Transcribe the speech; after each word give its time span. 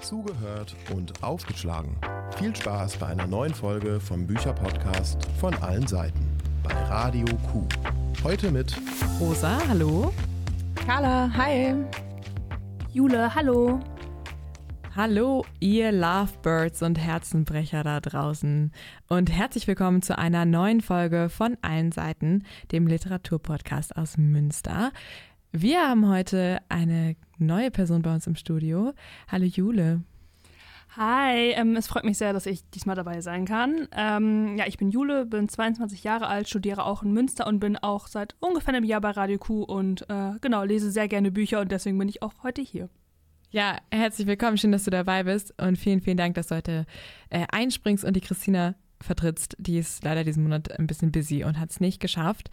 Zugehört 0.00 0.76
und 0.94 1.22
aufgeschlagen. 1.22 1.96
Viel 2.36 2.54
Spaß 2.54 2.98
bei 2.98 3.06
einer 3.08 3.26
neuen 3.26 3.52
Folge 3.52 4.00
vom 4.00 4.26
Bücherpodcast 4.26 5.26
von 5.40 5.54
allen 5.54 5.86
Seiten 5.86 6.38
bei 6.62 6.72
Radio 6.72 7.26
Q. 7.50 7.66
Heute 8.22 8.50
mit 8.50 8.76
Rosa, 9.20 9.58
hallo. 9.68 10.12
Carla, 10.86 11.30
hi. 11.36 11.74
Jule, 12.92 13.34
hallo. 13.34 13.80
Hallo, 14.94 15.44
ihr 15.60 15.92
Lovebirds 15.92 16.82
und 16.82 16.98
Herzenbrecher 16.98 17.84
da 17.84 18.00
draußen. 18.00 18.72
Und 19.08 19.30
herzlich 19.30 19.68
willkommen 19.68 20.02
zu 20.02 20.18
einer 20.18 20.44
neuen 20.44 20.80
Folge 20.80 21.28
von 21.28 21.56
Allen 21.62 21.92
Seiten, 21.92 22.44
dem 22.72 22.86
Literaturpodcast 22.86 23.96
aus 23.96 24.16
Münster. 24.16 24.90
Wir 25.52 25.88
haben 25.88 26.06
heute 26.06 26.58
eine 26.68 27.16
neue 27.38 27.70
Person 27.70 28.02
bei 28.02 28.12
uns 28.12 28.26
im 28.26 28.36
Studio. 28.36 28.92
Hallo 29.28 29.46
Jule. 29.46 30.02
Hi, 30.94 31.52
ähm, 31.52 31.74
es 31.74 31.86
freut 31.86 32.04
mich 32.04 32.18
sehr, 32.18 32.34
dass 32.34 32.44
ich 32.44 32.68
diesmal 32.70 32.96
dabei 32.96 33.22
sein 33.22 33.46
kann. 33.46 33.88
Ähm, 33.96 34.58
ja, 34.58 34.66
ich 34.66 34.76
bin 34.76 34.90
Jule, 34.90 35.24
bin 35.24 35.48
22 35.48 36.04
Jahre 36.04 36.26
alt, 36.26 36.48
studiere 36.48 36.84
auch 36.84 37.02
in 37.02 37.12
Münster 37.12 37.46
und 37.46 37.60
bin 37.60 37.78
auch 37.78 38.08
seit 38.08 38.34
ungefähr 38.40 38.74
einem 38.74 38.84
Jahr 38.84 39.00
bei 39.00 39.10
Radio 39.10 39.38
Q 39.38 39.62
und 39.62 40.02
äh, 40.10 40.32
genau, 40.42 40.64
lese 40.64 40.90
sehr 40.90 41.08
gerne 41.08 41.30
Bücher 41.30 41.60
und 41.60 41.72
deswegen 41.72 41.96
bin 41.96 42.10
ich 42.10 42.22
auch 42.22 42.34
heute 42.42 42.60
hier. 42.60 42.90
Ja, 43.50 43.78
herzlich 43.90 44.26
willkommen, 44.26 44.58
schön, 44.58 44.72
dass 44.72 44.84
du 44.84 44.90
dabei 44.90 45.22
bist 45.22 45.54
und 45.62 45.76
vielen, 45.78 46.02
vielen 46.02 46.18
Dank, 46.18 46.34
dass 46.34 46.48
du 46.48 46.56
heute 46.56 46.84
äh, 47.30 47.46
einspringst 47.50 48.04
und 48.04 48.14
die 48.14 48.20
Christina 48.20 48.74
vertrittst. 49.00 49.56
Die 49.58 49.78
ist 49.78 50.04
leider 50.04 50.24
diesen 50.24 50.42
Monat 50.42 50.78
ein 50.78 50.86
bisschen 50.86 51.10
busy 51.10 51.44
und 51.44 51.58
hat 51.58 51.70
es 51.70 51.80
nicht 51.80 52.00
geschafft. 52.00 52.50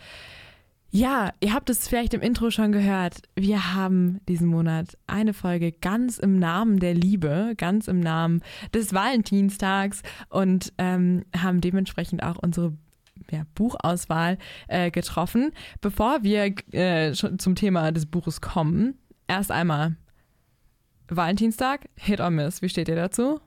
Ja, 0.96 1.34
ihr 1.42 1.54
habt 1.54 1.70
es 1.70 1.90
vielleicht 1.90 2.14
im 2.14 2.22
Intro 2.22 2.52
schon 2.52 2.72
gehört. 2.72 3.24
Wir 3.36 3.74
haben 3.74 4.22
diesen 4.30 4.48
Monat 4.48 4.98
eine 5.08 5.34
Folge 5.34 5.74
ganz 5.74 6.20
im 6.20 6.40
Namen 6.40 6.80
der 6.80 6.94
Liebe, 6.94 7.54
ganz 7.58 7.90
im 7.90 8.00
Namen 8.00 8.42
des 8.74 8.94
Valentinstags 8.94 10.04
und 10.30 10.72
ähm, 10.78 11.26
haben 11.36 11.60
dementsprechend 11.60 12.24
auch 12.24 12.38
unsere 12.38 12.78
ja, 13.30 13.46
Buchauswahl 13.56 14.38
äh, 14.70 14.90
getroffen. 14.90 15.52
Bevor 15.82 16.24
wir 16.24 16.56
äh, 16.72 17.12
zum 17.12 17.56
Thema 17.56 17.92
des 17.92 18.06
Buches 18.06 18.40
kommen, 18.40 18.98
erst 19.28 19.52
einmal 19.52 19.98
Valentinstag, 21.10 21.90
Hit 21.98 22.22
or 22.22 22.30
Miss. 22.30 22.62
Wie 22.62 22.70
steht 22.70 22.88
ihr 22.88 22.96
dazu? 22.96 23.42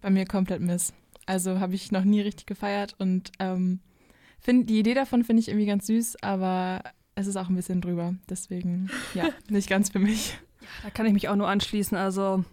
Bei 0.00 0.10
mir 0.10 0.26
komplett 0.26 0.60
Miss. 0.60 0.92
Also 1.26 1.60
habe 1.60 1.76
ich 1.76 1.92
noch 1.92 2.02
nie 2.02 2.22
richtig 2.22 2.46
gefeiert 2.46 2.96
und 2.98 3.30
ähm, 3.38 3.78
find, 4.42 4.68
die 4.68 4.78
Idee 4.78 4.94
davon 4.94 5.24
finde 5.24 5.40
ich 5.40 5.48
irgendwie 5.48 5.66
ganz 5.66 5.86
süß, 5.86 6.22
aber 6.22 6.82
es 7.14 7.26
ist 7.26 7.36
auch 7.36 7.48
ein 7.48 7.56
bisschen 7.56 7.80
drüber. 7.80 8.14
Deswegen, 8.28 8.90
ja, 9.14 9.24
nicht 9.48 9.68
ganz 9.68 9.90
für 9.90 9.98
mich. 9.98 10.38
Da 10.82 10.90
kann 10.90 11.06
ich 11.06 11.12
mich 11.12 11.28
auch 11.28 11.36
nur 11.36 11.48
anschließen. 11.48 11.96
Also, 11.96 12.44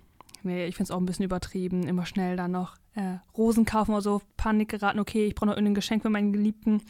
nee, 0.44 0.66
ich 0.66 0.76
finde 0.76 0.86
es 0.86 0.92
auch 0.92 1.00
ein 1.00 1.06
bisschen 1.06 1.26
übertrieben. 1.26 1.88
Immer 1.88 2.06
schnell 2.06 2.38
dann 2.38 2.52
noch 2.52 2.76
äh, 2.96 3.18
Rosen 3.38 3.66
kaufen 3.66 3.92
oder 3.92 4.02
so, 4.02 4.22
Panik 4.38 4.70
geraten, 4.70 5.00
okay, 5.00 5.28
ich 5.28 5.36
brauche 5.36 5.48
noch 5.48 5.56
irgendein 5.56 5.76
Geschenk 5.76 6.02
für 6.02 6.10
meinen 6.10 6.34
Geliebten. 6.34 6.82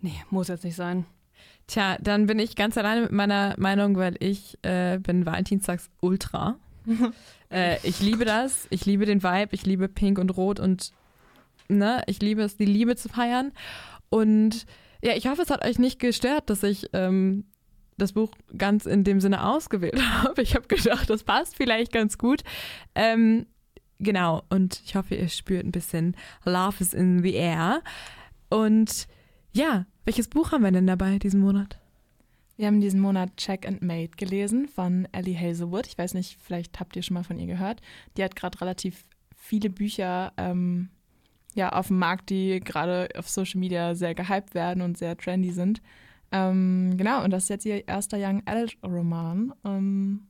Nee, 0.00 0.20
muss 0.30 0.48
jetzt 0.48 0.64
nicht 0.64 0.76
sein. 0.76 1.06
Tja, 1.66 1.96
dann 2.00 2.26
bin 2.26 2.38
ich 2.38 2.56
ganz 2.56 2.76
alleine 2.76 3.02
mit 3.02 3.12
meiner 3.12 3.54
Meinung, 3.56 3.96
weil 3.96 4.16
ich 4.18 4.58
äh, 4.62 4.98
bin 4.98 5.24
Valentinstags 5.24 5.90
Ultra. 6.00 6.56
äh, 7.50 7.78
ich 7.86 8.00
liebe 8.00 8.24
das, 8.24 8.66
ich 8.70 8.84
liebe 8.84 9.06
den 9.06 9.22
Vibe, 9.22 9.54
ich 9.54 9.64
liebe 9.64 9.88
Pink 9.88 10.18
und 10.18 10.36
Rot 10.36 10.58
und 10.58 10.92
ne, 11.68 12.02
ich 12.06 12.20
liebe 12.20 12.42
es, 12.42 12.56
die 12.56 12.64
Liebe 12.64 12.96
zu 12.96 13.08
feiern. 13.08 13.52
Und 14.12 14.66
ja, 15.02 15.14
ich 15.16 15.26
hoffe, 15.26 15.40
es 15.40 15.48
hat 15.48 15.64
euch 15.64 15.78
nicht 15.78 15.98
gestört, 15.98 16.50
dass 16.50 16.62
ich 16.62 16.90
ähm, 16.92 17.44
das 17.96 18.12
Buch 18.12 18.30
ganz 18.58 18.84
in 18.84 19.04
dem 19.04 19.20
Sinne 19.20 19.46
ausgewählt 19.46 19.98
habe. 20.22 20.42
Ich 20.42 20.54
habe 20.54 20.68
gedacht, 20.68 21.08
das 21.08 21.24
passt 21.24 21.56
vielleicht 21.56 21.92
ganz 21.92 22.18
gut. 22.18 22.42
Ähm, 22.94 23.46
genau, 24.00 24.42
und 24.50 24.82
ich 24.84 24.96
hoffe, 24.96 25.14
ihr 25.14 25.30
spürt 25.30 25.64
ein 25.64 25.72
bisschen 25.72 26.14
Love 26.44 26.76
is 26.80 26.92
in 26.92 27.22
the 27.22 27.32
air. 27.32 27.82
Und 28.50 29.08
ja, 29.52 29.86
welches 30.04 30.28
Buch 30.28 30.52
haben 30.52 30.62
wir 30.62 30.72
denn 30.72 30.86
dabei 30.86 31.18
diesen 31.18 31.40
Monat? 31.40 31.78
Wir 32.58 32.66
haben 32.66 32.82
diesen 32.82 33.00
Monat 33.00 33.38
Check 33.38 33.66
and 33.66 33.80
Made 33.80 34.10
gelesen 34.18 34.68
von 34.68 35.08
Ellie 35.12 35.38
Hazelwood. 35.38 35.86
Ich 35.86 35.96
weiß 35.96 36.12
nicht, 36.12 36.36
vielleicht 36.38 36.78
habt 36.80 36.96
ihr 36.96 37.02
schon 37.02 37.14
mal 37.14 37.24
von 37.24 37.38
ihr 37.38 37.46
gehört. 37.46 37.80
Die 38.18 38.22
hat 38.22 38.36
gerade 38.36 38.60
relativ 38.60 39.06
viele 39.34 39.70
Bücher 39.70 40.34
ähm, 40.36 40.90
ja, 41.54 41.70
auf 41.70 41.88
dem 41.88 41.98
Markt, 41.98 42.30
die 42.30 42.60
gerade 42.60 43.08
auf 43.16 43.28
Social 43.28 43.60
Media 43.60 43.94
sehr 43.94 44.14
gehypt 44.14 44.54
werden 44.54 44.82
und 44.82 44.96
sehr 44.96 45.16
trendy 45.16 45.50
sind. 45.50 45.82
Ähm, 46.30 46.94
genau, 46.96 47.22
und 47.22 47.30
das 47.30 47.44
ist 47.44 47.48
jetzt 47.50 47.66
ihr 47.66 47.86
erster 47.86 48.16
Young 48.18 48.42
Adult 48.46 48.76
Roman. 48.82 49.52
Ähm, 49.64 50.26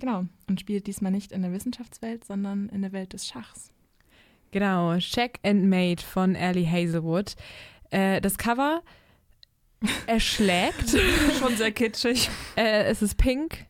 genau, 0.00 0.24
und 0.48 0.60
spielt 0.60 0.86
diesmal 0.86 1.12
nicht 1.12 1.30
in 1.30 1.42
der 1.42 1.52
Wissenschaftswelt, 1.52 2.24
sondern 2.24 2.68
in 2.70 2.82
der 2.82 2.92
Welt 2.92 3.12
des 3.12 3.26
Schachs. 3.26 3.70
Genau, 4.50 4.96
Check 4.98 5.38
and 5.44 5.64
Made 5.64 6.02
von 6.02 6.34
Ellie 6.34 6.68
Hazelwood. 6.68 7.34
Äh, 7.90 8.20
das 8.20 8.36
Cover 8.36 8.82
erschlägt. 10.06 10.96
Schon 11.38 11.56
sehr 11.56 11.72
kitschig. 11.72 12.28
Äh, 12.56 12.84
es 12.84 13.02
ist 13.02 13.16
pink. 13.16 13.66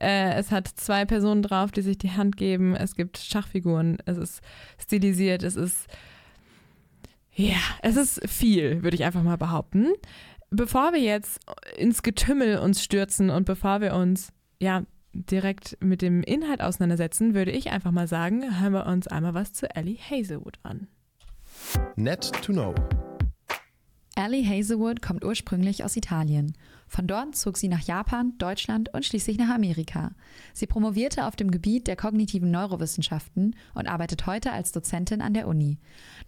Äh, 0.00 0.34
es 0.34 0.50
hat 0.50 0.68
zwei 0.68 1.04
Personen 1.04 1.42
drauf, 1.42 1.72
die 1.72 1.82
sich 1.82 1.98
die 1.98 2.12
Hand 2.12 2.36
geben. 2.36 2.74
Es 2.74 2.96
gibt 2.96 3.18
Schachfiguren. 3.18 3.98
Es 4.06 4.16
ist 4.16 4.40
stilisiert. 4.78 5.42
Es 5.42 5.56
ist. 5.56 5.86
Ja, 7.34 7.60
es 7.82 7.96
ist 7.96 8.28
viel, 8.28 8.82
würde 8.82 8.94
ich 8.94 9.04
einfach 9.04 9.22
mal 9.22 9.38
behaupten. 9.38 9.88
Bevor 10.50 10.92
wir 10.92 11.00
jetzt 11.00 11.40
ins 11.76 12.02
Getümmel 12.02 12.58
uns 12.58 12.82
stürzen 12.82 13.30
und 13.30 13.46
bevor 13.46 13.80
wir 13.80 13.94
uns 13.94 14.32
ja 14.60 14.82
direkt 15.14 15.78
mit 15.80 16.02
dem 16.02 16.22
Inhalt 16.22 16.60
auseinandersetzen, 16.60 17.34
würde 17.34 17.50
ich 17.50 17.70
einfach 17.70 17.90
mal 17.90 18.06
sagen, 18.06 18.60
hören 18.60 18.72
wir 18.74 18.86
uns 18.86 19.08
einmal 19.08 19.34
was 19.34 19.52
zu 19.52 19.74
Ellie 19.74 19.98
Hazelwood 19.98 20.58
an. 20.62 20.88
Net 21.96 22.30
to 22.42 22.52
Know. 22.52 22.74
Ellie 24.14 24.46
Hazelwood 24.46 25.00
kommt 25.00 25.24
ursprünglich 25.24 25.84
aus 25.84 25.96
Italien. 25.96 26.52
Von 26.86 27.06
dort 27.06 27.34
zog 27.34 27.56
sie 27.56 27.68
nach 27.68 27.80
Japan, 27.80 28.34
Deutschland 28.36 28.92
und 28.92 29.06
schließlich 29.06 29.38
nach 29.38 29.48
Amerika. 29.48 30.12
Sie 30.52 30.66
promovierte 30.66 31.26
auf 31.26 31.34
dem 31.34 31.50
Gebiet 31.50 31.86
der 31.86 31.96
kognitiven 31.96 32.50
Neurowissenschaften 32.50 33.56
und 33.74 33.86
arbeitet 33.86 34.26
heute 34.26 34.52
als 34.52 34.70
Dozentin 34.70 35.22
an 35.22 35.32
der 35.32 35.48
Uni. 35.48 35.78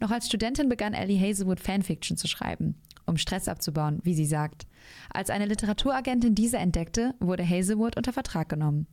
Noch 0.01 0.11
als 0.11 0.29
Studentin 0.29 0.71
begann 0.71 0.95
Ellie 0.95 1.21
Hazelwood 1.21 1.61
Fanfiction 1.61 2.17
zu 2.17 2.27
schreiben, 2.27 2.75
um 3.05 3.19
Stress 3.19 3.49
abzubauen, 3.49 4.01
wie 4.03 4.15
sie 4.15 4.25
sagt. 4.25 4.67
Als 5.13 5.29
eine 5.29 5.45
Literaturagentin 5.45 6.35
diese 6.35 6.57
entdeckte, 6.57 7.15
wurde 7.21 7.47
Hazelwood 7.47 7.99
unter 7.99 8.15
Vertrag 8.15 8.49
genommen. 8.49 8.87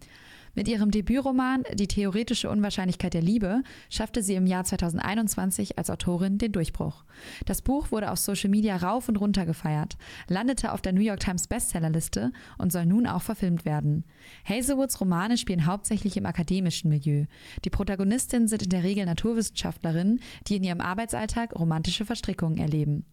Mit 0.54 0.68
ihrem 0.68 0.92
Debütroman 0.92 1.64
Die 1.76 1.88
theoretische 1.88 2.50
Unwahrscheinlichkeit 2.50 3.14
der 3.14 3.22
Liebe 3.22 3.64
schaffte 3.90 4.22
sie 4.22 4.36
im 4.36 4.46
Jahr 4.46 4.66
2021 4.66 5.78
als 5.78 5.90
Autorin 5.90 6.40
den 6.40 6.52
Durchbruch. 6.52 7.06
Das 7.46 7.62
Buch 7.62 7.92
wurde 7.92 8.12
auf 8.12 8.20
Social 8.20 8.50
Media 8.50 8.76
rauf 8.76 9.08
und 9.08 9.16
runter 9.16 9.46
gefeiert, 9.46 9.96
landete 10.28 10.74
auf 10.74 10.82
der 10.82 10.92
New 10.92 11.02
York 11.02 11.22
Times 11.22 11.48
Bestsellerliste 11.48 12.34
und 12.58 12.74
soll 12.74 12.86
nun 12.86 13.08
auch 13.08 13.22
verfilmt 13.22 13.64
werden. 13.64 14.04
Hazelwoods 14.44 15.00
Romane 15.00 15.38
spielen 15.38 15.66
hauptsächlich 15.66 16.18
im 16.18 16.26
akademischen 16.26 16.90
Milieu. 16.90 17.28
Die 17.64 17.70
Protagonistinnen 17.70 18.50
sind 18.50 18.64
in 18.64 18.70
der 18.70 18.84
Regel 18.84 19.06
Naturwissenschaftlerinnen, 19.06 20.20
die 20.48 20.58
in 20.58 20.66
ihrem 20.66 20.82
Arbeitsalltag 20.82 21.58
romantische 21.58 22.04
Verstrickungen 22.04 22.58
erleben. 22.58 23.06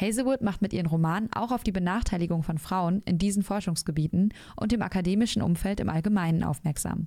Hazelwood 0.00 0.40
macht 0.40 0.62
mit 0.62 0.72
ihren 0.72 0.86
Romanen 0.86 1.30
auch 1.34 1.52
auf 1.52 1.62
die 1.62 1.72
Benachteiligung 1.72 2.42
von 2.42 2.56
Frauen 2.56 3.02
in 3.04 3.18
diesen 3.18 3.42
Forschungsgebieten 3.42 4.32
und 4.58 4.72
im 4.72 4.80
akademischen 4.80 5.42
Umfeld 5.42 5.80
im 5.80 5.90
Allgemeinen 5.90 6.42
aufmerksam 6.42 6.85
aufmerksam. 6.86 7.06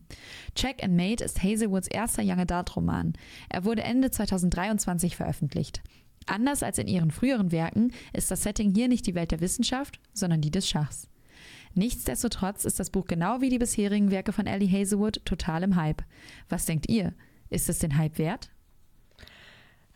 Check 0.56 0.84
and 0.84 0.95
Mate 0.95 1.23
ist 1.23 1.44
Hazelwoods 1.44 1.88
erster 1.88 2.23
Young 2.23 2.40
Adult 2.40 2.75
Roman. 2.75 3.13
Er 3.50 3.66
wurde 3.66 3.84
Ende 3.84 4.12
2023 4.12 5.16
veröffentlicht. 5.16 5.81
Anders 6.25 6.63
als 6.63 6.78
in 6.78 6.88
ihren 6.88 7.12
früheren 7.12 7.51
Werken 7.51 7.91
ist 8.13 8.29
das 8.29 8.44
Setting 8.44 8.73
hier 8.73 8.88
nicht 8.88 9.07
die 9.07 9.16
Welt 9.16 9.31
der 9.31 9.41
Wissenschaft, 9.41 10.00
sondern 10.13 10.41
die 10.41 10.51
des 10.51 10.67
Schachs. 10.67 11.07
Nichtsdestotrotz 11.75 12.66
ist 12.66 12.79
das 12.79 12.90
Buch 12.90 13.06
genau 13.06 13.41
wie 13.41 13.50
die 13.50 13.59
bisherigen 13.59 14.12
Werke 14.12 14.34
von 14.34 14.47
Ellie 14.47 14.69
Hazelwood 14.69 15.23
total 15.25 15.63
im 15.63 15.75
Hype. 15.75 16.03
Was 16.50 16.66
denkt 16.66 16.90
ihr? 16.90 17.13
Ist 17.50 17.70
es 17.70 17.79
den 17.79 17.97
Hype 17.97 18.17
wert? 18.17 18.52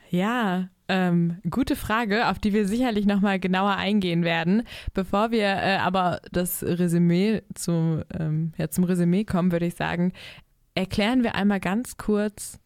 Ja, 0.09 0.69
ähm, 0.87 1.37
gute 1.49 1.75
Frage, 1.75 2.27
auf 2.27 2.39
die 2.39 2.53
wir 2.53 2.67
sicherlich 2.67 3.05
nochmal 3.05 3.39
genauer 3.39 3.75
eingehen 3.75 4.23
werden. 4.23 4.63
Bevor 4.93 5.31
wir 5.31 5.45
äh, 5.45 5.77
aber 5.77 6.21
das 6.31 6.63
Resümee 6.63 7.41
zu, 7.53 8.05
ähm, 8.17 8.53
ja, 8.57 8.69
zum 8.69 8.83
Resümee 8.83 9.23
kommen, 9.23 9.51
würde 9.51 9.65
ich 9.65 9.75
sagen, 9.75 10.11
erklären 10.75 11.23
wir 11.23 11.35
einmal 11.35 11.59
ganz 11.59 11.97
kurz, 11.97 12.59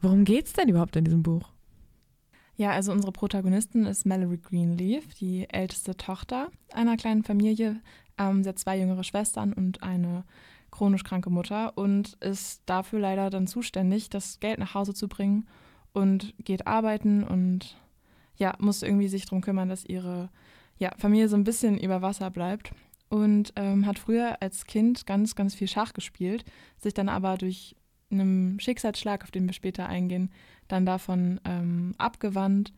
worum 0.00 0.24
geht 0.24 0.46
es 0.46 0.52
denn 0.52 0.68
überhaupt 0.68 0.96
in 0.96 1.04
diesem 1.04 1.22
Buch? 1.22 1.50
Ja, 2.56 2.70
also 2.70 2.92
unsere 2.92 3.12
Protagonistin 3.12 3.86
ist 3.86 4.04
Mallory 4.04 4.38
Greenleaf, 4.38 5.14
die 5.14 5.48
älteste 5.48 5.96
Tochter 5.96 6.48
einer 6.72 6.96
kleinen 6.96 7.24
Familie. 7.24 7.80
Ähm, 8.18 8.42
sie 8.42 8.50
hat 8.50 8.58
zwei 8.58 8.78
jüngere 8.78 9.04
Schwestern 9.04 9.52
und 9.52 9.82
eine 9.82 10.24
chronisch 10.70 11.04
kranke 11.04 11.30
Mutter 11.30 11.76
und 11.76 12.14
ist 12.20 12.62
dafür 12.66 13.00
leider 13.00 13.30
dann 13.30 13.46
zuständig, 13.46 14.10
das 14.10 14.40
Geld 14.40 14.58
nach 14.58 14.74
Hause 14.74 14.94
zu 14.94 15.08
bringen 15.08 15.46
und 15.92 16.34
geht 16.38 16.66
arbeiten 16.66 17.22
und 17.24 17.76
ja, 18.36 18.54
muss 18.58 18.82
irgendwie 18.82 19.08
sich 19.08 19.24
darum 19.24 19.40
kümmern, 19.40 19.68
dass 19.68 19.84
ihre 19.84 20.30
ja, 20.78 20.90
Familie 20.98 21.28
so 21.28 21.36
ein 21.36 21.44
bisschen 21.44 21.78
über 21.78 22.02
Wasser 22.02 22.30
bleibt. 22.30 22.72
Und 23.08 23.52
ähm, 23.56 23.84
hat 23.84 23.98
früher 23.98 24.40
als 24.40 24.64
Kind 24.64 25.06
ganz, 25.06 25.34
ganz 25.34 25.54
viel 25.54 25.68
Schach 25.68 25.92
gespielt, 25.92 26.46
sich 26.78 26.94
dann 26.94 27.10
aber 27.10 27.36
durch 27.36 27.76
einem 28.10 28.58
Schicksalsschlag, 28.58 29.22
auf 29.22 29.30
den 29.30 29.46
wir 29.46 29.52
später 29.52 29.86
eingehen, 29.86 30.30
dann 30.66 30.86
davon 30.86 31.38
ähm, 31.44 31.94
abgewandt 31.98 32.72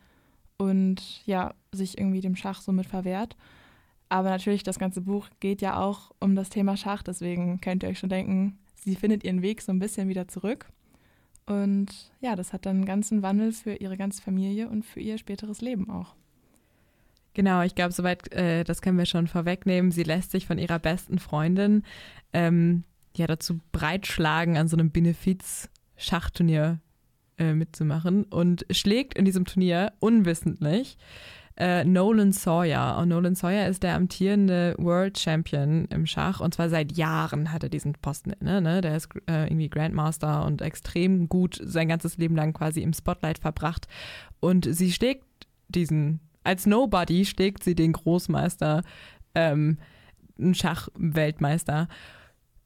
und 0.57 1.25
ja, 1.25 1.55
sich 1.73 1.99
irgendwie 1.99 2.21
dem 2.21 2.35
Schach 2.35 2.63
somit 2.63 2.87
verwehrt. 2.87 3.37
Aber 4.09 4.31
natürlich, 4.31 4.63
das 4.65 4.79
ganze 4.79 5.01
Buch 5.01 5.29
geht 5.41 5.63
ja 5.63 5.81
auch 5.81 6.11
um 6.21 6.35
das 6.35 6.51
Thema 6.51 6.77
Schach, 6.77 7.03
deswegen 7.03 7.61
könnt 7.61 7.83
ihr 7.83 7.89
euch 7.89 7.99
schon 7.99 8.11
denken, 8.11 8.59
sie 8.75 8.97
findet 8.97 9.25
ihren 9.25 9.43
Weg 9.43 9.63
so 9.63 9.73
ein 9.73 9.79
bisschen 9.79 10.09
wieder 10.09 10.29
zurück. 10.29 10.67
Und 11.47 11.89
ja, 12.21 12.37
das 12.37 12.53
hat 12.53 12.67
dann 12.67 12.77
einen 12.77 12.87
ganzen 12.87 13.23
Wandel 13.23 13.53
für 13.53 13.75
ihre 13.75 13.97
ganze 13.97 14.23
Familie 14.23 14.69
und 14.69 14.85
für 14.85 15.01
ihr 15.01 15.19
späteres 15.19 15.61
Leben 15.61 15.91
auch. 15.91 16.15
Genau, 17.35 17.63
ich 17.63 17.75
glaube, 17.75 17.93
soweit, 17.93 18.33
äh, 18.33 18.65
das 18.65 18.81
können 18.81 18.97
wir 18.97 19.07
schon 19.07 19.27
vorwegnehmen. 19.27 19.91
Sie 19.91 20.05
lässt 20.05 20.31
sich 20.31 20.47
von 20.47 20.59
ihrer 20.59 20.79
besten 20.79 21.19
Freundin 21.19 21.83
ähm, 22.33 22.85
ja 23.17 23.27
dazu 23.27 23.61
breitschlagen, 23.73 24.57
an 24.57 24.69
so 24.69 24.77
einem 24.77 24.91
Benefiz-Schachturnier 24.93 26.79
äh, 27.37 27.53
mitzumachen 27.53 28.25
und 28.25 28.65
schlägt 28.71 29.19
in 29.19 29.25
diesem 29.25 29.45
Turnier 29.45 29.93
unwissentlich 29.99 30.97
äh, 31.57 31.85
Nolan 31.85 32.33
Sawyer. 32.33 32.99
Und 32.99 33.09
Nolan 33.09 33.35
Sawyer 33.35 33.69
ist 33.69 33.83
der 33.83 33.95
amtierende 33.95 34.75
World 34.79 35.19
Champion 35.19 35.87
im 35.87 36.07
Schach 36.07 36.41
und 36.41 36.55
zwar 36.55 36.69
seit 36.69 36.97
Jahren 36.97 37.53
hat 37.53 37.63
er 37.63 37.69
diesen 37.69 37.93
Posten 37.93 38.31
inne. 38.31 38.61
Ne? 38.61 38.81
Der 38.81 38.97
ist 38.97 39.09
äh, 39.29 39.45
irgendwie 39.45 39.69
Grandmaster 39.69 40.45
und 40.45 40.63
extrem 40.63 41.29
gut 41.29 41.61
sein 41.63 41.89
ganzes 41.89 42.17
Leben 42.17 42.37
lang 42.37 42.53
quasi 42.53 42.83
im 42.83 42.93
Spotlight 42.93 43.39
verbracht. 43.39 43.87
Und 44.41 44.67
sie 44.69 44.93
schlägt 44.93 45.25
diesen, 45.69 46.21
als 46.43 46.67
Nobody 46.67 47.25
schlägt 47.25 47.63
sie 47.63 47.75
den 47.75 47.93
Großmeister, 47.93 48.83
ähm, 49.35 49.79
einen 50.39 50.55
Schachweltmeister 50.55 51.89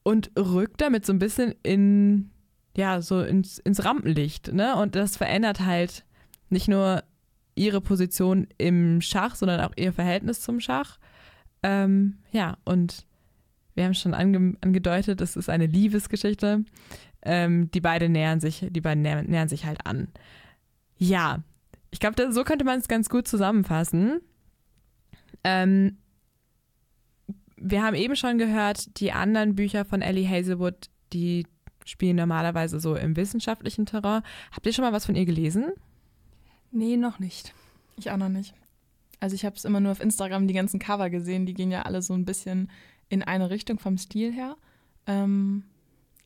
und 0.02 0.30
rückt 0.38 0.80
damit 0.80 1.04
so 1.04 1.12
ein 1.12 1.18
bisschen 1.18 1.54
in, 1.62 2.30
ja, 2.74 3.02
so 3.02 3.20
ins, 3.20 3.58
ins 3.58 3.84
Rampenlicht. 3.84 4.52
Ne? 4.52 4.74
Und 4.76 4.94
das 4.94 5.18
verändert 5.18 5.60
halt 5.60 6.06
nicht 6.48 6.68
nur 6.68 7.02
ihre 7.58 7.80
Position 7.80 8.46
im 8.56 9.00
Schach, 9.00 9.34
sondern 9.34 9.60
auch 9.60 9.72
ihr 9.76 9.92
Verhältnis 9.92 10.40
zum 10.40 10.60
Schach. 10.60 10.98
Ähm, 11.62 12.18
ja, 12.30 12.56
und 12.64 13.06
wir 13.74 13.84
haben 13.84 13.94
schon 13.94 14.14
ange 14.14 14.56
angedeutet, 14.60 15.20
es 15.20 15.36
ist 15.36 15.48
eine 15.48 15.66
Liebesgeschichte. 15.66 16.64
Ähm, 17.22 17.70
die 17.72 17.80
beiden 17.80 18.12
nähern 18.12 18.40
sich, 18.40 18.66
die 18.70 18.80
beiden 18.80 19.02
nähern, 19.02 19.26
nähern 19.26 19.48
sich 19.48 19.64
halt 19.64 19.86
an. 19.86 20.08
Ja, 20.96 21.42
ich 21.90 22.00
glaube, 22.00 22.32
so 22.32 22.44
könnte 22.44 22.64
man 22.64 22.78
es 22.78 22.88
ganz 22.88 23.08
gut 23.08 23.28
zusammenfassen. 23.28 24.20
Ähm, 25.44 25.98
wir 27.56 27.82
haben 27.82 27.96
eben 27.96 28.16
schon 28.16 28.38
gehört, 28.38 29.00
die 29.00 29.12
anderen 29.12 29.54
Bücher 29.54 29.84
von 29.84 30.02
Ellie 30.02 30.28
Hazelwood, 30.28 30.88
die 31.12 31.46
spielen 31.84 32.16
normalerweise 32.16 32.80
so 32.80 32.94
im 32.94 33.16
wissenschaftlichen 33.16 33.86
Terrain. 33.86 34.22
Habt 34.52 34.66
ihr 34.66 34.72
schon 34.72 34.84
mal 34.84 34.92
was 34.92 35.06
von 35.06 35.16
ihr 35.16 35.24
gelesen? 35.24 35.72
Nee, 36.70 36.96
noch 36.96 37.18
nicht. 37.18 37.54
Ich 37.96 38.10
auch 38.10 38.16
noch 38.16 38.28
nicht. 38.28 38.54
Also 39.20 39.34
ich 39.34 39.44
habe 39.44 39.56
es 39.56 39.64
immer 39.64 39.80
nur 39.80 39.92
auf 39.92 40.00
Instagram 40.00 40.46
die 40.46 40.54
ganzen 40.54 40.78
Cover 40.78 41.10
gesehen, 41.10 41.46
die 41.46 41.54
gehen 41.54 41.70
ja 41.70 41.82
alle 41.82 42.02
so 42.02 42.14
ein 42.14 42.24
bisschen 42.24 42.70
in 43.08 43.22
eine 43.22 43.50
Richtung 43.50 43.78
vom 43.78 43.98
Stil 43.98 44.32
her. 44.32 44.56
Ähm, 45.06 45.64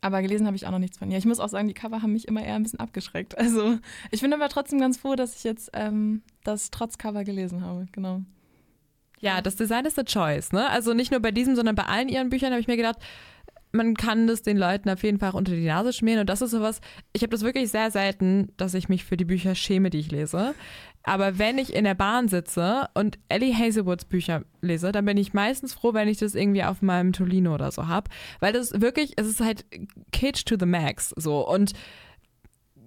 aber 0.00 0.20
gelesen 0.20 0.46
habe 0.46 0.56
ich 0.56 0.66
auch 0.66 0.72
noch 0.72 0.80
nichts 0.80 0.98
von 0.98 1.10
ihr. 1.10 1.16
Ich 1.16 1.24
muss 1.24 1.38
auch 1.38 1.48
sagen, 1.48 1.68
die 1.68 1.74
Cover 1.74 2.02
haben 2.02 2.12
mich 2.12 2.26
immer 2.26 2.44
eher 2.44 2.56
ein 2.56 2.64
bisschen 2.64 2.80
abgeschreckt. 2.80 3.38
Also 3.38 3.78
ich 4.10 4.20
bin 4.20 4.32
aber 4.32 4.48
trotzdem 4.48 4.80
ganz 4.80 4.98
froh, 4.98 5.14
dass 5.14 5.36
ich 5.36 5.44
jetzt 5.44 5.70
ähm, 5.74 6.22
das 6.44 6.70
trotz 6.70 6.98
Cover 6.98 7.24
gelesen 7.24 7.62
habe. 7.64 7.86
Genau. 7.92 8.22
Ja, 9.20 9.40
das 9.40 9.54
Design 9.54 9.86
ist 9.86 9.98
eine 9.98 10.04
Choice, 10.04 10.52
ne? 10.52 10.68
Also 10.68 10.94
nicht 10.94 11.12
nur 11.12 11.20
bei 11.20 11.30
diesem, 11.30 11.54
sondern 11.54 11.76
bei 11.76 11.84
allen 11.84 12.08
ihren 12.08 12.28
Büchern 12.28 12.50
habe 12.50 12.60
ich 12.60 12.66
mir 12.66 12.76
gedacht, 12.76 12.98
man 13.72 13.94
kann 13.94 14.26
das 14.26 14.42
den 14.42 14.56
Leuten 14.56 14.88
auf 14.90 15.02
jeden 15.02 15.18
Fall 15.18 15.32
unter 15.32 15.52
die 15.52 15.66
Nase 15.66 15.92
schmieren. 15.92 16.20
Und 16.20 16.28
das 16.28 16.42
ist 16.42 16.50
sowas, 16.50 16.80
ich 17.12 17.22
habe 17.22 17.30
das 17.30 17.42
wirklich 17.42 17.70
sehr 17.70 17.90
selten, 17.90 18.52
dass 18.56 18.74
ich 18.74 18.88
mich 18.88 19.04
für 19.04 19.16
die 19.16 19.24
Bücher 19.24 19.54
schäme, 19.54 19.90
die 19.90 19.98
ich 19.98 20.10
lese. 20.10 20.54
Aber 21.02 21.38
wenn 21.38 21.58
ich 21.58 21.74
in 21.74 21.84
der 21.84 21.94
Bahn 21.94 22.28
sitze 22.28 22.88
und 22.94 23.18
Ellie 23.28 23.54
Hazelwoods 23.54 24.04
Bücher 24.04 24.44
lese, 24.60 24.92
dann 24.92 25.04
bin 25.04 25.16
ich 25.16 25.32
meistens 25.32 25.74
froh, 25.74 25.94
wenn 25.94 26.06
ich 26.06 26.18
das 26.18 26.34
irgendwie 26.34 26.62
auf 26.62 26.82
meinem 26.82 27.12
Tolino 27.12 27.54
oder 27.54 27.72
so 27.72 27.88
habe. 27.88 28.10
Weil 28.40 28.52
das 28.52 28.80
wirklich, 28.80 29.14
es 29.16 29.26
ist 29.26 29.40
halt 29.40 29.64
Kitsch 30.12 30.44
to 30.44 30.56
the 30.58 30.66
max. 30.66 31.12
So. 31.16 31.48
Und 31.48 31.72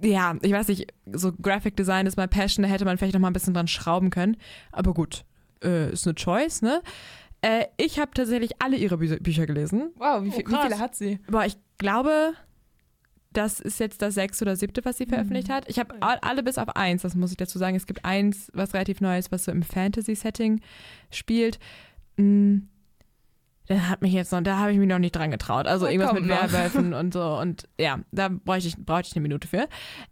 ja, 0.02 0.36
ich 0.42 0.52
weiß 0.52 0.68
nicht, 0.68 0.94
so 1.12 1.34
Graphic 1.34 1.76
Design 1.76 2.06
ist 2.06 2.18
mein 2.18 2.30
Passion, 2.30 2.64
da 2.64 2.70
hätte 2.70 2.86
man 2.86 2.98
vielleicht 2.98 3.14
noch 3.14 3.22
mal 3.22 3.30
ein 3.30 3.34
bisschen 3.34 3.54
dran 3.54 3.68
schrauben 3.68 4.12
können. 4.12 4.38
Aber 4.72 4.94
gut, 4.94 5.26
äh, 5.64 5.92
ist 5.92 6.06
eine 6.08 6.16
Choice, 6.16 6.62
ne? 6.62 6.82
Äh, 7.46 7.68
ich 7.78 8.00
habe 8.00 8.10
tatsächlich 8.12 8.60
alle 8.60 8.76
ihre 8.76 8.98
Bü 8.98 9.20
Bücher 9.20 9.46
gelesen. 9.46 9.92
Wow, 9.98 10.24
wie, 10.24 10.32
viel, 10.32 10.48
wie, 10.48 10.56
viele 10.56 10.80
hat 10.80 10.96
sie? 10.96 11.20
Boah, 11.30 11.46
ich 11.46 11.56
glaube, 11.78 12.34
das 13.34 13.60
ist 13.60 13.80
jetzt 13.80 14.02
das 14.02 14.16
sechste 14.16 14.46
oder 14.46 14.56
siebte, 14.56 14.84
was 14.84 14.98
sie 14.98 15.06
veröffentlicht 15.06 15.50
mhm. 15.50 15.54
hat. 15.54 15.70
Ich 15.70 15.78
habe 15.78 15.94
alle 16.02 16.42
bis 16.42 16.58
auf 16.58 16.76
eins, 16.76 17.04
das 17.04 17.14
muss 17.14 17.30
ich 17.30 17.38
dazu 17.38 17.60
sagen. 17.60 17.76
Es 17.76 17.86
gibt 17.86 18.04
eins, 18.04 18.50
was 18.56 18.74
relativ 18.74 19.00
neu 19.00 19.20
ist, 19.20 19.32
was 19.32 19.46
so 19.46 19.52
im 19.52 19.62
Fantasy-Setting 19.62 20.62
spielt. 21.12 21.60
Mhm. 22.18 22.68
Da 23.68 23.90
hat 23.90 24.02
mich 24.02 24.14
jetzt 24.14 24.32
noch, 24.32 24.42
da 24.42 24.58
habe 24.58 24.72
ich 24.72 24.80
mich 24.80 24.88
noch 24.88 24.98
nicht 24.98 25.16
dran 25.16 25.30
getraut. 25.30 25.68
Also 25.68 25.86
oh, 25.86 25.90
irgendwas 25.90 26.14
mit 26.14 26.28
Werwölfen 26.28 26.94
und 26.96 27.14
so. 27.14 27.38
Und 27.38 27.68
ja, 27.80 28.00
da 28.12 28.30
bräuchte 28.30 28.70
ich, 28.70 28.78
brauchte 28.78 29.10
ich 29.10 29.16
eine 29.16 29.22
Minute 29.22 29.48
für. 29.48 29.68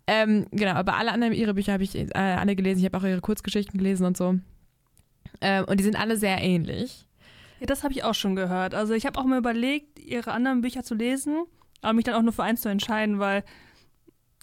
Ähm, 0.05 0.45
genau, 0.51 0.73
aber 0.73 0.97
alle 0.97 1.11
anderen 1.11 1.33
ihre 1.33 1.55
Bücher 1.55 1.73
habe 1.73 1.83
ich 1.83 1.95
äh, 1.95 2.11
alle 2.13 2.55
gelesen. 2.55 2.79
Ich 2.79 2.85
habe 2.85 2.97
auch 2.99 3.03
ihre 3.03 3.21
Kurzgeschichten 3.21 3.79
gelesen 3.79 4.05
und 4.05 4.17
so. 4.17 4.35
Ähm, 5.41 5.65
und 5.65 5.79
die 5.79 5.83
sind 5.83 5.99
alle 5.99 6.15
sehr 6.15 6.39
ähnlich. 6.39 7.07
Ja, 7.63 7.67
das 7.67 7.85
habe 7.85 7.93
ich 7.93 8.03
auch 8.03 8.13
schon 8.13 8.35
gehört. 8.35 8.75
Also 8.75 8.93
ich 8.93 9.05
habe 9.05 9.17
auch 9.17 9.23
mal 9.23 9.37
überlegt, 9.37 9.97
ihre 9.97 10.33
anderen 10.33 10.59
Bücher 10.59 10.83
zu 10.83 10.95
lesen, 10.95 11.45
aber 11.81 11.93
mich 11.93 12.03
dann 12.03 12.15
auch 12.15 12.21
nur 12.21 12.33
für 12.33 12.43
eins 12.43 12.59
zu 12.59 12.67
entscheiden, 12.67 13.19
weil 13.19 13.45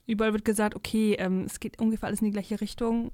überall 0.06 0.32
wird 0.32 0.46
gesagt, 0.46 0.74
okay, 0.74 1.16
ähm, 1.18 1.44
es 1.44 1.60
geht 1.60 1.78
ungefähr 1.78 2.06
alles 2.06 2.22
in 2.22 2.28
die 2.28 2.32
gleiche 2.32 2.62
Richtung. 2.62 3.12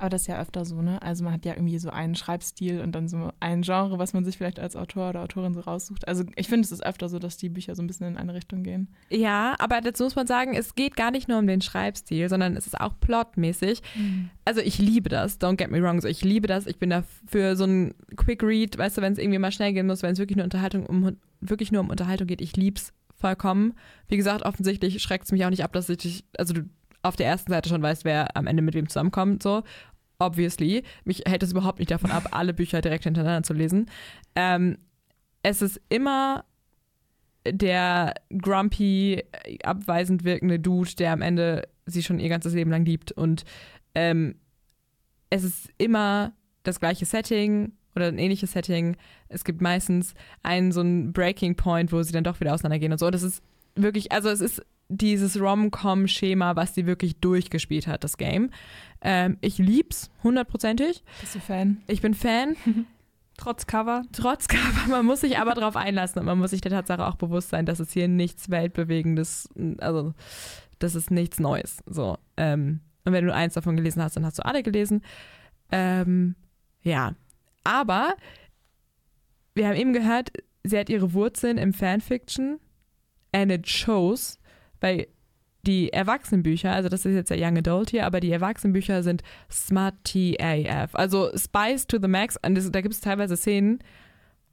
Aber 0.00 0.08
das 0.08 0.22
ist 0.22 0.28
ja 0.28 0.40
öfter 0.40 0.64
so, 0.64 0.80
ne? 0.80 1.00
Also 1.02 1.24
man 1.24 1.34
hat 1.34 1.44
ja 1.44 1.52
irgendwie 1.52 1.78
so 1.78 1.90
einen 1.90 2.14
Schreibstil 2.14 2.80
und 2.80 2.92
dann 2.92 3.06
so 3.06 3.32
ein 3.38 3.60
Genre, 3.60 3.98
was 3.98 4.14
man 4.14 4.24
sich 4.24 4.38
vielleicht 4.38 4.58
als 4.58 4.74
Autor 4.74 5.10
oder 5.10 5.20
Autorin 5.20 5.52
so 5.52 5.60
raussucht. 5.60 6.08
Also 6.08 6.24
ich 6.36 6.48
finde, 6.48 6.64
es 6.64 6.72
ist 6.72 6.82
öfter 6.82 7.10
so, 7.10 7.18
dass 7.18 7.36
die 7.36 7.50
Bücher 7.50 7.76
so 7.76 7.82
ein 7.82 7.86
bisschen 7.86 8.06
in 8.06 8.16
eine 8.16 8.32
Richtung 8.32 8.62
gehen. 8.62 8.88
Ja, 9.10 9.56
aber 9.58 9.82
dazu 9.82 10.04
muss 10.04 10.16
man 10.16 10.26
sagen, 10.26 10.54
es 10.54 10.74
geht 10.74 10.96
gar 10.96 11.10
nicht 11.10 11.28
nur 11.28 11.38
um 11.38 11.46
den 11.46 11.60
Schreibstil, 11.60 12.30
sondern 12.30 12.56
es 12.56 12.66
ist 12.66 12.80
auch 12.80 12.94
plotmäßig. 12.98 13.82
Mhm. 13.94 14.30
Also 14.46 14.62
ich 14.62 14.78
liebe 14.78 15.10
das, 15.10 15.38
don't 15.38 15.56
get 15.56 15.70
me 15.70 15.82
wrong, 15.82 16.00
so 16.00 16.08
ich 16.08 16.24
liebe 16.24 16.46
das. 16.46 16.66
Ich 16.66 16.78
bin 16.78 16.88
da 16.88 17.04
für 17.26 17.54
so 17.54 17.64
ein 17.64 17.94
Quick 18.16 18.42
Read, 18.42 18.78
weißt 18.78 18.96
du, 18.96 19.02
wenn 19.02 19.12
es 19.12 19.18
irgendwie 19.18 19.38
mal 19.38 19.52
schnell 19.52 19.74
gehen 19.74 19.86
muss, 19.86 20.02
wenn 20.02 20.14
es 20.14 20.18
wirklich 20.18 20.36
nur 20.36 20.44
Unterhaltung 20.44 20.86
um 20.86 21.14
wirklich 21.42 21.72
nur 21.72 21.82
um 21.82 21.90
Unterhaltung 21.90 22.26
geht, 22.26 22.40
ich 22.40 22.56
lieb's 22.56 22.94
vollkommen. 23.14 23.74
Wie 24.08 24.16
gesagt, 24.16 24.46
offensichtlich 24.46 25.02
schreckt 25.02 25.26
es 25.26 25.32
mich 25.32 25.44
auch 25.44 25.50
nicht 25.50 25.62
ab, 25.62 25.74
dass 25.74 25.90
ich, 25.90 26.24
also 26.38 26.54
du 26.54 26.62
auf 27.02 27.16
der 27.16 27.26
ersten 27.26 27.50
Seite 27.50 27.68
schon 27.68 27.82
weißt, 27.82 28.04
wer 28.04 28.36
am 28.36 28.46
Ende 28.46 28.62
mit 28.62 28.74
wem 28.74 28.88
zusammenkommt, 28.88 29.42
so 29.42 29.62
obviously. 30.20 30.84
Mich 31.04 31.22
hält 31.26 31.42
es 31.42 31.52
überhaupt 31.52 31.78
nicht 31.78 31.90
davon 31.90 32.10
ab, 32.10 32.28
alle 32.32 32.54
Bücher 32.54 32.80
direkt 32.80 33.04
hintereinander 33.04 33.42
zu 33.42 33.52
lesen. 33.52 33.90
Ähm, 34.36 34.78
es 35.42 35.62
ist 35.62 35.80
immer 35.88 36.44
der 37.46 38.14
grumpy, 38.36 39.22
abweisend 39.64 40.24
wirkende 40.24 40.60
Dude, 40.60 40.94
der 40.96 41.12
am 41.12 41.22
Ende 41.22 41.66
sie 41.86 42.02
schon 42.02 42.18
ihr 42.18 42.28
ganzes 42.28 42.54
Leben 42.54 42.70
lang 42.70 42.84
liebt. 42.84 43.12
Und 43.12 43.44
ähm, 43.94 44.36
es 45.30 45.44
ist 45.44 45.70
immer 45.78 46.32
das 46.62 46.80
gleiche 46.80 47.06
Setting 47.06 47.72
oder 47.96 48.08
ein 48.08 48.18
ähnliches 48.18 48.52
Setting. 48.52 48.96
Es 49.28 49.44
gibt 49.44 49.60
meistens 49.60 50.14
einen 50.42 50.72
so 50.72 50.80
einen 50.80 51.12
Breaking 51.12 51.56
Point, 51.56 51.92
wo 51.92 52.02
sie 52.02 52.12
dann 52.12 52.24
doch 52.24 52.40
wieder 52.40 52.54
auseinandergehen 52.54 52.92
und 52.92 52.98
so. 52.98 53.10
Das 53.10 53.22
ist 53.22 53.42
wirklich, 53.74 54.12
also 54.12 54.28
es 54.28 54.40
ist 54.40 54.62
dieses 54.88 55.40
Rom-Com-Schema, 55.40 56.56
was 56.56 56.74
sie 56.74 56.84
wirklich 56.86 57.16
durchgespielt 57.20 57.86
hat, 57.86 58.04
das 58.04 58.16
Game. 58.16 58.50
Ähm, 59.02 59.38
ich 59.40 59.58
lieb's, 59.58 60.10
hundertprozentig. 60.22 61.02
Bist 61.20 61.34
du 61.34 61.40
Fan? 61.40 61.82
Ich 61.86 62.02
bin 62.02 62.14
Fan. 62.14 62.56
Trotz 63.36 63.66
Cover. 63.66 64.02
Trotz 64.12 64.48
Cover. 64.48 64.88
Man 64.88 65.06
muss 65.06 65.22
sich 65.22 65.38
aber 65.38 65.54
darauf 65.54 65.76
einlassen 65.76 66.20
und 66.20 66.26
man 66.26 66.38
muss 66.38 66.50
sich 66.50 66.60
der 66.60 66.72
Tatsache 66.72 67.06
auch 67.06 67.16
bewusst 67.16 67.48
sein, 67.48 67.64
dass 67.64 67.80
es 67.80 67.92
hier 67.92 68.06
nichts 68.06 68.50
Weltbewegendes, 68.50 69.48
also 69.78 70.12
das 70.78 70.94
ist 70.94 71.10
nichts 71.10 71.40
Neues. 71.40 71.78
So. 71.86 72.18
Ähm, 72.36 72.80
und 73.04 73.12
wenn 73.14 73.24
du 73.24 73.34
eins 73.34 73.54
davon 73.54 73.76
gelesen 73.76 74.02
hast, 74.02 74.16
dann 74.16 74.26
hast 74.26 74.38
du 74.38 74.44
alle 74.44 74.62
gelesen. 74.62 75.02
Ähm, 75.72 76.34
ja. 76.82 77.14
Aber 77.64 78.14
wir 79.54 79.68
haben 79.68 79.76
eben 79.76 79.92
gehört, 79.94 80.32
sie 80.62 80.78
hat 80.78 80.90
ihre 80.90 81.14
Wurzeln 81.14 81.56
im 81.56 81.72
Fanfiction 81.72 82.58
and 83.32 83.52
it 83.52 83.68
shows, 83.68 84.38
weil 84.80 85.06
die 85.66 85.92
Erwachsenenbücher, 85.92 86.72
also 86.72 86.88
das 86.88 87.04
ist 87.04 87.14
jetzt 87.14 87.30
der 87.30 87.38
Young 87.38 87.58
Adult 87.58 87.90
hier, 87.90 88.06
aber 88.06 88.20
die 88.20 88.32
Erwachsenenbücher 88.32 89.02
sind 89.02 89.22
Smart 89.50 89.94
TAF. 90.04 90.94
Also 90.94 91.30
Spice 91.36 91.86
to 91.86 91.98
the 92.00 92.08
Max. 92.08 92.36
Und 92.44 92.54
das, 92.54 92.70
da 92.70 92.80
gibt 92.80 92.94
es 92.94 93.00
teilweise 93.00 93.36
Szenen. 93.36 93.80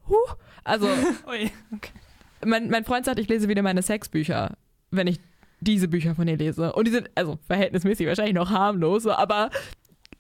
Huh, 0.08 0.16
also, 0.64 0.88
okay. 1.26 1.92
mein, 2.46 2.70
mein 2.70 2.84
Freund 2.84 3.06
sagt, 3.06 3.20
ich 3.20 3.30
lese 3.30 3.48
wieder 3.48 3.62
meine 3.62 3.82
Sexbücher, 3.82 4.58
wenn 4.92 5.08
ich 5.08 5.20
diese 5.60 5.88
Bücher 5.88 6.16
von 6.16 6.28
ihr 6.28 6.38
lese. 6.38 6.74
Und 6.74 6.88
die 6.88 6.92
sind, 6.92 7.10
also 7.16 7.40
verhältnismäßig 7.48 8.08
wahrscheinlich 8.08 8.36
noch 8.36 8.52
harmlos, 8.52 9.08
aber 9.08 9.50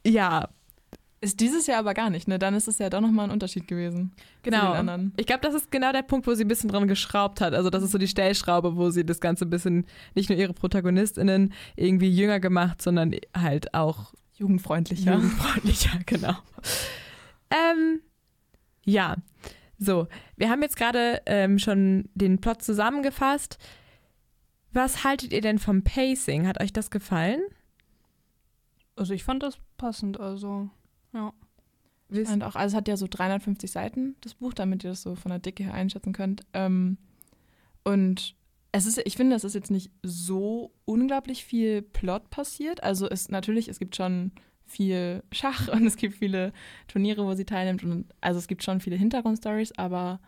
ja, 0.06 0.50
Ist 1.20 1.40
dieses 1.40 1.66
Jahr 1.66 1.80
aber 1.80 1.96
gar 1.96 2.12
nicht, 2.12 2.28
ne? 2.28 2.38
Dann 2.38 2.54
ist 2.54 2.68
es 2.68 2.78
ja 2.78 2.90
doch 2.92 3.02
nochmal 3.02 3.26
ein 3.26 3.32
Unterschied 3.32 3.68
gewesen. 3.68 4.12
Zu 4.16 4.52
Genau. 4.52 4.68
den 4.74 4.76
anderen. 4.78 5.14
Ich 5.18 5.26
glaube, 5.26 5.42
das 5.42 5.56
ist 5.56 5.72
genau 5.72 5.92
der 5.92 6.04
Punkt, 6.04 6.28
wo 6.28 6.34
sie 6.36 6.44
ein 6.46 6.48
bisschen 6.48 6.70
dran 6.70 6.88
geschraubt 6.88 7.42
hat. 7.42 7.54
Also 7.56 7.72
das 7.72 7.82
ist 7.82 7.92
so 7.92 7.98
die 7.98 8.08
Stellschraube, 8.08 8.76
wo 8.76 8.92
sie 8.92 9.04
das 9.04 9.20
Ganze 9.20 9.46
ein 9.46 9.50
bisschen, 9.50 9.88
nicht 10.14 10.30
nur 10.30 10.38
ihre 10.38 10.54
ProtagonistInnen 10.54 11.54
irgendwie 11.76 12.10
jünger 12.10 12.40
gemacht, 12.40 12.82
sondern 12.84 13.16
halt 13.36 13.74
auch 13.74 14.14
Jugendfreundlicher. 14.36 15.16
jugendfreundlicher, 15.16 16.00
genau. 16.06 16.36
Ähm, 17.50 18.02
ja, 18.86 19.16
so. 19.80 20.08
Wir 20.36 20.50
haben 20.52 20.62
jetzt 20.62 20.78
gerade 20.78 21.22
ähm, 21.26 21.58
schon 21.58 22.10
den 22.14 22.40
Plot 22.40 22.62
zusammengefasst. 22.62 23.58
Was 24.72 25.04
haltet 25.04 25.34
ihr 25.34 25.42
denn 25.42 25.58
vom 25.58 25.82
Pacing? 25.84 26.46
Hat 26.48 26.62
euch 26.62 26.72
das 26.74 26.92
gefallen? 26.92 27.42
Also 28.96 29.14
ich 29.14 29.24
fand 29.24 29.42
das 29.42 29.58
passend, 29.78 30.20
also 30.20 30.70
ja. 31.14 31.34
Und 32.10 32.44
auch, 32.44 32.56
also 32.56 32.74
es 32.74 32.78
hat 32.78 32.88
ja 32.88 32.96
so 32.96 33.08
350 33.10 33.70
Seiten, 33.70 34.16
das 34.22 34.36
Buch, 34.36 34.54
damit 34.54 34.84
ihr 34.84 34.92
das 34.92 35.02
so 35.02 35.16
von 35.16 35.30
der 35.30 35.40
Dicke 35.40 35.64
her 35.64 35.74
einschätzen 35.74 36.14
könnt. 36.14 36.46
Ähm, 36.54 36.98
und 37.84 38.36
es 38.72 38.86
ist, 38.86 39.02
ich 39.04 39.18
finde, 39.18 39.36
es 39.36 39.44
ist 39.44 39.56
jetzt 39.56 39.72
nicht 39.72 39.92
so 40.04 40.72
unglaublich 40.86 41.44
viel 41.44 41.82
Plot 41.82 42.30
passiert. 42.30 42.82
Also 42.84 43.10
es 43.10 43.30
natürlich, 43.30 43.68
es 43.68 43.80
gibt 43.80 43.96
schon 43.96 44.32
viel 44.66 45.24
Schach 45.32 45.68
und 45.74 45.86
es 45.86 45.98
gibt 45.98 46.16
viele 46.16 46.54
Turniere, 46.88 47.26
wo 47.26 47.34
sie 47.34 47.46
teilnimmt. 47.46 47.84
Und 47.84 48.06
also 48.22 48.40
es 48.40 48.48
gibt 48.48 48.64
schon 48.64 48.80
viele 48.80 48.96
Hintergrundstories, 48.96 49.74
aber 49.78 50.20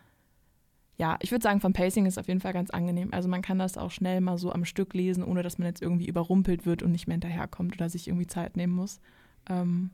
ja, 0.98 1.16
ich 1.22 1.30
würde 1.30 1.42
sagen, 1.42 1.60
vom 1.60 1.72
Pacing 1.72 2.04
ist 2.04 2.14
es 2.14 2.18
auf 2.18 2.28
jeden 2.28 2.40
Fall 2.40 2.52
ganz 2.52 2.68
angenehm. 2.68 3.08
Also 3.12 3.26
man 3.28 3.40
kann 3.40 3.58
das 3.58 3.78
auch 3.78 3.90
schnell 3.90 4.20
mal 4.20 4.36
so 4.36 4.52
am 4.52 4.66
Stück 4.66 4.92
lesen, 4.92 5.24
ohne 5.24 5.42
dass 5.42 5.56
man 5.56 5.66
jetzt 5.66 5.80
irgendwie 5.80 6.06
überrumpelt 6.06 6.66
wird 6.66 6.82
und 6.82 6.92
nicht 6.92 7.06
mehr 7.06 7.14
hinterherkommt 7.14 7.74
oder 7.74 7.88
sich 7.88 8.08
irgendwie 8.08 8.26
Zeit 8.26 8.56
nehmen 8.56 8.74
muss. 8.74 9.00
Ähm, 9.48 9.90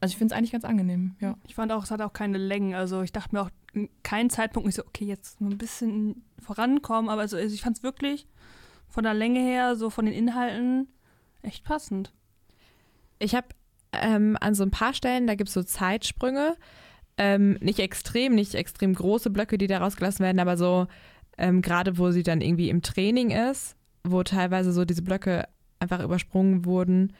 also 0.00 0.12
ich 0.12 0.18
finde 0.18 0.34
es 0.34 0.38
eigentlich 0.38 0.52
ganz 0.52 0.64
angenehm, 0.64 1.16
ja. 1.20 1.36
Ich 1.46 1.54
fand 1.54 1.72
auch, 1.72 1.84
es 1.84 1.90
hat 1.90 2.02
auch 2.02 2.12
keine 2.12 2.38
Längen. 2.38 2.74
Also 2.74 3.02
ich 3.02 3.12
dachte 3.12 3.34
mir 3.34 3.42
auch 3.42 3.50
in 3.72 3.88
keinem 4.02 4.30
Zeitpunkt 4.30 4.66
nicht 4.66 4.76
so, 4.76 4.84
okay, 4.84 5.04
jetzt 5.04 5.40
mal 5.40 5.50
ein 5.50 5.58
bisschen 5.58 6.24
vorankommen. 6.38 7.10
Aber 7.10 7.22
also, 7.22 7.36
also 7.36 7.54
ich 7.54 7.62
fand 7.62 7.78
es 7.78 7.82
wirklich 7.82 8.26
von 8.88 9.04
der 9.04 9.14
Länge 9.14 9.40
her, 9.40 9.76
so 9.76 9.90
von 9.90 10.04
den 10.04 10.14
Inhalten, 10.14 10.88
echt 11.42 11.64
passend. 11.64 12.12
Ich 13.18 13.34
habe 13.34 13.48
ähm, 13.92 14.36
an 14.40 14.54
so 14.54 14.62
ein 14.62 14.70
paar 14.70 14.94
Stellen, 14.94 15.26
da 15.26 15.34
gibt 15.34 15.48
es 15.48 15.54
so 15.54 15.62
Zeitsprünge. 15.62 16.56
Ähm, 17.18 17.54
nicht 17.60 17.78
extrem, 17.78 18.34
nicht 18.34 18.54
extrem 18.54 18.94
große 18.94 19.30
Blöcke, 19.30 19.56
die 19.56 19.66
da 19.66 19.78
rausgelassen 19.78 20.22
werden, 20.22 20.38
aber 20.38 20.58
so 20.58 20.86
ähm, 21.38 21.62
gerade 21.62 21.98
wo 21.98 22.10
sie 22.10 22.22
dann 22.22 22.40
irgendwie 22.40 22.70
im 22.70 22.82
Training 22.82 23.30
ist, 23.30 23.76
wo 24.04 24.22
teilweise 24.22 24.72
so 24.72 24.84
diese 24.84 25.02
Blöcke 25.02 25.48
einfach 25.78 26.02
übersprungen 26.02 26.64
wurden, 26.64 27.12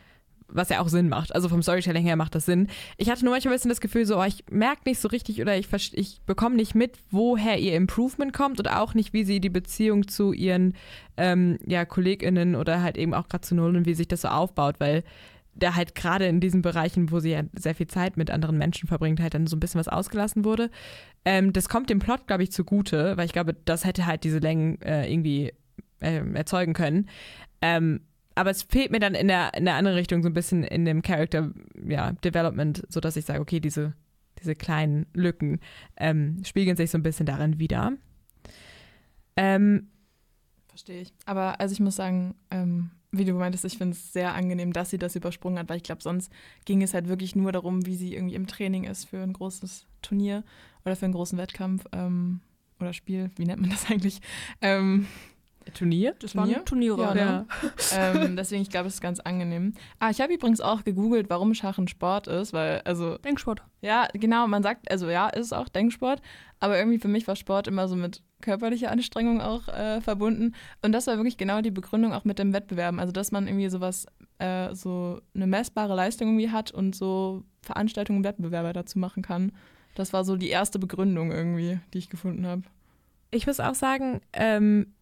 was 0.48 0.68
ja 0.68 0.80
auch 0.80 0.88
Sinn 0.88 1.08
macht. 1.08 1.34
Also 1.34 1.48
vom 1.48 1.62
Storytelling 1.62 2.04
her 2.04 2.16
macht 2.16 2.34
das 2.34 2.46
Sinn. 2.46 2.68
Ich 2.96 3.10
hatte 3.10 3.24
nur 3.24 3.32
manchmal 3.32 3.52
ein 3.52 3.56
bisschen 3.56 3.68
das 3.68 3.80
Gefühl, 3.80 4.06
so, 4.06 4.18
oh, 4.18 4.24
ich 4.24 4.44
merke 4.50 4.82
nicht 4.86 5.00
so 5.00 5.08
richtig 5.08 5.40
oder 5.40 5.56
ich, 5.56 5.68
ich 5.92 6.20
bekomme 6.26 6.56
nicht 6.56 6.74
mit, 6.74 6.98
woher 7.10 7.58
ihr 7.58 7.74
Improvement 7.74 8.32
kommt 8.32 8.58
und 8.58 8.68
auch 8.68 8.94
nicht, 8.94 9.12
wie 9.12 9.24
sie 9.24 9.40
die 9.40 9.50
Beziehung 9.50 10.08
zu 10.08 10.32
ihren 10.32 10.74
ähm, 11.16 11.58
ja, 11.66 11.84
KollegInnen 11.84 12.54
oder 12.54 12.82
halt 12.82 12.96
eben 12.96 13.14
auch 13.14 13.28
gerade 13.28 13.42
zu 13.42 13.54
Null 13.54 13.86
wie 13.86 13.94
sich 13.94 14.08
das 14.08 14.22
so 14.22 14.28
aufbaut, 14.28 14.76
weil 14.78 15.02
da 15.56 15.74
halt 15.74 15.94
gerade 15.94 16.26
in 16.26 16.40
diesen 16.40 16.62
Bereichen, 16.62 17.10
wo 17.10 17.18
sie 17.18 17.30
ja 17.30 17.42
sehr 17.54 17.74
viel 17.74 17.86
Zeit 17.86 18.16
mit 18.16 18.30
anderen 18.30 18.58
Menschen 18.58 18.88
verbringt, 18.88 19.20
halt 19.20 19.34
dann 19.34 19.46
so 19.46 19.56
ein 19.56 19.60
bisschen 19.60 19.78
was 19.78 19.88
ausgelassen 19.88 20.44
wurde. 20.44 20.70
Ähm, 21.24 21.52
das 21.52 21.68
kommt 21.68 21.90
dem 21.90 21.98
Plot, 21.98 22.26
glaube 22.26 22.42
ich, 22.42 22.52
zugute, 22.52 23.16
weil 23.16 23.26
ich 23.26 23.32
glaube, 23.32 23.54
das 23.64 23.84
hätte 23.84 24.06
halt 24.06 24.24
diese 24.24 24.38
Längen 24.38 24.80
äh, 24.82 25.10
irgendwie 25.10 25.52
ähm, 26.00 26.36
erzeugen 26.36 26.74
können. 26.74 27.08
Ähm, 27.62 28.00
aber 28.36 28.50
es 28.50 28.62
fehlt 28.62 28.90
mir 28.90 29.00
dann 29.00 29.14
in 29.14 29.28
der, 29.28 29.54
in 29.54 29.64
der 29.64 29.74
anderen 29.74 29.96
Richtung 29.96 30.22
so 30.22 30.28
ein 30.28 30.34
bisschen 30.34 30.62
in 30.62 30.84
dem 30.84 31.02
Character 31.02 31.50
ja, 31.86 32.12
Development, 32.12 32.82
sodass 32.88 33.16
ich 33.16 33.24
sage, 33.24 33.40
okay, 33.40 33.60
diese, 33.60 33.94
diese 34.40 34.54
kleinen 34.54 35.06
Lücken 35.14 35.58
ähm, 35.96 36.42
spiegeln 36.44 36.76
sich 36.76 36.90
so 36.90 36.98
ein 36.98 37.02
bisschen 37.02 37.26
darin 37.26 37.58
wieder. 37.58 37.92
Ähm, 39.36 39.88
Verstehe 40.68 41.00
ich. 41.00 41.14
Aber 41.24 41.60
also 41.60 41.72
ich 41.72 41.80
muss 41.80 41.96
sagen, 41.96 42.34
ähm, 42.50 42.90
wie 43.10 43.24
du 43.24 43.32
meintest, 43.32 43.64
ich 43.64 43.78
finde 43.78 43.94
es 43.94 44.12
sehr 44.12 44.34
angenehm, 44.34 44.74
dass 44.74 44.90
sie 44.90 44.98
das 44.98 45.16
übersprungen 45.16 45.58
hat, 45.58 45.70
weil 45.70 45.78
ich 45.78 45.82
glaube, 45.82 46.02
sonst 46.02 46.30
ging 46.66 46.82
es 46.82 46.92
halt 46.92 47.08
wirklich 47.08 47.34
nur 47.36 47.52
darum, 47.52 47.86
wie 47.86 47.96
sie 47.96 48.14
irgendwie 48.14 48.34
im 48.34 48.46
Training 48.46 48.84
ist 48.84 49.06
für 49.06 49.22
ein 49.22 49.32
großes 49.32 49.86
Turnier 50.02 50.44
oder 50.84 50.94
für 50.94 51.06
einen 51.06 51.14
großen 51.14 51.38
Wettkampf 51.38 51.86
ähm, 51.92 52.40
oder 52.78 52.92
Spiel, 52.92 53.30
wie 53.36 53.46
nennt 53.46 53.62
man 53.62 53.70
das 53.70 53.86
eigentlich? 53.90 54.20
Ähm, 54.60 55.06
Turnier? 55.74 56.14
Das 56.20 56.32
Turnier? 56.32 56.56
waren 56.56 56.64
Turniere. 56.64 57.00
Ja, 57.00 57.14
Ja. 57.14 57.24
ne? 57.24 57.46
ähm, 57.92 58.36
deswegen, 58.36 58.62
ich 58.62 58.70
glaube, 58.70 58.88
es 58.88 58.94
ist 58.94 59.00
ganz 59.00 59.20
angenehm. 59.20 59.74
Ah, 59.98 60.10
ich 60.10 60.20
habe 60.20 60.32
übrigens 60.34 60.60
auch 60.60 60.84
gegoogelt, 60.84 61.28
warum 61.28 61.54
Schach 61.54 61.78
ein 61.78 61.88
Sport 61.88 62.26
ist, 62.28 62.52
weil, 62.52 62.80
also, 62.84 63.18
Denksport. 63.18 63.62
ja, 63.80 64.08
genau, 64.12 64.46
man 64.46 64.62
sagt, 64.62 64.90
also 64.90 65.08
ja, 65.08 65.28
ist 65.28 65.52
auch 65.52 65.68
Denksport, 65.68 66.22
aber 66.60 66.78
irgendwie 66.78 66.98
für 66.98 67.08
mich 67.08 67.26
war 67.26 67.36
Sport 67.36 67.68
immer 67.68 67.88
so 67.88 67.96
mit 67.96 68.22
körperlicher 68.42 68.90
Anstrengung 68.90 69.40
auch 69.40 69.68
äh, 69.68 70.00
verbunden. 70.00 70.54
Und 70.82 70.92
das 70.92 71.06
war 71.06 71.16
wirklich 71.16 71.36
genau 71.36 71.60
die 71.62 71.70
Begründung 71.70 72.12
auch 72.12 72.24
mit 72.24 72.38
dem 72.38 72.52
Wettbewerben. 72.52 73.00
Also, 73.00 73.12
dass 73.12 73.32
man 73.32 73.46
irgendwie 73.46 73.68
sowas, 73.68 74.06
äh, 74.38 74.74
so 74.74 75.20
eine 75.34 75.46
messbare 75.46 75.94
Leistung 75.94 76.28
irgendwie 76.28 76.50
hat 76.50 76.70
und 76.70 76.94
so 76.94 77.44
Veranstaltungen 77.62 78.18
und 78.18 78.24
Wettbewerbe 78.24 78.72
dazu 78.72 78.98
machen 78.98 79.22
kann. 79.22 79.52
Das 79.94 80.12
war 80.12 80.24
so 80.24 80.36
die 80.36 80.50
erste 80.50 80.78
Begründung 80.78 81.32
irgendwie, 81.32 81.80
die 81.94 81.98
ich 81.98 82.10
gefunden 82.10 82.46
habe. 82.46 82.62
Ich 83.30 83.46
muss 83.46 83.58
auch 83.60 83.74
sagen, 83.74 84.20
ähm, 84.34 84.94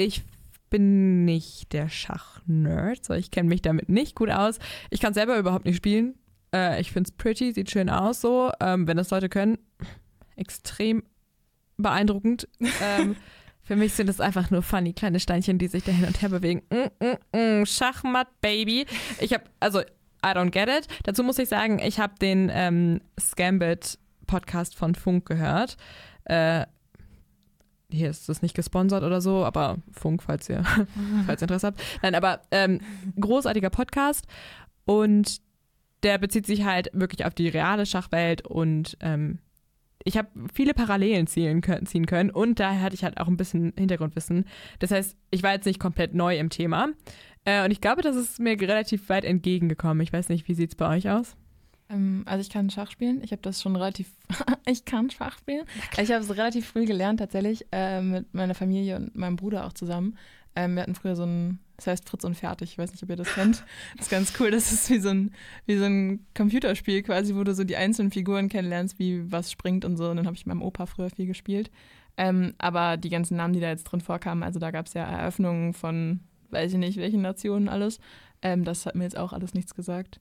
ich 0.00 0.22
bin 0.70 1.24
nicht 1.24 1.72
der 1.72 1.88
Schach-Nerd, 1.88 3.04
so 3.04 3.12
ich 3.12 3.30
kenne 3.30 3.48
mich 3.48 3.60
damit 3.60 3.88
nicht 3.88 4.14
gut 4.14 4.30
aus. 4.30 4.58
Ich 4.88 5.00
kann 5.00 5.12
selber 5.12 5.38
überhaupt 5.38 5.66
nicht 5.66 5.76
spielen. 5.76 6.14
Äh, 6.54 6.80
ich 6.80 6.90
finde 6.92 7.10
es 7.10 7.16
pretty, 7.16 7.52
sieht 7.52 7.70
schön 7.70 7.90
aus 7.90 8.20
so. 8.20 8.50
Ähm, 8.60 8.86
wenn 8.86 8.96
das 8.96 9.10
Leute 9.10 9.28
können, 9.28 9.58
extrem 10.36 11.02
beeindruckend. 11.76 12.48
ähm, 12.82 13.16
für 13.62 13.76
mich 13.76 13.92
sind 13.92 14.08
es 14.08 14.20
einfach 14.20 14.50
nur 14.50 14.62
funny 14.62 14.94
kleine 14.94 15.20
Steinchen, 15.20 15.58
die 15.58 15.68
sich 15.68 15.84
da 15.84 15.92
hin 15.92 16.06
und 16.06 16.22
her 16.22 16.30
bewegen. 16.30 16.62
Mm, 16.70 17.04
mm, 17.04 17.60
mm, 17.60 17.66
Schachmatt, 17.66 18.28
Baby. 18.40 18.86
Ich 19.20 19.34
habe, 19.34 19.44
also, 19.58 19.80
I 19.80 20.28
don't 20.28 20.50
get 20.50 20.68
it. 20.68 20.86
Dazu 21.02 21.22
muss 21.22 21.38
ich 21.38 21.48
sagen, 21.48 21.78
ich 21.78 21.98
habe 21.98 22.14
den 22.20 22.50
ähm, 22.52 23.00
Scambit-Podcast 23.18 24.76
von 24.76 24.94
Funk 24.94 25.26
gehört. 25.26 25.76
Äh, 26.24 26.66
hier 27.92 28.10
ist 28.10 28.28
das 28.28 28.42
nicht 28.42 28.54
gesponsert 28.54 29.02
oder 29.02 29.20
so, 29.20 29.44
aber 29.44 29.78
Funk, 29.92 30.22
falls 30.22 30.48
ihr, 30.48 30.62
falls 31.26 31.42
ihr 31.42 31.44
Interesse 31.44 31.68
habt. 31.68 31.82
Nein, 32.02 32.14
aber 32.14 32.40
ähm, 32.50 32.80
großartiger 33.18 33.70
Podcast 33.70 34.26
und 34.84 35.40
der 36.02 36.18
bezieht 36.18 36.46
sich 36.46 36.64
halt 36.64 36.90
wirklich 36.92 37.26
auf 37.26 37.34
die 37.34 37.48
reale 37.48 37.86
Schachwelt 37.86 38.46
und 38.46 38.96
ähm, 39.00 39.38
ich 40.02 40.16
habe 40.16 40.28
viele 40.54 40.72
Parallelen 40.72 41.26
ziehen 41.26 41.60
können, 41.60 41.84
ziehen 41.84 42.06
können 42.06 42.30
und 42.30 42.58
daher 42.58 42.82
hatte 42.82 42.94
ich 42.94 43.04
halt 43.04 43.20
auch 43.20 43.28
ein 43.28 43.36
bisschen 43.36 43.74
Hintergrundwissen. 43.76 44.46
Das 44.78 44.90
heißt, 44.90 45.16
ich 45.30 45.42
war 45.42 45.52
jetzt 45.52 45.66
nicht 45.66 45.78
komplett 45.78 46.14
neu 46.14 46.38
im 46.38 46.48
Thema 46.48 46.88
äh, 47.44 47.64
und 47.64 47.70
ich 47.70 47.80
glaube, 47.80 48.02
das 48.02 48.16
ist 48.16 48.40
mir 48.40 48.58
relativ 48.60 49.08
weit 49.08 49.24
entgegengekommen. 49.24 50.00
Ich 50.00 50.12
weiß 50.12 50.28
nicht, 50.28 50.48
wie 50.48 50.54
sieht 50.54 50.70
es 50.70 50.76
bei 50.76 50.88
euch 50.96 51.10
aus? 51.10 51.36
Ähm, 51.90 52.22
also 52.26 52.40
ich 52.40 52.50
kann 52.50 52.70
Schach 52.70 52.90
spielen. 52.90 53.20
Ich 53.22 53.32
habe 53.32 53.42
das 53.42 53.60
schon 53.60 53.76
relativ. 53.76 54.08
ich 54.66 54.84
kann 54.84 55.10
Schach 55.10 55.38
spielen. 55.38 55.64
Ich 56.00 56.10
habe 56.10 56.24
es 56.24 56.30
relativ 56.30 56.66
früh 56.66 56.86
gelernt 56.86 57.20
tatsächlich 57.20 57.66
äh, 57.72 58.00
mit 58.00 58.32
meiner 58.32 58.54
Familie 58.54 58.96
und 58.96 59.14
meinem 59.14 59.36
Bruder 59.36 59.66
auch 59.66 59.72
zusammen. 59.72 60.16
Ähm, 60.56 60.74
wir 60.74 60.82
hatten 60.82 60.94
früher 60.94 61.16
so 61.16 61.24
ein, 61.24 61.58
das 61.76 61.86
heißt 61.86 62.08
Fritz 62.08 62.24
und 62.24 62.36
Fertig. 62.36 62.70
Ich 62.72 62.78
weiß 62.78 62.92
nicht, 62.92 63.02
ob 63.02 63.10
ihr 63.10 63.16
das 63.16 63.34
kennt. 63.34 63.64
Das 63.96 64.06
ist 64.06 64.10
ganz 64.10 64.32
cool. 64.40 64.50
Das 64.50 64.72
ist 64.72 64.90
wie 64.90 64.98
so 64.98 65.10
ein 65.10 65.32
wie 65.66 65.76
so 65.76 65.84
ein 65.84 66.26
Computerspiel 66.34 67.02
quasi, 67.02 67.34
wo 67.34 67.44
du 67.44 67.54
so 67.54 67.64
die 67.64 67.76
einzelnen 67.76 68.10
Figuren 68.10 68.48
kennenlernst, 68.48 68.98
wie 68.98 69.30
was 69.30 69.50
springt 69.50 69.84
und 69.84 69.96
so. 69.96 70.08
Und 70.10 70.16
dann 70.16 70.26
habe 70.26 70.36
ich 70.36 70.46
mit 70.46 70.54
meinem 70.54 70.66
Opa 70.66 70.86
früher 70.86 71.10
viel 71.10 71.26
gespielt. 71.26 71.70
Ähm, 72.16 72.54
aber 72.58 72.96
die 72.96 73.08
ganzen 73.08 73.36
Namen, 73.36 73.54
die 73.54 73.60
da 73.60 73.68
jetzt 73.68 73.84
drin 73.84 74.00
vorkamen, 74.00 74.42
also 74.42 74.58
da 74.58 74.70
gab 74.70 74.86
es 74.86 74.94
ja 74.94 75.04
Eröffnungen 75.04 75.72
von, 75.72 76.20
weiß 76.50 76.72
ich 76.72 76.78
nicht, 76.78 76.98
welchen 76.98 77.22
Nationen 77.22 77.68
alles. 77.68 77.98
Ähm, 78.42 78.64
das 78.64 78.84
hat 78.86 78.94
mir 78.94 79.04
jetzt 79.04 79.16
auch 79.16 79.32
alles 79.32 79.54
nichts 79.54 79.74
gesagt. 79.74 80.20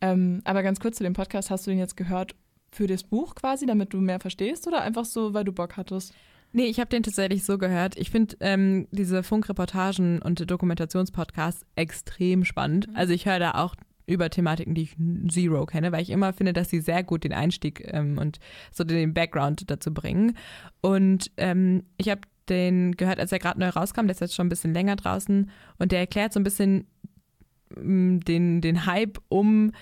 Ähm, 0.00 0.40
aber 0.44 0.62
ganz 0.62 0.80
kurz 0.80 0.96
zu 0.96 1.04
dem 1.04 1.12
Podcast, 1.12 1.50
hast 1.50 1.66
du 1.66 1.70
den 1.70 1.78
jetzt 1.78 1.96
gehört 1.96 2.34
für 2.72 2.86
das 2.86 3.02
Buch 3.02 3.34
quasi, 3.34 3.66
damit 3.66 3.92
du 3.92 4.00
mehr 4.00 4.20
verstehst 4.20 4.66
oder 4.66 4.82
einfach 4.82 5.04
so, 5.04 5.34
weil 5.34 5.44
du 5.44 5.52
Bock 5.52 5.76
hattest? 5.76 6.14
Nee, 6.52 6.64
ich 6.64 6.80
habe 6.80 6.90
den 6.90 7.02
tatsächlich 7.02 7.44
so 7.44 7.58
gehört. 7.58 7.96
Ich 7.96 8.10
finde 8.10 8.36
ähm, 8.40 8.88
diese 8.90 9.22
Funkreportagen 9.22 10.20
und 10.20 10.50
Dokumentationspodcasts 10.50 11.64
extrem 11.76 12.44
spannend. 12.44 12.88
Mhm. 12.88 12.96
Also 12.96 13.12
ich 13.12 13.26
höre 13.26 13.38
da 13.38 13.52
auch 13.52 13.76
über 14.06 14.28
Thematiken, 14.28 14.74
die 14.74 14.82
ich 14.82 14.96
zero 15.28 15.64
kenne, 15.66 15.92
weil 15.92 16.02
ich 16.02 16.10
immer 16.10 16.32
finde, 16.32 16.52
dass 16.52 16.68
sie 16.68 16.80
sehr 16.80 17.04
gut 17.04 17.22
den 17.22 17.32
Einstieg 17.32 17.88
ähm, 17.92 18.18
und 18.18 18.40
so 18.72 18.82
den 18.82 19.14
Background 19.14 19.70
dazu 19.70 19.94
bringen. 19.94 20.36
Und 20.80 21.30
ähm, 21.36 21.84
ich 21.96 22.08
habe 22.08 22.22
den 22.48 22.96
gehört, 22.96 23.20
als 23.20 23.30
er 23.30 23.38
gerade 23.38 23.60
neu 23.60 23.68
rauskam, 23.68 24.06
der 24.06 24.10
ist 24.10 24.20
jetzt 24.20 24.34
schon 24.34 24.46
ein 24.46 24.50
bisschen 24.50 24.74
länger 24.74 24.96
draußen 24.96 25.48
und 25.78 25.92
der 25.92 26.00
erklärt 26.00 26.32
so 26.32 26.40
ein 26.40 26.44
bisschen 26.44 26.88
den, 27.76 28.60
den 28.60 28.86
Hype 28.86 29.18
um 29.28 29.72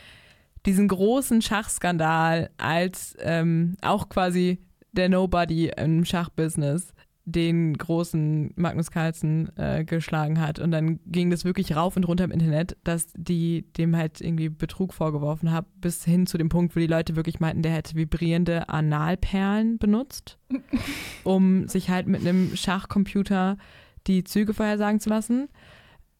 diesen 0.66 0.88
großen 0.88 1.40
Schachskandal 1.42 2.50
als 2.59 3.16
ähm, 3.21 3.76
auch 3.80 4.09
quasi 4.09 4.59
der 4.92 5.09
Nobody 5.09 5.71
im 5.76 6.04
Schachbusiness, 6.04 6.92
den 7.25 7.75
großen 7.75 8.52
Magnus 8.57 8.90
Carlsen 8.90 9.50
äh, 9.57 9.85
geschlagen 9.85 10.40
hat. 10.40 10.59
Und 10.59 10.71
dann 10.71 10.99
ging 11.07 11.30
das 11.30 11.45
wirklich 11.45 11.76
rauf 11.76 11.97
und 11.97 12.04
runter 12.04 12.25
im 12.25 12.30
Internet, 12.30 12.76
dass 12.85 13.09
die 13.16 13.66
dem 13.76 13.97
halt 13.97 14.21
irgendwie 14.21 14.49
Betrug 14.49 14.95
vorgeworfen 14.95 15.52
haben, 15.52 15.66
bis 15.80 16.04
hin 16.04 16.26
zu 16.26 16.38
dem 16.38 16.49
Punkt, 16.49 16.75
wo 16.75 16.80
die 16.80 16.87
Leute 16.87 17.16
wirklich 17.16 17.38
meinten, 17.38 17.62
der 17.62 17.73
hätte 17.73 17.97
vibrierende 17.97 18.68
Analperlen 18.71 19.78
benutzt, 19.78 20.38
um 21.25 21.68
sich 21.68 21.90
halt 21.90 22.07
mit 22.07 22.23
einem 22.23 22.57
Schachcomputer 22.57 23.59
die 24.07 24.25
Züge 24.25 24.54
vorhersagen 24.54 25.00
zu 25.00 25.11
lassen. 25.11 25.49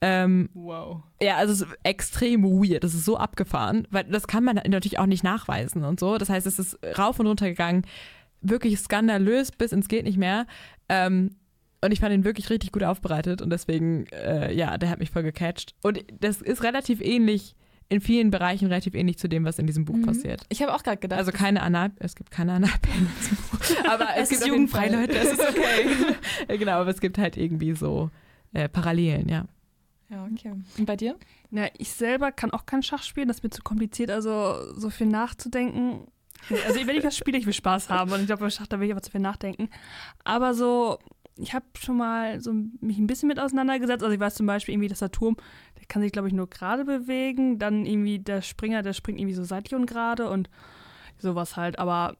Ähm, 0.00 0.48
Wow. 0.54 1.02
ja, 1.20 1.36
also 1.36 1.52
es 1.52 1.60
ist 1.62 1.68
extrem 1.82 2.44
weird. 2.44 2.84
Das 2.84 2.94
ist 2.94 3.04
so 3.04 3.16
abgefahren, 3.16 3.86
weil 3.90 4.04
das 4.04 4.26
kann 4.28 4.44
man 4.44 4.56
natürlich 4.56 4.98
auch 4.98 5.06
nicht 5.06 5.24
nachweisen 5.24 5.84
und 5.84 5.98
so. 5.98 6.18
Das 6.18 6.28
heißt, 6.28 6.46
es 6.46 6.58
ist 6.58 6.78
rauf 6.96 7.18
und 7.18 7.26
runter 7.26 7.48
gegangen. 7.48 7.82
Wirklich 8.40 8.78
skandalös 8.78 9.50
bis 9.50 9.72
ins 9.72 9.88
geht 9.88 10.04
nicht 10.04 10.18
mehr. 10.18 10.46
Ähm, 10.88 11.30
und 11.80 11.92
ich 11.92 12.00
fand 12.00 12.12
ihn 12.14 12.24
wirklich 12.24 12.50
richtig 12.50 12.72
gut 12.72 12.82
aufbereitet 12.84 13.40
und 13.42 13.50
deswegen, 13.50 14.06
äh, 14.12 14.52
ja, 14.52 14.78
der 14.78 14.90
hat 14.90 14.98
mich 15.00 15.10
voll 15.10 15.22
gecatcht. 15.24 15.74
Und 15.82 16.04
das 16.20 16.40
ist 16.42 16.62
relativ 16.62 17.00
ähnlich, 17.00 17.54
in 17.88 18.00
vielen 18.00 18.30
Bereichen 18.30 18.66
relativ 18.68 18.94
ähnlich 18.94 19.16
zu 19.18 19.28
dem, 19.28 19.44
was 19.44 19.58
in 19.58 19.66
diesem 19.66 19.84
Buch 19.84 19.96
Mhm. 19.96 20.02
passiert. 20.02 20.42
Ich 20.50 20.60
habe 20.62 20.74
auch 20.74 20.82
gerade 20.82 20.98
gedacht, 20.98 21.18
Also 21.18 21.32
keine 21.32 21.62
Anal, 21.62 21.90
es 22.00 22.14
gibt 22.14 22.30
keine 22.30 22.52
Analperlen 22.52 23.06
in 23.06 23.12
diesem 23.20 23.36
Buch. 23.36 23.84
Aber 23.90 24.06
es, 24.16 24.24
Es 24.24 24.28
gibt 24.30 24.40
ist 24.42 24.46
jugendfrei, 24.48 24.88
Leute, 24.88 25.16
es 25.16 25.32
ist 25.32 25.40
okay. 25.40 26.56
genau, 26.58 26.72
aber 26.80 26.90
es 26.90 27.00
gibt 27.00 27.16
halt 27.18 27.36
irgendwie 27.36 27.74
so 27.74 28.10
äh, 28.52 28.68
Parallelen, 28.68 29.28
ja. 29.28 29.46
Ja, 30.10 30.26
okay. 30.32 30.54
Und 30.78 30.86
bei 30.86 30.96
dir? 30.96 31.16
Ja, 31.50 31.66
ich 31.76 31.90
selber 31.90 32.32
kann 32.32 32.50
auch 32.50 32.66
kein 32.66 32.82
Schach 32.82 33.02
spielen, 33.02 33.28
das 33.28 33.38
ist 33.38 33.42
mir 33.42 33.50
zu 33.50 33.62
kompliziert, 33.62 34.10
also 34.10 34.74
so 34.74 34.90
viel 34.90 35.06
nachzudenken. 35.06 36.06
Also 36.66 36.86
wenn 36.86 36.96
ich 36.96 37.04
was 37.04 37.16
spiele, 37.16 37.36
ich 37.36 37.46
will 37.46 37.52
Spaß 37.52 37.90
haben 37.90 38.12
und 38.12 38.20
ich 38.20 38.26
glaube, 38.26 38.44
bei 38.44 38.50
Schach, 38.50 38.66
da 38.66 38.78
will 38.78 38.86
ich 38.86 38.92
aber 38.92 39.02
zu 39.02 39.10
viel 39.10 39.20
nachdenken. 39.20 39.68
Aber 40.24 40.54
so, 40.54 40.98
ich 41.36 41.54
habe 41.54 41.66
schon 41.78 41.96
mal 41.96 42.40
so 42.40 42.52
mich 42.80 42.98
ein 42.98 43.06
bisschen 43.06 43.28
mit 43.28 43.38
auseinandergesetzt. 43.38 44.02
Also 44.02 44.14
ich 44.14 44.20
weiß 44.20 44.34
zum 44.34 44.46
Beispiel 44.46 44.74
irgendwie, 44.74 44.88
dass 44.88 44.98
der 44.98 45.12
Turm, 45.12 45.36
der 45.78 45.86
kann 45.86 46.02
sich, 46.02 46.12
glaube 46.12 46.28
ich, 46.28 46.34
nur 46.34 46.48
gerade 46.48 46.84
bewegen. 46.84 47.58
Dann 47.58 47.86
irgendwie 47.86 48.18
der 48.18 48.42
Springer, 48.42 48.82
der 48.82 48.92
springt 48.92 49.18
irgendwie 49.18 49.34
so 49.34 49.44
seitlich 49.44 49.74
und 49.74 49.86
gerade 49.86 50.28
und 50.28 50.50
sowas 51.18 51.56
halt. 51.56 51.78
Aber 51.78 52.16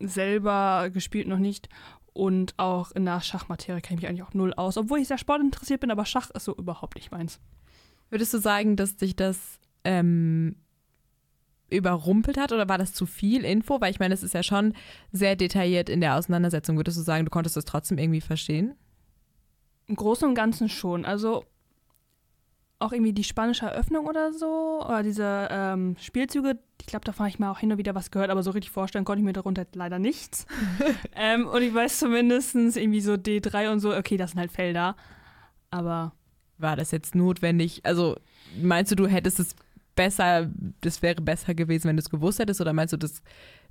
selber 0.00 0.90
gespielt 0.92 1.28
noch 1.28 1.38
nicht. 1.38 1.68
Und 2.16 2.54
auch 2.56 2.92
in 2.92 3.04
der 3.04 3.20
Schachmaterie 3.20 3.82
kenne 3.82 3.98
ich 3.98 4.02
mich 4.02 4.08
eigentlich 4.08 4.22
auch 4.22 4.32
null 4.32 4.54
aus. 4.54 4.78
Obwohl 4.78 5.00
ich 5.00 5.08
sehr 5.08 5.18
sportinteressiert 5.18 5.80
bin, 5.80 5.90
aber 5.90 6.06
Schach 6.06 6.30
ist 6.30 6.44
so 6.44 6.56
überhaupt 6.56 6.94
nicht 6.94 7.10
meins. 7.10 7.40
Würdest 8.08 8.32
du 8.32 8.38
sagen, 8.38 8.74
dass 8.74 8.96
dich 8.96 9.16
das 9.16 9.60
ähm, 9.84 10.56
überrumpelt 11.68 12.38
hat 12.38 12.52
oder 12.52 12.70
war 12.70 12.78
das 12.78 12.94
zu 12.94 13.04
viel 13.04 13.44
Info? 13.44 13.82
Weil 13.82 13.90
ich 13.90 13.98
meine, 13.98 14.14
es 14.14 14.22
ist 14.22 14.32
ja 14.32 14.42
schon 14.42 14.72
sehr 15.12 15.36
detailliert 15.36 15.90
in 15.90 16.00
der 16.00 16.16
Auseinandersetzung. 16.16 16.78
Würdest 16.78 16.96
du 16.96 17.02
sagen, 17.02 17.26
du 17.26 17.30
konntest 17.30 17.58
das 17.58 17.66
trotzdem 17.66 17.98
irgendwie 17.98 18.22
verstehen? 18.22 18.76
Im 19.86 19.96
Großen 19.96 20.26
und 20.26 20.34
Ganzen 20.34 20.70
schon. 20.70 21.04
Also 21.04 21.44
auch 22.78 22.92
irgendwie 22.92 23.12
die 23.12 23.24
spanische 23.24 23.66
Eröffnung 23.66 24.06
oder 24.06 24.32
so, 24.32 24.82
oder 24.84 25.02
diese 25.02 25.48
ähm, 25.50 25.96
Spielzüge, 25.98 26.58
ich 26.80 26.86
glaube, 26.86 27.04
davon 27.04 27.24
habe 27.24 27.30
ich 27.30 27.38
mal 27.38 27.50
auch 27.50 27.58
hin 27.58 27.72
und 27.72 27.78
wieder 27.78 27.94
was 27.94 28.10
gehört, 28.10 28.30
aber 28.30 28.42
so 28.42 28.50
richtig 28.50 28.70
vorstellen 28.70 29.04
konnte 29.04 29.20
ich 29.20 29.24
mir 29.24 29.32
darunter 29.32 29.66
leider 29.74 29.98
nichts. 29.98 30.46
ähm, 31.16 31.46
und 31.46 31.62
ich 31.62 31.74
weiß 31.74 31.98
zumindest 31.98 32.54
irgendwie 32.54 33.00
so 33.00 33.14
D3 33.14 33.72
und 33.72 33.80
so, 33.80 33.94
okay, 33.94 34.16
das 34.16 34.32
sind 34.32 34.40
halt 34.40 34.52
Felder. 34.52 34.96
Aber 35.70 36.12
War 36.58 36.76
das 36.76 36.90
jetzt 36.90 37.14
notwendig? 37.14 37.80
Also 37.84 38.16
meinst 38.60 38.92
du, 38.92 38.96
du 38.96 39.06
hättest 39.06 39.40
es 39.40 39.56
besser, 39.94 40.50
das 40.82 41.00
wäre 41.02 41.22
besser 41.22 41.54
gewesen, 41.54 41.88
wenn 41.88 41.96
du 41.96 42.02
es 42.02 42.10
gewusst 42.10 42.38
hättest? 42.38 42.60
Oder 42.60 42.72
meinst 42.72 42.92
du, 42.92 42.98
dass 42.98 43.22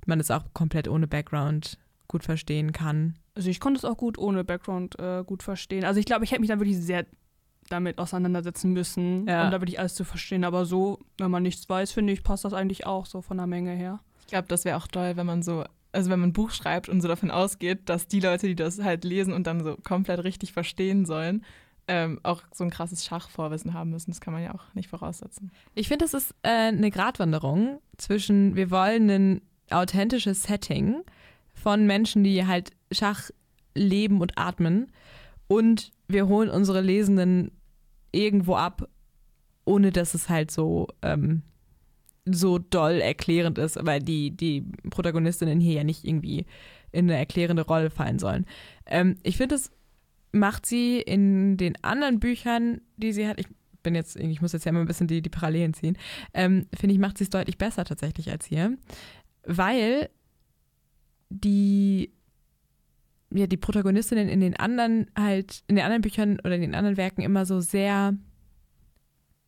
man 0.06 0.18
es 0.18 0.30
auch 0.30 0.42
komplett 0.52 0.88
ohne 0.88 1.06
Background 1.06 1.78
gut 2.08 2.24
verstehen 2.24 2.72
kann? 2.72 3.14
also 3.36 3.50
ich 3.50 3.60
konnte 3.60 3.78
es 3.78 3.84
auch 3.84 3.98
gut 3.98 4.18
ohne 4.18 4.44
Background 4.44 4.98
äh, 4.98 5.22
gut 5.24 5.42
verstehen. 5.42 5.84
Also 5.84 6.00
ich 6.00 6.06
glaube, 6.06 6.24
ich 6.24 6.30
hätte 6.32 6.40
mich 6.40 6.48
dann 6.48 6.58
wirklich 6.58 6.78
sehr 6.78 7.06
damit 7.68 7.98
auseinandersetzen 7.98 8.72
müssen, 8.72 9.26
Ja. 9.26 9.44
um 9.44 9.50
da 9.50 9.60
wirklich 9.60 9.78
alles 9.80 9.94
zu 9.94 10.04
verstehen. 10.04 10.44
Aber 10.44 10.64
so, 10.66 10.98
wenn 11.18 11.30
man 11.30 11.42
nichts 11.42 11.68
weiß, 11.68 11.92
finde 11.92 12.12
ich, 12.12 12.22
passt 12.22 12.44
das 12.44 12.52
eigentlich 12.52 12.86
auch 12.86 13.06
so 13.06 13.22
von 13.22 13.36
der 13.36 13.46
Menge 13.46 13.72
her. 13.72 14.00
Ich 14.20 14.26
glaube, 14.28 14.48
das 14.48 14.64
wäre 14.64 14.76
auch 14.76 14.86
toll, 14.88 15.16
wenn 15.16 15.26
man 15.26 15.42
so, 15.42 15.64
also 15.92 16.10
wenn 16.10 16.20
man 16.20 16.30
ein 16.30 16.32
Buch 16.32 16.50
schreibt 16.50 16.88
und 16.88 17.00
so 17.00 17.08
davon 17.08 17.30
ausgeht, 17.30 17.88
dass 17.88 18.08
die 18.08 18.20
Leute, 18.20 18.46
die 18.48 18.54
das 18.56 18.82
halt 18.82 19.04
lesen 19.04 19.32
und 19.32 19.46
dann 19.46 19.62
so 19.62 19.76
komplett 19.82 20.22
richtig 20.24 20.52
verstehen 20.52 21.04
sollen, 21.06 21.44
ähm, 21.88 22.18
auch 22.24 22.42
so 22.52 22.64
ein 22.64 22.70
krasses 22.70 23.04
Schachvorwissen 23.04 23.72
haben 23.72 23.90
müssen. 23.90 24.10
Das 24.10 24.20
kann 24.20 24.32
man 24.34 24.42
ja 24.42 24.52
auch 24.54 24.74
nicht 24.74 24.88
voraussetzen. 24.88 25.52
Ich 25.74 25.86
finde, 25.88 26.04
das 26.04 26.14
ist 26.14 26.34
äh, 26.42 26.48
eine 26.48 26.90
Gratwanderung 26.90 27.80
zwischen, 27.96 28.56
wir 28.56 28.70
wollen 28.72 29.08
ein 29.08 29.40
authentisches 29.70 30.42
Setting 30.42 30.96
von 31.54 31.86
Menschen, 31.86 32.24
die 32.24 32.44
halt 32.46 32.70
Schach 32.92 33.30
leben 33.74 34.20
und 34.20 34.36
atmen 34.36 34.90
und 35.48 35.92
wir 36.08 36.28
holen 36.28 36.50
unsere 36.50 36.80
Lesenden 36.80 37.50
irgendwo 38.12 38.54
ab, 38.54 38.88
ohne 39.64 39.90
dass 39.90 40.14
es 40.14 40.28
halt 40.28 40.50
so, 40.50 40.88
ähm, 41.02 41.42
so 42.24 42.58
doll 42.58 43.00
erklärend 43.00 43.58
ist, 43.58 43.78
weil 43.84 44.00
die, 44.00 44.30
die 44.30 44.64
Protagonistinnen 44.90 45.60
hier 45.60 45.74
ja 45.74 45.84
nicht 45.84 46.04
irgendwie 46.04 46.46
in 46.92 47.10
eine 47.10 47.18
erklärende 47.18 47.62
Rolle 47.62 47.90
fallen 47.90 48.18
sollen. 48.18 48.46
Ähm, 48.86 49.16
ich 49.22 49.36
finde, 49.36 49.54
das 49.54 49.70
macht 50.32 50.66
sie 50.66 51.00
in 51.00 51.56
den 51.56 51.82
anderen 51.82 52.20
Büchern, 52.20 52.80
die 52.96 53.12
sie 53.12 53.28
hat, 53.28 53.40
ich 53.40 53.46
bin 53.82 53.94
jetzt, 53.94 54.16
ich 54.16 54.40
muss 54.40 54.52
jetzt 54.52 54.64
ja 54.64 54.70
immer 54.70 54.80
ein 54.80 54.86
bisschen 54.86 55.06
die, 55.06 55.22
die 55.22 55.30
Parallelen 55.30 55.74
ziehen, 55.74 55.96
ähm, 56.34 56.66
finde 56.76 56.94
ich, 56.94 57.00
macht 57.00 57.18
sie 57.18 57.24
es 57.24 57.30
deutlich 57.30 57.58
besser 57.58 57.84
tatsächlich 57.84 58.30
als 58.30 58.46
hier, 58.46 58.76
weil 59.44 60.10
die 61.28 62.12
ja, 63.36 63.46
die 63.46 63.56
Protagonistinnen 63.56 64.28
in 64.28 64.40
den 64.40 64.56
anderen 64.56 65.10
halt, 65.18 65.62
in 65.66 65.76
den 65.76 65.84
anderen 65.84 66.02
Büchern 66.02 66.38
oder 66.40 66.54
in 66.54 66.62
den 66.62 66.74
anderen 66.74 66.96
Werken 66.96 67.22
immer 67.22 67.46
so 67.46 67.60
sehr, 67.60 68.14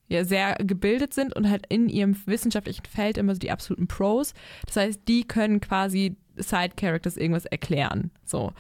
ja, 0.09 0.25
sehr 0.25 0.57
gebildet 0.57 1.15
sind 1.15 1.35
und 1.35 1.49
halt 1.49 1.67
in 1.69 1.89
ihrem 1.89 2.17
wissenschaftlichen 2.27 2.85
Feld 2.85 3.19
immer 3.19 3.35
so 3.35 3.39
die 3.39 3.51
absoluten 3.51 3.89
Pros. 3.89 4.35
Das 4.67 4.77
heißt, 4.77 5.03
die 5.09 5.25
können 5.25 5.61
quasi 5.61 6.17
Side-Characters 6.37 7.17
irgendwas 7.17 7.47
erklären. 7.47 8.11
So. 8.25 8.53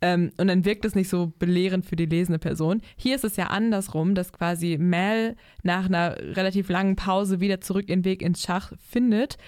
Ähm, 0.00 0.32
und 0.36 0.48
dann 0.48 0.64
wirkt 0.64 0.84
es 0.84 0.94
nicht 0.94 1.08
so 1.08 1.32
belehrend 1.38 1.86
für 1.86 1.96
die 1.96 2.06
lesende 2.06 2.38
Person. 2.38 2.82
Hier 2.96 3.16
ist 3.16 3.24
es 3.24 3.36
ja 3.36 3.46
andersrum, 3.46 4.14
dass 4.14 4.32
quasi 4.32 4.76
Mel 4.78 5.36
nach 5.62 5.86
einer 5.86 6.16
relativ 6.18 6.68
langen 6.68 6.96
Pause 6.96 7.40
wieder 7.40 7.60
zurück 7.60 7.88
ihren 7.88 8.04
Weg 8.04 8.22
ins 8.22 8.42
Schach 8.42 8.72
findet. 8.78 9.38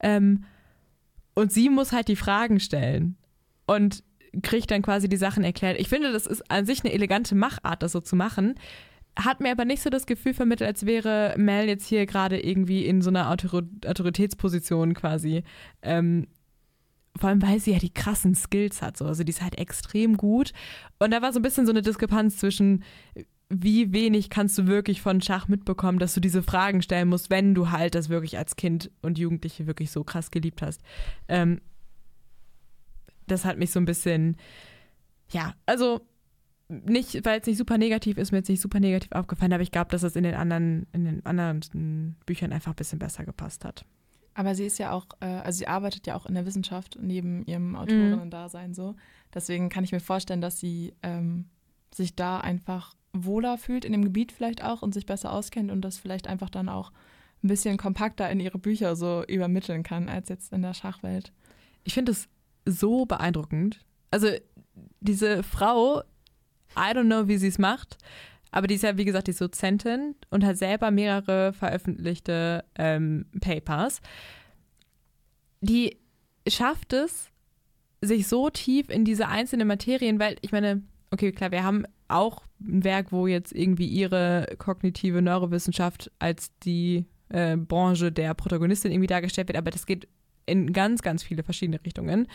Ähm, 0.00 0.44
und 1.34 1.52
sie 1.52 1.68
muss 1.70 1.92
halt 1.92 2.08
die 2.08 2.16
Fragen 2.16 2.60
stellen. 2.60 3.16
Und 3.66 4.02
kriegt 4.42 4.70
dann 4.70 4.82
quasi 4.82 5.08
die 5.08 5.16
Sachen 5.16 5.44
erklärt. 5.44 5.78
Ich 5.80 5.88
finde, 5.88 6.12
das 6.12 6.26
ist 6.26 6.50
an 6.50 6.66
sich 6.66 6.84
eine 6.84 6.92
elegante 6.92 7.34
Machart, 7.34 7.82
das 7.82 7.92
so 7.92 8.00
zu 8.00 8.16
machen. 8.16 8.54
Hat 9.16 9.40
mir 9.40 9.50
aber 9.50 9.64
nicht 9.64 9.82
so 9.82 9.90
das 9.90 10.06
Gefühl 10.06 10.34
vermittelt, 10.34 10.68
als 10.68 10.86
wäre 10.86 11.34
Mel 11.36 11.66
jetzt 11.66 11.86
hier 11.86 12.06
gerade 12.06 12.40
irgendwie 12.40 12.86
in 12.86 13.02
so 13.02 13.10
einer 13.10 13.30
Autor 13.30 13.62
Autoritätsposition 13.86 14.94
quasi. 14.94 15.42
Ähm, 15.82 16.28
vor 17.16 17.28
allem, 17.28 17.42
weil 17.42 17.58
sie 17.58 17.72
ja 17.72 17.78
die 17.78 17.92
krassen 17.92 18.34
Skills 18.34 18.82
hat. 18.82 18.96
So. 18.96 19.04
Also 19.04 19.24
die 19.24 19.30
ist 19.30 19.42
halt 19.42 19.58
extrem 19.58 20.16
gut. 20.16 20.52
Und 20.98 21.10
da 21.10 21.22
war 21.22 21.32
so 21.32 21.40
ein 21.40 21.42
bisschen 21.42 21.66
so 21.66 21.72
eine 21.72 21.82
Diskrepanz 21.82 22.38
zwischen, 22.38 22.84
wie 23.48 23.92
wenig 23.92 24.30
kannst 24.30 24.56
du 24.58 24.68
wirklich 24.68 25.02
von 25.02 25.20
Schach 25.20 25.48
mitbekommen, 25.48 25.98
dass 25.98 26.14
du 26.14 26.20
diese 26.20 26.42
Fragen 26.42 26.82
stellen 26.82 27.08
musst, 27.08 27.28
wenn 27.28 27.54
du 27.54 27.70
halt 27.70 27.96
das 27.96 28.08
wirklich 28.08 28.38
als 28.38 28.54
Kind 28.54 28.90
und 29.02 29.18
Jugendliche 29.18 29.66
wirklich 29.66 29.90
so 29.90 30.04
krass 30.04 30.30
geliebt 30.30 30.62
hast. 30.62 30.82
Ähm, 31.28 31.60
das 33.30 33.44
hat 33.44 33.58
mich 33.58 33.70
so 33.70 33.80
ein 33.80 33.84
bisschen, 33.84 34.36
ja, 35.30 35.54
also 35.66 36.00
nicht, 36.68 37.24
weil 37.24 37.40
es 37.40 37.46
nicht 37.46 37.58
super 37.58 37.78
negativ 37.78 38.16
ist, 38.16 38.30
mir 38.30 38.38
jetzt 38.38 38.48
nicht 38.48 38.60
super 38.60 38.80
negativ 38.80 39.10
aufgefallen, 39.12 39.52
aber 39.52 39.62
ich 39.62 39.72
glaube, 39.72 39.90
dass 39.90 40.02
es 40.02 40.16
in 40.16 40.22
den 40.22 40.34
anderen, 40.34 40.86
in 40.92 41.04
den 41.04 41.26
anderen 41.26 42.16
Büchern 42.26 42.52
einfach 42.52 42.72
ein 42.72 42.76
bisschen 42.76 42.98
besser 42.98 43.24
gepasst 43.24 43.64
hat. 43.64 43.84
Aber 44.34 44.54
sie 44.54 44.66
ist 44.66 44.78
ja 44.78 44.92
auch, 44.92 45.06
äh, 45.20 45.26
also 45.26 45.58
sie 45.58 45.66
arbeitet 45.66 46.06
ja 46.06 46.14
auch 46.14 46.26
in 46.26 46.34
der 46.34 46.46
Wissenschaft 46.46 46.96
neben 47.00 47.44
ihrem 47.46 47.74
Autorinnen-Dasein 47.74 48.74
so. 48.74 48.94
Deswegen 49.34 49.68
kann 49.68 49.84
ich 49.84 49.92
mir 49.92 50.00
vorstellen, 50.00 50.40
dass 50.40 50.60
sie 50.60 50.94
ähm, 51.02 51.46
sich 51.92 52.14
da 52.14 52.38
einfach 52.38 52.94
wohler 53.12 53.58
fühlt 53.58 53.84
in 53.84 53.92
dem 53.92 54.04
Gebiet 54.04 54.30
vielleicht 54.30 54.62
auch 54.62 54.82
und 54.82 54.94
sich 54.94 55.06
besser 55.06 55.32
auskennt 55.32 55.72
und 55.72 55.80
das 55.82 55.98
vielleicht 55.98 56.28
einfach 56.28 56.48
dann 56.48 56.68
auch 56.68 56.92
ein 57.42 57.48
bisschen 57.48 57.76
kompakter 57.76 58.30
in 58.30 58.38
ihre 58.38 58.58
Bücher 58.58 58.94
so 58.94 59.24
übermitteln 59.26 59.82
kann, 59.82 60.08
als 60.08 60.28
jetzt 60.28 60.52
in 60.52 60.62
der 60.62 60.74
Schachwelt. 60.74 61.32
Ich 61.82 61.94
finde 61.94 62.12
es 62.12 62.28
so 62.70 63.06
beeindruckend. 63.06 63.80
Also 64.10 64.28
diese 65.00 65.42
Frau, 65.42 66.00
I 66.76 66.92
don't 66.92 67.06
know, 67.06 67.28
wie 67.28 67.38
sie 67.38 67.48
es 67.48 67.58
macht, 67.58 67.98
aber 68.50 68.66
die 68.66 68.74
ist 68.74 68.82
ja, 68.82 68.96
wie 68.96 69.04
gesagt, 69.04 69.26
die 69.26 69.32
ist 69.32 69.40
Dozentin 69.40 70.14
und 70.30 70.44
hat 70.44 70.56
selber 70.56 70.90
mehrere 70.90 71.52
veröffentlichte 71.52 72.64
ähm, 72.76 73.26
Papers. 73.40 74.00
Die 75.60 75.98
schafft 76.48 76.92
es, 76.92 77.30
sich 78.02 78.28
so 78.28 78.48
tief 78.48 78.88
in 78.88 79.04
diese 79.04 79.28
einzelnen 79.28 79.68
Materien, 79.68 80.18
weil 80.18 80.36
ich 80.40 80.52
meine, 80.52 80.82
okay, 81.10 81.32
klar, 81.32 81.50
wir 81.50 81.64
haben 81.64 81.84
auch 82.08 82.42
ein 82.60 82.82
Werk, 82.82 83.12
wo 83.12 83.26
jetzt 83.26 83.52
irgendwie 83.52 83.86
ihre 83.86 84.46
kognitive 84.58 85.22
Neurowissenschaft 85.22 86.10
als 86.18 86.50
die 86.60 87.04
äh, 87.28 87.56
Branche 87.56 88.10
der 88.10 88.34
Protagonistin 88.34 88.90
irgendwie 88.90 89.06
dargestellt 89.06 89.48
wird, 89.48 89.58
aber 89.58 89.70
das 89.70 89.86
geht 89.86 90.08
in 90.50 90.72
ganz, 90.72 91.02
ganz 91.02 91.22
viele 91.22 91.42
verschiedene 91.42 91.80
Richtungen. 91.84 92.26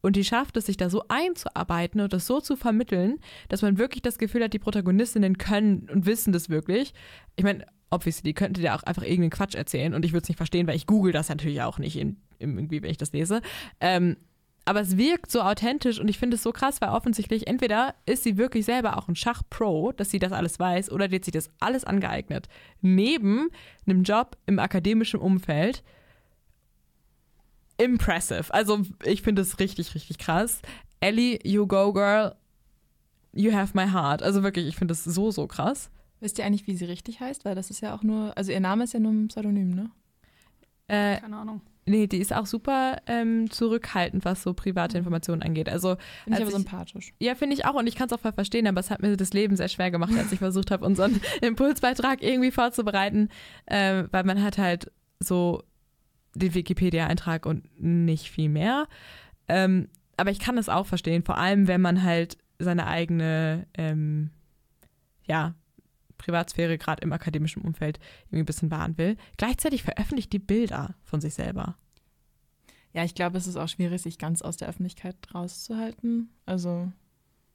Und 0.00 0.16
die 0.16 0.24
schafft 0.24 0.56
es, 0.56 0.66
sich 0.66 0.76
da 0.76 0.90
so 0.90 1.04
einzuarbeiten 1.08 2.00
und 2.00 2.12
das 2.12 2.26
so 2.26 2.40
zu 2.40 2.56
vermitteln, 2.56 3.18
dass 3.48 3.62
man 3.62 3.78
wirklich 3.78 4.02
das 4.02 4.18
Gefühl 4.18 4.42
hat, 4.42 4.52
die 4.52 4.58
Protagonistinnen 4.58 5.38
können 5.38 5.88
und 5.92 6.06
wissen 6.06 6.32
das 6.32 6.50
wirklich. 6.50 6.92
Ich 7.36 7.44
meine, 7.44 7.66
obviously, 7.90 8.22
die 8.24 8.34
könnte 8.34 8.60
dir 8.60 8.74
auch 8.74 8.82
einfach 8.82 9.02
irgendeinen 9.02 9.30
Quatsch 9.30 9.54
erzählen 9.54 9.94
und 9.94 10.04
ich 10.04 10.12
würde 10.12 10.24
es 10.24 10.28
nicht 10.28 10.38
verstehen, 10.38 10.66
weil 10.66 10.76
ich 10.76 10.86
google 10.86 11.12
das 11.12 11.28
natürlich 11.28 11.62
auch 11.62 11.78
nicht 11.78 11.96
in, 11.96 12.16
in 12.38 12.56
irgendwie, 12.56 12.82
wenn 12.82 12.90
ich 12.90 12.98
das 12.98 13.12
lese. 13.12 13.42
Ähm, 13.80 14.16
aber 14.64 14.80
es 14.80 14.96
wirkt 14.96 15.30
so 15.30 15.40
authentisch 15.40 15.98
und 15.98 16.08
ich 16.08 16.18
finde 16.18 16.36
es 16.36 16.42
so 16.42 16.52
krass, 16.52 16.80
weil 16.80 16.90
offensichtlich 16.90 17.48
entweder 17.48 17.94
ist 18.06 18.22
sie 18.22 18.36
wirklich 18.36 18.64
selber 18.64 18.96
auch 18.96 19.08
ein 19.08 19.16
Schachpro, 19.16 19.92
dass 19.92 20.10
sie 20.10 20.20
das 20.20 20.32
alles 20.32 20.58
weiß, 20.58 20.90
oder 20.92 21.08
die 21.08 21.16
hat 21.16 21.24
sich 21.24 21.32
das 21.32 21.50
alles 21.58 21.84
angeeignet. 21.84 22.48
Neben 22.80 23.48
einem 23.86 24.04
Job 24.04 24.36
im 24.46 24.58
akademischen 24.58 25.18
Umfeld. 25.18 25.82
Impressive. 27.78 28.52
Also 28.52 28.80
ich 29.04 29.22
finde 29.22 29.42
es 29.42 29.58
richtig, 29.58 29.94
richtig 29.94 30.18
krass. 30.18 30.60
Ellie, 31.00 31.38
you 31.44 31.66
go 31.66 31.92
girl. 31.92 32.34
You 33.32 33.52
have 33.52 33.72
my 33.76 33.88
heart. 33.90 34.22
Also 34.22 34.42
wirklich, 34.42 34.66
ich 34.66 34.76
finde 34.76 34.92
es 34.92 35.04
so, 35.04 35.30
so 35.30 35.46
krass. 35.46 35.90
Wisst 36.20 36.38
ihr 36.38 36.44
eigentlich, 36.44 36.66
wie 36.66 36.76
sie 36.76 36.84
richtig 36.84 37.20
heißt? 37.20 37.44
Weil 37.44 37.54
das 37.54 37.70
ist 37.70 37.80
ja 37.80 37.94
auch 37.94 38.02
nur, 38.02 38.36
also 38.36 38.52
ihr 38.52 38.60
Name 38.60 38.84
ist 38.84 38.92
ja 38.92 39.00
nur 39.00 39.10
ein 39.12 39.28
Pseudonym, 39.28 39.70
ne? 39.74 39.90
Äh, 40.88 41.16
Keine 41.20 41.36
Ahnung. 41.38 41.62
nee, 41.86 42.06
die 42.06 42.18
ist 42.18 42.32
auch 42.34 42.44
super 42.46 42.98
ähm, 43.06 43.50
zurückhaltend, 43.50 44.24
was 44.24 44.42
so 44.42 44.52
private 44.52 44.98
Informationen 44.98 45.42
angeht. 45.42 45.68
Also 45.68 45.96
Finde 46.24 46.38
ich 46.38 46.42
aber 46.44 46.50
ich- 46.50 46.56
sympathisch. 46.56 47.14
Ja, 47.18 47.34
finde 47.34 47.54
ich 47.56 47.64
auch 47.64 47.74
und 47.74 47.86
ich 47.86 47.96
kann 47.96 48.06
es 48.06 48.12
auch 48.12 48.20
voll 48.20 48.32
verstehen, 48.32 48.66
aber 48.66 48.80
es 48.80 48.90
hat 48.90 49.00
mir 49.00 49.16
das 49.16 49.32
Leben 49.32 49.56
sehr 49.56 49.68
schwer 49.68 49.90
gemacht, 49.90 50.12
als 50.16 50.30
ich 50.30 50.38
versucht 50.40 50.70
habe, 50.70 50.84
unseren 50.84 51.20
Impulsbeitrag 51.40 52.22
irgendwie 52.22 52.50
vorzubereiten, 52.50 53.30
äh, 53.66 54.04
weil 54.10 54.24
man 54.24 54.42
hat 54.42 54.58
halt 54.58 54.92
so 55.18 55.62
den 56.34 56.54
Wikipedia-Eintrag 56.54 57.46
und 57.46 57.64
nicht 57.80 58.30
viel 58.30 58.48
mehr. 58.48 58.86
Ähm, 59.48 59.88
aber 60.16 60.30
ich 60.30 60.38
kann 60.38 60.58
es 60.58 60.68
auch 60.68 60.86
verstehen, 60.86 61.22
vor 61.22 61.38
allem 61.38 61.66
wenn 61.68 61.80
man 61.80 62.02
halt 62.02 62.38
seine 62.58 62.86
eigene, 62.86 63.66
ähm, 63.74 64.30
ja, 65.26 65.54
Privatsphäre 66.18 66.78
gerade 66.78 67.02
im 67.02 67.12
akademischen 67.12 67.62
Umfeld 67.62 67.98
irgendwie 68.26 68.42
ein 68.42 68.46
bisschen 68.46 68.70
wahren 68.70 68.96
will. 68.96 69.16
Gleichzeitig 69.38 69.82
veröffentlicht 69.82 70.32
die 70.32 70.38
Bilder 70.38 70.94
von 71.02 71.20
sich 71.20 71.34
selber. 71.34 71.76
Ja, 72.92 73.02
ich 73.04 73.14
glaube, 73.14 73.38
es 73.38 73.46
ist 73.46 73.56
auch 73.56 73.68
schwierig, 73.68 74.02
sich 74.02 74.18
ganz 74.18 74.42
aus 74.42 74.56
der 74.56 74.68
Öffentlichkeit 74.68 75.16
rauszuhalten. 75.34 76.30
Also, 76.46 76.92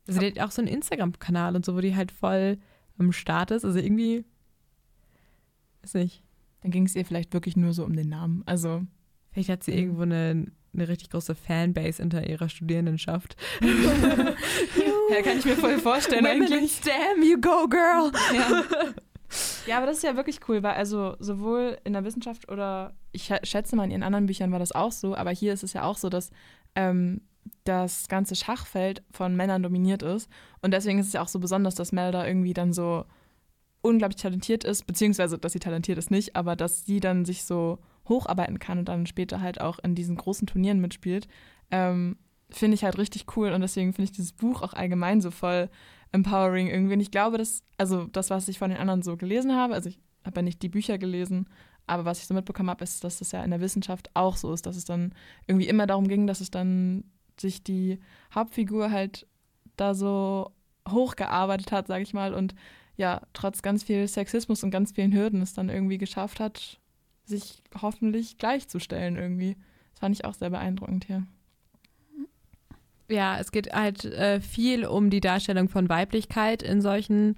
Also 0.07 0.19
die 0.19 0.27
hat 0.27 0.39
auch 0.39 0.51
so 0.51 0.61
einen 0.61 0.69
Instagram-Kanal 0.69 1.55
und 1.55 1.63
so, 1.63 1.75
wo 1.75 1.79
die 1.79 1.95
halt 1.95 2.11
voll 2.11 2.57
am 2.97 3.13
Start 3.13 3.51
ist. 3.51 3.63
Also 3.63 3.79
irgendwie, 3.79 4.25
weiß 5.83 5.93
nicht, 5.93 6.23
dann 6.67 6.71
ging 6.73 6.85
es 6.85 6.95
ihr 6.95 7.05
vielleicht 7.05 7.33
wirklich 7.33 7.55
nur 7.55 7.71
so 7.73 7.85
um 7.85 7.95
den 7.95 8.09
Namen. 8.09 8.43
Also, 8.45 8.81
vielleicht 9.31 9.49
hat 9.49 9.63
sie 9.63 9.71
Mhm. 9.71 9.77
irgendwo 9.77 10.01
eine, 10.01 10.47
eine 10.73 10.87
richtig 10.89 11.09
große 11.11 11.33
Fanbase 11.33 12.01
hinter 12.01 12.29
ihrer 12.29 12.49
Studierendenschaft. 12.49 13.37
ja, 13.61 15.21
kann 15.23 15.37
ich 15.39 15.45
mir 15.45 15.55
voll 15.55 15.79
vorstellen 15.79 16.25
eigentlich. 16.25 16.81
Damn, 16.81 17.23
you 17.23 17.39
go, 17.39 17.67
girl! 17.69 18.11
Ja. 18.35 18.63
ja, 19.65 19.77
aber 19.77 19.85
das 19.85 19.97
ist 19.97 20.03
ja 20.03 20.15
wirklich 20.15 20.39
cool, 20.47 20.61
weil 20.63 20.73
also 20.73 21.15
sowohl 21.19 21.77
in 21.83 21.93
der 21.93 22.03
Wissenschaft 22.03 22.51
oder 22.51 22.93
ich 23.11 23.23
schä- 23.31 23.45
schätze 23.45 23.75
mal, 23.75 23.85
in 23.85 23.91
ihren 23.91 24.03
anderen 24.03 24.25
Büchern 24.25 24.51
war 24.51 24.59
das 24.59 24.71
auch 24.73 24.91
so, 24.91 25.15
aber 25.15 25.31
hier 25.31 25.53
ist 25.53 25.63
es 25.63 25.73
ja 25.73 25.83
auch 25.83 25.97
so, 25.97 26.09
dass 26.09 26.31
ähm, 26.75 27.21
das 27.63 28.07
ganze 28.09 28.35
Schachfeld 28.35 29.03
von 29.11 29.35
Männern 29.35 29.63
dominiert 29.63 30.03
ist. 30.03 30.29
Und 30.61 30.71
deswegen 30.73 30.99
ist 30.99 31.07
es 31.07 31.13
ja 31.13 31.21
auch 31.21 31.27
so 31.29 31.39
besonders, 31.39 31.75
dass 31.75 31.91
Mel 31.93 32.11
da 32.11 32.27
irgendwie 32.27 32.53
dann 32.53 32.73
so 32.73 33.05
unglaublich 33.87 34.21
talentiert 34.21 34.63
ist, 34.63 34.85
beziehungsweise, 34.85 35.37
dass 35.37 35.53
sie 35.53 35.59
talentiert 35.59 35.97
ist 35.97 36.11
nicht, 36.11 36.35
aber 36.35 36.55
dass 36.55 36.85
sie 36.85 36.99
dann 36.99 37.25
sich 37.25 37.43
so 37.43 37.79
hocharbeiten 38.07 38.59
kann 38.59 38.79
und 38.79 38.89
dann 38.89 39.05
später 39.05 39.41
halt 39.41 39.61
auch 39.61 39.79
in 39.79 39.95
diesen 39.95 40.15
großen 40.15 40.47
Turnieren 40.47 40.79
mitspielt, 40.79 41.27
ähm, 41.71 42.17
finde 42.49 42.75
ich 42.75 42.83
halt 42.83 42.97
richtig 42.97 43.25
cool. 43.35 43.51
Und 43.51 43.61
deswegen 43.61 43.93
finde 43.93 44.05
ich 44.05 44.15
dieses 44.15 44.31
Buch 44.31 44.61
auch 44.61 44.73
allgemein 44.73 45.21
so 45.21 45.31
voll 45.31 45.69
empowering 46.11 46.67
irgendwie. 46.67 46.93
Und 46.93 47.01
ich 47.01 47.11
glaube, 47.11 47.37
dass, 47.37 47.63
also 47.77 48.05
das, 48.05 48.29
was 48.29 48.47
ich 48.47 48.59
von 48.59 48.69
den 48.69 48.79
anderen 48.79 49.01
so 49.01 49.17
gelesen 49.17 49.55
habe, 49.55 49.73
also 49.73 49.89
ich 49.89 49.99
habe 50.25 50.37
ja 50.37 50.41
nicht 50.43 50.61
die 50.61 50.69
Bücher 50.69 50.97
gelesen, 50.97 51.47
aber 51.85 52.05
was 52.05 52.19
ich 52.19 52.27
so 52.27 52.33
mitbekommen 52.33 52.69
habe, 52.69 52.83
ist, 52.83 53.03
dass 53.03 53.19
das 53.19 53.31
ja 53.31 53.43
in 53.43 53.51
der 53.51 53.61
Wissenschaft 53.61 54.09
auch 54.13 54.35
so 54.35 54.53
ist, 54.53 54.65
dass 54.65 54.75
es 54.75 54.85
dann 54.85 55.13
irgendwie 55.47 55.67
immer 55.67 55.87
darum 55.87 56.07
ging, 56.07 56.27
dass 56.27 56.41
es 56.41 56.51
dann 56.51 57.05
sich 57.39 57.63
die 57.63 57.99
Hauptfigur 58.33 58.91
halt 58.91 59.25
da 59.77 59.93
so 59.93 60.51
hochgearbeitet 60.89 61.71
hat, 61.71 61.87
sage 61.87 62.03
ich 62.03 62.13
mal, 62.13 62.33
und 62.33 62.55
ja, 62.97 63.21
trotz 63.33 63.61
ganz 63.61 63.83
viel 63.83 64.07
Sexismus 64.07 64.63
und 64.63 64.71
ganz 64.71 64.91
vielen 64.91 65.13
Hürden 65.13 65.41
es 65.41 65.53
dann 65.53 65.69
irgendwie 65.69 65.99
geschafft 65.99 66.39
hat, 66.39 66.79
sich 67.25 67.61
hoffentlich 67.81 68.37
gleichzustellen 68.37 69.15
irgendwie. 69.15 69.55
Das 69.91 69.99
fand 69.99 70.15
ich 70.15 70.25
auch 70.25 70.33
sehr 70.33 70.49
beeindruckend 70.49 71.05
hier. 71.05 71.25
Ja, 73.09 73.39
es 73.39 73.51
geht 73.51 73.73
halt 73.73 74.03
äh, 74.03 74.41
viel 74.41 74.85
um 74.85 75.09
die 75.09 75.21
Darstellung 75.21 75.69
von 75.69 75.87
Weiblichkeit 75.87 76.61
in 76.61 76.81
solchen 76.81 77.37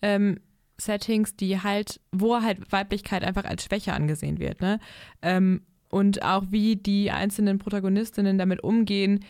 ähm, 0.00 0.40
Settings, 0.78 1.36
die 1.36 1.60
halt, 1.60 2.00
wo 2.10 2.40
halt 2.40 2.72
Weiblichkeit 2.72 3.22
einfach 3.22 3.44
als 3.44 3.64
Schwäche 3.64 3.92
angesehen 3.92 4.38
wird, 4.38 4.62
ne? 4.62 4.78
Ähm, 5.20 5.62
und 5.90 6.22
auch 6.22 6.44
wie 6.50 6.76
die 6.76 7.10
einzelnen 7.10 7.58
Protagonistinnen 7.58 8.38
damit 8.38 8.62
umgehen, 8.62 9.24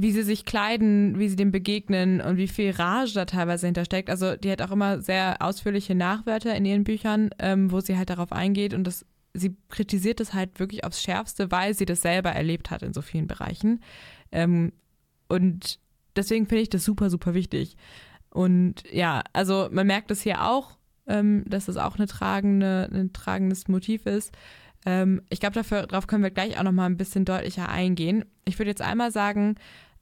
wie 0.00 0.12
sie 0.12 0.22
sich 0.22 0.44
kleiden, 0.44 1.18
wie 1.18 1.28
sie 1.28 1.34
dem 1.34 1.50
begegnen 1.50 2.20
und 2.20 2.36
wie 2.36 2.46
viel 2.46 2.70
Rage 2.70 3.14
da 3.14 3.24
teilweise 3.24 3.66
hintersteckt. 3.66 4.08
Also 4.08 4.36
die 4.36 4.48
hat 4.48 4.62
auch 4.62 4.70
immer 4.70 5.00
sehr 5.00 5.38
ausführliche 5.40 5.96
Nachwörter 5.96 6.54
in 6.54 6.64
ihren 6.64 6.84
Büchern, 6.84 7.30
ähm, 7.40 7.72
wo 7.72 7.80
sie 7.80 7.96
halt 7.96 8.08
darauf 8.08 8.30
eingeht 8.30 8.74
und 8.74 8.84
das, 8.84 9.04
sie 9.34 9.56
kritisiert 9.68 10.20
das 10.20 10.34
halt 10.34 10.60
wirklich 10.60 10.84
aufs 10.84 11.02
Schärfste, 11.02 11.50
weil 11.50 11.74
sie 11.74 11.84
das 11.84 12.00
selber 12.00 12.30
erlebt 12.30 12.70
hat 12.70 12.84
in 12.84 12.92
so 12.92 13.02
vielen 13.02 13.26
Bereichen. 13.26 13.82
Ähm, 14.30 14.72
und 15.28 15.80
deswegen 16.14 16.46
finde 16.46 16.62
ich 16.62 16.70
das 16.70 16.84
super, 16.84 17.10
super 17.10 17.34
wichtig. 17.34 17.76
Und 18.30 18.84
ja, 18.92 19.24
also 19.32 19.68
man 19.72 19.88
merkt 19.88 20.12
es 20.12 20.22
hier 20.22 20.46
auch, 20.46 20.78
ähm, 21.08 21.42
dass 21.48 21.66
es 21.66 21.76
auch 21.76 21.96
eine 21.96 22.06
tragende, 22.06 22.88
ein 22.92 23.12
tragendes 23.12 23.66
Motiv 23.66 24.06
ist. 24.06 24.32
Ähm, 24.86 25.22
ich 25.28 25.40
glaube, 25.40 25.60
darauf 25.60 26.06
können 26.06 26.22
wir 26.22 26.30
gleich 26.30 26.56
auch 26.56 26.62
noch 26.62 26.70
mal 26.70 26.86
ein 26.86 26.96
bisschen 26.96 27.24
deutlicher 27.24 27.68
eingehen. 27.68 28.24
Ich 28.44 28.60
würde 28.60 28.70
jetzt 28.70 28.82
einmal 28.82 29.10
sagen 29.10 29.56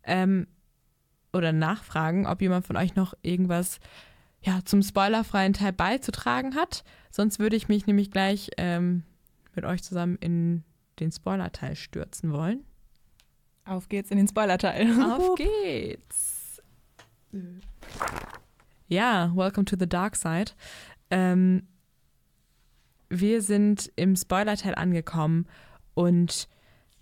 ähm, 0.06 0.46
oder 1.32 1.52
nachfragen, 1.52 2.26
ob 2.26 2.40
jemand 2.40 2.66
von 2.66 2.76
euch 2.76 2.94
noch 2.94 3.14
irgendwas 3.22 3.78
ja, 4.40 4.60
zum 4.64 4.82
spoilerfreien 4.82 5.52
Teil 5.52 5.72
beizutragen 5.72 6.54
hat. 6.54 6.84
Sonst 7.10 7.38
würde 7.38 7.56
ich 7.56 7.68
mich 7.68 7.86
nämlich 7.86 8.10
gleich 8.10 8.50
ähm, 8.56 9.02
mit 9.54 9.64
euch 9.64 9.82
zusammen 9.82 10.16
in 10.16 10.64
den 11.00 11.12
Spoiler-Teil 11.12 11.76
stürzen 11.76 12.32
wollen. 12.32 12.64
Auf 13.64 13.88
geht's 13.88 14.10
in 14.10 14.18
den 14.18 14.28
Spoiler-Teil. 14.28 15.02
Auf 15.02 15.34
geht's. 15.36 16.62
Ja, 18.88 19.32
welcome 19.34 19.64
to 19.64 19.76
the 19.78 19.88
dark 19.88 20.14
side. 20.14 20.52
Ähm, 21.10 21.66
wir 23.08 23.42
sind 23.42 23.90
im 23.96 24.14
Spoiler-Teil 24.16 24.74
angekommen 24.74 25.46
und 25.94 26.48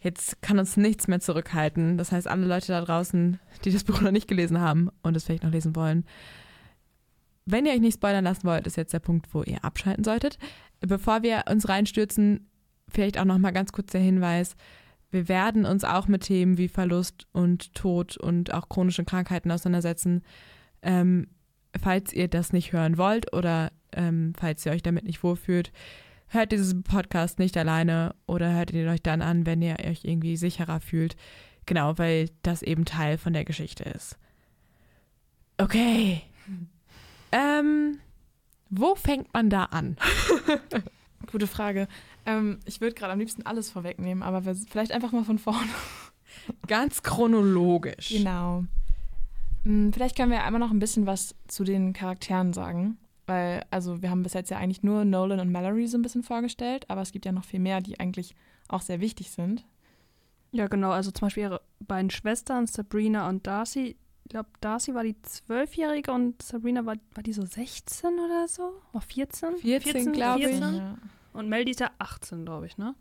jetzt 0.04 0.42
kann 0.42 0.58
uns 0.58 0.76
nichts 0.76 1.08
mehr 1.08 1.20
zurückhalten. 1.20 1.96
Das 1.98 2.12
heißt, 2.12 2.28
alle 2.28 2.46
Leute 2.46 2.68
da 2.68 2.80
draußen, 2.82 3.40
die 3.64 3.72
das 3.72 3.84
Buch 3.84 4.00
noch 4.00 4.10
nicht 4.10 4.28
gelesen 4.28 4.60
haben 4.60 4.90
und 5.02 5.16
es 5.16 5.24
vielleicht 5.24 5.42
noch 5.42 5.50
lesen 5.50 5.74
wollen, 5.74 6.04
wenn 7.46 7.66
ihr 7.66 7.72
euch 7.72 7.80
nicht 7.80 7.94
spoilern 7.94 8.24
lassen 8.24 8.44
wollt, 8.44 8.66
ist 8.66 8.76
jetzt 8.76 8.92
der 8.92 9.00
Punkt, 9.00 9.34
wo 9.34 9.42
ihr 9.42 9.64
abschalten 9.64 10.04
solltet. 10.04 10.38
Bevor 10.80 11.22
wir 11.22 11.44
uns 11.50 11.68
reinstürzen, 11.68 12.48
vielleicht 12.88 13.18
auch 13.18 13.24
noch 13.24 13.38
mal 13.38 13.52
ganz 13.52 13.72
kurz 13.72 13.92
der 13.92 14.00
Hinweis, 14.00 14.56
wir 15.10 15.28
werden 15.28 15.64
uns 15.64 15.84
auch 15.84 16.08
mit 16.08 16.22
Themen 16.22 16.58
wie 16.58 16.68
Verlust 16.68 17.26
und 17.32 17.74
Tod 17.74 18.16
und 18.16 18.52
auch 18.52 18.68
chronischen 18.68 19.06
Krankheiten 19.06 19.50
auseinandersetzen. 19.50 20.22
Ähm, 20.82 21.28
falls 21.80 22.12
ihr 22.12 22.28
das 22.28 22.52
nicht 22.52 22.72
hören 22.72 22.98
wollt 22.98 23.32
oder 23.32 23.72
ähm, 23.92 24.32
falls 24.36 24.64
ihr 24.66 24.72
euch 24.72 24.82
damit 24.82 25.04
nicht 25.04 25.22
wohlfühlt, 25.22 25.70
hört 26.34 26.52
diesen 26.52 26.82
Podcast 26.82 27.38
nicht 27.38 27.56
alleine 27.56 28.14
oder 28.26 28.52
hört 28.52 28.72
ihn 28.72 28.88
euch 28.88 29.02
dann 29.02 29.22
an, 29.22 29.46
wenn 29.46 29.62
ihr 29.62 29.76
euch 29.84 30.04
irgendwie 30.04 30.36
sicherer 30.36 30.80
fühlt. 30.80 31.16
Genau, 31.66 31.96
weil 31.98 32.30
das 32.42 32.62
eben 32.62 32.84
Teil 32.84 33.18
von 33.18 33.32
der 33.32 33.44
Geschichte 33.44 33.84
ist. 33.84 34.18
Okay. 35.58 36.22
Ähm, 37.36 37.98
wo 38.70 38.94
fängt 38.94 39.34
man 39.34 39.50
da 39.50 39.64
an? 39.64 39.96
Gute 41.32 41.48
Frage. 41.48 41.88
Ähm, 42.26 42.60
ich 42.64 42.80
würde 42.80 42.94
gerade 42.94 43.12
am 43.12 43.18
liebsten 43.18 43.42
alles 43.44 43.70
vorwegnehmen, 43.72 44.22
aber 44.22 44.44
wir, 44.44 44.54
vielleicht 44.54 44.92
einfach 44.92 45.10
mal 45.10 45.24
von 45.24 45.40
vorne. 45.40 45.68
Ganz 46.68 47.02
chronologisch. 47.02 48.10
Genau. 48.10 48.66
Hm, 49.64 49.92
Vielleicht 49.92 50.16
können 50.16 50.30
wir 50.30 50.44
einmal 50.44 50.60
noch 50.60 50.70
ein 50.70 50.78
bisschen 50.78 51.06
was 51.06 51.34
zu 51.48 51.64
den 51.64 51.92
Charakteren 51.92 52.52
sagen. 52.52 52.98
Weil, 53.26 53.64
also 53.70 54.02
wir 54.02 54.10
haben 54.10 54.22
bis 54.22 54.34
jetzt 54.34 54.50
ja 54.50 54.58
eigentlich 54.58 54.82
nur 54.82 55.04
Nolan 55.04 55.40
und 55.40 55.50
Mallory 55.50 55.86
so 55.86 55.96
ein 55.96 56.02
bisschen 56.02 56.22
vorgestellt, 56.22 56.84
aber 56.88 57.00
es 57.00 57.12
gibt 57.12 57.24
ja 57.24 57.32
noch 57.32 57.44
viel 57.44 57.60
mehr, 57.60 57.80
die 57.80 57.98
eigentlich 57.98 58.34
auch 58.68 58.82
sehr 58.82 59.00
wichtig 59.00 59.30
sind. 59.30 59.64
Ja, 60.52 60.68
genau. 60.68 60.90
Also 60.90 61.10
zum 61.10 61.26
Beispiel 61.26 61.44
ihre 61.44 61.60
beiden 61.80 62.10
Schwestern, 62.10 62.66
Sabrina 62.66 63.28
und 63.28 63.46
Darcy. 63.46 63.96
Ich 64.24 64.30
glaube, 64.30 64.48
Darcy 64.60 64.94
war 64.94 65.02
die 65.02 65.20
Zwölfjährige 65.22 66.12
und 66.12 66.40
Sabrina 66.42 66.86
war, 66.86 66.96
war 67.14 67.22
die 67.22 67.32
so 67.32 67.44
16 67.44 68.10
oder 68.14 68.46
so? 68.48 68.74
War 68.92 69.00
14? 69.00 69.56
14, 69.56 70.12
glaube 70.12 70.40
ich. 70.40 70.46
14? 70.46 70.74
Ja. 70.76 70.96
Und 71.32 71.48
Mel, 71.48 71.64
die 71.64 71.72
ist 71.72 71.80
ja 71.80 71.90
18, 71.98 72.44
glaube 72.44 72.66
ich, 72.66 72.78
ne? 72.78 72.94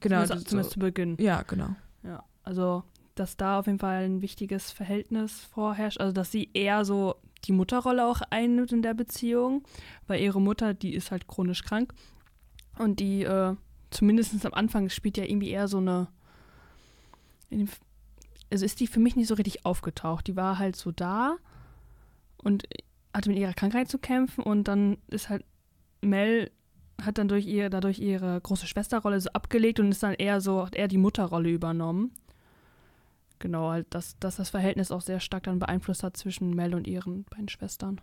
Genau, 0.00 0.16
zumindest, 0.16 0.32
das 0.32 0.44
zumindest 0.44 0.70
so, 0.70 0.74
zu 0.74 0.80
Beginn. 0.80 1.16
ja, 1.18 1.42
genau. 1.42 1.74
Ja, 2.02 2.24
also 2.42 2.84
dass 3.14 3.36
da 3.36 3.58
auf 3.58 3.66
jeden 3.66 3.78
Fall 3.78 4.04
ein 4.04 4.22
wichtiges 4.22 4.70
Verhältnis 4.70 5.40
vorherrscht. 5.40 6.00
Also 6.00 6.12
dass 6.12 6.30
sie 6.30 6.50
eher 6.54 6.84
so 6.84 7.16
die 7.44 7.52
Mutterrolle 7.52 8.06
auch 8.06 8.20
einnimmt 8.30 8.72
in 8.72 8.82
der 8.82 8.94
Beziehung, 8.94 9.64
weil 10.06 10.20
ihre 10.20 10.40
Mutter, 10.40 10.74
die 10.74 10.94
ist 10.94 11.10
halt 11.10 11.26
chronisch 11.26 11.62
krank 11.62 11.92
und 12.78 13.00
die 13.00 13.22
äh, 13.24 13.54
zumindest 13.90 14.44
am 14.46 14.54
Anfang 14.54 14.88
spielt 14.88 15.16
ja 15.16 15.24
irgendwie 15.24 15.50
eher 15.50 15.68
so 15.68 15.78
eine, 15.78 16.08
also 18.50 18.64
ist 18.64 18.80
die 18.80 18.86
für 18.86 19.00
mich 19.00 19.16
nicht 19.16 19.28
so 19.28 19.34
richtig 19.34 19.64
aufgetaucht. 19.64 20.26
Die 20.26 20.36
war 20.36 20.58
halt 20.58 20.76
so 20.76 20.90
da 20.90 21.36
und 22.38 22.64
hatte 23.14 23.28
mit 23.28 23.38
ihrer 23.38 23.54
Krankheit 23.54 23.88
zu 23.88 23.98
kämpfen 23.98 24.42
und 24.42 24.68
dann 24.68 24.98
ist 25.08 25.28
halt 25.28 25.44
Mel 26.00 26.50
hat 27.04 27.18
dann 27.18 27.28
durch 27.28 27.46
ihr, 27.46 27.70
dadurch 27.70 27.98
ihre 27.98 28.40
große 28.40 28.66
Schwesterrolle 28.66 29.20
so 29.20 29.30
abgelegt 29.30 29.80
und 29.80 29.90
ist 29.90 30.02
dann 30.02 30.14
eher 30.14 30.40
so, 30.40 30.64
hat 30.64 30.76
eher 30.76 30.88
die 30.88 30.98
Mutterrolle 30.98 31.50
übernommen. 31.50 32.12
Genau, 33.42 33.70
halt, 33.70 33.92
dass, 33.92 34.16
dass 34.20 34.36
das 34.36 34.50
Verhältnis 34.50 34.92
auch 34.92 35.00
sehr 35.00 35.18
stark 35.18 35.42
dann 35.42 35.58
beeinflusst 35.58 36.04
hat 36.04 36.16
zwischen 36.16 36.54
Mel 36.54 36.76
und 36.76 36.86
ihren 36.86 37.24
beiden 37.24 37.48
Schwestern. 37.48 38.00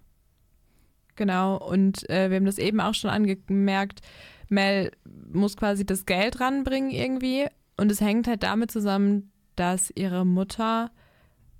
Genau, 1.15 1.55
und 1.55 2.09
äh, 2.09 2.29
wir 2.29 2.35
haben 2.35 2.45
das 2.45 2.57
eben 2.57 2.81
auch 2.81 2.93
schon 2.93 3.09
angemerkt, 3.09 4.01
Mel 4.49 4.91
muss 5.31 5.55
quasi 5.55 5.85
das 5.85 6.05
Geld 6.05 6.41
ranbringen 6.41 6.91
irgendwie. 6.91 7.47
Und 7.77 7.89
es 7.89 8.01
hängt 8.01 8.27
halt 8.27 8.43
damit 8.43 8.69
zusammen, 8.69 9.31
dass 9.55 9.91
ihre 9.95 10.25
Mutter 10.25 10.91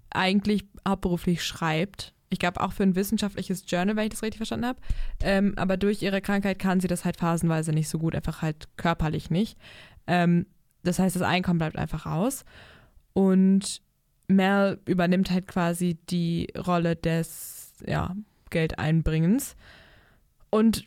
eigentlich 0.09 0.65
hauptberuflich 0.85 1.41
schreibt. 1.41 2.13
Ich 2.29 2.39
glaube 2.39 2.59
auch 2.59 2.73
für 2.73 2.83
ein 2.83 2.95
wissenschaftliches 2.95 3.63
Journal, 3.65 3.95
wenn 3.95 4.03
ich 4.03 4.09
das 4.09 4.23
richtig 4.23 4.39
verstanden 4.39 4.65
habe. 4.65 4.81
Ähm, 5.21 5.53
aber 5.55 5.77
durch 5.77 6.01
ihre 6.01 6.19
Krankheit 6.19 6.59
kann 6.59 6.81
sie 6.81 6.89
das 6.89 7.05
halt 7.05 7.15
phasenweise 7.15 7.71
nicht 7.71 7.87
so 7.87 7.97
gut, 7.97 8.13
einfach 8.13 8.41
halt 8.41 8.67
körperlich 8.75 9.29
nicht. 9.29 9.57
Ähm, 10.05 10.47
das 10.83 10.99
heißt, 10.99 11.15
das 11.15 11.23
Einkommen 11.23 11.59
bleibt 11.59 11.77
einfach 11.77 12.05
aus. 12.05 12.43
Und 13.13 13.81
Mel 14.27 14.79
übernimmt 14.85 15.31
halt 15.31 15.47
quasi 15.47 15.97
die 16.09 16.47
Rolle 16.57 16.95
des 16.95 17.73
ja, 17.85 18.15
Geldeinbringens 18.49 19.55
und 20.49 20.85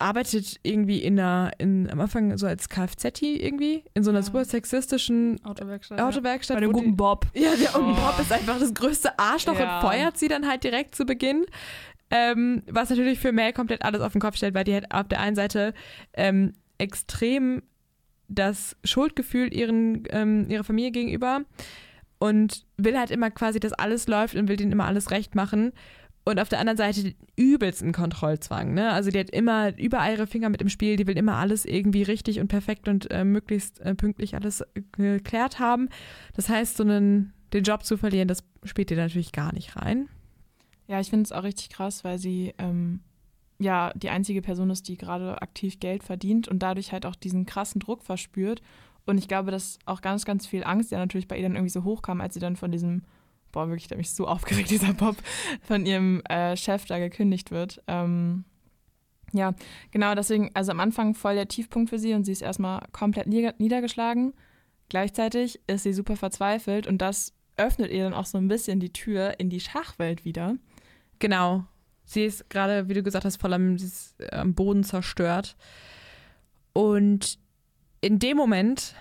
arbeitet 0.00 0.60
irgendwie 0.62 0.98
in 1.02 1.18
einer, 1.18 1.50
in, 1.58 1.90
am 1.90 2.00
Anfang 2.00 2.38
so 2.38 2.46
als 2.46 2.68
Kfz 2.68 3.20
irgendwie, 3.20 3.82
in 3.94 4.04
so 4.04 4.10
einer 4.10 4.20
Ja. 4.20 4.24
super 4.24 4.44
sexistischen 4.44 5.44
Autowerkstatt. 5.44 6.00
Autowerkstatt. 6.00 6.56
Bei 6.56 6.60
dem 6.60 6.72
die- 6.72 6.78
guten 6.78 6.96
Bob. 6.96 7.26
ja, 7.34 7.50
der 7.56 7.74
Oh. 7.74 7.80
und 7.84 7.96
Bob 7.96 8.14
ist 8.20 8.30
einfach 8.32 8.60
das 8.60 8.72
größte 8.74 9.18
Arschloch 9.18 9.58
Ja. 9.58 9.80
und 9.80 9.88
feuert 9.88 10.16
sie 10.16 10.28
dann 10.28 10.46
halt 10.46 10.62
direkt 10.62 10.94
zu 10.94 11.04
Beginn. 11.04 11.46
Ähm, 12.10 12.62
was 12.70 12.88
natürlich 12.90 13.18
für 13.18 13.32
Mel 13.32 13.52
komplett 13.52 13.82
alles 13.82 14.00
auf 14.00 14.12
den 14.12 14.20
Kopf 14.20 14.36
stellt, 14.36 14.54
weil 14.54 14.64
die 14.64 14.72
halt 14.72 14.90
auf 14.92 15.08
der 15.08 15.20
einen 15.20 15.36
Seite 15.36 15.74
ähm, 16.14 16.52
extrem 16.78 17.62
das 18.28 18.76
Schuldgefühl 18.84 19.52
ihren, 19.52 20.04
ähm, 20.10 20.48
ihrer 20.48 20.64
Familie 20.64 20.92
gegenüber 20.92 21.42
und 22.18 22.66
will 22.76 22.98
halt 22.98 23.10
immer 23.10 23.30
quasi, 23.30 23.60
dass 23.60 23.72
alles 23.72 24.06
läuft 24.06 24.34
und 24.34 24.48
will 24.48 24.56
denen 24.56 24.72
immer 24.72 24.86
alles 24.86 25.10
recht 25.10 25.34
machen. 25.34 25.72
Und 26.24 26.38
auf 26.38 26.50
der 26.50 26.60
anderen 26.60 26.76
Seite 26.76 27.02
den 27.02 27.14
übelsten 27.36 27.92
Kontrollzwang. 27.92 28.74
Ne? 28.74 28.92
Also 28.92 29.10
die 29.10 29.18
hat 29.18 29.30
immer 29.30 29.74
überall 29.78 30.12
ihre 30.12 30.26
Finger 30.26 30.50
mit 30.50 30.60
im 30.60 30.68
Spiel, 30.68 30.96
die 30.96 31.06
will 31.06 31.16
immer 31.16 31.36
alles 31.36 31.64
irgendwie 31.64 32.02
richtig 32.02 32.38
und 32.38 32.48
perfekt 32.48 32.86
und 32.86 33.10
äh, 33.10 33.24
möglichst 33.24 33.80
äh, 33.80 33.94
pünktlich 33.94 34.34
alles 34.34 34.62
geklärt 34.92 35.58
haben. 35.58 35.88
Das 36.34 36.50
heißt, 36.50 36.76
so 36.76 36.82
einen, 36.82 37.32
den 37.54 37.64
Job 37.64 37.82
zu 37.82 37.96
verlieren, 37.96 38.28
das 38.28 38.44
spielt 38.64 38.90
ihr 38.90 38.98
natürlich 38.98 39.32
gar 39.32 39.54
nicht 39.54 39.76
rein. 39.76 40.08
Ja, 40.86 41.00
ich 41.00 41.08
finde 41.08 41.24
es 41.24 41.32
auch 41.32 41.44
richtig 41.44 41.70
krass, 41.70 42.04
weil 42.04 42.18
sie 42.18 42.52
ähm, 42.58 43.00
ja 43.58 43.92
die 43.94 44.10
einzige 44.10 44.42
Person 44.42 44.70
ist, 44.70 44.88
die 44.88 44.96
gerade 44.96 45.42
aktiv 45.42 45.80
Geld 45.80 46.02
verdient 46.02 46.48
und 46.48 46.60
dadurch 46.60 46.92
halt 46.92 47.06
auch 47.06 47.14
diesen 47.14 47.46
krassen 47.46 47.80
Druck 47.80 48.02
verspürt. 48.02 48.62
Und 49.06 49.18
ich 49.18 49.28
glaube, 49.28 49.50
dass 49.50 49.78
auch 49.86 50.00
ganz, 50.00 50.24
ganz 50.24 50.46
viel 50.46 50.64
Angst 50.64 50.90
ja 50.90 50.98
natürlich 50.98 51.28
bei 51.28 51.36
ihr 51.36 51.42
dann 51.42 51.54
irgendwie 51.54 51.70
so 51.70 51.84
hochkam, 51.84 52.20
als 52.20 52.34
sie 52.34 52.40
dann 52.40 52.56
von 52.56 52.70
diesem, 52.70 53.02
boah, 53.52 53.68
wirklich, 53.68 53.88
der 53.88 53.96
mich 53.96 54.10
so 54.10 54.26
aufgeregt, 54.28 54.70
dieser 54.70 54.94
Bob, 54.94 55.16
von 55.62 55.86
ihrem 55.86 56.20
äh, 56.26 56.56
Chef 56.56 56.84
da 56.84 56.98
gekündigt 56.98 57.50
wird. 57.50 57.82
Ähm, 57.86 58.44
ja, 59.32 59.54
genau, 59.90 60.14
deswegen, 60.14 60.50
also 60.54 60.72
am 60.72 60.80
Anfang 60.80 61.14
voll 61.14 61.34
der 61.34 61.48
Tiefpunkt 61.48 61.90
für 61.90 61.98
sie 61.98 62.14
und 62.14 62.24
sie 62.24 62.32
ist 62.32 62.42
erstmal 62.42 62.82
komplett 62.92 63.26
nieder 63.26 63.54
niedergeschlagen. 63.58 64.32
Gleichzeitig 64.88 65.60
ist 65.66 65.82
sie 65.82 65.92
super 65.92 66.16
verzweifelt 66.16 66.86
und 66.86 66.98
das 66.98 67.34
öffnet 67.58 67.90
ihr 67.90 68.04
dann 68.04 68.14
auch 68.14 68.24
so 68.24 68.38
ein 68.38 68.48
bisschen 68.48 68.80
die 68.80 68.92
Tür 68.92 69.38
in 69.38 69.50
die 69.50 69.60
Schachwelt 69.60 70.24
wieder. 70.24 70.56
Genau. 71.18 71.66
Sie 72.08 72.24
ist 72.24 72.48
gerade, 72.48 72.88
wie 72.88 72.94
du 72.94 73.02
gesagt 73.02 73.26
hast, 73.26 73.38
voll 73.38 73.52
am, 73.52 73.76
äh, 73.76 74.30
am 74.30 74.54
Boden 74.54 74.82
zerstört. 74.82 75.56
Und 76.72 77.38
in 78.00 78.18
dem 78.18 78.38
Moment 78.38 78.94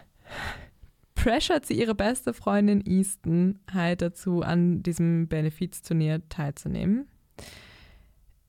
pressured 1.16 1.66
sie 1.66 1.80
ihre 1.80 1.96
beste 1.96 2.34
Freundin 2.34 2.86
Easton 2.86 3.60
halt 3.74 4.02
dazu, 4.02 4.42
an 4.42 4.84
diesem 4.84 5.30
Benefizturnier 5.30 6.28
teilzunehmen. 6.28 7.08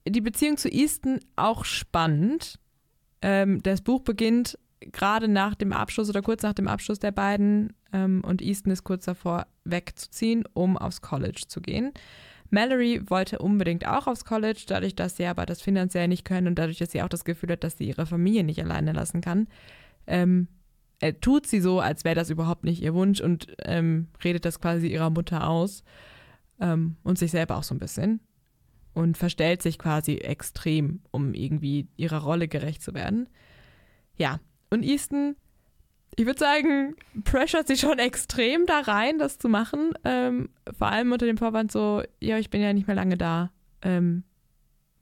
Die 0.08 0.20
Beziehung 0.20 0.56
zu 0.56 0.68
Easton 0.68 1.20
auch 1.36 1.64
spannend. 1.64 2.58
Ähm, 3.22 3.62
das 3.62 3.80
Buch 3.80 4.00
beginnt 4.00 4.58
gerade 4.80 5.28
nach 5.28 5.54
dem 5.54 5.72
Abschluss 5.72 6.10
oder 6.10 6.22
kurz 6.22 6.42
nach 6.42 6.54
dem 6.54 6.66
Abschluss 6.66 6.98
der 6.98 7.12
beiden 7.12 7.74
ähm, 7.92 8.24
und 8.24 8.42
Easton 8.42 8.72
ist 8.72 8.82
kurz 8.82 9.04
davor 9.04 9.46
wegzuziehen, 9.62 10.42
um 10.52 10.76
aufs 10.76 11.00
College 11.00 11.42
zu 11.46 11.60
gehen. 11.60 11.92
Mallory 12.50 13.02
wollte 13.08 13.38
unbedingt 13.38 13.86
auch 13.86 14.06
aufs 14.06 14.24
College, 14.24 14.64
dadurch, 14.66 14.94
dass 14.94 15.16
sie 15.16 15.26
aber 15.26 15.46
das 15.46 15.60
finanziell 15.60 16.08
nicht 16.08 16.24
können 16.24 16.46
und 16.46 16.58
dadurch, 16.58 16.78
dass 16.78 16.92
sie 16.92 17.02
auch 17.02 17.08
das 17.08 17.24
Gefühl 17.24 17.52
hat, 17.52 17.64
dass 17.64 17.78
sie 17.78 17.88
ihre 17.88 18.06
Familie 18.06 18.44
nicht 18.44 18.62
alleine 18.62 18.92
lassen 18.92 19.20
kann, 19.20 19.48
ähm, 20.06 20.48
äh, 21.00 21.12
tut 21.12 21.46
sie 21.46 21.60
so, 21.60 21.80
als 21.80 22.04
wäre 22.04 22.14
das 22.14 22.30
überhaupt 22.30 22.64
nicht 22.64 22.82
ihr 22.82 22.94
Wunsch 22.94 23.20
und 23.20 23.48
ähm, 23.64 24.08
redet 24.24 24.44
das 24.44 24.60
quasi 24.60 24.88
ihrer 24.88 25.10
Mutter 25.10 25.48
aus 25.48 25.84
ähm, 26.60 26.96
und 27.02 27.18
sich 27.18 27.30
selber 27.30 27.56
auch 27.56 27.62
so 27.62 27.74
ein 27.74 27.78
bisschen 27.78 28.20
und 28.94 29.16
verstellt 29.16 29.62
sich 29.62 29.78
quasi 29.78 30.16
extrem, 30.16 31.00
um 31.10 31.34
irgendwie 31.34 31.86
ihrer 31.96 32.18
Rolle 32.18 32.48
gerecht 32.48 32.82
zu 32.82 32.94
werden. 32.94 33.28
Ja, 34.16 34.40
und 34.70 34.82
Easton, 34.82 35.36
ich 36.18 36.26
würde 36.26 36.38
sagen, 36.38 36.96
pressured 37.24 37.66
sie 37.68 37.76
schon 37.76 37.98
extrem 37.98 38.66
da 38.66 38.80
rein, 38.80 39.18
das 39.18 39.38
zu 39.38 39.48
machen. 39.48 39.92
Ähm, 40.04 40.48
vor 40.76 40.88
allem 40.88 41.12
unter 41.12 41.26
dem 41.26 41.36
Vorwand 41.38 41.70
so, 41.72 42.02
ja, 42.20 42.38
ich 42.38 42.50
bin 42.50 42.60
ja 42.60 42.72
nicht 42.72 42.86
mehr 42.86 42.96
lange 42.96 43.16
da. 43.16 43.50
Ähm, 43.82 44.24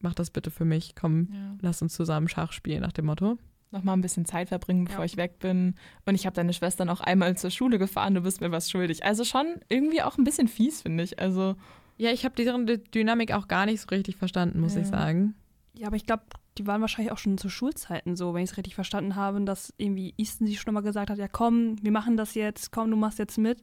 mach 0.00 0.14
das 0.14 0.30
bitte 0.30 0.50
für 0.50 0.64
mich. 0.64 0.94
Komm, 0.94 1.28
Ja. 1.32 1.56
lass 1.62 1.80
uns 1.82 1.94
zusammen 1.94 2.28
Schach 2.28 2.52
spielen, 2.52 2.82
nach 2.82 2.92
dem 2.92 3.06
Motto. 3.06 3.38
Nochmal 3.72 3.96
ein 3.96 4.00
bisschen 4.02 4.24
Zeit 4.26 4.48
verbringen, 4.48 4.84
bevor 4.84 5.00
Ja. 5.00 5.04
ich 5.06 5.16
weg 5.16 5.38
bin. 5.38 5.74
Und 6.04 6.14
ich 6.14 6.26
habe 6.26 6.36
deine 6.36 6.52
Schwester 6.52 6.84
noch 6.84 7.00
einmal 7.00 7.36
zur 7.36 7.50
Schule 7.50 7.78
gefahren, 7.78 8.14
du 8.14 8.20
bist 8.20 8.40
mir 8.40 8.52
was 8.52 8.70
schuldig. 8.70 9.04
Also 9.04 9.24
schon 9.24 9.46
irgendwie 9.68 10.02
auch 10.02 10.18
ein 10.18 10.24
bisschen 10.24 10.48
fies, 10.48 10.82
finde 10.82 11.02
ich. 11.02 11.18
Also 11.18 11.56
Ja, 11.98 12.10
ich 12.10 12.26
habe 12.26 12.34
deren 12.34 12.66
D- 12.66 12.76
Dynamik 12.76 13.32
auch 13.32 13.48
gar 13.48 13.64
nicht 13.64 13.80
so 13.80 13.86
richtig 13.88 14.16
verstanden, 14.16 14.60
muss 14.60 14.74
Ja. 14.74 14.82
ich 14.82 14.86
sagen. 14.86 15.34
Ja, 15.72 15.86
aber 15.86 15.96
ich 15.96 16.04
glaube, 16.04 16.24
die 16.58 16.66
waren 16.66 16.80
wahrscheinlich 16.80 17.12
auch 17.12 17.18
schon 17.18 17.38
zu 17.38 17.48
Schulzeiten 17.48 18.16
so, 18.16 18.34
wenn 18.34 18.44
ich 18.44 18.50
es 18.50 18.56
richtig 18.56 18.74
verstanden 18.74 19.16
habe, 19.16 19.40
dass 19.44 19.72
irgendwie 19.76 20.14
Easton 20.16 20.46
sich 20.46 20.60
schon 20.60 20.74
mal 20.74 20.80
gesagt 20.80 21.10
hat, 21.10 21.18
ja 21.18 21.28
komm, 21.28 21.76
wir 21.82 21.92
machen 21.92 22.16
das 22.16 22.34
jetzt, 22.34 22.72
komm, 22.72 22.90
du 22.90 22.96
machst 22.96 23.18
jetzt 23.18 23.38
mit. 23.38 23.62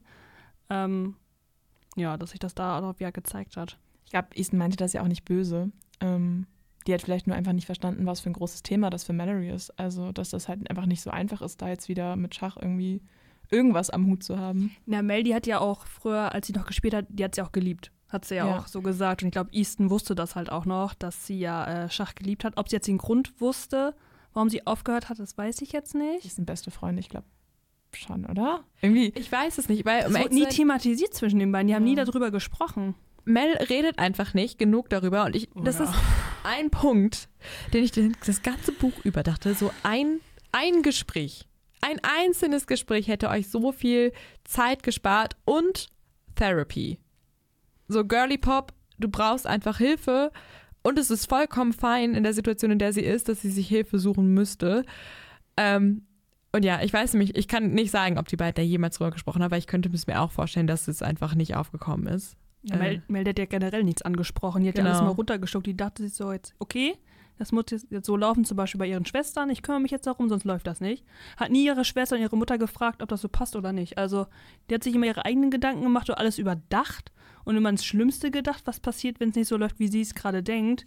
Ähm, 0.70 1.16
ja, 1.96 2.16
dass 2.16 2.30
sich 2.30 2.40
das 2.40 2.54
da 2.54 2.78
auch 2.78 2.98
wieder 2.98 3.12
gezeigt 3.12 3.56
hat. 3.56 3.78
ich 4.04 4.10
glaube, 4.10 4.28
Easton 4.34 4.58
meinte 4.58 4.76
das 4.76 4.92
ja 4.92 5.02
auch 5.02 5.08
nicht 5.08 5.24
böse. 5.24 5.70
Ähm, 6.00 6.46
die 6.86 6.92
hat 6.92 7.02
vielleicht 7.02 7.26
nur 7.26 7.36
einfach 7.36 7.52
nicht 7.52 7.66
verstanden, 7.66 8.06
was 8.06 8.20
für 8.20 8.30
ein 8.30 8.34
großes 8.34 8.62
Thema 8.62 8.90
das 8.90 9.04
für 9.04 9.12
Mallory 9.12 9.50
ist. 9.50 9.70
Also, 9.78 10.12
dass 10.12 10.30
das 10.30 10.48
halt 10.48 10.68
einfach 10.68 10.86
nicht 10.86 11.00
so 11.00 11.10
einfach 11.10 11.40
ist, 11.40 11.62
da 11.62 11.68
jetzt 11.68 11.88
wieder 11.88 12.16
mit 12.16 12.34
Schach 12.34 12.56
irgendwie 12.60 13.00
irgendwas 13.50 13.90
am 13.90 14.06
Hut 14.06 14.22
zu 14.22 14.38
haben. 14.38 14.74
Na, 14.86 15.02
Mel, 15.02 15.22
die 15.22 15.34
hat 15.34 15.46
ja 15.46 15.60
auch 15.60 15.86
früher, 15.86 16.32
als 16.32 16.46
sie 16.46 16.52
noch 16.52 16.66
gespielt 16.66 16.94
hat, 16.94 17.06
die 17.08 17.24
hat 17.24 17.34
sie 17.34 17.42
auch 17.42 17.52
geliebt. 17.52 17.90
Hat 18.14 18.24
sie 18.24 18.36
ja, 18.36 18.46
Ja. 18.46 18.58
auch 18.58 18.66
so 18.68 18.80
gesagt. 18.80 19.22
Und 19.22 19.28
ich 19.28 19.32
glaube, 19.32 19.50
Easton 19.52 19.90
wusste 19.90 20.14
das 20.14 20.36
halt 20.36 20.50
auch 20.50 20.64
noch, 20.64 20.94
dass 20.94 21.26
sie 21.26 21.38
ja 21.38 21.84
äh, 21.84 21.90
Schach 21.90 22.14
geliebt 22.14 22.44
hat. 22.44 22.56
Ob 22.56 22.68
sie 22.68 22.76
jetzt 22.76 22.86
den 22.86 22.98
Grund 22.98 23.40
wusste, 23.40 23.94
warum 24.32 24.48
sie 24.48 24.66
aufgehört 24.66 25.08
hat, 25.08 25.18
das 25.18 25.36
weiß 25.36 25.60
ich 25.62 25.72
jetzt 25.72 25.92
Die 25.94 25.98
nicht. 25.98 26.32
sind 26.32 26.46
beste 26.46 26.70
Freunde, 26.70 27.00
ich 27.00 27.08
glaube 27.08 27.26
schon, 27.92 28.24
oder? 28.26 28.64
Irgendwie. 28.80 29.12
Ich 29.16 29.30
weiß 29.30 29.58
es 29.58 29.68
nicht, 29.68 29.84
weil 29.84 30.00
Es 30.02 30.06
um 30.08 30.14
wurde 30.14 30.34
nie 30.34 30.46
thematisiert 30.46 31.12
zwischen 31.14 31.38
den 31.38 31.52
beiden. 31.52 31.68
Die 31.68 31.74
haben 31.74 31.84
nie 31.84 31.96
Ja. 31.96 32.04
darüber 32.04 32.30
gesprochen. 32.30 32.94
Mel 33.24 33.56
redet 33.68 33.98
einfach 33.98 34.34
nicht 34.34 34.58
genug 34.58 34.90
darüber 34.90 35.24
und 35.24 35.34
ich, 35.36 35.48
das 35.54 35.78
Ja. 35.78 35.84
ist 35.84 35.94
ein 36.44 36.70
Punkt, 36.70 37.28
den 37.72 37.82
ich 37.84 37.92
das 37.92 38.42
ganze 38.42 38.72
Buch 38.72 38.92
über 39.04 39.22
dachte. 39.22 39.54
So 39.54 39.70
ein, 39.82 40.20
ein 40.52 40.82
Gespräch, 40.82 41.48
ein 41.80 41.98
einzelnes 42.02 42.66
Gespräch 42.66 43.08
hätte 43.08 43.28
euch 43.28 43.48
so 43.48 43.72
viel 43.72 44.12
Zeit 44.44 44.82
gespart 44.82 45.36
und 45.44 45.88
Therapy. 46.34 46.98
So 47.88 48.04
Girly 48.04 48.38
Pop, 48.38 48.72
du 48.98 49.08
brauchst 49.08 49.46
einfach 49.46 49.78
Hilfe 49.78 50.30
und 50.82 50.98
es 50.98 51.10
ist 51.10 51.28
vollkommen 51.28 51.72
fein 51.72 52.14
in 52.14 52.22
der 52.22 52.32
Situation, 52.34 52.70
in 52.70 52.78
der 52.78 52.92
sie 52.92 53.02
ist, 53.02 53.28
dass 53.28 53.40
sie 53.42 53.50
sich 53.50 53.68
Hilfe 53.68 53.98
suchen 53.98 54.32
müsste. 54.34 54.84
Ähm, 55.56 56.02
und 56.52 56.64
ja, 56.64 56.80
ich 56.82 56.92
weiß 56.92 57.14
nämlich, 57.14 57.36
ich 57.36 57.48
kann 57.48 57.70
nicht 57.72 57.90
sagen, 57.90 58.16
ob 58.18 58.28
die 58.28 58.36
beiden 58.36 58.54
da 58.54 58.62
jemals 58.62 58.96
drüber 58.98 59.10
gesprochen 59.10 59.42
haben, 59.42 59.46
aber 59.50 59.58
ich 59.58 59.66
könnte 59.66 59.90
es 59.92 60.06
mir 60.06 60.20
auch 60.20 60.30
vorstellen, 60.30 60.66
dass 60.66 60.86
es 60.88 61.02
einfach 61.02 61.34
nicht 61.34 61.56
aufgekommen 61.56 62.06
ist. 62.06 62.36
Ja, 62.62 62.76
Mel, 62.76 62.94
Äh. 62.94 63.00
Mel 63.08 63.28
hat 63.28 63.38
ja 63.38 63.44
generell 63.46 63.82
nichts 63.84 64.02
angesprochen. 64.02 64.62
Die 64.62 64.68
hat 64.68 64.78
ja 64.78 64.84
Genau. 64.84 64.94
alles 64.96 65.04
mal 65.04 65.12
runtergeschluckt. 65.14 65.66
Die 65.66 65.76
dachte 65.76 66.02
sich 66.02 66.14
so 66.14 66.32
jetzt, 66.32 66.54
okay, 66.60 66.94
Das 67.38 67.50
muss 67.50 67.64
jetzt 67.70 68.06
so 68.06 68.16
laufen, 68.16 68.44
zum 68.44 68.56
Beispiel 68.56 68.78
bei 68.78 68.86
ihren 68.86 69.06
Schwestern. 69.06 69.50
Ich 69.50 69.62
kümmere 69.62 69.80
mich 69.80 69.90
jetzt 69.90 70.06
darum, 70.06 70.28
sonst 70.28 70.44
läuft 70.44 70.66
das 70.66 70.80
nicht. 70.80 71.04
Hat 71.36 71.50
nie 71.50 71.64
ihre 71.64 71.84
Schwester 71.84 72.14
und 72.16 72.22
ihre 72.22 72.36
Mutter 72.36 72.58
gefragt, 72.58 73.02
ob 73.02 73.08
das 73.08 73.22
so 73.22 73.28
passt 73.28 73.56
oder 73.56 73.72
nicht. 73.72 73.98
Also, 73.98 74.26
die 74.68 74.74
hat 74.74 74.84
sich 74.84 74.94
immer 74.94 75.06
ihre 75.06 75.24
eigenen 75.24 75.50
Gedanken 75.50 75.82
gemacht 75.82 76.08
und 76.08 76.16
alles 76.16 76.38
überdacht 76.38 77.10
und 77.44 77.56
immer 77.56 77.70
ins 77.70 77.84
Schlimmste 77.84 78.30
gedacht, 78.30 78.62
was 78.66 78.78
passiert, 78.78 79.18
wenn 79.18 79.30
es 79.30 79.34
nicht 79.34 79.48
so 79.48 79.56
läuft, 79.56 79.80
wie 79.80 79.88
sie 79.88 80.00
es 80.00 80.14
gerade 80.14 80.42
denkt. 80.42 80.86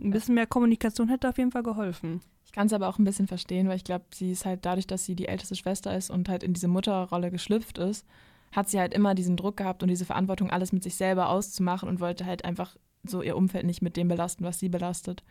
Ein 0.00 0.10
bisschen 0.10 0.34
mehr 0.34 0.46
Kommunikation 0.46 1.08
hätte 1.08 1.28
auf 1.28 1.36
jeden 1.36 1.52
Fall 1.52 1.62
geholfen. 1.62 2.22
Ich 2.46 2.52
kann 2.52 2.66
es 2.66 2.72
aber 2.72 2.88
auch 2.88 2.98
ein 2.98 3.04
bisschen 3.04 3.28
verstehen, 3.28 3.68
weil 3.68 3.76
ich 3.76 3.84
glaube, 3.84 4.06
sie 4.12 4.32
ist 4.32 4.46
halt 4.46 4.64
dadurch, 4.64 4.86
dass 4.86 5.04
sie 5.04 5.14
die 5.14 5.28
älteste 5.28 5.54
Schwester 5.54 5.96
ist 5.96 6.10
und 6.10 6.28
halt 6.28 6.42
in 6.42 6.54
diese 6.54 6.68
Mutterrolle 6.68 7.30
geschlüpft 7.30 7.78
ist, 7.78 8.06
hat 8.52 8.68
sie 8.68 8.78
halt 8.78 8.94
immer 8.94 9.14
diesen 9.14 9.36
Druck 9.36 9.56
gehabt 9.56 9.82
und 9.82 9.88
diese 9.88 10.04
Verantwortung, 10.04 10.50
alles 10.50 10.72
mit 10.72 10.82
sich 10.82 10.94
selber 10.94 11.28
auszumachen 11.28 11.88
und 11.88 12.00
wollte 12.00 12.26
halt 12.26 12.44
einfach 12.44 12.76
so 13.04 13.22
ihr 13.22 13.36
Umfeld 13.36 13.66
nicht 13.66 13.82
mit 13.82 13.96
dem 13.96 14.08
belasten, 14.08 14.44
was 14.44 14.58
sie 14.58 14.68
belastet. 14.68 15.22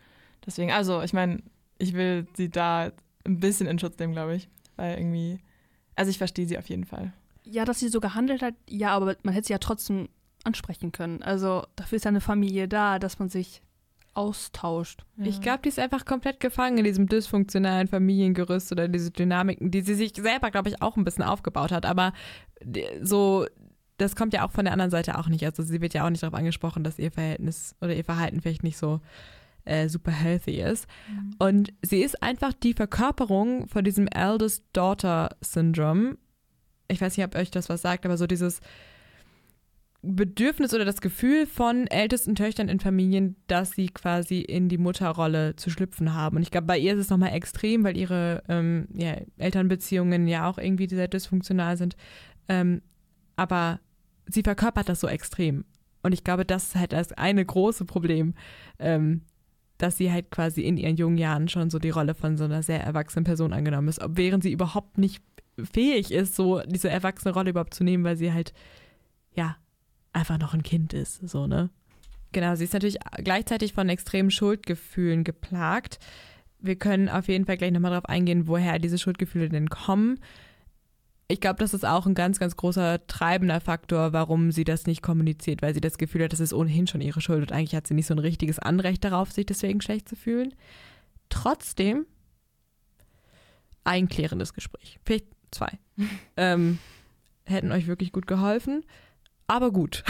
Deswegen, 0.45 0.71
also 0.71 1.01
ich 1.01 1.13
meine, 1.13 1.41
ich 1.77 1.93
will 1.93 2.27
sie 2.33 2.49
da 2.49 2.91
ein 3.25 3.39
bisschen 3.39 3.67
in 3.67 3.79
Schutz 3.79 3.97
nehmen, 3.99 4.13
glaube 4.13 4.35
ich. 4.35 4.49
Weil 4.75 4.97
irgendwie, 4.97 5.39
also 5.95 6.09
ich 6.09 6.17
verstehe 6.17 6.47
sie 6.47 6.57
auf 6.57 6.69
jeden 6.69 6.85
Fall. 6.85 7.13
Ja, 7.43 7.65
dass 7.65 7.79
sie 7.79 7.89
so 7.89 7.99
gehandelt 7.99 8.41
hat, 8.41 8.55
ja, 8.69 8.91
aber 8.91 9.15
man 9.23 9.33
hätte 9.33 9.47
sie 9.47 9.53
ja 9.53 9.59
trotzdem 9.59 10.09
ansprechen 10.43 10.91
können. 10.91 11.21
Also 11.21 11.63
dafür 11.75 11.97
ist 11.97 12.05
ja 12.05 12.09
eine 12.09 12.21
Familie 12.21 12.67
da, 12.67 12.99
dass 12.99 13.19
man 13.19 13.29
sich 13.29 13.61
austauscht. 14.13 15.05
Ich 15.17 15.39
glaube, 15.39 15.59
die 15.63 15.69
ist 15.69 15.79
einfach 15.79 16.03
komplett 16.03 16.41
gefangen 16.41 16.79
in 16.79 16.83
diesem 16.83 17.07
dysfunktionalen 17.07 17.87
Familiengerüst 17.87 18.71
oder 18.71 18.89
diese 18.89 19.11
Dynamiken, 19.11 19.71
die 19.71 19.81
sie 19.81 19.93
sich 19.93 20.13
selber, 20.15 20.51
glaube 20.51 20.69
ich, 20.69 20.81
auch 20.81 20.97
ein 20.97 21.05
bisschen 21.05 21.23
aufgebaut 21.23 21.71
hat. 21.71 21.85
Aber 21.85 22.11
so, 23.01 23.45
das 24.01 24.15
kommt 24.15 24.33
ja 24.33 24.45
auch 24.45 24.51
von 24.51 24.65
der 24.65 24.73
anderen 24.73 24.91
Seite 24.91 25.17
auch 25.17 25.27
nicht. 25.27 25.45
Also 25.45 25.63
sie 25.63 25.81
wird 25.81 25.93
ja 25.93 26.05
auch 26.05 26.09
nicht 26.09 26.23
darauf 26.23 26.37
angesprochen, 26.37 26.83
dass 26.83 26.99
ihr 26.99 27.11
Verhältnis 27.11 27.75
oder 27.81 27.95
ihr 27.95 28.03
Verhalten 28.03 28.41
vielleicht 28.41 28.63
nicht 28.63 28.77
so 28.77 28.99
äh, 29.65 29.87
super 29.89 30.11
healthy 30.11 30.61
ist. 30.61 30.87
Und 31.39 31.73
sie 31.81 32.01
ist 32.01 32.21
einfach 32.23 32.53
die 32.53 32.73
Verkörperung 32.73 33.67
von 33.67 33.83
diesem 33.83 34.07
Eldest 34.07 34.65
Daughter 34.73 35.35
Syndrome. 35.41 36.17
Ich 36.87 36.99
weiß 36.99 37.15
nicht, 37.15 37.25
ob 37.25 37.35
euch 37.35 37.51
das 37.51 37.69
was 37.69 37.81
sagt, 37.81 38.05
aber 38.05 38.17
so 38.17 38.27
dieses 38.27 38.59
Bedürfnis 40.03 40.73
oder 40.73 40.83
das 40.83 40.99
Gefühl 40.99 41.45
von 41.45 41.85
ältesten 41.85 42.33
Töchtern 42.33 42.69
in 42.69 42.79
Familien, 42.79 43.35
dass 43.45 43.73
sie 43.73 43.87
quasi 43.87 44.39
in 44.41 44.67
die 44.67 44.79
Mutterrolle 44.79 45.55
zu 45.55 45.69
schlüpfen 45.69 46.15
haben. 46.15 46.37
Und 46.37 46.41
ich 46.41 46.49
glaube, 46.49 46.65
bei 46.65 46.79
ihr 46.79 46.93
ist 46.93 47.01
es 47.01 47.09
nochmal 47.11 47.33
extrem, 47.33 47.83
weil 47.83 47.95
ihre 47.95 48.41
ähm, 48.49 48.87
ja, 48.93 49.15
Elternbeziehungen 49.37 50.27
ja 50.27 50.49
auch 50.49 50.57
irgendwie 50.57 50.89
sehr 50.89 51.07
dysfunktional 51.07 51.77
sind. 51.77 51.95
Ähm, 52.49 52.81
aber 53.35 53.79
sie 54.27 54.43
verkörpert 54.43 54.89
das 54.89 54.99
so 54.99 55.07
extrem. 55.07 55.65
Und 56.03 56.13
ich 56.13 56.23
glaube, 56.23 56.45
das 56.45 56.67
ist 56.67 56.75
halt 56.75 56.93
das 56.93 57.13
eine 57.13 57.45
große 57.45 57.85
Problem, 57.85 58.33
ähm, 58.79 59.21
dass 59.77 59.97
sie 59.97 60.11
halt 60.11 60.31
quasi 60.31 60.61
in 60.61 60.77
ihren 60.77 60.95
jungen 60.95 61.17
Jahren 61.17 61.47
schon 61.47 61.69
so 61.69 61.79
die 61.79 61.89
Rolle 61.89 62.13
von 62.13 62.37
so 62.37 62.43
einer 62.43 62.63
sehr 62.63 62.81
erwachsenen 62.83 63.25
Person 63.25 63.53
angenommen 63.53 63.87
ist, 63.87 63.99
während 64.07 64.43
sie 64.43 64.51
überhaupt 64.51 64.97
nicht 64.97 65.23
fähig 65.61 66.11
ist, 66.11 66.35
so 66.35 66.61
diese 66.65 66.89
erwachsene 66.89 67.33
Rolle 67.33 67.51
überhaupt 67.51 67.73
zu 67.73 67.83
nehmen, 67.83 68.03
weil 68.03 68.15
sie 68.15 68.31
halt, 68.31 68.53
ja, 69.33 69.57
einfach 70.13 70.37
noch 70.37 70.53
ein 70.53 70.63
Kind 70.63 70.93
ist, 70.93 71.27
so, 71.27 71.47
ne? 71.47 71.69
Genau, 72.31 72.55
sie 72.55 72.63
ist 72.63 72.73
natürlich 72.73 72.97
gleichzeitig 73.23 73.73
von 73.73 73.89
extremen 73.89 74.31
Schuldgefühlen 74.31 75.23
geplagt. 75.23 75.99
Wir 76.59 76.77
können 76.77 77.09
auf 77.09 77.27
jeden 77.27 77.45
Fall 77.45 77.57
gleich 77.57 77.71
nochmal 77.71 77.91
darauf 77.91 78.05
eingehen, 78.05 78.47
woher 78.47 78.79
diese 78.79 78.97
Schuldgefühle 78.97 79.49
denn 79.49 79.69
kommen. 79.69 80.19
Ich 81.31 81.39
glaube, 81.39 81.59
das 81.59 81.73
ist 81.73 81.85
auch 81.85 82.05
ein 82.05 82.13
ganz, 82.13 82.39
ganz 82.39 82.57
großer 82.57 83.07
treibender 83.07 83.61
Faktor, 83.61 84.11
warum 84.11 84.51
sie 84.51 84.65
das 84.65 84.85
nicht 84.85 85.01
kommuniziert, 85.01 85.61
weil 85.61 85.73
sie 85.73 85.79
das 85.79 85.97
Gefühl 85.97 86.25
hat, 86.25 86.33
das 86.33 86.41
ist 86.41 86.53
ohnehin 86.53 86.87
schon 86.87 86.99
ihre 86.99 87.21
Schuld 87.21 87.41
und 87.41 87.53
eigentlich 87.53 87.73
hat 87.73 87.87
sie 87.87 87.93
nicht 87.93 88.07
so 88.07 88.13
ein 88.13 88.19
richtiges 88.19 88.59
Anrecht 88.59 89.03
darauf, 89.05 89.31
sich 89.31 89.45
deswegen 89.45 89.79
schlecht 89.79 90.09
zu 90.09 90.17
fühlen. 90.17 90.53
Trotzdem 91.29 92.05
ein 93.85 94.09
klärendes 94.09 94.53
Gespräch. 94.53 94.99
Vielleicht 95.05 95.27
zwei. 95.51 95.79
ähm, 96.37 96.79
hätten 97.45 97.71
euch 97.71 97.87
wirklich 97.87 98.11
gut 98.11 98.27
geholfen. 98.27 98.83
Aber 99.47 99.71
gut. 99.71 100.03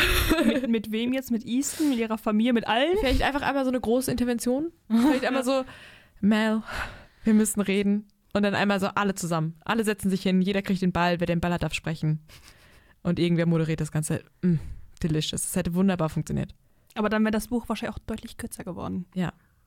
mit, 0.45 0.69
mit 0.69 0.91
wem 0.91 1.13
jetzt? 1.13 1.29
Mit 1.29 1.45
Easton, 1.45 1.89
mit 1.89 1.99
ihrer 1.99 2.17
Familie, 2.17 2.53
mit 2.53 2.67
allen? 2.67 2.97
Vielleicht 2.99 3.21
einfach 3.21 3.43
einmal 3.43 3.63
so 3.63 3.69
eine 3.69 3.79
große 3.79 4.09
Intervention. 4.09 4.71
Vielleicht 4.87 5.25
einmal 5.25 5.43
so, 5.43 5.65
Mel, 6.19 6.63
wir 7.23 7.33
müssen 7.35 7.61
reden. 7.61 8.07
Und 8.33 8.43
dann 8.43 8.55
einmal 8.55 8.79
so 8.79 8.87
alle 8.87 9.15
zusammen. 9.15 9.55
Alle 9.65 9.83
setzen 9.83 10.09
sich 10.09 10.23
hin, 10.23 10.41
jeder 10.41 10.61
kriegt 10.61 10.81
den 10.81 10.91
Ball, 10.91 11.19
wer 11.19 11.27
den 11.27 11.41
Ball 11.41 11.53
hat, 11.53 11.63
darf 11.63 11.73
sprechen. 11.73 12.19
Und 13.03 13.19
irgendwer 13.19 13.45
moderiert 13.45 13.81
das 13.81 13.91
Ganze. 13.91 14.23
Mm, 14.41 14.55
delicious. 15.03 15.41
Das 15.41 15.55
hätte 15.55 15.73
wunderbar 15.73 16.09
funktioniert. 16.09 16.53
Aber 16.95 17.09
dann 17.09 17.23
wäre 17.23 17.31
das 17.31 17.47
Buch 17.47 17.67
wahrscheinlich 17.67 17.95
auch 17.95 17.99
deutlich 17.99 18.37
kürzer 18.37 18.63
geworden. 18.63 19.05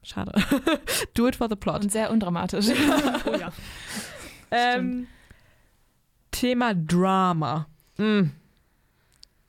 Schade. 0.02 0.32
Do 1.14 1.26
it 1.26 1.36
for 1.36 1.48
the 1.48 1.56
plot. 1.56 1.82
Und 1.82 1.92
sehr 1.92 2.10
undramatisch. 2.10 2.66
Oh 3.26 3.34
ja. 3.36 3.52
Ähm, 4.56 5.08
Thema 6.30 6.74
Drama. 6.74 7.66
Mm. 7.96 8.26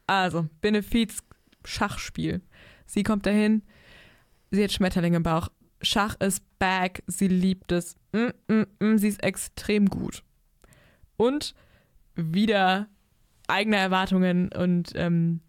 Also, 0.07 0.49
Benefiz-Schachspiel. 0.61 2.41
Sie 2.87 3.03
kommt 3.03 3.27
dahin, 3.27 3.61
sie 4.49 4.63
hat 4.63 4.71
Schmetterlinge 4.71 5.17
im 5.17 5.23
Bauch. 5.23 5.49
Schach 5.81 6.15
ist 6.19 6.43
back, 6.59 7.03
sie 7.07 7.27
liebt 7.27 7.71
es. 7.71 7.95
Mm, 8.11 8.29
mm, 8.47 8.65
mm, 8.79 8.97
sie 8.97 9.09
ist 9.09 9.23
extrem 9.23 9.87
gut. 9.87 10.23
Und 11.17 11.53
wieder 12.15 12.87
eigene 13.47 13.77
Erwartungen 13.77 14.51
und 14.51 14.93
ähm, 14.95 15.41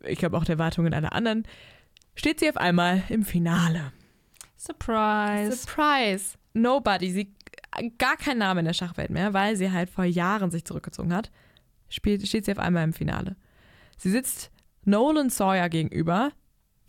ich 0.00 0.18
glaube 0.18 0.36
auch 0.36 0.44
der 0.44 0.54
Erwartungen 0.54 0.94
aller 0.94 1.12
anderen, 1.12 1.44
steht 2.14 2.40
sie 2.40 2.48
auf 2.48 2.56
einmal 2.56 3.02
im 3.08 3.24
Finale. 3.24 3.92
Surprise. 4.56 5.56
Surprise! 5.56 6.36
Nobody. 6.54 7.12
Sie 7.12 7.34
gar 7.98 8.16
kein 8.16 8.38
Name 8.38 8.60
in 8.60 8.66
der 8.66 8.72
Schachwelt 8.72 9.10
mehr, 9.10 9.32
weil 9.34 9.56
sie 9.56 9.70
halt 9.70 9.90
vor 9.90 10.04
Jahren 10.04 10.50
sich 10.50 10.64
zurückgezogen 10.64 11.14
hat. 11.14 11.30
Spielt, 11.88 12.26
steht 12.26 12.44
sie 12.44 12.52
auf 12.52 12.58
einmal 12.58 12.84
im 12.84 12.92
Finale. 12.92 13.36
Sie 13.96 14.10
sitzt 14.10 14.50
Nolan 14.84 15.30
Sawyer 15.30 15.68
gegenüber, 15.68 16.32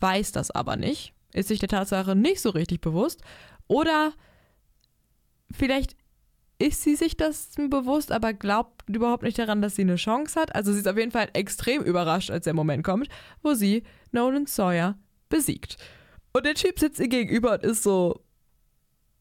weiß 0.00 0.32
das 0.32 0.50
aber 0.50 0.76
nicht, 0.76 1.14
ist 1.32 1.48
sich 1.48 1.58
der 1.58 1.68
Tatsache 1.68 2.16
nicht 2.16 2.40
so 2.40 2.50
richtig 2.50 2.80
bewusst. 2.80 3.22
Oder 3.68 4.12
vielleicht 5.50 5.96
ist 6.58 6.82
sie 6.82 6.94
sich 6.94 7.16
das 7.16 7.52
bewusst, 7.56 8.12
aber 8.12 8.34
glaubt 8.34 8.88
überhaupt 8.88 9.22
nicht 9.22 9.38
daran, 9.38 9.62
dass 9.62 9.76
sie 9.76 9.82
eine 9.82 9.96
Chance 9.96 10.38
hat. 10.38 10.54
Also 10.54 10.72
sie 10.72 10.80
ist 10.80 10.88
auf 10.88 10.98
jeden 10.98 11.10
Fall 11.10 11.28
extrem 11.32 11.82
überrascht, 11.82 12.30
als 12.30 12.44
der 12.44 12.54
Moment 12.54 12.84
kommt, 12.84 13.08
wo 13.42 13.54
sie 13.54 13.82
Nolan 14.12 14.46
Sawyer 14.46 14.98
besiegt. 15.28 15.76
Und 16.32 16.44
der 16.44 16.54
Typ 16.54 16.78
sitzt 16.78 17.00
ihr 17.00 17.08
gegenüber 17.08 17.54
und 17.54 17.62
ist 17.62 17.82
so, 17.82 18.22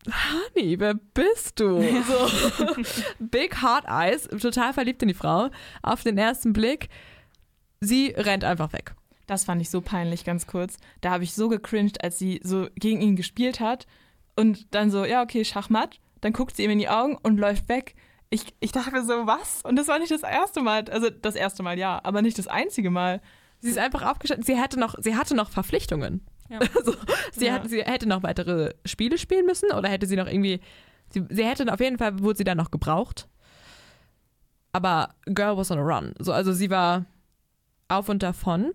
Honey, 0.06 0.80
wer 0.80 0.94
bist 0.94 1.60
du? 1.60 1.82
So, 1.82 2.74
big 3.20 3.62
hard 3.62 3.86
eyes, 3.88 4.28
total 4.28 4.74
verliebt 4.74 5.02
in 5.02 5.10
die 5.10 5.14
Frau. 5.14 5.50
Auf 5.82 6.04
den 6.04 6.18
ersten 6.18 6.54
Blick, 6.54 6.90
sie 7.82 8.14
rennt 8.16 8.44
einfach 8.44 8.74
weg. 8.74 8.96
Das 9.30 9.44
fand 9.44 9.62
ich 9.62 9.70
so 9.70 9.82
peinlich, 9.82 10.26
ganz 10.26 10.48
kurz. 10.48 10.78
Da 11.02 11.12
habe 11.12 11.24
ich 11.24 11.36
so 11.36 11.50
gecringed, 11.50 12.04
als 12.04 12.18
sie 12.18 12.40
so 12.44 12.68
gegen 12.76 13.00
ihn 13.00 13.16
gespielt 13.16 13.60
hat 13.60 13.86
und 14.36 14.74
dann 14.74 14.90
so, 14.90 15.06
ja, 15.06 15.22
okay, 15.22 15.46
Schachmatt. 15.46 16.00
Dann 16.22 16.34
guckt 16.34 16.56
sie 16.56 16.64
ihm 16.64 16.72
in 16.72 16.80
die 16.80 16.90
Augen 16.90 17.16
und 17.22 17.38
läuft 17.38 17.70
weg. 17.70 17.94
Ich, 18.32 18.56
ich 18.60 18.72
dachte 18.72 18.90
mir 18.92 19.04
so, 19.06 19.28
was? 19.28 19.62
Und 19.64 19.76
das 19.76 19.88
war 19.88 20.00
nicht 20.00 20.12
das 20.12 20.24
erste 20.24 20.62
Mal. 20.62 20.84
Also 20.90 21.12
das 21.12 21.36
erste 21.36 21.62
Mal 21.62 21.78
ja, 21.78 22.00
aber 22.04 22.24
nicht 22.24 22.40
das 22.40 22.48
einzige 22.48 22.90
Mal. 22.90 23.22
Sie 23.60 23.70
ist 23.70 23.78
einfach 23.78 24.02
aufgestanden. 24.02 24.44
Sie 24.46 24.60
hatte 24.60 24.80
noch, 24.80 24.96
sie 25.00 25.16
hatte 25.16 25.36
noch 25.36 25.52
Verpflichtungen. 25.52 26.22
Ja. 26.50 26.58
Also, 26.76 26.96
sie, 27.32 27.46
Ja. 27.46 27.54
hat, 27.54 27.70
sie 27.70 27.84
hätte 27.84 28.10
noch 28.10 28.24
weitere 28.24 28.74
Spiele 28.84 29.20
spielen 29.20 29.46
müssen 29.46 29.72
oder 29.72 29.90
hätte 29.90 30.08
sie 30.08 30.16
noch 30.16 30.26
irgendwie. 30.28 30.60
Sie, 31.12 31.24
sie 31.30 31.46
hätte 31.46 31.72
auf 31.72 31.80
jeden 31.80 32.00
Fall, 32.00 32.20
wurde 32.20 32.38
sie 32.38 32.44
dann 32.44 32.58
noch 32.58 32.72
gebraucht. 32.72 33.28
Aber 34.74 35.14
Girl 35.28 35.56
was 35.58 35.70
on 35.70 35.78
a 35.78 35.82
run. 35.84 36.14
So, 36.18 36.34
also 36.34 36.52
sie 36.52 36.72
war 36.72 37.06
auf 37.90 38.10
und 38.10 38.24
davon. 38.24 38.72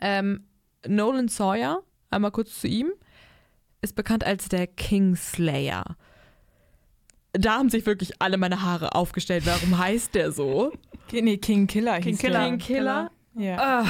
Ähm, 0.00 0.44
Nolan 0.86 1.28
Sawyer, 1.28 1.82
einmal 2.10 2.30
kurz 2.30 2.60
zu 2.60 2.68
ihm, 2.68 2.92
ist 3.82 3.94
bekannt 3.94 4.24
als 4.24 4.48
der 4.48 4.66
Kingslayer. 4.66 5.96
Da 7.32 7.58
haben 7.58 7.70
sich 7.70 7.86
wirklich 7.86 8.20
alle 8.20 8.38
meine 8.38 8.62
Haare 8.62 8.94
aufgestellt. 8.94 9.46
Warum 9.46 9.78
heißt 9.78 10.14
der 10.14 10.32
so? 10.32 10.72
Nee, 11.12 11.36
King 11.36 11.66
Killer 11.66 11.94
hieß 11.94 12.04
King 12.04 12.18
Killer. 12.18 12.44
King 12.44 12.58
Killer? 12.58 13.10
Ja. 13.34 13.56
Ah, 13.58 13.86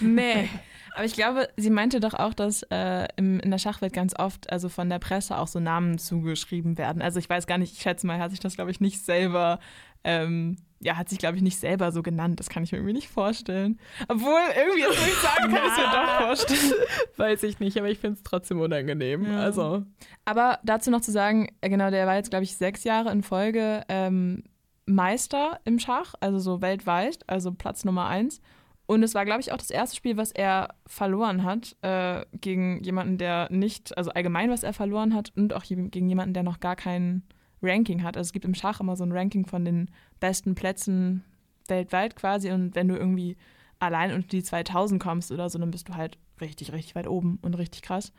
nee. 0.00 0.48
Aber 0.94 1.04
ich 1.04 1.14
glaube, 1.14 1.48
sie 1.56 1.70
meinte 1.70 1.98
doch 1.98 2.14
auch, 2.14 2.34
dass 2.34 2.62
äh, 2.70 3.08
im, 3.16 3.40
in 3.40 3.50
der 3.50 3.58
Schachwelt 3.58 3.92
ganz 3.92 4.16
oft 4.16 4.50
also 4.50 4.68
von 4.68 4.88
der 4.88 5.00
Presse 5.00 5.36
auch 5.36 5.48
so 5.48 5.58
Namen 5.58 5.98
zugeschrieben 5.98 6.78
werden. 6.78 7.02
Also 7.02 7.18
ich 7.18 7.28
weiß 7.28 7.46
gar 7.46 7.58
nicht, 7.58 7.72
ich 7.74 7.82
schätze 7.82 8.06
mal, 8.06 8.20
hat 8.20 8.30
sich 8.30 8.40
das, 8.40 8.54
glaube 8.54 8.70
ich, 8.70 8.80
nicht 8.80 9.04
selber, 9.04 9.58
ähm, 10.04 10.56
ja, 10.80 10.96
hat 10.96 11.08
sich, 11.08 11.18
glaube 11.18 11.36
ich, 11.36 11.42
nicht 11.42 11.58
selber 11.58 11.92
so 11.92 12.02
genannt. 12.02 12.40
Das 12.40 12.48
kann 12.48 12.62
ich 12.62 12.72
mir 12.72 12.78
irgendwie 12.78 12.94
nicht 12.94 13.08
vorstellen. 13.08 13.78
Obwohl, 14.08 14.40
irgendwie, 14.56 14.80
jetzt 14.80 14.98
würde 14.98 15.10
ich 15.10 15.18
sagen, 15.18 15.52
kann 15.52 15.64
ich 15.64 15.72
es 15.72 15.78
mir 15.78 15.84
doch 15.84 16.20
vorstellen. 16.26 16.72
Weiß 17.16 17.42
ich 17.42 17.60
nicht, 17.60 17.78
aber 17.78 17.88
ich 17.88 17.98
finde 17.98 18.16
es 18.16 18.22
trotzdem 18.22 18.60
unangenehm. 18.60 19.24
Ja. 19.24 19.40
Also, 19.40 19.84
Aber 20.24 20.58
dazu 20.62 20.90
noch 20.90 21.00
zu 21.00 21.12
sagen, 21.12 21.48
äh, 21.60 21.68
genau, 21.68 21.90
der 21.90 22.06
war 22.06 22.16
jetzt, 22.16 22.30
glaube 22.30 22.44
ich, 22.44 22.56
sechs 22.56 22.84
Jahre 22.84 23.10
in 23.12 23.22
Folge 23.22 23.82
ähm, 23.88 24.44
Meister 24.86 25.60
im 25.64 25.78
Schach, 25.78 26.14
also 26.20 26.38
so 26.38 26.60
weltweit, 26.60 27.20
also 27.26 27.52
Platz 27.52 27.84
Nummer 27.84 28.06
eins. 28.06 28.40
Und 28.86 29.02
es 29.02 29.14
war, 29.14 29.24
glaube 29.24 29.40
ich, 29.40 29.52
auch 29.52 29.56
das 29.56 29.70
erste 29.70 29.96
Spiel, 29.96 30.18
was 30.18 30.30
er 30.30 30.74
verloren 30.86 31.44
hat 31.44 31.74
äh, 31.80 32.26
gegen 32.38 32.82
jemanden, 32.82 33.16
der 33.16 33.48
nicht, 33.50 33.96
also 33.96 34.10
allgemein, 34.10 34.50
was 34.50 34.62
er 34.62 34.74
verloren 34.74 35.14
hat 35.14 35.32
und 35.36 35.54
auch 35.54 35.64
gegen 35.64 36.08
jemanden, 36.08 36.34
der 36.34 36.42
noch 36.42 36.60
gar 36.60 36.76
kein 36.76 37.22
Ranking 37.64 38.02
hat. 38.02 38.16
Also 38.16 38.28
es 38.28 38.32
gibt 38.32 38.44
im 38.44 38.54
Schach 38.54 38.80
immer 38.80 38.96
so 38.96 39.04
ein 39.04 39.12
Ranking 39.12 39.46
von 39.46 39.64
den 39.64 39.90
besten 40.20 40.54
Plätzen 40.54 41.24
weltweit 41.68 42.16
quasi 42.16 42.50
und 42.50 42.74
wenn 42.74 42.88
du 42.88 42.96
irgendwie 42.96 43.36
allein 43.78 44.12
unter 44.12 44.28
die 44.28 44.42
2000 44.42 45.02
kommst 45.02 45.32
oder 45.32 45.48
so, 45.48 45.58
dann 45.58 45.70
bist 45.70 45.88
du 45.88 45.94
halt 45.94 46.18
richtig, 46.40 46.72
richtig 46.72 46.94
weit 46.94 47.06
oben 47.06 47.38
und 47.42 47.54
richtig 47.54 47.82
krass. 47.82 48.12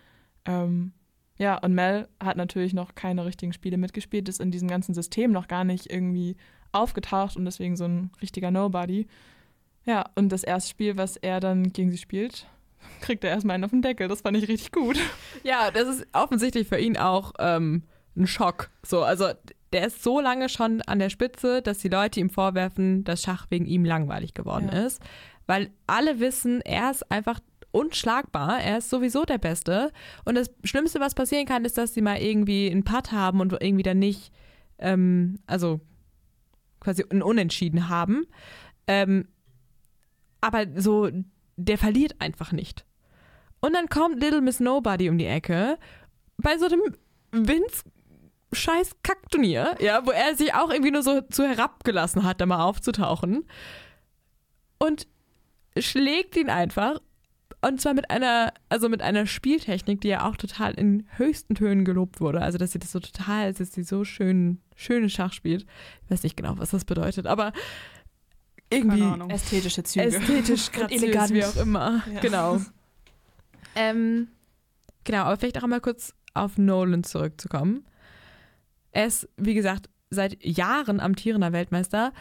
Ähm, 0.45 0.93
ja, 1.37 1.57
und 1.57 1.73
Mel 1.73 2.07
hat 2.23 2.37
natürlich 2.37 2.73
noch 2.73 2.95
keine 2.95 3.25
richtigen 3.25 3.53
Spiele 3.53 3.77
mitgespielt, 3.77 4.29
ist 4.29 4.39
in 4.39 4.51
diesem 4.51 4.67
ganzen 4.67 4.93
System 4.93 5.31
noch 5.31 5.47
gar 5.47 5.63
nicht 5.63 5.91
irgendwie 5.91 6.37
aufgetaucht 6.71 7.35
und 7.35 7.45
deswegen 7.45 7.75
so 7.75 7.85
ein 7.85 8.11
richtiger 8.21 8.51
Nobody. 8.51 9.07
Ja, 9.85 10.05
und 10.15 10.29
das 10.29 10.43
erste 10.43 10.69
Spiel, 10.69 10.97
was 10.97 11.17
er 11.17 11.39
dann 11.39 11.71
gegen 11.73 11.91
sie 11.91 11.97
spielt, 11.97 12.47
kriegt 13.01 13.23
er 13.23 13.31
erstmal 13.31 13.55
einen 13.55 13.65
auf 13.65 13.71
den 13.71 13.81
Deckel. 13.81 14.07
Das 14.07 14.21
fand 14.21 14.37
ich 14.37 14.47
richtig 14.47 14.71
gut. 14.71 14.97
Ja, 15.43 15.71
das 15.71 15.87
ist 15.87 16.07
offensichtlich 16.13 16.67
für 16.67 16.79
ihn 16.79 16.97
auch 16.97 17.33
ähm, 17.39 17.83
ein 18.15 18.27
Schock. 18.27 18.69
So, 18.83 19.03
also 19.03 19.29
der 19.73 19.87
ist 19.87 20.03
so 20.03 20.19
lange 20.19 20.49
schon 20.49 20.81
an 20.83 20.99
der 20.99 21.09
Spitze, 21.09 21.61
dass 21.61 21.79
die 21.79 21.89
Leute 21.89 22.19
ihm 22.19 22.29
vorwerfen, 22.29 23.03
dass 23.03 23.21
Schach 23.21 23.47
wegen 23.49 23.65
ihm 23.65 23.83
langweilig 23.83 24.33
geworden 24.33 24.69
ja. 24.71 24.85
ist. 24.85 25.01
Weil 25.47 25.69
alle 25.85 26.19
wissen, 26.19 26.61
er 26.61 26.91
ist 26.91 27.11
einfach 27.11 27.39
unschlagbar. 27.71 28.61
Er 28.61 28.77
ist 28.77 28.89
sowieso 28.89 29.25
der 29.25 29.37
Beste. 29.37 29.91
Und 30.23 30.35
das 30.35 30.49
Schlimmste, 30.63 30.99
was 30.99 31.13
passieren 31.13 31.45
kann, 31.45 31.65
ist, 31.65 31.77
dass 31.77 31.93
sie 31.93 32.01
mal 32.01 32.17
irgendwie 32.17 32.71
einen 32.71 32.85
Putt 32.85 33.11
haben 33.11 33.41
und 33.41 33.51
irgendwie 33.51 33.83
dann 33.83 33.99
nicht, 33.99 34.31
ähm, 34.79 35.39
also 35.45 35.81
quasi 36.79 37.03
ein 37.09 37.21
Unentschieden 37.21 37.89
haben. 37.89 38.25
Ähm, 38.87 39.27
aber 40.39 40.67
so, 40.77 41.09
der 41.57 41.77
verliert 41.77 42.15
einfach 42.19 42.51
nicht. 42.53 42.85
Und 43.59 43.73
dann 43.73 43.89
kommt 43.89 44.21
Little 44.21 44.41
Miss 44.41 44.59
Nobody 44.59 45.09
um 45.09 45.17
die 45.17 45.25
Ecke 45.25 45.77
bei 46.37 46.57
so 46.57 46.65
einem 46.65 46.81
Vince 47.31 47.83
scheiß 48.55 48.95
Kackturnier, 49.03 49.75
ja, 49.79 50.05
wo 50.05 50.11
er 50.11 50.35
sich 50.35 50.53
auch 50.53 50.69
irgendwie 50.69 50.91
nur 50.91 51.03
so 51.03 51.21
zu 51.21 51.47
herabgelassen 51.47 52.23
hat, 52.23 52.41
da 52.41 52.45
mal 52.45 52.63
aufzutauchen. 52.63 53.45
Und 54.77 55.07
schlägt 55.77 56.35
ihn 56.37 56.49
einfach. 56.49 56.99
Und 57.61 57.81
zwar 57.81 57.93
mit 57.93 58.11
einer, 58.11 58.53
also 58.69 58.89
mit 58.89 59.01
einer 59.01 59.25
Spieltechnik, 59.25 60.01
die 60.01 60.09
ja 60.09 60.27
auch 60.27 60.35
total 60.35 60.73
in 60.73 61.07
höchsten 61.17 61.55
Tönen 61.55 61.83
gelobt 61.83 62.21
wurde. 62.21 62.41
Also, 62.41 62.57
dass 62.57 62.71
sie 62.71 62.79
das 62.79 62.91
so 62.91 62.99
total, 62.99 63.53
dass 63.53 63.71
sie 63.71 63.83
so 63.83 64.03
schön, 64.03 64.61
schönes 64.75 65.13
Schach 65.13 65.33
spielt. 65.33 65.65
Ich 66.03 66.11
weiß 66.11 66.23
nicht 66.23 66.37
genau, 66.37 66.57
was 66.57 66.71
das 66.71 66.85
bedeutet, 66.85 67.25
aber 67.25 67.53
irgendwie 68.69 69.33
ästhetische 69.33 69.83
Züge. 69.83 70.05
Ästhetisch, 70.05 70.69
elegant, 70.89 71.33
wie 71.33 71.45
auch 71.45 71.55
immer. 71.55 72.03
Ja. 72.13 72.19
Genau. 72.19 72.61
ähm, 73.75 74.27
genau, 75.03 75.23
aber 75.23 75.37
vielleicht 75.37 75.57
auch 75.57 75.63
einmal 75.63 75.81
kurz 75.81 76.13
auf 76.33 76.57
Nolan 76.57 77.03
zurückzukommen. 77.03 77.85
Er 78.95 79.07
ist, 79.07 79.27
wie 79.37 79.53
gesagt, 79.53 79.89
seit 80.09 80.43
Jahren 80.43 80.99
amtierender 80.99 81.51
Weltmeister 81.51 82.13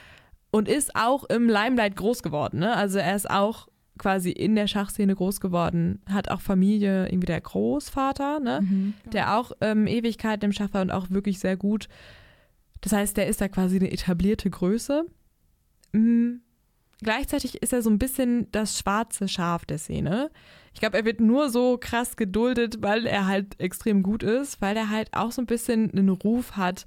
und 0.51 0.69
ist 0.69 0.97
auch 0.97 1.25
im 1.25 1.49
Limelight 1.49 1.97
groß 1.97 2.23
geworden. 2.23 2.59
Ne? 2.59 2.75
Also 2.75 2.99
er 2.99 3.15
ist 3.15 3.31
auch 3.31 3.69
quasi 3.97 4.31
in 4.31 4.57
der 4.57 4.67
Schachszene 4.67 5.15
groß 5.15 5.41
geworden, 5.41 6.03
hat 6.11 6.29
auch 6.29 6.41
Familie, 6.41 7.07
irgendwie 7.07 7.27
der 7.27 7.41
Großvater, 7.41 8.41
ne? 8.41 8.61
Mhm, 8.63 8.95
der 9.13 9.39
auch 9.39 9.53
ähm, 9.61 9.87
Ewigkeit 9.87 10.43
im 10.43 10.51
Schach 10.51 10.73
war 10.73 10.83
und 10.83 10.91
auch 10.91 11.11
wirklich 11.11 11.39
sehr 11.39 11.57
gut. 11.57 11.89
Das 12.81 12.93
heißt, 12.93 13.17
der 13.17 13.29
ist 13.29 13.41
da 13.41 13.47
quasi 13.47 13.77
eine 13.77 13.93
etablierte 13.93 14.51
Größe. 14.51 15.07
Mhm. 15.93 16.41
Gleichzeitig 17.03 17.63
ist 17.63 17.73
er 17.73 17.83
so 17.83 17.91
ein 17.91 18.01
bisschen 18.01 18.51
das 18.51 18.79
schwarze 18.79 19.29
Schaf 19.29 19.65
der 19.65 19.79
Szene. 19.79 20.31
Ich 20.75 20.81
glaube, 20.81 20.99
er 20.99 21.05
wird 21.05 21.21
nur 21.21 21.51
so 21.51 21.79
krass 21.79 22.17
geduldet, 22.17 22.83
weil 22.83 23.07
er 23.07 23.27
halt 23.27 23.59
extrem 23.61 24.03
gut 24.03 24.23
ist, 24.23 24.61
weil 24.61 24.77
er 24.77 24.91
halt 24.91 25.09
auch 25.13 25.31
so 25.31 25.41
ein 25.41 25.47
bisschen 25.47 25.91
einen 25.93 26.09
Ruf 26.09 26.57
hat, 26.57 26.85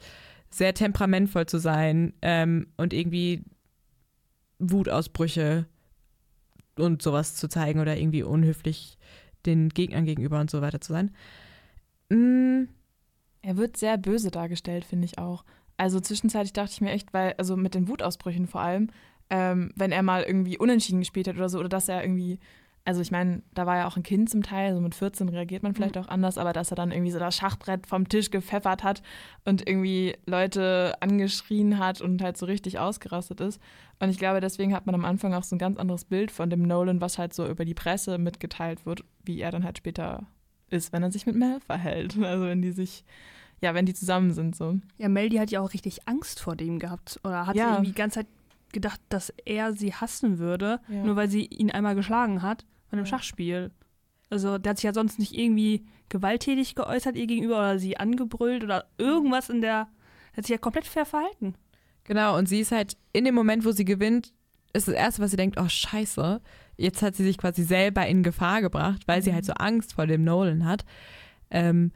sehr 0.50 0.74
temperamentvoll 0.74 1.46
zu 1.46 1.58
sein 1.58 2.14
ähm, 2.22 2.68
und 2.78 2.94
irgendwie 2.94 3.44
Wutausbrüche 4.60 5.66
und 6.76 7.02
sowas 7.02 7.36
zu 7.36 7.48
zeigen 7.48 7.80
oder 7.80 7.98
irgendwie 7.98 8.24
unhöflich 8.24 8.98
den 9.46 9.70
Gegnern 9.70 10.06
gegenüber 10.06 10.40
und 10.40 10.52
so 10.52 10.62
weiter 10.62 10.82
zu 10.82 10.94
sein. 10.94 11.16
Mm. 12.10 12.68
Er 13.44 13.56
wird 13.56 13.78
sehr 13.78 13.98
böse 13.98 14.30
dargestellt, 14.30 14.84
finde 14.84 15.06
ich 15.06 15.20
auch. 15.20 15.46
Also 15.78 16.02
zwischenzeitlich 16.02 16.52
dachte 16.52 16.72
ich 16.74 16.82
mir 16.82 16.92
echt, 16.92 17.14
weil, 17.14 17.36
also 17.38 17.56
mit 17.56 17.76
den 17.76 17.88
Wutausbrüchen 17.88 18.48
vor 18.48 18.60
allem, 18.60 18.90
ähm, 19.30 19.72
wenn 19.76 19.94
er 19.94 20.04
mal 20.04 20.24
irgendwie 20.24 20.58
unentschieden 20.58 21.00
gespielt 21.00 21.30
hat 21.30 21.36
oder 21.36 21.48
so, 21.48 21.60
oder 21.60 21.70
dass 21.70 21.88
er 21.88 22.04
irgendwie 22.04 22.40
also 22.88 23.02
ich 23.02 23.12
meine, 23.12 23.42
da 23.54 23.66
war 23.66 23.76
ja 23.76 23.86
auch 23.86 23.98
ein 23.98 24.04
Kind 24.04 24.30
zum 24.30 24.44
Teil, 24.44 24.74
so 24.74 24.80
mit 24.80 24.96
14 24.96 25.28
reagiert 25.28 25.62
man 25.62 25.76
vielleicht 25.76 25.96
mhm. 25.96 26.04
auch 26.04 26.08
anders, 26.08 26.38
aber 26.38 26.54
dass 26.54 26.72
er 26.72 26.76
dann 26.76 26.92
irgendwie 26.92 27.12
so 27.12 27.20
das 27.20 27.36
Schachbrett 27.36 27.86
vom 27.86 28.08
Tisch 28.08 28.32
gepfeffert 28.32 28.82
hat 28.82 29.04
und 29.44 29.68
irgendwie 29.68 30.16
Leute 30.26 30.96
angeschrien 31.02 31.80
hat 31.80 32.00
und 32.00 32.22
halt 32.22 32.38
so 32.38 32.46
richtig 32.46 32.80
ausgerastet 32.80 33.42
ist. 33.42 33.60
Und 34.00 34.10
ich 34.10 34.18
glaube, 34.18 34.40
deswegen 34.40 34.74
hat 34.74 34.86
man 34.86 34.96
am 34.96 35.04
Anfang 35.04 35.34
auch 35.34 35.44
so 35.44 35.58
ein 35.58 35.60
ganz 35.60 35.78
anderes 35.78 36.06
Bild 36.06 36.32
von 36.32 36.50
dem 36.50 36.62
Nolan, 36.62 37.02
was 37.02 37.18
halt 37.18 37.34
so 37.34 37.46
über 37.46 37.66
die 37.66 37.74
Presse 37.74 38.18
mitgeteilt 38.20 38.86
wird, 38.86 39.04
wie 39.26 39.42
er 39.42 39.52
dann 39.52 39.66
halt 39.66 39.80
später 39.80 40.26
ist, 40.70 40.94
wenn 40.94 41.04
er 41.04 41.12
sich 41.12 41.26
mit 41.26 41.36
Mel 41.36 41.60
verhält. 41.60 42.16
Also 42.24 42.46
wenn 42.46 42.62
die 42.62 42.72
sich 42.72 43.04
ja, 43.60 43.74
wenn 43.74 43.86
die 43.86 43.96
zusammen 43.96 44.32
sind 44.32 44.56
so. 44.56 44.80
Ja, 44.98 45.10
Mel, 45.10 45.28
die 45.28 45.42
hat 45.42 45.52
ja 45.52 45.60
auch 45.60 45.74
richtig 45.74 46.08
Angst 46.08 46.40
vor 46.40 46.56
dem 46.56 46.80
gehabt 46.80 47.20
oder 47.26 47.48
hat 47.48 47.56
ja. 47.58 47.72
irgendwie 47.72 47.88
die 47.88 47.96
ganze 47.96 48.20
Zeit 48.20 48.28
gedacht, 48.72 49.02
dass 49.10 49.34
er 49.44 49.74
sie 49.74 49.94
hassen 49.94 50.38
würde, 50.38 50.80
ja. 50.88 51.04
nur 51.04 51.18
weil 51.18 51.28
sie 51.28 51.46
ihn 51.48 51.70
einmal 51.72 51.96
geschlagen 51.96 52.44
hat 52.44 52.64
von 52.90 53.00
einem. 53.00 53.06
Schachspiel. 53.06 53.72
Also 54.30 54.58
der 54.58 54.72
hat 54.72 54.78
sich 54.78 54.84
ja 54.84 54.94
sonst 54.94 55.20
nicht 55.20 55.34
irgendwie 55.34 55.86
gewalttätig 56.10 56.76
geäußert 56.76 57.16
ihr 57.16 57.28
gegenüber 57.28 57.58
oder 57.60 57.80
sie 57.80 57.98
angebrüllt 57.98 58.64
oder 58.64 58.86
irgendwas 58.98 59.50
in 59.50 59.62
der. 59.62 59.88
Der 60.32 60.38
hat 60.38 60.46
sich 60.46 60.54
ja 60.54 60.58
komplett 60.58 60.86
fair 60.86 61.06
verhalten. 61.06 61.56
Genau, 62.04 62.38
und 62.38 62.48
sie 62.48 62.60
ist 62.60 62.72
halt 62.72 62.98
in 63.14 63.26
dem 63.26 63.36
Moment, 63.36 63.66
wo 63.66 63.72
sie 63.72 63.86
gewinnt, 63.86 64.34
ist 64.74 64.88
das 64.88 64.96
Erste, 64.96 65.22
was 65.22 65.32
sie 65.32 65.38
denkt, 65.38 65.60
oh 65.60 65.68
scheiße, 65.68 66.42
jetzt 66.78 67.02
hat 67.02 67.16
sie 67.16 67.24
sich 67.24 67.38
quasi 67.38 67.64
selber 67.64 68.06
in 68.06 68.24
Gefahr 68.24 68.62
gebracht, 68.62 69.08
weil 69.08 69.20
mhm. 69.20 69.24
sie 69.24 69.34
halt 69.34 69.46
so 69.46 69.54
Angst 69.54 69.94
vor 69.94 70.08
dem 70.08 70.24
Nolan 70.24 70.66
hat. 70.66 70.86
Ähm, 71.50 71.92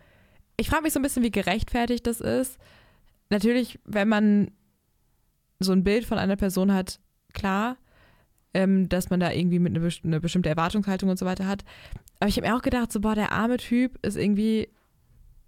ich 0.57 0.69
frage 0.69 0.83
mich 0.83 0.93
so 0.93 0.99
ein 0.99 1.03
bisschen, 1.03 1.23
wie 1.23 1.31
gerechtfertigt 1.31 2.07
das 2.07 2.21
ist. 2.21 2.57
Natürlich, 3.29 3.79
wenn 3.85 4.09
man 4.09 4.51
so 5.59 5.71
ein 5.71 5.83
Bild 5.83 6.05
von 6.05 6.17
einer 6.17 6.35
Person 6.35 6.73
hat, 6.73 6.99
klar, 7.33 7.77
ähm, 8.53 8.89
dass 8.89 9.09
man 9.09 9.19
da 9.19 9.31
irgendwie 9.31 9.59
mit 9.59 9.75
eine, 9.75 9.89
eine, 10.03 10.19
bestimmte 10.19 10.49
Erwartungshaltung 10.49 11.09
und 11.09 11.17
so 11.17 11.25
weiter 11.25 11.47
hat. 11.47 11.63
Aber 12.19 12.29
ich 12.29 12.37
habe 12.37 12.47
mir 12.47 12.55
auch 12.55 12.61
gedacht, 12.61 12.91
so, 12.91 12.99
boah, 12.99 13.15
der 13.15 13.31
arme 13.31 13.57
Typ 13.57 13.97
ist 14.05 14.17
irgendwie, 14.17 14.67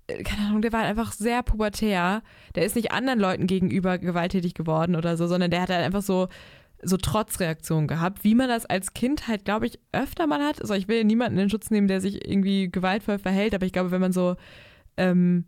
äh, 0.08 0.24
keine 0.24 0.48
Ahnung, 0.48 0.62
der 0.62 0.74
war 0.74 0.82
einfach 0.82 1.12
sehr 1.12 1.44
pubertär. 1.44 2.24
Der 2.56 2.66
ist 2.66 2.76
nicht 2.76 2.92
anderen 2.92 3.20
Leuten 3.20 3.48
gegenüber 3.48 3.98
gewalttätig 3.98 4.54
geworden 4.54 4.96
oder 4.96 5.18
so, 5.18 5.28
sondern 5.28 5.52
der 5.52 5.62
hat 5.62 5.70
halt 5.70 5.84
einfach 5.84 6.02
so, 6.02 6.30
so 6.82 6.98
Trotzreaktionen 6.98 7.88
gehabt, 7.88 8.24
wie 8.24 8.36
man 8.36 8.50
das 8.50 8.66
als 8.66 8.94
Kind 8.94 9.28
halt, 9.28 9.46
glaube 9.46 9.68
ich, 9.68 9.80
öfter 9.92 10.28
mal 10.28 10.42
hat. 10.42 10.62
Also 10.62 10.74
ich 10.74 10.88
will 10.88 11.04
niemanden 11.04 11.38
in 11.40 11.50
Schutz 11.50 11.72
nehmen, 11.72 11.88
der 11.88 12.02
sich 12.02 12.28
irgendwie 12.28 12.70
gewaltvoll 12.72 13.20
verhält, 13.20 13.54
aber 13.54 13.66
ich 13.66 13.74
glaube, 13.74 13.92
wenn 13.92 14.02
man 14.02 14.14
so, 14.14 14.36
ähm, 14.98 15.46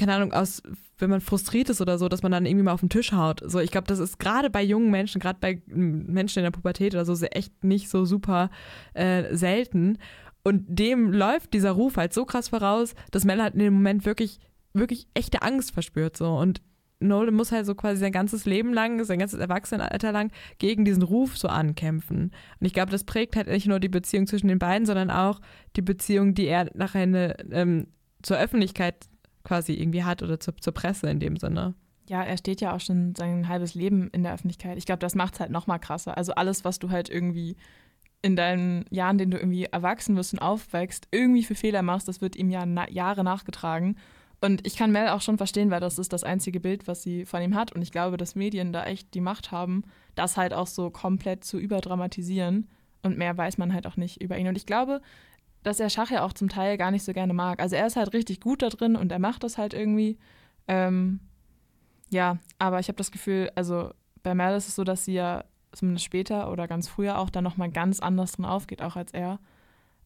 keine 0.00 0.14
Ahnung, 0.14 0.32
aus 0.32 0.62
wenn 0.96 1.10
man 1.10 1.20
frustriert 1.20 1.68
ist 1.68 1.80
oder 1.80 1.98
so, 1.98 2.08
dass 2.08 2.22
man 2.22 2.32
dann 2.32 2.46
irgendwie 2.46 2.64
mal 2.64 2.72
auf 2.72 2.80
den 2.80 2.88
Tisch 2.88 3.12
haut. 3.12 3.42
So, 3.44 3.58
ich 3.58 3.70
glaube, 3.70 3.86
das 3.86 3.98
ist 3.98 4.18
gerade 4.18 4.48
bei 4.48 4.62
jungen 4.62 4.90
Menschen, 4.90 5.20
gerade 5.20 5.38
bei 5.40 5.62
Menschen 5.66 6.38
in 6.38 6.44
der 6.44 6.50
Pubertät 6.50 6.94
oder 6.94 7.04
so, 7.04 7.14
echt 7.26 7.64
nicht 7.64 7.90
so 7.90 8.06
super 8.06 8.50
äh, 8.94 9.34
selten. 9.36 9.98
Und 10.42 10.64
dem 10.68 11.12
läuft 11.12 11.52
dieser 11.52 11.72
Ruf 11.72 11.98
halt 11.98 12.14
so 12.14 12.24
krass 12.24 12.48
voraus, 12.48 12.94
dass 13.10 13.26
Mel 13.26 13.42
halt 13.42 13.54
in 13.54 13.60
dem 13.60 13.74
Moment 13.74 14.06
wirklich, 14.06 14.40
wirklich 14.72 15.06
echte 15.12 15.42
Angst 15.42 15.72
verspürt. 15.72 16.16
So. 16.16 16.34
Und 16.34 16.62
Nolan 16.98 17.34
muss 17.34 17.52
halt 17.52 17.66
so 17.66 17.74
quasi 17.74 18.00
sein 18.00 18.12
ganzes 18.12 18.46
Leben 18.46 18.72
lang, 18.72 19.04
sein 19.04 19.18
ganzes 19.18 19.38
Erwachsenenalter 19.38 20.12
lang 20.12 20.32
gegen 20.58 20.86
diesen 20.86 21.02
Ruf 21.02 21.36
so 21.36 21.48
ankämpfen. 21.48 22.32
Und 22.58 22.66
ich 22.66 22.72
glaube, 22.72 22.90
das 22.90 23.04
prägt 23.04 23.36
halt 23.36 23.48
nicht 23.48 23.66
nur 23.66 23.80
die 23.80 23.90
Beziehung 23.90 24.26
zwischen 24.26 24.48
den 24.48 24.58
beiden, 24.58 24.86
sondern 24.86 25.10
auch 25.10 25.40
die 25.76 25.82
Beziehung, 25.82 26.34
die 26.34 26.46
er 26.46 26.70
nachher 26.74 27.02
eine, 27.02 27.36
ähm, 27.50 27.88
zur 28.22 28.38
Öffentlichkeit 28.38 29.09
quasi 29.44 29.74
irgendwie 29.74 30.04
hat 30.04 30.22
oder 30.22 30.40
zur, 30.40 30.56
zur 30.56 30.74
Presse 30.74 31.08
in 31.10 31.20
dem 31.20 31.36
Sinne. 31.36 31.74
Ja, 32.08 32.22
er 32.22 32.36
steht 32.36 32.60
ja 32.60 32.74
auch 32.74 32.80
schon 32.80 33.14
sein 33.14 33.48
halbes 33.48 33.74
Leben 33.74 34.08
in 34.10 34.22
der 34.22 34.34
Öffentlichkeit. 34.34 34.76
Ich 34.78 34.86
glaube, 34.86 34.98
das 34.98 35.14
macht 35.14 35.34
es 35.34 35.40
halt 35.40 35.50
noch 35.50 35.66
mal 35.66 35.78
krasser. 35.78 36.16
Also 36.16 36.32
alles, 36.34 36.64
was 36.64 36.78
du 36.78 36.90
halt 36.90 37.08
irgendwie 37.08 37.56
in 38.22 38.36
deinen 38.36 38.84
Jahren, 38.90 39.16
denen 39.16 39.30
du 39.30 39.38
irgendwie 39.38 39.64
erwachsen 39.64 40.16
wirst 40.16 40.32
und 40.32 40.40
aufwächst, 40.40 41.08
irgendwie 41.10 41.44
für 41.44 41.54
Fehler 41.54 41.82
machst, 41.82 42.08
das 42.08 42.20
wird 42.20 42.36
ihm 42.36 42.50
ja 42.50 42.66
na 42.66 42.88
Jahre 42.90 43.24
nachgetragen. 43.24 43.96
Und 44.42 44.66
ich 44.66 44.76
kann 44.76 44.90
Mel 44.90 45.08
auch 45.08 45.20
schon 45.20 45.36
verstehen, 45.36 45.70
weil 45.70 45.80
das 45.80 45.98
ist 45.98 46.12
das 46.12 46.24
einzige 46.24 46.60
Bild, 46.60 46.88
was 46.88 47.02
sie 47.02 47.26
von 47.26 47.42
ihm 47.42 47.54
hat. 47.54 47.72
Und 47.72 47.82
ich 47.82 47.92
glaube, 47.92 48.16
dass 48.16 48.34
Medien 48.34 48.72
da 48.72 48.84
echt 48.84 49.12
die 49.14 49.20
Macht 49.20 49.52
haben, 49.52 49.84
das 50.14 50.36
halt 50.36 50.54
auch 50.54 50.66
so 50.66 50.90
komplett 50.90 51.44
zu 51.44 51.58
überdramatisieren. 51.58 52.68
Und 53.02 53.18
mehr 53.18 53.36
weiß 53.36 53.58
man 53.58 53.72
halt 53.72 53.86
auch 53.86 53.96
nicht 53.96 54.22
über 54.22 54.38
ihn. 54.38 54.48
Und 54.48 54.56
ich 54.56 54.66
glaube, 54.66 55.00
dass 55.62 55.80
er 55.80 55.90
Schach 55.90 56.10
ja 56.10 56.24
auch 56.24 56.32
zum 56.32 56.48
Teil 56.48 56.78
gar 56.78 56.90
nicht 56.90 57.04
so 57.04 57.12
gerne 57.12 57.34
mag. 57.34 57.60
Also 57.60 57.76
er 57.76 57.86
ist 57.86 57.96
halt 57.96 58.12
richtig 58.12 58.40
gut 58.40 58.62
da 58.62 58.68
drin 58.68 58.96
und 58.96 59.12
er 59.12 59.18
macht 59.18 59.44
das 59.44 59.58
halt 59.58 59.74
irgendwie. 59.74 60.18
Ähm, 60.68 61.20
ja, 62.10 62.38
aber 62.58 62.80
ich 62.80 62.88
habe 62.88 62.96
das 62.96 63.10
Gefühl, 63.10 63.50
also 63.54 63.90
bei 64.22 64.34
Mel 64.34 64.56
ist 64.56 64.68
es 64.68 64.74
so, 64.74 64.84
dass 64.84 65.04
sie 65.04 65.14
ja 65.14 65.44
zumindest 65.72 66.04
später 66.04 66.50
oder 66.50 66.66
ganz 66.66 66.88
früher 66.88 67.18
auch, 67.18 67.30
dann 67.30 67.44
nochmal 67.44 67.70
ganz 67.70 68.00
anders 68.00 68.32
drin 68.32 68.44
aufgeht, 68.44 68.82
auch 68.82 68.96
als 68.96 69.12
er. 69.12 69.38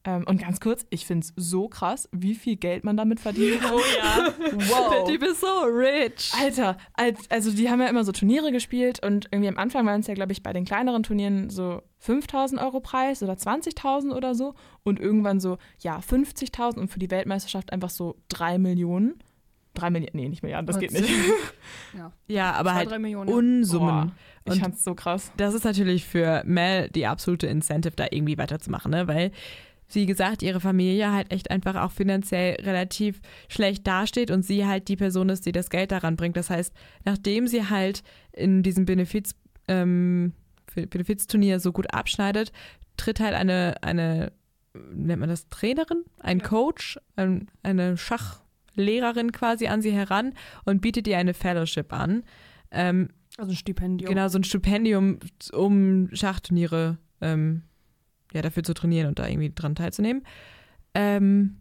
Ähm, 0.07 0.25
und 0.29 0.39
ganz 0.39 0.61
kurz, 0.61 0.85
ich 0.91 1.07
finde 1.07 1.27
es 1.27 1.33
so 1.37 1.67
krass, 1.69 2.09
wie 2.13 2.35
viel 2.35 2.57
Geld 2.57 2.85
man 2.85 2.97
damit 2.97 3.21
verdient. 3.21 3.61
Oh 3.73 3.79
ja. 3.99 4.33
Wow. 4.53 4.91
Der 4.93 5.05
Typ 5.15 5.23
ist 5.23 5.41
so 5.41 5.47
rich. 5.65 6.31
Alter, 6.39 6.77
als, 6.93 7.31
also 7.31 7.51
die 7.51 7.71
haben 7.71 7.81
ja 7.81 7.87
immer 7.89 8.05
so 8.05 8.13
Turniere 8.13 8.53
gespielt 8.53 9.01
und 9.05 9.29
irgendwie 9.31 9.49
am 9.49 9.57
Anfang 9.57 9.87
waren 9.87 10.01
es 10.01 10.07
ja, 10.07 10.15
glaube 10.15 10.33
ich, 10.33 10.43
bei 10.43 10.53
den 10.53 10.65
kleineren 10.67 11.03
Turnieren 11.03 11.49
so 11.49 11.81
5000 12.01 12.61
Euro 12.61 12.81
Preis 12.81 13.23
oder 13.23 13.33
20.000 13.33 14.13
oder 14.15 14.35
so 14.35 14.55
und 14.83 15.01
irgendwann 15.01 15.41
so, 15.41 15.57
ja, 15.81 15.99
50.000 15.99 16.79
und 16.79 16.89
für 16.89 16.99
die 16.99 17.11
Weltmeisterschaft 17.11 17.73
einfach 17.73 17.91
so 17.91 18.17
3 18.29 18.59
Millionen. 18.59 19.15
3 19.73 19.91
Millionen, 19.91 20.17
nee, 20.17 20.29
nicht 20.29 20.43
Milliarden, 20.43 20.67
das 20.67 20.79
geht 20.79 20.93
nicht. 20.93 21.09
Ja, 22.29 22.53
aber 22.53 22.71
Zwei, 22.73 22.77
halt 22.77 22.91
ja. 23.09 23.19
Unsummen. 23.19 23.89
Boah, 23.89 24.13
ich 24.45 24.53
Und- 24.53 24.61
fand's 24.61 24.85
so 24.85 24.95
krass. 24.95 25.33
das 25.37 25.55
ist 25.55 25.65
natürlich 25.65 26.05
für 26.05 26.43
Mel 26.45 26.91
die 26.91 27.07
absolute 27.07 27.47
Incentive, 27.47 27.95
da 27.97 28.07
irgendwie 28.11 28.37
weiterzumachen, 28.39 28.91
ne? 28.91 29.09
Weil, 29.09 29.33
wie 29.93 30.07
gesagt, 30.07 30.43
ihre 30.43 30.61
Familie 30.61 31.13
halt 31.13 31.31
echt 31.33 31.51
einfach 31.51 31.77
auch 31.77 31.93
finanziell 31.93 32.55
relativ 32.63 33.21
schlecht 33.49 33.87
dasteht 33.87 34.31
und 34.31 34.43
sie 34.45 34.67
halt 34.67 34.89
die 34.89 34.97
Person 34.97 35.29
ist, 35.29 35.47
die 35.47 35.53
das 35.53 35.71
Geld 35.71 35.93
daran 35.93 36.17
bringt. 36.17 36.37
Das 36.37 36.51
heißt, 36.51 36.73
nachdem 37.05 37.47
sie 37.47 37.69
halt 37.69 38.03
in 38.33 38.63
diesem 38.63 38.87
Benefiz, 38.87 39.35
ähm, 39.69 40.33
Benefizturnier 40.75 41.61
so 41.61 41.71
gut 41.73 41.93
abschneidet, 41.95 42.51
tritt 42.97 43.21
halt 43.21 43.35
eine, 43.35 43.75
eine, 43.83 44.33
nennt 44.93 45.21
man 45.21 45.29
das 45.29 45.49
Trainerin, 45.49 46.05
ein 46.21 46.39
Ja. 46.41 46.45
Coach, 46.45 46.99
ein, 47.17 47.49
eine 47.63 47.97
Schachlehrerin 47.97 49.31
quasi 49.33 49.69
an 49.69 49.83
sie 49.83 49.93
heran 49.93 50.35
und 50.65 50.81
bietet 50.81 51.07
ihr 51.07 51.19
eine 51.19 51.35
Fellowship 51.35 51.93
an. 51.93 52.25
Ähm, 52.71 53.11
Also 53.37 53.53
ein 53.53 53.57
Stipendium. 53.57 54.09
Genau, 54.09 54.29
so 54.29 54.39
ein 54.39 54.45
Stipendium, 54.45 55.19
um 55.53 56.09
Schachturniere 56.13 56.99
ähm, 57.21 57.63
ja, 58.35 58.43
dafür 58.43 58.63
zu 58.63 58.75
trainieren 58.75 59.09
und 59.09 59.19
da 59.19 59.27
irgendwie 59.27 59.53
dran 59.55 59.75
teilzunehmen. 59.75 60.25
Ähm, 60.95 61.57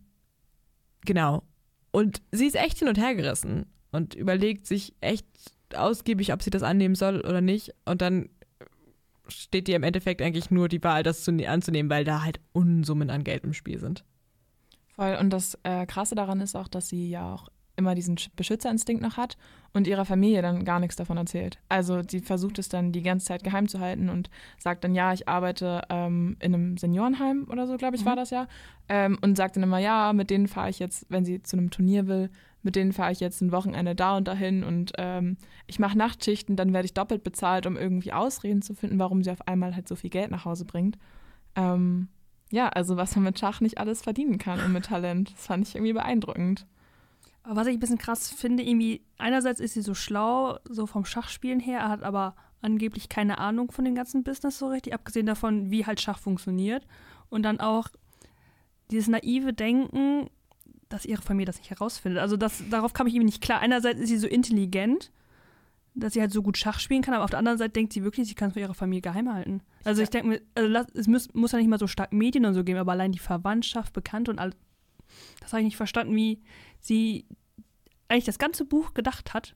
genau. 1.05 1.43
Und 1.91 2.21
sie 2.32 2.47
ist 2.47 2.55
echt 2.55 2.80
hin 2.80 2.88
und 2.88 2.97
her 2.97 3.15
gerissen 3.15 3.67
und 3.91 4.15
überlegt 4.15 4.65
sich 4.65 4.95
echt 4.99 5.28
ausgiebig, 5.76 6.34
ob 6.34 6.41
sie 6.41 6.49
das 6.49 6.63
annehmen 6.63 6.95
soll 6.95 7.21
oder 7.21 7.41
nicht. 7.41 7.74
Und 7.86 8.01
dann 8.01 8.30
steht 9.28 9.69
ihr 9.69 9.76
im 9.76 9.84
Endeffekt 9.84 10.21
eigentlich 10.21 10.51
nur 10.51 10.67
die 10.67 10.84
Wahl, 10.84 11.03
das 11.03 11.24
zu, 11.24 11.32
anzunehmen, 11.47 11.89
weil 11.89 12.03
da 12.03 12.24
halt 12.24 12.39
Unsummen 12.51 13.09
an 13.09 13.24
Geld 13.24 13.43
im 13.43 13.53
Spiel 13.53 13.80
sind. 13.80 14.03
Voll. 14.95 15.17
Und 15.19 15.32
das 15.32 15.57
äh, 15.63 15.86
Krasse 15.86 16.15
daran 16.15 16.41
ist 16.41 16.55
auch, 16.55 16.67
dass 16.67 16.89
sie 16.89 17.09
ja 17.09 17.34
auch 17.34 17.47
immer 17.76 17.95
diesen 17.95 18.17
Sch- 18.17 18.30
Beschützerinstinkt 18.36 19.01
noch 19.01 19.17
hat 19.17 19.38
und 19.74 19.88
ihrer 19.88 20.05
Familie 20.05 20.41
dann 20.41 20.63
gar 20.63 20.80
nichts 20.80 20.95
davon 20.95 21.17
erzählt. 21.17 21.57
Also 21.69 22.01
sie 22.07 22.19
versucht 22.19 22.59
es 22.59 22.69
dann 22.69 22.91
die 22.91 23.01
ganze 23.01 23.26
Zeit 23.28 23.43
geheim 23.43 23.67
zu 23.67 23.80
halten 23.80 24.09
und 24.09 24.30
sagt 24.59 24.84
dann, 24.84 24.93
ja, 24.93 25.11
ich 25.13 25.28
arbeite 25.28 25.82
ähm, 25.89 26.38
in 26.39 26.53
einem 26.53 26.78
Seniorenheim 26.78 27.47
oder 27.49 27.65
so, 27.65 27.78
glaube 27.78 27.95
ich, 27.95 28.05
war 28.05 28.15
das 28.15 28.30
ja. 28.30 28.47
Ähm, 28.89 29.17
und 29.21 29.38
sagt 29.38 29.55
dann 29.55 29.63
immer, 29.63 29.80
ja, 29.80 30.13
mit 30.13 30.30
denen 30.30 30.47
fahre 30.47 30.69
ich 30.69 30.80
jetzt, 30.80 31.05
wenn 31.09 31.26
sie 31.26 31.41
zu 31.41 31.57
einem 31.57 31.71
Turnier 31.71 32.07
will, 32.07 32.30
mit 32.61 32.76
denen 32.76 32.93
fahre 32.93 33.11
ich 33.11 33.19
jetzt 33.19 33.41
ein 33.41 33.51
Wochenende 33.51 33.95
da 33.95 34.15
und 34.15 34.28
dahin 34.28 34.63
und 34.63 34.93
ähm, 34.97 35.38
ich 35.67 35.80
mache 35.80 35.97
Nachtschichten, 35.97 36.55
dann 36.55 36.74
werde 36.74 36.86
ich 36.86 36.93
doppelt 36.93 37.24
bezahlt, 37.24 37.65
um 37.65 37.76
irgendwie 37.76 38.13
Ausreden 38.13 38.61
zu 38.61 38.74
finden, 38.74 38.99
warum 38.99 39.24
sie 39.24 39.32
auf 39.32 39.47
einmal 39.47 39.76
halt 39.76 39.88
so 39.88 39.95
viel 39.95 40.09
Geld 40.09 40.32
nach 40.32 40.45
Hause 40.45 40.63
bringt. 40.63 40.97
Ähm, 41.55 42.07
ja, 42.51 42.69
also 42.69 42.97
was 42.97 43.15
man 43.15 43.26
mit 43.26 43.39
Schach 43.39 43.61
nicht 43.61 43.80
alles 43.80 44.01
verdienen 44.03 44.38
kann 44.38 44.59
und 44.59 44.71
mit 44.71 44.86
Talent. 44.86 45.34
Das 45.34 45.47
fand 45.47 45.67
ich 45.67 45.76
irgendwie 45.76 45.93
beeindruckend. 45.93 46.67
Was 47.45 47.67
ich 47.67 47.75
ein 47.75 47.79
bisschen 47.79 47.97
krass 47.97 48.29
finde, 48.31 48.63
irgendwie, 48.63 49.01
einerseits 49.17 49.59
ist 49.59 49.73
sie 49.73 49.81
so 49.81 49.93
schlau, 49.93 50.59
so 50.69 50.85
vom 50.87 51.03
Schachspielen 51.03 51.59
her, 51.59 51.89
hat 51.89 52.03
aber 52.03 52.35
angeblich 52.61 53.09
keine 53.09 53.37
Ahnung 53.37 53.71
von 53.71 53.83
dem 53.83 53.95
ganzen 53.95 54.23
Business 54.23 54.59
so 54.59 54.67
richtig, 54.67 54.93
abgesehen 54.93 55.25
davon, 55.25 55.69
wie 55.69 55.85
halt 55.85 55.99
Schach 55.99 56.19
funktioniert. 56.19 56.87
Und 57.29 57.43
dann 57.43 57.59
auch 57.59 57.89
dieses 58.91 59.09
naive 59.09 59.53
Denken, 59.53 60.29
dass 60.87 61.05
ihre 61.05 61.21
Familie 61.21 61.47
das 61.47 61.57
nicht 61.57 61.71
herausfindet. 61.71 62.21
Also 62.21 62.37
das, 62.37 62.63
darauf 62.69 62.93
kam 62.93 63.07
ich 63.07 63.15
irgendwie 63.15 63.25
nicht 63.25 63.41
klar. 63.41 63.59
Einerseits 63.59 63.99
ist 63.99 64.09
sie 64.09 64.17
so 64.17 64.27
intelligent, 64.27 65.11
dass 65.95 66.13
sie 66.13 66.21
halt 66.21 66.31
so 66.31 66.41
gut 66.41 66.57
Schach 66.57 66.79
spielen 66.79 67.01
kann, 67.01 67.13
aber 67.13 67.23
auf 67.23 67.29
der 67.29 67.39
anderen 67.39 67.57
Seite 67.57 67.71
denkt 67.71 67.93
sie 67.93 68.03
wirklich, 68.03 68.27
sie 68.27 68.35
kann 68.35 68.49
es 68.49 68.53
vor 68.53 68.61
ihrer 68.61 68.73
Familie 68.73 69.01
geheim 69.01 69.31
halten. 69.31 69.61
Also 69.83 70.01
ich 70.01 70.09
denke 70.09 70.27
mir, 70.27 70.41
also 70.55 70.91
es 70.93 71.07
muss, 71.07 71.33
muss 71.33 71.51
ja 71.51 71.59
nicht 71.59 71.67
mal 71.67 71.79
so 71.79 71.87
stark 71.87 72.13
Medien 72.13 72.45
und 72.45 72.53
so 72.53 72.63
geben, 72.63 72.79
aber 72.79 72.93
allein 72.93 73.11
die 73.11 73.19
Verwandtschaft, 73.19 73.93
Bekannte 73.93 74.31
und 74.31 74.39
all, 74.39 74.51
das 75.41 75.51
habe 75.51 75.61
ich 75.61 75.65
nicht 75.65 75.77
verstanden, 75.77 76.15
wie 76.15 76.41
sie 76.84 77.25
eigentlich 78.07 78.25
das 78.25 78.38
ganze 78.38 78.65
Buch 78.65 78.93
gedacht 78.93 79.34
hat, 79.34 79.55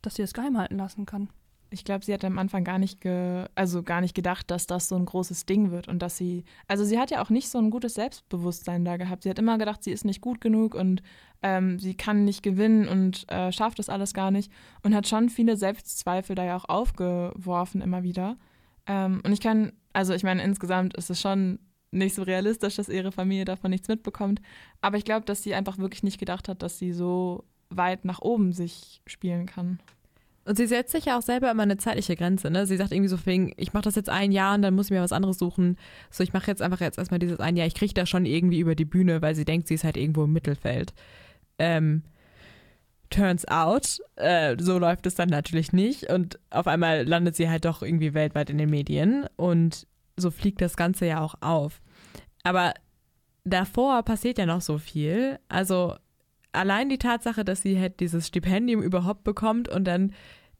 dass 0.00 0.14
sie 0.14 0.22
das 0.22 0.32
geheim 0.32 0.56
halten 0.56 0.76
lassen 0.76 1.04
kann. 1.04 1.28
Ich 1.70 1.84
glaube, 1.84 2.02
sie 2.02 2.14
hat 2.14 2.24
am 2.24 2.38
Anfang 2.38 2.64
gar 2.64 2.78
nicht, 2.78 3.02
ge 3.02 3.44
also 3.54 3.82
gar 3.82 4.00
nicht 4.00 4.14
gedacht, 4.14 4.50
dass 4.50 4.66
das 4.66 4.88
so 4.88 4.96
ein 4.96 5.04
großes 5.04 5.44
Ding 5.44 5.70
wird 5.70 5.86
und 5.86 6.00
dass 6.00 6.16
sie, 6.16 6.44
also 6.66 6.82
sie 6.82 6.98
hat 6.98 7.10
ja 7.10 7.20
auch 7.20 7.28
nicht 7.28 7.50
so 7.50 7.58
ein 7.58 7.68
gutes 7.68 7.94
Selbstbewusstsein 7.94 8.86
da 8.86 8.96
gehabt. 8.96 9.24
Sie 9.24 9.30
hat 9.30 9.38
immer 9.38 9.58
gedacht, 9.58 9.84
sie 9.84 9.90
ist 9.90 10.06
nicht 10.06 10.22
gut 10.22 10.40
genug 10.40 10.74
und 10.74 11.02
ähm, 11.42 11.78
sie 11.78 11.94
kann 11.94 12.24
nicht 12.24 12.42
gewinnen 12.42 12.88
und 12.88 13.30
äh, 13.30 13.52
schafft 13.52 13.78
das 13.78 13.90
alles 13.90 14.14
gar 14.14 14.30
nicht 14.30 14.50
und 14.82 14.94
hat 14.94 15.08
schon 15.08 15.28
viele 15.28 15.58
Selbstzweifel 15.58 16.34
da 16.34 16.44
ja 16.44 16.56
auch 16.56 16.68
aufgeworfen 16.70 17.82
immer 17.82 18.02
wieder. 18.02 18.38
Ähm, 18.86 19.20
und 19.22 19.32
ich 19.32 19.40
kann, 19.40 19.72
also 19.92 20.14
ich 20.14 20.22
meine, 20.22 20.42
insgesamt 20.42 20.96
ist 20.96 21.10
es 21.10 21.20
schon 21.20 21.58
nicht 21.90 22.14
so 22.14 22.22
realistisch, 22.22 22.76
dass 22.76 22.88
ihre 22.88 23.12
Familie 23.12 23.44
davon 23.44 23.70
nichts 23.70 23.88
mitbekommt. 23.88 24.40
Aber 24.80 24.96
ich 24.96 25.04
glaube, 25.04 25.24
dass 25.24 25.42
sie 25.42 25.54
einfach 25.54 25.78
wirklich 25.78 26.02
nicht 26.02 26.18
gedacht 26.18 26.48
hat, 26.48 26.62
dass 26.62 26.78
sie 26.78 26.92
so 26.92 27.44
weit 27.70 28.04
nach 28.04 28.20
oben 28.20 28.52
sich 28.52 29.02
spielen 29.06 29.46
kann. 29.46 29.78
Und 30.44 30.56
sie 30.56 30.66
setzt 30.66 30.92
sich 30.92 31.04
ja 31.04 31.18
auch 31.18 31.22
selber 31.22 31.50
immer 31.50 31.64
eine 31.64 31.76
zeitliche 31.76 32.16
Grenze. 32.16 32.50
Ne? 32.50 32.66
Sie 32.66 32.78
sagt 32.78 32.90
irgendwie 32.92 33.08
so, 33.10 33.18
ich 33.58 33.74
mache 33.74 33.84
das 33.84 33.96
jetzt 33.96 34.08
ein 34.08 34.32
Jahr 34.32 34.54
und 34.54 34.62
dann 34.62 34.74
muss 34.74 34.86
ich 34.86 34.92
mir 34.92 35.02
was 35.02 35.12
anderes 35.12 35.38
suchen. 35.38 35.76
So, 36.10 36.24
ich 36.24 36.32
mache 36.32 36.46
jetzt 36.46 36.62
einfach 36.62 36.80
jetzt 36.80 36.96
erstmal 36.96 37.18
dieses 37.18 37.38
ein 37.38 37.56
Jahr. 37.56 37.66
Ich 37.66 37.74
kriege 37.74 37.92
das 37.92 38.08
schon 38.08 38.24
irgendwie 38.24 38.60
über 38.60 38.74
die 38.74 38.86
Bühne, 38.86 39.20
weil 39.20 39.34
sie 39.34 39.44
denkt, 39.44 39.68
sie 39.68 39.74
ist 39.74 39.84
halt 39.84 39.98
irgendwo 39.98 40.24
im 40.24 40.32
Mittelfeld. 40.32 40.94
Ähm, 41.58 42.02
turns 43.10 43.46
out, 43.46 43.98
äh, 44.16 44.56
so 44.58 44.78
läuft 44.78 45.06
es 45.06 45.16
dann 45.16 45.28
natürlich 45.28 45.74
nicht. 45.74 46.10
Und 46.10 46.38
auf 46.48 46.66
einmal 46.66 47.06
landet 47.06 47.36
sie 47.36 47.50
halt 47.50 47.66
doch 47.66 47.82
irgendwie 47.82 48.14
weltweit 48.14 48.48
in 48.48 48.56
den 48.56 48.70
Medien. 48.70 49.26
Und 49.36 49.86
so 50.18 50.30
fliegt 50.30 50.60
das 50.60 50.76
Ganze 50.76 51.06
ja 51.06 51.20
auch 51.20 51.36
auf. 51.40 51.80
Aber 52.44 52.74
davor 53.44 54.02
passiert 54.02 54.38
ja 54.38 54.46
noch 54.46 54.60
so 54.60 54.78
viel. 54.78 55.38
Also 55.48 55.94
allein 56.52 56.88
die 56.88 56.98
Tatsache, 56.98 57.44
dass 57.44 57.62
sie 57.62 57.78
halt 57.78 58.00
dieses 58.00 58.26
Stipendium 58.26 58.82
überhaupt 58.82 59.24
bekommt 59.24 59.68
und 59.68 59.84
dann 59.84 60.14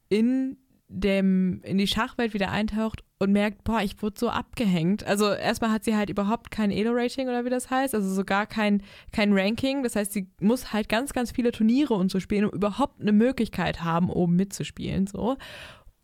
in 0.09 0.57
dem 0.89 1.61
in 1.65 1.77
die 1.77 1.87
Schachwelt 1.87 2.33
wieder 2.33 2.51
eintaucht 2.51 3.05
und 3.19 3.33
merkt, 3.33 3.65
boah, 3.65 3.83
ich 3.83 4.01
wurde 4.01 4.19
so 4.19 4.31
abgehängt. 4.31 5.05
Also 5.05 5.33
erstmal 5.33 5.71
hat 5.71 5.85
sie 5.85 5.95
halt 5.95 6.09
überhaupt 6.09 6.51
kein 6.51 6.71
Elo-Rating 6.71 7.29
oder 7.29 7.45
wie 7.45 7.51
das 7.51 7.69
heißt, 7.69 7.95
also 7.95 8.09
sogar 8.09 8.47
kein, 8.47 8.83
kein 9.13 9.33
Ranking. 9.33 9.83
Das 9.83 9.97
heißt, 9.97 10.13
sie 10.13 10.31
muss 10.41 10.73
halt 10.73 10.89
ganz, 10.89 11.13
ganz 11.13 11.33
viele 11.33 11.53
Turniere 11.53 11.95
und 11.95 12.11
so 12.11 12.21
spielen, 12.21 12.47
um 12.47 12.53
überhaupt 12.53 13.01
eine 13.01 13.13
Möglichkeit 13.13 13.83
haben, 13.83 14.09
oben 14.09 14.37
mitzuspielen. 14.37 15.07
So. 15.07 15.37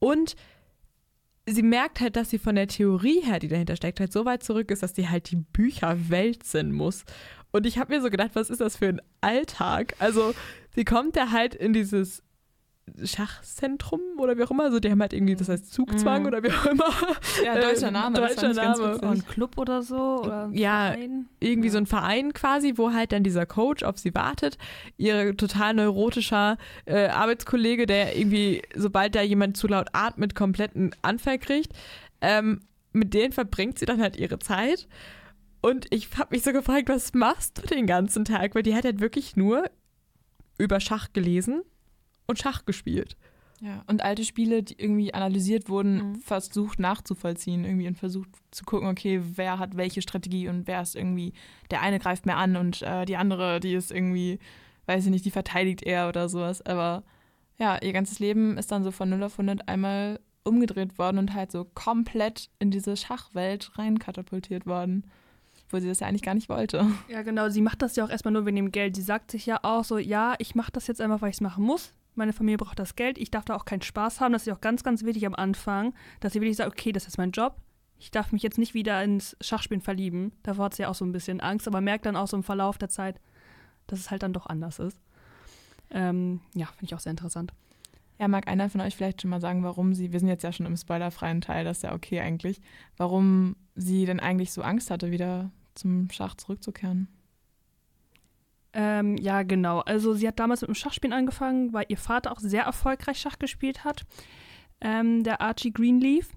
Und 0.00 0.36
sie 1.46 1.62
merkt 1.62 2.00
halt, 2.00 2.16
dass 2.16 2.30
sie 2.30 2.38
von 2.38 2.54
der 2.54 2.68
Theorie 2.68 3.20
her, 3.22 3.38
die 3.38 3.48
dahinter 3.48 3.76
steckt, 3.76 4.00
halt 4.00 4.12
so 4.12 4.24
weit 4.24 4.42
zurück 4.42 4.70
ist, 4.70 4.82
dass 4.82 4.94
sie 4.94 5.08
halt 5.08 5.30
die 5.30 5.36
Bücher 5.36 5.96
wälzen 6.08 6.72
muss. 6.72 7.04
Und 7.52 7.66
ich 7.66 7.78
habe 7.78 7.94
mir 7.94 8.02
so 8.02 8.10
gedacht, 8.10 8.30
was 8.34 8.50
ist 8.50 8.60
das 8.60 8.76
für 8.76 8.88
ein 8.88 9.02
Alltag? 9.20 9.94
Also, 9.98 10.34
sie 10.74 10.84
kommt 10.84 11.16
da 11.16 11.30
halt 11.30 11.54
in 11.54 11.72
dieses 11.72 12.22
Schachzentrum 13.02 14.00
oder 14.18 14.36
wie 14.36 14.42
auch 14.42 14.50
immer. 14.50 14.64
Also, 14.64 14.78
die 14.78 14.90
haben 14.90 15.00
halt 15.00 15.12
irgendwie, 15.12 15.34
das 15.34 15.48
heißt 15.48 15.72
Zugzwang 15.72 16.22
Mhm. 16.22 16.26
oder 16.28 16.42
wie 16.42 16.50
auch 16.50 16.66
immer. 16.66 16.84
Ja, 17.44 17.54
Äh, 17.56 17.60
deutscher 17.62 17.90
Name. 17.90 18.16
deutscher 18.16 18.52
Name. 18.52 18.96
Oder 18.98 19.10
ein 19.10 19.26
Club 19.26 19.56
oder 19.58 19.82
so? 19.82 20.22
Oder 20.24 20.44
ein 20.44 20.52
Ja, 20.54 20.92
Verein? 20.92 21.26
irgendwie 21.40 21.68
Ja. 21.68 21.72
so 21.72 21.78
ein 21.78 21.86
Verein 21.86 22.32
quasi, 22.34 22.74
wo 22.76 22.92
halt 22.92 23.12
dann 23.12 23.22
dieser 23.24 23.46
Coach 23.46 23.82
auf 23.82 23.98
sie 23.98 24.14
wartet. 24.14 24.58
Ihr 24.96 25.36
total 25.36 25.74
neurotischer 25.74 26.58
äh, 26.86 27.06
Arbeitskollege, 27.08 27.86
der 27.86 28.16
irgendwie, 28.16 28.62
sobald 28.74 29.14
da 29.14 29.22
jemand 29.22 29.56
zu 29.56 29.66
laut 29.66 29.88
atmet, 29.92 30.34
komplett 30.34 30.76
einen 30.76 30.90
Anfall 31.02 31.38
kriegt. 31.38 31.72
Ähm, 32.20 32.60
mit 32.92 33.12
denen 33.14 33.32
verbringt 33.32 33.78
sie 33.78 33.86
dann 33.86 34.00
halt 34.00 34.16
ihre 34.16 34.38
Zeit. 34.38 34.86
Und 35.62 35.86
ich 35.90 36.10
habe 36.18 36.28
mich 36.36 36.42
so 36.42 36.52
gefragt, 36.52 36.88
was 36.90 37.14
machst 37.14 37.58
du 37.62 37.66
den 37.66 37.86
ganzen 37.86 38.24
Tag? 38.26 38.54
Weil 38.54 38.62
die 38.62 38.74
hat 38.74 38.84
halt 38.84 39.00
wirklich 39.00 39.34
nur 39.36 39.64
über 40.58 40.78
Schach 40.78 41.12
gelesen 41.14 41.62
und 42.26 42.38
Schach 42.38 42.64
gespielt. 42.64 43.16
Ja, 43.60 43.82
und 43.86 44.02
alte 44.02 44.24
Spiele, 44.24 44.62
die 44.62 44.74
irgendwie 44.78 45.14
analysiert 45.14 45.68
wurden, 45.68 46.10
Mhm. 46.10 46.14
versucht 46.16 46.78
nachzuvollziehen 46.80 47.64
irgendwie 47.64 47.86
und 47.88 47.96
versucht 47.96 48.28
zu 48.50 48.64
gucken, 48.64 48.88
okay, 48.88 49.22
wer 49.36 49.58
hat 49.58 49.76
welche 49.76 50.02
Strategie 50.02 50.48
und 50.48 50.66
wer 50.66 50.82
ist 50.82 50.96
irgendwie, 50.96 51.32
der 51.70 51.80
eine 51.80 51.98
greift 51.98 52.26
mehr 52.26 52.36
an 52.36 52.56
und 52.56 52.82
äh, 52.82 53.04
die 53.06 53.16
andere, 53.16 53.60
die 53.60 53.72
ist 53.74 53.90
irgendwie, 53.92 54.38
weiß 54.86 55.04
ich 55.04 55.10
nicht, 55.10 55.24
die 55.24 55.30
verteidigt 55.30 55.82
eher 55.82 56.08
oder 56.08 56.28
sowas. 56.28 56.60
Aber 56.66 57.04
ja, 57.56 57.78
ihr 57.80 57.92
ganzes 57.92 58.18
Leben 58.18 58.58
ist 58.58 58.70
dann 58.72 58.82
so 58.84 58.90
von 58.90 59.08
0 59.08 59.22
auf 59.22 59.34
100 59.38 59.68
einmal 59.68 60.20
umgedreht 60.42 60.98
worden 60.98 61.16
und 61.18 61.32
halt 61.32 61.50
so 61.52 61.64
komplett 61.64 62.50
in 62.58 62.70
diese 62.70 62.96
Schachwelt 62.98 63.78
reinkatapultiert 63.78 64.66
worden, 64.66 65.04
wo 65.70 65.78
sie 65.78 65.88
das 65.88 66.00
ja 66.00 66.08
eigentlich 66.08 66.22
gar 66.22 66.34
nicht 66.34 66.48
wollte. 66.50 66.84
Ja, 67.08 67.22
genau. 67.22 67.48
Sie 67.48 67.62
macht 67.62 67.80
das 67.80 67.96
ja 67.96 68.04
auch 68.04 68.10
erstmal 68.10 68.32
nur 68.32 68.44
wegen 68.44 68.56
dem 68.56 68.72
Geld. 68.72 68.94
Sie 68.96 69.02
sagt 69.02 69.30
sich 69.30 69.46
ja 69.46 69.60
auch 69.62 69.84
so, 69.84 69.96
ja, 69.96 70.34
ich 70.38 70.54
mache 70.54 70.72
das 70.72 70.86
jetzt 70.88 71.00
einfach, 71.00 71.22
weil 71.22 71.30
ich 71.30 71.36
es 71.36 71.40
machen 71.40 71.64
muss. 71.64 71.94
Meine 72.16 72.32
Familie 72.32 72.58
braucht 72.58 72.78
das 72.78 72.96
Geld, 72.96 73.18
ich 73.18 73.30
darf 73.30 73.44
da 73.44 73.54
auch 73.54 73.64
keinen 73.64 73.82
Spaß 73.82 74.20
haben. 74.20 74.32
Das 74.32 74.46
ist 74.46 74.52
auch 74.52 74.60
ganz, 74.60 74.82
ganz 74.82 75.04
wichtig 75.04 75.26
am 75.26 75.34
Anfang, 75.34 75.94
dass 76.20 76.32
sie 76.32 76.40
wirklich 76.40 76.56
sagt, 76.56 76.70
okay, 76.70 76.92
das 76.92 77.06
ist 77.06 77.18
mein 77.18 77.30
Job. 77.30 77.56
Ich 77.98 78.10
darf 78.10 78.32
mich 78.32 78.42
jetzt 78.42 78.58
nicht 78.58 78.74
wieder 78.74 79.02
ins 79.02 79.36
Schachspielen 79.40 79.80
verlieben. 79.80 80.32
Davor 80.42 80.66
hat 80.66 80.74
sie 80.74 80.82
ja 80.82 80.88
auch 80.88 80.94
so 80.94 81.04
ein 81.04 81.12
bisschen 81.12 81.40
Angst, 81.40 81.66
aber 81.66 81.80
merkt 81.80 82.06
dann 82.06 82.16
auch 82.16 82.26
so 82.26 82.36
im 82.36 82.42
Verlauf 82.42 82.78
der 82.78 82.88
Zeit, 82.88 83.20
dass 83.86 83.98
es 83.98 84.10
halt 84.10 84.22
dann 84.22 84.32
doch 84.32 84.46
anders 84.46 84.78
ist. 84.78 85.00
Ähm, 85.90 86.40
ja, 86.54 86.66
finde 86.66 86.86
ich 86.86 86.94
auch 86.94 87.00
sehr 87.00 87.10
interessant. 87.10 87.52
Ja, 88.18 88.28
mag 88.28 88.46
einer 88.46 88.70
von 88.70 88.80
euch 88.80 88.94
vielleicht 88.94 89.22
schon 89.22 89.30
mal 89.30 89.40
sagen, 89.40 89.64
warum 89.64 89.94
sie, 89.94 90.12
wir 90.12 90.20
sind 90.20 90.28
jetzt 90.28 90.44
ja 90.44 90.52
schon 90.52 90.66
im 90.66 90.76
spoilerfreien 90.76 91.40
Teil, 91.40 91.64
das 91.64 91.78
ist 91.78 91.82
ja 91.82 91.94
okay 91.94 92.20
eigentlich, 92.20 92.60
warum 92.96 93.56
sie 93.74 94.06
denn 94.06 94.20
eigentlich 94.20 94.52
so 94.52 94.62
Angst 94.62 94.90
hatte, 94.90 95.10
wieder 95.10 95.50
zum 95.74 96.08
Schach 96.10 96.34
zurückzukehren? 96.36 97.08
Ähm, 98.74 99.16
ja, 99.18 99.44
genau. 99.44 99.80
Also 99.80 100.14
sie 100.14 100.26
hat 100.26 100.40
damals 100.40 100.60
mit 100.60 100.68
dem 100.68 100.74
Schachspielen 100.74 101.12
angefangen, 101.12 101.72
weil 101.72 101.86
ihr 101.88 101.96
Vater 101.96 102.32
auch 102.32 102.40
sehr 102.40 102.64
erfolgreich 102.64 103.18
Schach 103.18 103.38
gespielt 103.38 103.84
hat. 103.84 104.04
Ähm, 104.80 105.22
der 105.22 105.40
Archie 105.40 105.72
Greenleaf. 105.72 106.28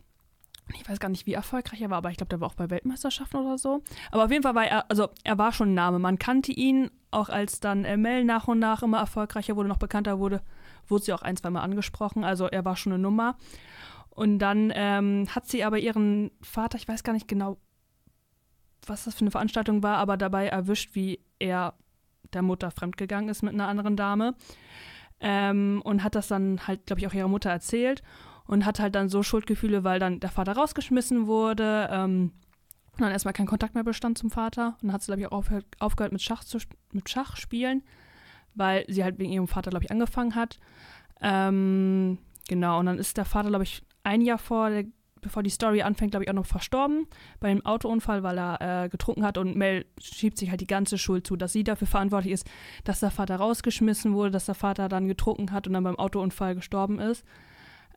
Ich 0.76 0.88
weiß 0.88 1.00
gar 1.00 1.10
nicht, 1.10 1.26
wie 1.26 1.34
erfolgreich 1.34 1.82
er 1.82 1.90
war, 1.90 1.98
aber 1.98 2.12
ich 2.12 2.18
glaube, 2.18 2.30
der 2.30 2.42
war 2.42 2.50
auch 2.50 2.54
bei 2.56 2.70
Weltmeisterschaften 2.70 3.38
oder 3.38 3.58
so. 3.58 3.82
Aber 4.12 4.26
auf 4.26 4.32
jeden 4.32 4.44
Fall 4.44 4.54
war 4.54 4.68
er, 4.68 4.90
also 4.92 5.08
er 5.24 5.38
war 5.38 5.52
schon 5.52 5.72
ein 5.72 5.76
Name. 5.76 5.98
Man 5.98 6.20
kannte 6.20 6.52
ihn, 6.52 6.92
auch 7.10 7.30
als 7.30 7.60
dann 7.60 7.82
Mel 8.02 8.26
nach 8.26 8.48
und 8.48 8.60
nach 8.60 8.84
immer 8.84 9.00
erfolgreicher 9.00 9.56
wurde, 9.56 9.70
noch 9.70 9.78
bekannter 9.78 10.20
wurde, 10.20 10.42
wurde 10.88 11.06
sie 11.06 11.14
auch 11.14 11.22
ein, 11.22 11.38
zwei 11.38 11.50
Mal 11.50 11.62
angesprochen. 11.62 12.24
Also 12.24 12.48
er 12.48 12.66
war 12.66 12.76
schon 12.76 12.92
eine 12.92 13.02
Nummer. 13.02 13.38
Und 14.10 14.40
dann 14.40 14.72
ähm, 14.76 15.28
hat 15.34 15.48
sie 15.48 15.64
aber 15.64 15.80
ihren 15.80 16.32
Vater, 16.42 16.78
ich 16.78 16.88
weiß 16.88 17.04
gar 17.04 17.14
nicht 17.14 17.28
genau, 17.28 17.58
was 18.86 19.06
das 19.06 19.16
für 19.16 19.22
eine 19.22 19.32
Veranstaltung 19.32 19.84
war, 19.84 19.98
aber 19.98 20.18
dabei 20.18 20.48
erwischt, 20.48 20.96
wie 20.96 21.20
er 21.40 21.74
der 22.34 22.42
Mutter 22.42 22.72
fremdgegangen 22.72 23.30
ist 23.30 23.44
mit 23.44 23.54
einer 23.54 23.68
anderen 23.68 23.96
Dame. 23.96 24.36
Ähm, 25.20 25.82
und 25.84 26.04
hat 26.04 26.16
das 26.16 26.28
dann 26.28 26.68
halt, 26.68 26.86
glaube 26.86 27.00
ich, 27.00 27.08
auch 27.08 27.14
ihrer 27.14 27.28
Mutter 27.28 27.50
erzählt 27.50 28.04
und 28.46 28.66
hat 28.66 28.80
halt 28.80 28.96
dann 28.96 29.10
so 29.10 29.24
Schuldgefühle, 29.24 29.84
weil 29.84 30.00
dann 30.00 30.20
der 30.20 30.30
Vater 30.30 30.54
rausgeschmissen 30.54 31.28
wurde. 31.28 31.90
Ähm, 31.92 32.32
und 32.94 33.02
dann 33.02 33.12
erstmal 33.12 33.34
kein 33.34 33.46
Kontakt 33.46 33.76
mehr 33.76 33.84
bestand 33.84 34.18
zum 34.18 34.32
Vater. 34.32 34.78
Und 34.82 34.88
dann 34.88 34.94
hat 34.94 35.04
sie, 35.04 35.08
glaube 35.08 35.22
ich, 35.22 35.32
auch 35.32 35.46
aufgehört, 35.80 36.14
mit, 36.14 36.22
Schach 36.22 36.44
zu, 36.44 36.58
mit 36.92 37.10
Schach 37.10 37.36
spielen, 37.36 37.84
weil 38.56 38.86
sie 38.88 39.04
halt 39.04 39.20
wegen 39.20 39.32
ihrem 39.32 39.48
Vater, 39.48 39.70
glaube 39.70 39.86
ich, 39.86 39.92
angefangen 39.92 40.34
hat. 40.34 40.60
Ähm, 41.22 42.18
genau, 42.48 42.80
und 42.80 42.88
dann 42.88 42.98
ist 42.98 43.18
der 43.18 43.26
Vater, 43.26 43.50
glaube 43.50 43.64
ich, 43.64 43.84
ein 44.04 44.22
Jahr 44.22 44.40
vor 44.40 44.70
der 44.70 44.86
bevor 45.22 45.44
die 45.44 45.50
Story 45.50 45.82
anfängt, 45.82 46.12
glaube 46.12 46.24
ich, 46.24 46.30
auch 46.30 46.36
noch 46.36 46.46
verstorben 46.46 47.08
bei 47.40 47.50
einem 47.50 47.66
Autounfall, 47.66 48.24
weil 48.24 48.38
er 48.38 48.84
äh, 48.86 48.90
getrunken 48.90 49.24
hat 49.24 49.38
und 49.38 49.56
Mel 49.56 49.86
schiebt 50.00 50.38
sich 50.38 50.50
halt 50.50 50.62
die 50.62 50.68
ganze 50.68 50.98
Schuld 50.98 51.26
zu, 51.28 51.36
dass 51.36 51.54
sie 51.54 51.64
dafür 51.64 51.88
verantwortlich 51.88 52.34
ist, 52.34 52.48
dass 52.84 53.00
der 53.00 53.12
Vater 53.12 53.38
rausgeschmissen 53.38 54.14
wurde, 54.14 54.32
dass 54.32 54.46
der 54.46 54.56
Vater 54.56 54.90
dann 54.90 55.08
getrunken 55.08 55.52
hat 55.52 55.68
und 55.68 55.74
dann 55.74 55.84
beim 55.84 55.98
Autounfall 55.98 56.56
gestorben 56.56 57.00
ist. 57.00 57.26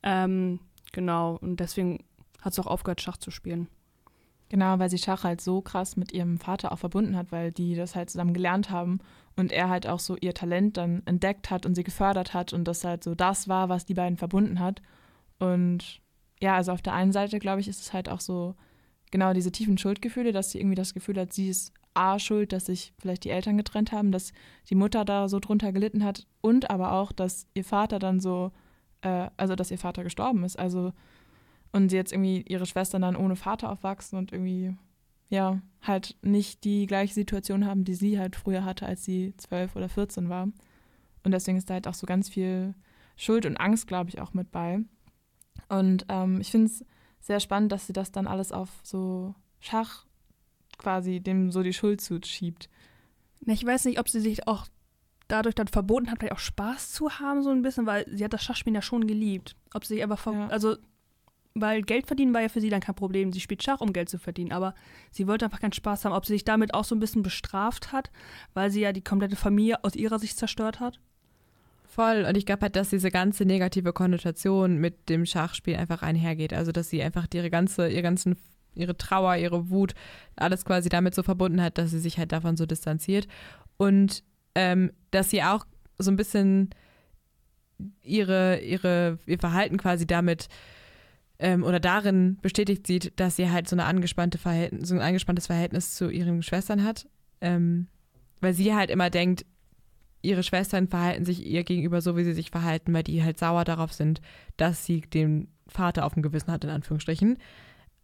Ähm, 0.03 0.61
genau, 0.93 1.39
und 1.41 1.61
deswegen 1.61 2.05
hat 2.41 2.55
sie 2.55 2.63
auch 2.63 2.67
aufgehört, 2.67 3.01
Schach 3.01 3.17
zu 3.17 3.31
spielen. 3.31 3.69
Genau, 4.51 4.81
weil 4.81 4.91
sie 4.91 4.99
Schach 4.99 5.23
halt 5.23 5.41
so 5.41 5.61
krass 5.61 5.97
mit 5.97 6.13
ihrem 6.13 6.39
Vater 6.39 6.73
auch 6.73 6.79
verbunden 6.79 7.17
hat, 7.17 7.31
weil 7.31 7.53
die 7.53 7.77
das 7.77 7.95
halt 7.95 8.11
zusammen 8.11 8.35
gelernt 8.35 8.71
haben 8.71 8.99
und 9.37 9.53
er 9.53 9.69
halt 9.69 9.87
auch 9.87 10.01
so 10.01 10.17
ihr 10.21 10.35
Talent 10.35 10.77
dann 10.77 11.03
entdeckt 11.07 11.51
hat 11.51 11.67
und 11.67 11.77
sie 11.77 11.85
gefördert 11.85 12.35
hat 12.35 12.53
und 12.53 12.65
das 12.65 12.85
halt 12.85 13.05
so 13.05 13.15
das 13.15 13.47
war, 13.47 13.69
was 13.69 13.87
die 13.87 13.95
beiden 13.95 14.17
verbunden 14.17 14.59
hat. 14.59 14.83
Und 15.39 16.01
ja, 16.41 16.57
also 16.57 16.73
auf 16.73 16.83
der 16.83 16.95
einen 16.95 17.13
Seite, 17.13 17.39
glaube 17.39 17.61
ich, 17.61 17.69
ist 17.69 17.81
es 17.81 17.93
halt 17.93 18.09
auch 18.09 18.21
so 18.21 18.55
genau 19.11 19.33
diese 19.33 19.53
tiefen 19.53 19.79
Schuldgefühle, 19.79 20.33
dass 20.33 20.51
sie 20.51 20.59
irgendwie 20.59 20.77
das 20.77 20.95
Gefühl 20.95 21.19
hat, 21.19 21.33
sie 21.33 21.49
ist 21.49 21.73
A 21.95 22.19
schuld, 22.19 22.53
dass 22.53 22.67
sich 22.67 22.95
vielleicht 22.99 23.25
die 23.25 23.31
Eltern 23.31 23.57
getrennt 23.57 23.93
haben, 23.93 24.13
dass 24.13 24.33
die 24.69 24.77
Mutter 24.77 25.05
da 25.05 25.29
so 25.29 25.41
drunter 25.41 25.73
gelitten 25.73 26.05
hat 26.05 26.27
und 26.41 26.71
aber 26.71 26.93
auch, 26.93 27.13
dass 27.13 27.47
ihr 27.55 27.65
Vater 27.65 27.99
dann 27.99 28.21
so, 28.21 28.53
äh, 29.03 29.29
also 29.37 29.57
dass 29.57 29.71
ihr 29.71 29.79
Vater 29.79 30.05
gestorben 30.05 30.45
ist. 30.45 30.59
Also 30.59 30.93
und 31.73 31.89
sie 31.89 31.97
jetzt 31.97 32.13
irgendwie 32.13 32.43
ihre 32.43 32.67
Schwestern 32.67 33.03
dann 33.03 33.17
ohne 33.17 33.37
Vater 33.37 33.71
aufwachsen 33.71 34.19
und 34.19 34.33
irgendwie 34.33 34.77
ja 35.29 35.61
halt 35.83 36.17
nicht 36.23 36.65
die 36.65 36.87
gleiche 36.87 37.15
Situation 37.15 37.67
haben, 37.67 37.85
die 37.85 37.95
sie 37.95 38.19
halt 38.19 38.37
früher 38.37 38.65
hatte, 38.65 38.87
als 38.87 39.05
sie 39.05 39.35
zwölf 39.37 39.77
oder 39.77 39.89
14 39.89 40.29
war. 40.29 40.49
Und 41.23 41.33
deswegen 41.33 41.59
ist 41.59 41.71
da 41.71 41.75
halt 41.75 41.87
auch 41.87 41.95
so 41.95 42.07
ganz 42.07 42.29
viel 42.29 42.75
Schuld 43.17 43.47
und 43.47 43.57
Angst, 43.57 43.87
glaube 43.87 44.09
ich, 44.11 44.21
auch 44.21 44.33
mit 44.33 44.51
bei. 44.51 44.81
Und 45.69 46.07
ähm, 46.09 46.41
ich 46.41 46.51
finde 46.51 46.67
es 46.67 46.85
sehr 47.21 47.41
spannend, 47.41 47.73
dass 47.73 47.87
sie 47.87 47.93
das 47.93 48.13
dann 48.13 48.27
alles 48.27 48.53
auf 48.53 48.69
so 48.83 49.35
Schach 49.61 50.07
quasi 50.79 51.21
dem 51.21 51.53
so 51.53 51.63
die 51.63 51.75
Schuld 51.75 52.01
zuschiebt. 52.01 52.69
Ich 53.47 53.65
weiß 53.65 53.85
nicht, 53.85 53.99
ob 53.99 54.09
sie 54.09 54.21
sich 54.21 54.47
auch 54.47 54.67
dadurch 55.29 55.55
dann 55.55 55.69
verboten 55.69 56.11
hat, 56.11 56.19
vielleicht 56.19 56.33
auch 56.33 56.39
Spaß 56.39 56.93
zu 56.93 57.21
haben, 57.21 57.43
so 57.43 57.51
ein 57.51 57.63
bisschen, 57.63 57.87
weil 57.87 58.05
sie 58.09 58.25
hat 58.25 58.33
das 58.33 58.43
Schachspielen 58.43 58.75
ja 58.75 58.83
schon 58.83 59.07
geliebt. 59.07 59.57
Ob 59.75 59.85
sie 59.85 59.95
sich 59.95 60.05
aber, 60.05 60.19
ja. 60.33 60.49
also, 60.49 60.77
weil 61.55 61.83
Geld 61.83 62.07
verdienen 62.07 62.35
war 62.35 62.43
ja 62.43 62.49
für 62.49 62.61
sie 62.61 62.71
dann 62.71 62.81
kein 62.81 62.95
Problem. 62.95 63.33
Sie 63.33 63.41
spielt 63.41 63.63
Schach, 63.63 63.81
um 63.81 63.93
Geld 63.93 64.09
zu 64.09 64.19
verdienen, 64.19 64.53
aber 64.53 64.75
sie 65.11 65.27
wollte 65.27 65.45
einfach 65.45 65.61
keinen 65.61 65.73
Spaß 65.73 66.05
haben. 66.05 66.13
Ob 66.13 66.27
sie 66.27 66.35
sich 66.35 66.45
damit 66.45 66.75
auch 66.75 66.85
so 66.85 66.95
ein 66.95 67.01
bisschen 67.01 67.23
bestraft 67.23 67.93
hat, 67.93 68.11
weil 68.55 68.71
sie 68.71 68.81
ja 68.81 68.93
die 68.93 69.05
komplette 69.05 69.37
Familie 69.37 69.83
aus 69.85 69.95
ihrer 69.95 70.19
Sicht 70.19 70.37
zerstört 70.37 70.81
hat? 70.81 71.01
Voll. 71.91 72.25
Und 72.25 72.37
ich 72.37 72.47
glaube 72.47 72.63
halt, 72.63 72.77
dass 72.77 72.91
diese 72.91 73.11
ganze 73.11 73.45
negative 73.45 73.93
Konnotation 73.93 74.77
mit 74.77 75.09
dem 75.09 75.27
Schachspiel 75.27 75.75
einfach 75.75 76.03
einhergeht. 76.03 76.53
Also, 76.53 76.71
dass 76.71 76.89
sie 76.89 77.03
einfach 77.03 77.27
ihre 77.35 77.51
ganze, 77.51 77.89
ihr 77.89 78.01
ganzen, 78.01 78.37
ihre 78.77 78.97
Trauer, 78.97 79.35
ihre 79.35 79.71
Wut, 79.71 79.95
alles 80.37 80.65
quasi 80.65 80.89
damit 80.89 81.17
so 81.17 81.25
verbunden 81.25 81.61
hat, 81.61 81.79
dass 81.79 81.91
sie 81.91 81.99
sich 81.99 82.17
halt 82.17 82.31
davon 82.31 82.57
so 82.57 82.65
distanziert. 82.65 83.27
Und 83.77 84.23
ähm, 84.55 84.93
dass 85.11 85.31
sie 85.31 85.43
auch 85.43 85.67
so 85.99 86.13
ein 86.13 86.17
bisschen 86.17 86.71
ihre, 88.05 88.61
ihre, 88.61 89.19
ihr 89.27 89.41
Verhalten 89.41 89.77
quasi 89.77 90.07
damit 90.07 90.47
ähm, 91.41 91.65
oder 91.65 91.81
darin 91.81 92.39
bestätigt 92.41 92.87
sieht, 92.87 93.19
dass 93.19 93.35
sie 93.35 93.51
halt 93.51 93.69
so 93.69 93.75
eine 93.75 93.87
angespannte 93.87 94.39
Verhältnis, 94.39 94.91
so 94.91 94.95
ein 94.95 95.01
angespanntes 95.01 95.49
Verhältnis 95.49 95.97
zu 95.97 96.09
ihren 96.09 96.45
Schwestern 96.45 96.85
hat. 96.85 97.09
Ähm, 97.41 97.89
weil 98.41 98.55
sie 98.55 98.77
halt 98.77 98.91
immer 98.91 99.11
denkt, 99.11 99.45
ihre 100.23 100.43
Schwestern 100.43 100.89
verhalten 100.89 101.25
sich 101.25 101.47
ihr 101.47 101.65
gegenüber 101.65 102.01
so, 102.01 102.17
wie 102.17 102.25
sie 102.25 102.35
sich 102.35 102.51
verhalten, 102.51 102.93
weil 102.93 103.03
die 103.03 103.23
halt 103.23 103.39
sauer 103.39 103.65
darauf 103.65 103.93
sind, 103.93 104.21
dass 104.57 104.85
sie 104.85 105.01
den 105.01 105.49
Vater 105.67 106.05
auf 106.05 106.15
dem 106.15 106.23
Gewissen 106.23 106.53
hat, 106.53 106.65
in 106.65 106.71
Anführungsstrichen. 106.71 107.39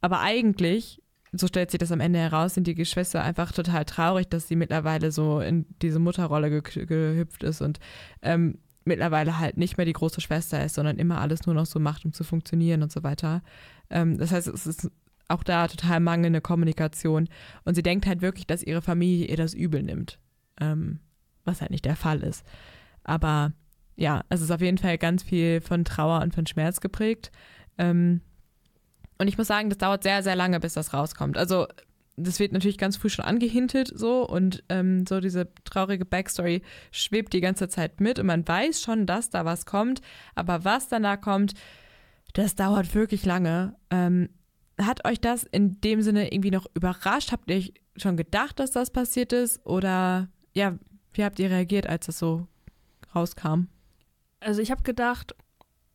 Aber 0.01 0.21
eigentlich, 0.21 1.03
so 1.33 1.47
stellt 1.47 1.71
sich 1.71 1.79
das 1.79 1.93
am 1.93 2.01
Ende 2.01 2.19
heraus, 2.19 2.55
sind 2.55 2.67
die 2.67 2.75
Geschwister 2.75 3.23
einfach 3.23 3.53
total 3.53 3.85
traurig, 3.85 4.29
dass 4.29 4.49
sie 4.49 4.57
mittlerweile 4.57 5.11
so 5.11 5.41
in 5.41 5.67
diese 5.83 5.99
Mutterrolle 5.99 6.63
ge 6.63 6.87
gehüpft 6.87 7.43
ist 7.43 7.61
und 7.61 7.81
ähm, 8.23 8.59
mittlerweile 8.85 9.39
halt 9.39 9.57
nicht 9.57 9.77
mehr 9.77 9.87
die 9.87 9.93
große 9.93 10.21
Schwester 10.21 10.65
ist, 10.65 10.75
sondern 10.75 10.99
immer 10.99 11.21
alles 11.21 11.47
nur 11.47 11.55
noch 11.55 11.67
so 11.67 11.81
macht, 11.81 12.05
um 12.05 12.13
zu 12.13 12.25
funktionieren 12.25 12.83
und 12.83 12.93
so 12.93 13.03
weiter. 13.03 13.43
Ähm, 13.91 14.17
das 14.17 14.33
heißt, 14.33 14.47
es 14.47 14.67
ist 14.67 14.91
auch 15.29 15.43
da 15.43 15.67
total 15.67 16.01
mangelnde 16.01 16.41
Kommunikation. 16.41 17.29
Und 17.65 17.75
sie 17.75 17.83
denkt 17.83 18.07
halt 18.07 18.23
wirklich, 18.23 18.47
dass 18.47 18.63
ihre 18.63 18.83
Familie 18.83 19.27
ihr 19.27 19.37
das 19.37 19.55
übel 19.55 19.83
nimmt. 19.83 20.19
Ähm, 20.61 21.01
was 21.47 21.61
halt 21.61 21.71
nicht 21.71 21.85
der 21.85 21.97
Fall 21.97 22.23
ist. 22.23 22.45
Aber 23.05 23.53
ja, 23.97 24.25
es 24.29 24.41
ist 24.41 24.51
auf 24.51 24.61
jeden 24.61 24.79
Fall 24.79 24.99
ganz 24.99 25.23
viel 25.23 25.61
von 25.61 25.85
Trauer 25.85 26.21
und 26.23 26.35
von 26.35 26.47
Schmerz 26.47 26.81
geprägt. 26.81 27.31
Ähm, 27.79 28.21
und 29.19 29.29
ich 29.29 29.39
muss 29.39 29.47
sagen, 29.47 29.71
das 29.71 29.79
dauert 29.79 30.03
sehr, 30.03 30.23
sehr 30.23 30.37
lange, 30.37 30.61
bis 30.61 30.75
das 30.75 30.93
rauskommt. 30.93 31.39
Also 31.39 31.67
das 32.17 32.41
wird 32.41 32.53
natürlich 32.53 32.79
ganz 32.79 32.97
früh 32.97 33.11
schon 33.11 33.25
angehintet 33.25 33.91
so 33.95 34.27
und 34.27 34.65
ähm, 34.71 35.07
so 35.07 35.21
diese 35.21 35.49
traurige 35.65 36.07
Backstory 36.07 36.63
schwebt 36.91 37.33
die 37.33 37.41
ganze 37.41 37.69
Zeit 37.69 38.01
mit 38.01 38.19
und 38.19 38.27
man 38.27 38.47
weiß 38.47 38.81
schon, 38.81 39.07
dass 39.07 39.29
da 39.29 39.45
was 39.45 39.67
kommt, 39.67 40.01
aber 40.35 40.65
was 40.65 40.89
danach 40.89 41.21
kommt, 41.21 41.53
das 42.33 42.55
dauert 42.55 42.95
wirklich 42.95 43.25
lange. 43.27 43.77
Ähm, 43.91 44.31
hat 44.81 45.07
euch 45.07 45.21
das 45.21 45.45
in 45.45 45.81
dem 45.81 46.03
Sinne 46.03 46.33
irgendwie 46.33 46.51
noch 46.51 46.67
überrascht? 46.75 47.33
Habt 47.33 47.51
ihr 47.51 47.71
schon 47.97 48.17
gedacht, 48.17 48.59
dass 48.59 48.71
das 48.71 48.91
passiert 48.91 49.33
ist? 49.33 49.65
Oder 49.65 50.29
ja, 50.53 50.79
wie 51.17 51.25
habt 51.25 51.39
ihr 51.39 51.51
reagiert, 51.51 51.87
als 51.87 52.07
das 52.07 52.19
so 52.19 52.47
rauskam? 53.15 53.65
Also 54.41 54.61
ich 54.61 54.71
habe 54.71 54.83
gedacht, 54.83 55.35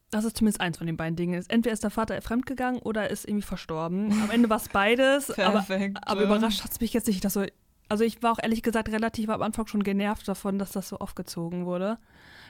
dass 0.09 0.25
es 0.25 0.33
zumindest 0.33 0.61
eins 0.61 0.77
von 0.77 0.87
den 0.87 0.97
beiden 0.97 1.15
Dingen 1.15 1.35
ist. 1.35 1.49
Entweder 1.49 1.73
ist 1.73 1.83
der 1.83 1.89
Vater 1.89 2.21
fremdgegangen 2.21 2.81
oder 2.81 3.09
ist 3.09 3.25
irgendwie 3.25 3.45
verstorben. 3.45 4.11
Am 4.23 4.29
Ende 4.29 4.49
war 4.49 4.57
es 4.57 4.67
beides. 4.69 5.27
Perfekt. 5.35 5.97
Aber, 6.01 6.11
aber 6.11 6.23
überrascht 6.23 6.63
hat 6.63 6.71
es 6.71 6.81
mich 6.81 6.93
jetzt 6.93 7.07
nicht, 7.07 7.23
dass 7.23 7.33
so. 7.33 7.45
Also 7.87 8.05
ich 8.05 8.23
war 8.23 8.31
auch 8.31 8.39
ehrlich 8.41 8.63
gesagt 8.63 8.89
relativ 8.89 9.29
am 9.29 9.41
Anfang 9.41 9.67
schon 9.67 9.83
genervt 9.83 10.25
davon, 10.27 10.57
dass 10.57 10.71
das 10.71 10.87
so 10.87 10.97
aufgezogen 10.99 11.65
wurde. 11.65 11.97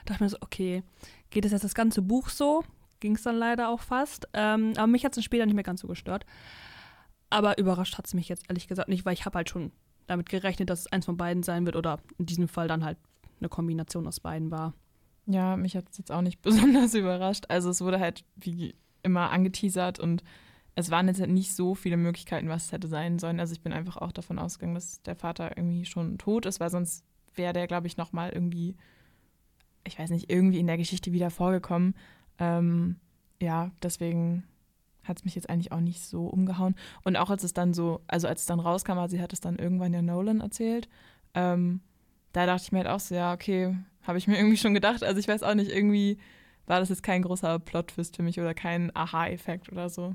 Da 0.04 0.14
dachte 0.14 0.14
ich 0.14 0.20
mir 0.20 0.28
so, 0.28 0.36
okay, 0.40 0.82
geht 1.30 1.44
es 1.44 1.52
jetzt 1.52 1.64
das 1.64 1.74
ganze 1.74 2.00
Buch 2.00 2.28
so? 2.28 2.64
Ging 3.00 3.16
es 3.16 3.22
dann 3.22 3.36
leider 3.36 3.68
auch 3.68 3.80
fast. 3.80 4.28
Ähm, 4.34 4.72
aber 4.76 4.86
mich 4.86 5.04
hat 5.04 5.16
es 5.16 5.24
später 5.24 5.44
nicht 5.44 5.56
mehr 5.56 5.64
ganz 5.64 5.80
so 5.80 5.88
gestört. 5.88 6.26
Aber 7.28 7.58
überrascht 7.58 7.98
hat 7.98 8.06
es 8.06 8.14
mich 8.14 8.28
jetzt 8.28 8.44
ehrlich 8.48 8.68
gesagt 8.68 8.88
nicht, 8.88 9.04
weil 9.04 9.14
ich 9.14 9.24
habe 9.24 9.36
halt 9.36 9.50
schon 9.50 9.72
damit 10.06 10.28
gerechnet, 10.28 10.70
dass 10.70 10.80
es 10.80 10.92
eins 10.92 11.06
von 11.06 11.16
beiden 11.16 11.42
sein 11.42 11.66
wird 11.66 11.76
oder 11.76 12.00
in 12.18 12.26
diesem 12.26 12.48
Fall 12.48 12.68
dann 12.68 12.84
halt 12.84 12.98
eine 13.40 13.48
Kombination 13.48 14.06
aus 14.06 14.20
beiden 14.20 14.50
war. 14.50 14.74
Ja, 15.26 15.56
mich 15.56 15.76
hat 15.76 15.88
es 15.90 15.98
jetzt 15.98 16.12
auch 16.12 16.22
nicht 16.22 16.42
besonders 16.42 16.94
überrascht. 16.94 17.44
Also 17.48 17.70
es 17.70 17.80
wurde 17.80 18.00
halt 18.00 18.24
wie 18.36 18.74
immer 19.02 19.30
angeteasert 19.30 19.98
und 19.98 20.22
es 20.74 20.90
waren 20.90 21.08
jetzt 21.08 21.20
halt 21.20 21.30
nicht 21.30 21.54
so 21.54 21.74
viele 21.74 21.96
Möglichkeiten, 21.96 22.48
was 22.48 22.66
es 22.66 22.72
hätte 22.72 22.88
sein 22.88 23.18
sollen. 23.18 23.40
Also 23.40 23.52
ich 23.52 23.60
bin 23.60 23.72
einfach 23.72 23.98
auch 23.98 24.12
davon 24.12 24.38
ausgegangen, 24.38 24.74
dass 24.74 25.02
der 25.02 25.16
Vater 25.16 25.56
irgendwie 25.56 25.84
schon 25.84 26.18
tot 26.18 26.46
ist, 26.46 26.60
weil 26.60 26.70
sonst 26.70 27.04
wäre 27.34 27.52
der, 27.52 27.66
glaube 27.66 27.86
ich, 27.86 27.96
nochmal 27.96 28.30
irgendwie 28.30 28.76
ich 29.84 29.98
weiß 29.98 30.10
nicht, 30.10 30.30
irgendwie 30.30 30.58
in 30.58 30.66
der 30.66 30.76
Geschichte 30.76 31.12
wieder 31.12 31.30
vorgekommen. 31.30 31.94
Ähm, 32.38 32.96
ja, 33.40 33.70
deswegen 33.82 34.44
hat 35.04 35.18
es 35.18 35.24
mich 35.24 35.34
jetzt 35.34 35.50
eigentlich 35.50 35.72
auch 35.72 35.80
nicht 35.80 36.02
so 36.02 36.26
umgehauen. 36.26 36.74
Und 37.04 37.16
auch 37.16 37.30
als 37.30 37.44
es 37.44 37.52
dann 37.52 37.74
so, 37.74 38.00
also 38.06 38.28
als 38.28 38.42
es 38.42 38.46
dann 38.46 38.60
rauskam, 38.60 38.98
also 38.98 39.16
sie 39.16 39.22
hat 39.22 39.32
es 39.32 39.40
dann 39.40 39.56
irgendwann 39.56 39.92
ja 39.92 40.02
Nolan 40.02 40.40
erzählt, 40.40 40.88
ähm, 41.34 41.80
da 42.32 42.46
dachte 42.46 42.64
ich 42.64 42.72
mir 42.72 42.78
halt 42.78 42.88
auch 42.88 43.00
so, 43.00 43.14
ja, 43.14 43.32
okay, 43.32 43.76
habe 44.02 44.18
ich 44.18 44.26
mir 44.26 44.36
irgendwie 44.38 44.56
schon 44.56 44.74
gedacht. 44.74 45.02
Also 45.04 45.18
ich 45.18 45.28
weiß 45.28 45.42
auch 45.42 45.54
nicht, 45.54 45.70
irgendwie 45.70 46.18
war 46.66 46.80
das 46.80 46.88
jetzt 46.88 47.02
kein 47.02 47.22
großer 47.22 47.58
Plot-Twist 47.58 48.16
für 48.16 48.22
mich 48.22 48.40
oder 48.40 48.54
kein 48.54 48.94
Aha-Effekt 48.94 49.70
oder 49.70 49.88
so. 49.88 50.14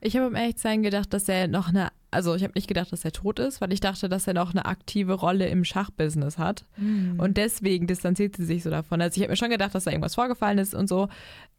Ich 0.00 0.16
habe 0.16 0.26
um 0.26 0.34
ehrlich 0.34 0.56
gedacht, 0.56 1.12
dass 1.12 1.28
er 1.28 1.48
noch 1.48 1.68
eine, 1.68 1.90
also 2.16 2.34
ich 2.34 2.42
habe 2.42 2.54
nicht 2.54 2.66
gedacht, 2.66 2.90
dass 2.92 3.04
er 3.04 3.12
tot 3.12 3.38
ist, 3.38 3.60
weil 3.60 3.72
ich 3.74 3.80
dachte, 3.80 4.08
dass 4.08 4.26
er 4.26 4.32
noch 4.32 4.52
eine 4.52 4.64
aktive 4.64 5.12
Rolle 5.12 5.48
im 5.48 5.64
Schachbusiness 5.64 6.38
hat. 6.38 6.64
Mhm. 6.78 7.20
Und 7.20 7.36
deswegen 7.36 7.86
distanziert 7.86 8.36
sie 8.36 8.46
sich 8.46 8.62
so 8.62 8.70
davon. 8.70 9.02
Also 9.02 9.16
ich 9.16 9.22
habe 9.22 9.32
mir 9.32 9.36
schon 9.36 9.50
gedacht, 9.50 9.74
dass 9.74 9.84
da 9.84 9.90
irgendwas 9.90 10.14
vorgefallen 10.14 10.56
ist 10.56 10.74
und 10.74 10.88
so. 10.88 11.08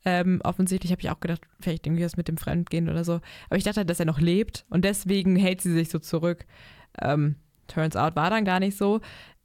Ähm, 0.04 0.42
offensichtlich 0.44 0.92
habe 0.92 1.02
ich 1.02 1.12
auch 1.12 1.20
gedacht, 1.20 1.42
vielleicht 1.60 1.86
irgendwie 1.86 2.04
was 2.04 2.18
mit 2.18 2.28
dem 2.28 2.38
Fremdgehen 2.38 2.90
oder 2.90 3.04
so. 3.04 3.22
Aber 3.50 3.58
ich 3.58 3.64
dachte, 3.64 3.86
dass 3.86 4.00
er 4.00 4.08
noch 4.08 4.20
lebt 4.20 4.66
und 4.72 4.84
deswegen 4.84 5.36
hält 5.36 5.62
sie 5.62 5.72
sich 5.72 5.90
so 5.90 6.00
zurück. 6.00 6.46
Ähm, 7.00 7.36
turns 7.68 7.96
out 7.96 8.16
war 8.16 8.32
dann 8.32 8.44
gar 8.44 8.60
nicht 8.60 8.78
so. 8.78 9.00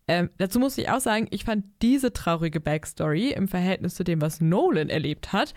Ähm, 0.09 0.31
dazu 0.39 0.59
muss 0.59 0.79
ich 0.79 0.89
auch 0.89 1.01
sagen, 1.01 1.29
ich 1.31 1.45
fand 1.45 1.67
diese 1.83 2.15
traurige 2.15 2.59
Backstory 2.59 3.33
im 3.33 3.49
Verhältnis 3.49 3.95
zu 3.97 4.03
dem, 4.03 4.23
was 4.23 4.41
Nolan 4.41 4.89
erlebt 4.89 5.35
hat, 5.35 5.53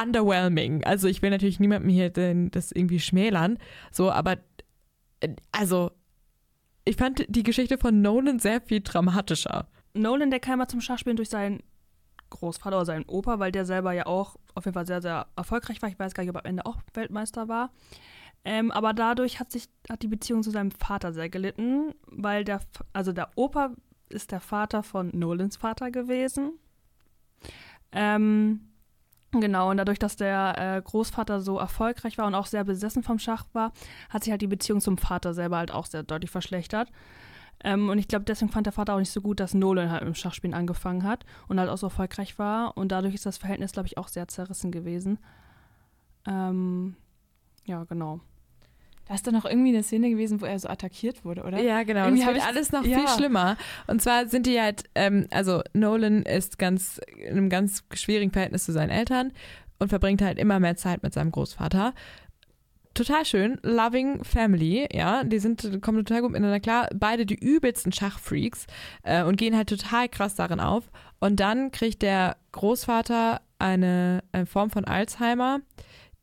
underwhelming. 0.00 0.84
Also 0.84 1.08
ich 1.08 1.22
will 1.22 1.30
natürlich 1.30 1.60
niemandem 1.60 1.90
hier 1.90 2.10
den, 2.10 2.50
das 2.50 2.72
irgendwie 2.72 3.00
schmälern, 3.00 3.58
so, 3.90 4.10
aber 4.10 4.38
äh, 5.20 5.34
also 5.52 5.90
ich 6.84 6.96
fand 6.96 7.24
die 7.28 7.42
Geschichte 7.42 7.78
von 7.78 8.00
Nolan 8.00 8.38
sehr 8.38 8.60
viel 8.60 8.80
dramatischer. 8.80 9.66
Nolan, 9.94 10.30
der 10.30 10.40
kam 10.40 10.58
mal 10.58 10.68
zum 10.68 10.80
Schachspielen 10.80 11.16
durch 11.16 11.30
seinen 11.30 11.62
Großvater 12.30 12.76
oder 12.76 12.86
seinen 12.86 13.04
Opa, 13.06 13.38
weil 13.38 13.52
der 13.52 13.64
selber 13.64 13.92
ja 13.92 14.06
auch 14.06 14.36
auf 14.54 14.64
jeden 14.64 14.74
Fall 14.74 14.86
sehr, 14.86 15.02
sehr 15.02 15.26
erfolgreich 15.36 15.82
war. 15.82 15.88
Ich 15.88 15.98
weiß 15.98 16.14
gar 16.14 16.22
nicht, 16.22 16.30
ob 16.30 16.36
er 16.36 16.44
am 16.44 16.50
Ende 16.50 16.66
auch 16.66 16.78
Weltmeister 16.94 17.48
war. 17.48 17.70
Ähm, 18.44 18.70
aber 18.70 18.92
dadurch 18.92 19.40
hat 19.40 19.50
sich 19.50 19.68
hat 19.90 20.02
die 20.02 20.08
Beziehung 20.08 20.42
zu 20.42 20.50
seinem 20.50 20.70
Vater 20.70 21.12
sehr 21.12 21.28
gelitten, 21.28 21.94
weil 22.06 22.44
der, 22.44 22.60
also 22.92 23.12
der 23.12 23.30
Opa 23.34 23.72
ist 24.08 24.30
der 24.30 24.40
Vater 24.40 24.84
von 24.84 25.10
Nolans 25.12 25.56
Vater 25.56 25.90
gewesen. 25.90 26.52
Ähm, 27.90 28.60
genau, 29.32 29.70
und 29.70 29.76
dadurch, 29.76 29.98
dass 29.98 30.16
der 30.16 30.54
äh, 30.76 30.82
Großvater 30.82 31.40
so 31.40 31.58
erfolgreich 31.58 32.18
war 32.18 32.26
und 32.26 32.34
auch 32.34 32.46
sehr 32.46 32.64
besessen 32.64 33.02
vom 33.02 33.18
Schach 33.18 33.44
war, 33.52 33.72
hat 34.10 34.24
sich 34.24 34.30
halt 34.30 34.42
die 34.42 34.46
Beziehung 34.46 34.80
zum 34.80 34.98
Vater 34.98 35.34
selber 35.34 35.58
halt 35.58 35.70
auch 35.70 35.86
sehr 35.86 36.02
deutlich 36.02 36.30
verschlechtert. 36.30 36.90
Ähm, 37.64 37.88
und 37.88 37.98
ich 37.98 38.08
glaube, 38.08 38.24
deswegen 38.24 38.50
fand 38.50 38.66
der 38.66 38.72
Vater 38.72 38.94
auch 38.94 38.98
nicht 38.98 39.10
so 39.10 39.20
gut, 39.20 39.40
dass 39.40 39.54
Nolan 39.54 39.90
halt 39.90 40.02
im 40.02 40.14
Schachspielen 40.14 40.54
angefangen 40.54 41.04
hat 41.04 41.24
und 41.48 41.58
halt 41.58 41.70
auch 41.70 41.78
so 41.78 41.86
erfolgreich 41.86 42.38
war. 42.38 42.76
Und 42.76 42.92
dadurch 42.92 43.14
ist 43.14 43.26
das 43.26 43.38
Verhältnis, 43.38 43.72
glaube 43.72 43.86
ich, 43.86 43.98
auch 43.98 44.08
sehr 44.08 44.28
zerrissen 44.28 44.70
gewesen. 44.70 45.18
Ähm, 46.26 46.96
ja, 47.64 47.84
genau. 47.84 48.20
Da 49.08 49.14
ist 49.14 49.26
dann 49.26 49.36
auch 49.36 49.44
irgendwie 49.44 49.68
eine 49.68 49.82
Szene 49.82 50.10
gewesen, 50.10 50.40
wo 50.40 50.46
er 50.46 50.58
so 50.58 50.68
attackiert 50.68 51.24
wurde, 51.24 51.44
oder? 51.44 51.60
Ja, 51.60 51.84
genau. 51.84 52.04
Irgendwie 52.06 52.24
das 52.24 52.34
wird 52.34 52.38
ich- 52.38 52.44
alles 52.44 52.72
noch 52.72 52.84
ja. 52.84 52.98
viel 52.98 53.08
schlimmer. 53.08 53.56
Und 53.86 54.02
zwar 54.02 54.26
sind 54.28 54.46
die 54.46 54.60
halt, 54.60 54.84
ähm, 54.94 55.26
also 55.30 55.62
Nolan 55.74 56.22
ist 56.22 56.58
ganz 56.58 57.00
in 57.16 57.36
einem 57.36 57.48
ganz 57.48 57.84
schwierigen 57.94 58.32
Verhältnis 58.32 58.64
zu 58.64 58.72
seinen 58.72 58.90
Eltern 58.90 59.32
und 59.78 59.88
verbringt 59.90 60.22
halt 60.22 60.38
immer 60.38 60.58
mehr 60.58 60.76
Zeit 60.76 61.02
mit 61.02 61.14
seinem 61.14 61.30
Großvater. 61.30 61.94
Total 62.94 63.26
schön, 63.26 63.58
loving 63.62 64.24
family, 64.24 64.88
ja, 64.90 65.22
die 65.22 65.38
sind 65.38 65.82
kommen 65.82 66.02
total 66.02 66.22
gut 66.22 66.30
miteinander 66.30 66.60
klar, 66.60 66.88
beide 66.94 67.26
die 67.26 67.34
übelsten 67.34 67.92
Schachfreaks 67.92 68.66
äh, 69.02 69.22
und 69.22 69.36
gehen 69.36 69.54
halt 69.54 69.68
total 69.68 70.08
krass 70.08 70.34
darin 70.34 70.60
auf. 70.60 70.90
Und 71.20 71.38
dann 71.38 71.70
kriegt 71.72 72.00
der 72.00 72.38
Großvater 72.52 73.42
eine, 73.58 74.22
äh, 74.32 74.46
Form 74.46 74.70
von 74.70 74.86
Alzheimer, 74.86 75.60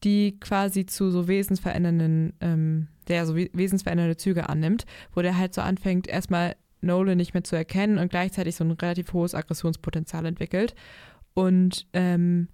die 0.04 0.40
quasi 0.40 0.86
zu 0.86 1.12
so 1.12 1.28
wesensverändernden, 1.28 2.34
ähm, 2.42 2.88
der 3.08 3.26
so 3.26 3.36
we- 3.36 3.50
wesensverändernde 3.54 4.18
Züge 4.18 4.50
annimmt, 4.50 4.86
wo 5.14 5.22
der 5.22 5.38
halt 5.38 5.54
so 5.54 5.62
anfängt, 5.62 6.08
erstmal 6.08 6.56
Nolan 6.82 7.18
nicht 7.18 7.34
mehr 7.34 7.44
zu 7.44 7.56
erkennen 7.56 7.98
und 7.98 8.10
gleichzeitig 8.10 8.56
so 8.56 8.64
ein 8.64 8.72
relativ 8.72 9.14
hohes 9.14 9.36
Aggressionspotenzial 9.36 10.26
entwickelt. 10.26 10.76
Und 11.34 11.88
ähm, 11.94 12.50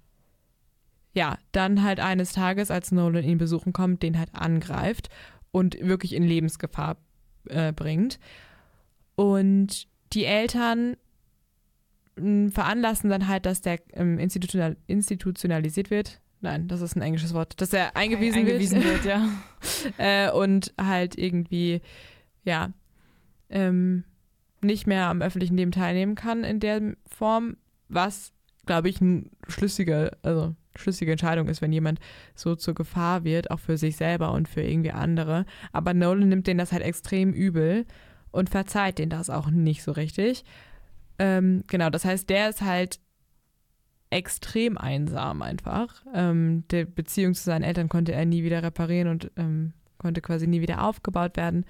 ja, 1.14 1.38
dann 1.52 1.84
halt 1.84 2.00
eines 2.00 2.34
Tages, 2.34 2.72
als 2.72 2.92
Nolan 2.92 3.24
ihn 3.24 3.40
besuchen 3.40 3.74
kommt, 3.74 4.04
den 4.04 4.18
halt 4.20 4.30
angreift 4.34 5.10
und 5.52 5.80
wirklich 5.82 6.14
in 6.14 6.24
Lebensgefahr 6.24 6.98
äh, 7.50 7.74
bringt. 7.74 8.20
Und 9.16 9.88
die 10.14 10.26
Eltern 10.26 10.96
mh, 12.16 12.52
veranlassen 12.52 13.10
dann 13.10 13.28
halt, 13.28 13.46
dass 13.46 13.62
der 13.62 13.80
ähm, 13.94 14.20
institutional, 14.20 14.78
institutionalisiert 14.88 15.90
wird. 15.90 16.22
Nein, 16.42 16.68
das 16.68 16.82
ist 16.82 16.96
ein 16.96 17.02
englisches 17.02 17.34
Wort. 17.34 17.60
Dass 17.60 17.74
er 17.74 17.96
eingewiesen, 17.96 18.40
eingewiesen 18.40 18.84
wird. 18.84 19.04
wird, 19.04 19.06
ja. 19.06 19.30
äh, 19.98 20.32
und 20.32 20.74
halt 20.80 21.18
irgendwie, 21.18 21.82
ja, 22.44 22.72
ähm, 23.50 24.06
nicht 24.62 24.88
mehr 24.88 25.08
am 25.08 25.22
öffentlichen 25.22 25.58
Leben 25.58 25.72
teilnehmen 25.72 26.16
kann 26.16 26.44
in 26.44 26.60
der 26.60 26.96
Form, 27.08 27.58
was, 27.88 28.32
glaube 28.66 28.90
ich, 28.90 29.02
eine 29.02 29.24
schlüssige, 29.48 30.18
also 30.22 30.56
schlüssige 30.76 31.12
Entscheidung 31.12 31.48
ist, 31.48 31.62
wenn 31.62 31.74
jemand 31.74 32.00
so 32.36 32.56
zur 32.56 32.74
Gefahr 32.74 33.24
wird, 33.24 33.52
auch 33.52 33.60
für 33.60 33.78
sich 33.78 33.98
selber 33.98 34.32
und 34.32 34.48
für 34.48 34.62
irgendwie 34.62 34.92
andere. 34.92 35.46
Aber 35.72 35.94
Nolan 35.94 36.30
nimmt 36.30 36.48
den 36.48 36.58
das 36.58 36.72
halt 36.72 36.84
extrem 36.84 37.34
übel 37.34 37.86
und 38.32 38.50
verzeiht 38.50 39.00
den 39.00 39.10
das 39.10 39.30
auch 39.30 39.50
nicht 39.50 39.84
so 39.84 39.92
richtig. 39.92 40.46
Ähm, 41.18 41.64
genau, 41.68 41.90
das 41.90 42.06
heißt, 42.06 42.30
der 42.30 42.50
ist 42.50 42.62
halt 42.62 43.00
extrem 44.10 44.78
einsam 44.78 45.42
einfach. 45.42 46.04
Ähm, 46.14 46.64
die 46.72 46.86
Beziehung 46.86 47.34
zu 47.34 47.44
seinen 47.44 47.64
Eltern 47.64 47.90
konnte 47.90 48.12
er 48.12 48.26
nie 48.26 48.44
wieder 48.44 48.64
reparieren 48.64 49.08
und 49.08 49.32
ähm, 49.38 49.74
konnte 49.98 50.22
quasi 50.22 50.48
nie 50.48 50.62
wieder 50.62 50.84
aufgebaut 50.84 51.38
werden. 51.38 51.66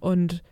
Und 0.00 0.42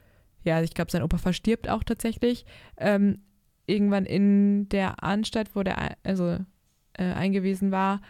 ja, 0.44 0.60
ich 0.62 0.74
glaube, 0.74 0.90
sein 0.90 1.02
Opa 1.02 1.18
verstirbt 1.18 1.68
auch 1.68 1.84
tatsächlich. 1.84 2.44
Ähm, 2.76 3.20
irgendwann 3.66 4.04
in 4.04 4.68
der 4.68 5.02
Anstalt, 5.02 5.54
wo 5.54 5.62
der 5.62 5.96
also 6.02 6.38
äh, 6.94 7.04
eingewiesen 7.04 7.70
war. 7.70 8.00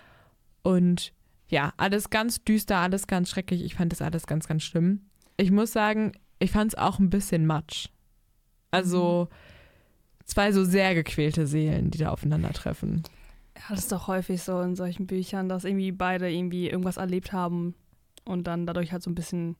Und 0.62 1.12
ja, 1.49 1.72
alles 1.76 2.11
ganz 2.11 2.43
düster, 2.45 2.78
alles 2.78 3.07
ganz 3.07 3.31
schrecklich. 3.31 3.62
Ich 3.62 3.74
fand 3.74 3.93
das 3.93 4.03
alles 4.03 4.26
ganz, 4.26 4.47
ganz 4.47 4.62
schlimm. 4.62 5.03
Ich 5.37 5.51
muss 5.51 5.72
sagen, 5.72 6.12
ich 6.39 6.51
fand 6.51 6.72
es 6.72 6.78
auch 6.78 6.99
ein 6.99 7.11
bisschen 7.11 7.47
matsch. 7.47 7.89
Also 8.70 9.28
zwei 10.24 10.53
so 10.53 10.64
sehr 10.64 10.95
gequälte 10.95 11.47
Seelen, 11.47 11.91
die 11.91 11.99
da 11.99 12.11
aufeinandertreffen. 12.11 13.03
Ja, 13.61 13.75
das 13.75 13.81
ist 13.81 13.93
doch 13.93 14.07
häufig 14.07 14.43
so 14.43 14.61
in 14.61 14.75
solchen 14.75 15.07
Büchern, 15.07 15.49
dass 15.49 15.65
irgendwie 15.65 15.93
beide 15.93 16.31
irgendwie 16.31 16.71
irgendwas 16.71 16.97
erlebt 16.97 17.33
haben 17.33 17.75
und 18.25 18.47
dann 18.47 18.67
dadurch 18.67 18.93
halt 18.93 19.03
so 19.03 19.11
ein 19.11 19.15
bisschen 19.15 19.57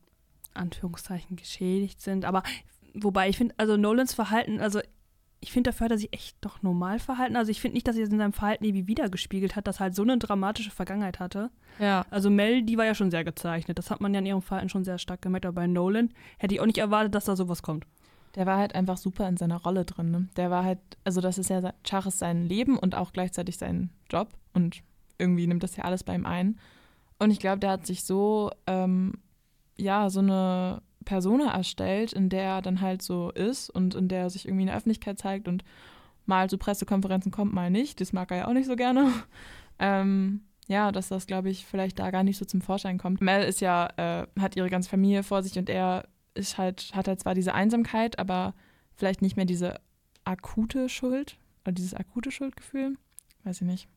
Anführungszeichen 0.53 1.35
geschädigt 1.35 2.01
sind. 2.01 2.25
Aber 2.25 2.41
wobei 2.95 3.29
ich 3.29 3.37
finde, 3.37 3.53
also 3.57 3.77
Nolans 3.77 4.13
Verhalten, 4.13 4.59
also 4.59 4.79
ich 5.39 5.51
finde, 5.51 5.69
dafür 5.69 5.85
hat 5.85 5.91
er 5.91 5.97
sich 5.97 6.13
echt 6.13 6.37
doch 6.41 6.61
normal 6.61 6.99
verhalten. 6.99 7.35
Also 7.35 7.51
ich 7.51 7.61
finde 7.61 7.75
nicht, 7.75 7.87
dass 7.87 7.95
er 7.95 8.03
in 8.03 8.17
seinem 8.17 8.33
Verhalten 8.33 8.63
irgendwie 8.63 8.87
wiedergespiegelt 8.87 9.55
hat, 9.55 9.67
dass 9.67 9.77
er 9.77 9.81
halt 9.81 9.95
so 9.95 10.03
eine 10.03 10.17
dramatische 10.19 10.69
Vergangenheit 10.69 11.19
hatte. 11.19 11.49
Ja. 11.79 12.05
Also 12.11 12.29
Mel, 12.29 12.61
die 12.61 12.77
war 12.77 12.85
ja 12.85 12.93
schon 12.93 13.09
sehr 13.09 13.23
gezeichnet. 13.23 13.79
Das 13.79 13.89
hat 13.89 14.01
man 14.01 14.13
ja 14.13 14.19
in 14.19 14.27
ihrem 14.27 14.43
Verhalten 14.43 14.69
schon 14.69 14.83
sehr 14.83 14.99
stark 14.99 15.21
gemerkt. 15.21 15.47
Aber 15.47 15.55
bei 15.55 15.67
Nolan 15.67 16.09
hätte 16.37 16.53
ich 16.53 16.61
auch 16.61 16.67
nicht 16.67 16.77
erwartet, 16.77 17.15
dass 17.15 17.25
da 17.25 17.35
sowas 17.35 17.63
kommt. 17.63 17.87
Der 18.35 18.45
war 18.45 18.57
halt 18.57 18.75
einfach 18.75 18.97
super 18.97 19.27
in 19.27 19.37
seiner 19.37 19.61
Rolle 19.61 19.85
drin. 19.85 20.11
Ne? 20.11 20.27
Der 20.37 20.49
war 20.49 20.63
halt, 20.63 20.79
also 21.03 21.21
das 21.21 21.37
ist 21.37 21.49
ja, 21.49 21.73
Schach 21.87 22.05
ist 22.05 22.19
sein 22.19 22.45
Leben 22.45 22.77
und 22.77 22.95
auch 22.95 23.11
gleichzeitig 23.13 23.57
sein 23.57 23.89
Job 24.09 24.29
und 24.53 24.83
irgendwie 25.17 25.47
nimmt 25.47 25.63
das 25.63 25.75
ja 25.75 25.83
alles 25.83 26.03
bei 26.03 26.15
ihm 26.15 26.25
ein. 26.25 26.59
Und 27.19 27.31
ich 27.31 27.39
glaube, 27.39 27.59
der 27.59 27.71
hat 27.71 27.85
sich 27.85 28.03
so, 28.03 28.51
ähm, 28.67 29.13
ja, 29.77 30.09
so 30.09 30.19
eine 30.19 30.81
Persona 31.05 31.53
erstellt, 31.53 32.13
in 32.13 32.29
der 32.29 32.43
er 32.43 32.61
dann 32.61 32.81
halt 32.81 33.01
so 33.01 33.31
ist 33.31 33.69
und 33.69 33.95
in 33.95 34.07
der 34.07 34.21
er 34.21 34.29
sich 34.29 34.47
irgendwie 34.47 34.63
in 34.63 34.67
der 34.67 34.77
Öffentlichkeit 34.77 35.19
zeigt 35.19 35.47
und 35.47 35.63
mal 36.25 36.49
zu 36.49 36.57
Pressekonferenzen 36.57 37.31
kommt, 37.31 37.53
mal 37.53 37.69
nicht. 37.69 38.01
Das 38.01 38.13
mag 38.13 38.31
er 38.31 38.37
ja 38.37 38.47
auch 38.47 38.53
nicht 38.53 38.67
so 38.67 38.75
gerne. 38.75 39.11
Ähm, 39.83 40.41
ja, 40.67 40.91
dass 40.91 41.07
das, 41.07 41.25
glaube 41.25 41.49
ich, 41.49 41.65
vielleicht 41.65 41.97
da 41.97 42.11
gar 42.11 42.23
nicht 42.23 42.37
so 42.37 42.45
zum 42.45 42.61
Vorschein 42.61 42.99
kommt. 42.99 43.19
Mel 43.19 43.43
ist 43.43 43.61
ja, 43.61 43.87
äh, 43.97 44.27
hat 44.39 44.55
ihre 44.55 44.69
ganze 44.69 44.91
Familie 44.91 45.23
vor 45.23 45.41
sich 45.41 45.57
und 45.57 45.71
er 45.71 46.07
ist 46.33 46.57
halt, 46.57 46.91
hat 46.93 47.07
halt 47.07 47.19
zwar 47.19 47.35
diese 47.35 47.53
Einsamkeit, 47.53 48.19
aber 48.19 48.53
vielleicht 48.95 49.21
nicht 49.21 49.35
mehr 49.35 49.45
diese 49.45 49.79
akute 50.23 50.89
Schuld 50.89 51.37
oder 51.63 51.71
dieses 51.71 51.93
akute 51.93 52.31
Schuldgefühl. 52.31 52.97
Weiß 53.43 53.61
ich 53.61 53.67
nicht. 53.67 53.87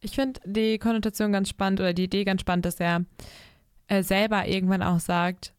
Ich 0.00 0.14
finde 0.14 0.40
die 0.44 0.78
Konnotation 0.78 1.32
ganz 1.32 1.48
spannend 1.48 1.80
oder 1.80 1.92
die 1.92 2.04
Idee 2.04 2.24
ganz 2.24 2.40
spannend, 2.40 2.64
dass 2.64 2.80
er 2.80 3.04
äh, 3.88 4.02
selber 4.02 4.46
irgendwann 4.46 4.82
auch 4.82 5.00
sagt, 5.00 5.52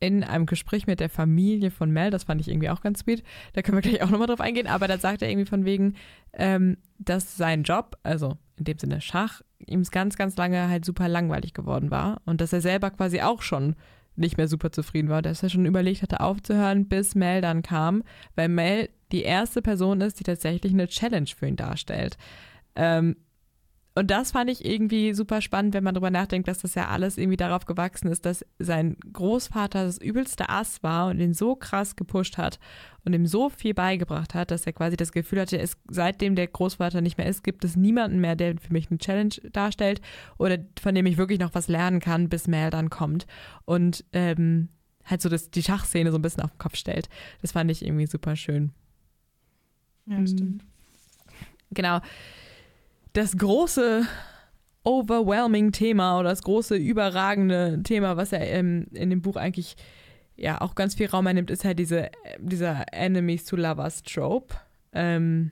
in 0.00 0.22
einem 0.22 0.46
Gespräch 0.46 0.86
mit 0.86 1.00
der 1.00 1.10
Familie 1.10 1.70
von 1.70 1.90
Mel, 1.90 2.10
das 2.10 2.24
fand 2.24 2.40
ich 2.40 2.48
irgendwie 2.48 2.70
auch 2.70 2.80
ganz 2.80 3.00
sweet, 3.00 3.24
da 3.52 3.62
können 3.62 3.78
wir 3.78 3.82
gleich 3.82 4.02
auch 4.02 4.10
nochmal 4.10 4.28
drauf 4.28 4.40
eingehen, 4.40 4.68
aber 4.68 4.86
da 4.86 4.98
sagt 4.98 5.22
er 5.22 5.28
irgendwie 5.28 5.48
von 5.48 5.64
wegen, 5.64 5.96
ähm, 6.34 6.76
dass 6.98 7.36
sein 7.36 7.64
Job, 7.64 7.98
also 8.02 8.38
in 8.56 8.64
dem 8.64 8.78
Sinne 8.78 9.00
Schach, 9.00 9.42
ihm 9.58 9.82
ganz, 9.82 10.16
ganz 10.16 10.36
lange 10.36 10.68
halt 10.68 10.84
super 10.84 11.08
langweilig 11.08 11.52
geworden 11.52 11.90
war 11.90 12.22
und 12.26 12.40
dass 12.40 12.52
er 12.52 12.60
selber 12.60 12.90
quasi 12.90 13.20
auch 13.22 13.42
schon 13.42 13.74
nicht 14.18 14.36
mehr 14.36 14.48
super 14.48 14.70
zufrieden 14.72 15.08
war, 15.08 15.22
dass 15.22 15.42
er 15.42 15.50
schon 15.50 15.66
überlegt 15.66 16.02
hatte 16.02 16.20
aufzuhören, 16.20 16.88
bis 16.88 17.14
Mel 17.14 17.40
dann 17.40 17.62
kam, 17.62 18.02
weil 18.34 18.48
Mel 18.48 18.88
die 19.12 19.22
erste 19.22 19.62
Person 19.62 20.00
ist, 20.00 20.20
die 20.20 20.24
tatsächlich 20.24 20.72
eine 20.72 20.88
Challenge 20.88 21.28
für 21.28 21.46
ihn 21.46 21.56
darstellt. 21.56 22.16
Ähm, 22.76 23.16
und 23.98 24.12
das 24.12 24.30
fand 24.30 24.48
ich 24.48 24.64
irgendwie 24.64 25.12
super 25.12 25.40
spannend, 25.40 25.74
wenn 25.74 25.82
man 25.82 25.92
darüber 25.92 26.12
nachdenkt, 26.12 26.46
dass 26.46 26.60
das 26.60 26.76
ja 26.76 26.86
alles 26.86 27.18
irgendwie 27.18 27.36
darauf 27.36 27.66
gewachsen 27.66 28.06
ist, 28.06 28.26
dass 28.26 28.46
sein 28.60 28.96
Großvater 29.12 29.86
das 29.86 29.98
übelste 29.98 30.50
Ass 30.50 30.84
war 30.84 31.08
und 31.08 31.18
ihn 31.18 31.34
so 31.34 31.56
krass 31.56 31.96
gepusht 31.96 32.38
hat 32.38 32.60
und 33.04 33.12
ihm 33.12 33.26
so 33.26 33.48
viel 33.48 33.74
beigebracht 33.74 34.34
hat, 34.34 34.52
dass 34.52 34.66
er 34.66 34.72
quasi 34.72 34.96
das 34.96 35.10
Gefühl 35.10 35.40
hatte, 35.40 35.58
es, 35.58 35.76
seitdem 35.90 36.36
der 36.36 36.46
Großvater 36.46 37.00
nicht 37.00 37.18
mehr 37.18 37.26
ist, 37.26 37.42
gibt 37.42 37.64
es 37.64 37.74
niemanden 37.74 38.20
mehr, 38.20 38.36
der 38.36 38.56
für 38.58 38.72
mich 38.72 38.88
eine 38.88 38.98
Challenge 38.98 39.34
darstellt 39.52 40.00
oder 40.38 40.58
von 40.80 40.94
dem 40.94 41.06
ich 41.06 41.16
wirklich 41.16 41.40
noch 41.40 41.56
was 41.56 41.66
lernen 41.66 41.98
kann, 41.98 42.28
bis 42.28 42.46
Mel 42.46 42.70
dann 42.70 42.90
kommt. 42.90 43.26
Und 43.64 44.04
ähm, 44.12 44.68
halt 45.06 45.22
so 45.22 45.28
das, 45.28 45.50
die 45.50 45.64
Schachszene 45.64 46.12
so 46.12 46.18
ein 46.18 46.22
bisschen 46.22 46.44
auf 46.44 46.52
den 46.52 46.58
Kopf 46.58 46.76
stellt. 46.76 47.08
Das 47.42 47.50
fand 47.50 47.68
ich 47.68 47.84
irgendwie 47.84 48.06
super 48.06 48.36
schön. 48.36 48.70
Ja, 50.06 50.24
stimmt. 50.24 50.62
Genau 51.72 52.00
das 53.18 53.36
große 53.36 54.06
overwhelming 54.84 55.72
Thema 55.72 56.20
oder 56.20 56.30
das 56.30 56.42
große 56.42 56.76
überragende 56.76 57.82
Thema, 57.82 58.16
was 58.16 58.32
er 58.32 58.48
ähm, 58.48 58.86
in 58.92 59.10
dem 59.10 59.22
Buch 59.22 59.34
eigentlich 59.34 59.76
ja 60.36 60.60
auch 60.60 60.76
ganz 60.76 60.94
viel 60.94 61.08
Raum 61.08 61.26
einnimmt, 61.26 61.50
ist 61.50 61.64
halt 61.64 61.80
diese, 61.80 62.10
dieser 62.38 62.84
Enemies 62.92 63.44
to 63.44 63.56
Lovers 63.56 64.02
Trope. 64.04 64.54
Ähm, 64.92 65.50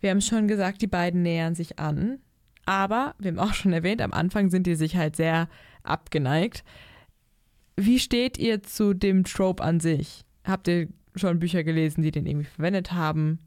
wir 0.00 0.10
haben 0.10 0.20
schon 0.20 0.48
gesagt, 0.48 0.82
die 0.82 0.86
beiden 0.86 1.22
nähern 1.22 1.54
sich 1.54 1.78
an, 1.78 2.18
aber 2.66 3.14
wir 3.18 3.30
haben 3.30 3.38
auch 3.38 3.54
schon 3.54 3.72
erwähnt, 3.72 4.02
am 4.02 4.12
Anfang 4.12 4.50
sind 4.50 4.66
die 4.66 4.74
sich 4.74 4.96
halt 4.96 5.16
sehr 5.16 5.48
abgeneigt. 5.82 6.62
Wie 7.74 7.98
steht 7.98 8.36
ihr 8.36 8.62
zu 8.62 8.92
dem 8.92 9.24
Trope 9.24 9.64
an 9.64 9.80
sich? 9.80 10.26
Habt 10.44 10.68
ihr 10.68 10.88
schon 11.14 11.38
Bücher 11.38 11.64
gelesen, 11.64 12.02
die 12.02 12.10
den 12.10 12.26
irgendwie 12.26 12.48
verwendet 12.48 12.92
haben? 12.92 13.38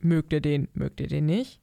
Mögt 0.00 0.34
ihr 0.34 0.42
den, 0.42 0.68
mögt 0.74 1.00
ihr 1.00 1.08
den 1.08 1.24
nicht? 1.24 1.58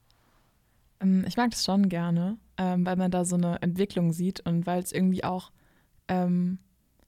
Ähm, 1.06 1.26
ich 1.28 1.38
mag 1.38 1.51
das 1.51 1.64
schon 1.64 1.89
gerne, 1.89 2.38
ähm, 2.58 2.86
weil 2.86 2.95
man 2.95 3.12
da 3.12 3.26
so 3.26 3.36
eine 3.36 3.62
Entwicklung 3.62 4.12
sieht 4.12 4.41
und 4.41 4.66
weil 4.66 4.82
es 4.82 4.91
irgendwie 4.91 5.24
auch, 5.24 5.51
ähm, 6.08 6.60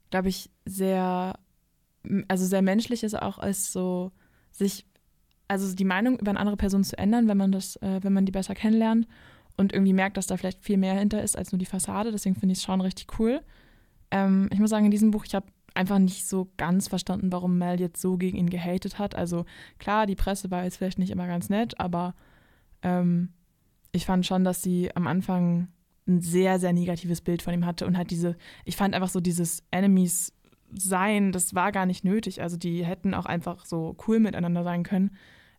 glaube 0.10 0.30
ich, 0.30 0.50
sehr, 0.66 1.38
also 2.28 2.46
sehr 2.46 2.62
menschlich 2.62 3.04
ist 3.04 3.20
auch 3.20 3.40
als 3.40 3.72
so 3.72 4.12
sich, 4.52 4.86
also 5.48 5.74
die 5.76 5.86
Meinung 5.86 6.20
über 6.20 6.32
eine 6.32 6.40
andere 6.40 6.58
Person 6.58 6.84
zu 6.84 6.98
ändern, 6.98 7.28
wenn 7.28 7.38
man 7.38 7.52
das, 7.52 7.76
äh, 7.78 8.00
wenn 8.02 8.14
man 8.14 8.26
die 8.26 8.32
besser 8.32 8.56
kennenlernt 8.56 9.08
und 9.58 9.74
irgendwie 9.74 9.94
merkt, 9.94 10.18
dass 10.18 10.28
da 10.28 10.38
vielleicht 10.38 10.64
viel 10.64 10.78
mehr 10.78 10.96
hinter 10.96 11.22
ist 11.22 11.38
als 11.38 11.52
nur 11.52 11.60
die 11.60 11.66
Fassade. 11.66 12.12
Deswegen 12.12 12.36
finde 12.36 12.54
ich 12.54 12.60
es 12.60 12.66
schon 12.66 12.82
richtig 12.82 13.20
cool. 13.20 13.42
Ähm, 14.12 14.50
ich 14.52 14.60
muss 14.60 14.70
sagen, 14.70 14.86
in 14.86 14.92
diesem 14.92 15.12
Buch, 15.12 15.26
ich 15.26 15.36
habe 15.36 15.48
einfach 15.74 16.00
nicht 16.00 16.28
so 16.28 16.50
ganz 16.58 16.88
verstanden, 16.88 17.32
warum 17.32 17.58
Mel 17.58 17.80
jetzt 17.80 18.02
so 18.02 18.18
gegen 18.18 18.38
ihn 18.38 18.50
gehatet 18.50 18.98
hat. 19.00 19.16
Also 19.16 19.46
klar, 19.80 20.08
die 20.08 20.16
Presse 20.16 20.50
war 20.50 20.64
jetzt 20.64 20.78
vielleicht 20.78 21.00
nicht 21.00 21.12
immer 21.12 21.28
ganz 21.28 21.50
nett, 21.50 21.80
aber 21.80 22.16
ähm, 22.82 23.30
ich 23.92 24.06
fand 24.06 24.26
schon, 24.26 24.44
dass 24.44 24.62
sie 24.62 24.96
am 24.96 25.08
Anfang 25.08 25.70
ein 26.08 26.22
sehr, 26.22 26.60
sehr 26.60 26.74
negatives 26.74 27.22
Bild 27.22 27.42
von 27.42 27.54
ihm 27.54 27.66
hatte 27.66 27.86
und 27.86 27.98
halt 27.98 28.12
diese, 28.12 28.38
ich 28.66 28.78
fand 28.78 28.96
einfach 28.96 29.10
so 29.10 29.20
dieses 29.20 29.64
Enemies 29.72 30.34
sein, 30.74 31.32
das 31.32 31.54
war 31.54 31.72
gar 31.72 31.86
nicht 31.86 32.04
nötig. 32.04 32.42
Also 32.42 32.58
die 32.58 32.86
hätten 32.86 33.14
auch 33.14 33.26
einfach 33.26 33.66
so 33.66 33.96
cool 34.08 34.20
miteinander 34.20 34.64
sein 34.64 34.84
können. 34.84 35.12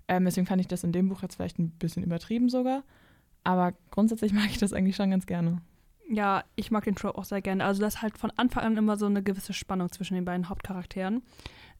Ähm, 0.06 0.24
deswegen 0.24 0.46
fand 0.46 0.60
ich 0.60 0.68
das 0.68 0.84
in 0.84 0.92
dem 0.92 1.08
Buch 1.08 1.22
jetzt 1.22 1.36
vielleicht 1.36 1.58
ein 1.58 1.70
bisschen 1.70 2.02
übertrieben 2.02 2.48
sogar. 2.48 2.82
Aber 3.44 3.72
grundsätzlich 3.90 4.32
mag 4.34 4.46
ich 4.46 4.58
das 4.58 4.72
eigentlich 4.72 4.96
schon 4.96 5.10
ganz 5.10 5.26
gerne. 5.26 5.60
Ja, 6.10 6.44
ich 6.56 6.70
mag 6.70 6.84
den 6.84 6.94
Trope 6.94 7.18
auch 7.18 7.24
sehr 7.24 7.42
gerne. 7.42 7.64
Also 7.64 7.82
das 7.82 8.00
halt 8.00 8.16
von 8.16 8.32
Anfang 8.36 8.64
an 8.64 8.76
immer 8.76 8.96
so 8.96 9.06
eine 9.06 9.22
gewisse 9.22 9.52
Spannung 9.52 9.92
zwischen 9.92 10.14
den 10.14 10.24
beiden 10.24 10.48
Hauptcharakteren. 10.48 11.22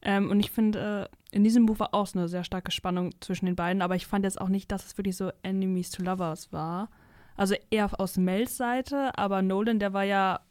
Ähm, 0.01 0.29
und 0.29 0.39
ich 0.39 0.51
finde, 0.51 1.09
äh, 1.11 1.35
in 1.35 1.43
diesem 1.43 1.65
Buch 1.65 1.79
war 1.79 1.93
auch 1.93 2.07
so 2.07 2.17
eine 2.17 2.27
sehr 2.27 2.43
starke 2.43 2.71
Spannung 2.71 3.13
zwischen 3.21 3.45
den 3.45 3.55
beiden, 3.55 3.81
aber 3.81 3.95
ich 3.95 4.07
fand 4.07 4.25
jetzt 4.25 4.39
auch 4.39 4.49
nicht, 4.49 4.71
dass 4.71 4.85
es 4.85 4.97
wirklich 4.97 5.17
so 5.17 5.31
Enemies 5.43 5.91
to 5.91 6.03
Lovers 6.03 6.51
war. 6.53 6.89
Also 7.35 7.55
eher 7.69 7.99
aus 7.99 8.17
Mels 8.17 8.57
Seite, 8.57 9.17
aber 9.17 9.41
Nolan, 9.41 9.79
der 9.79 9.93
war 9.93 10.03
ja, 10.03 10.41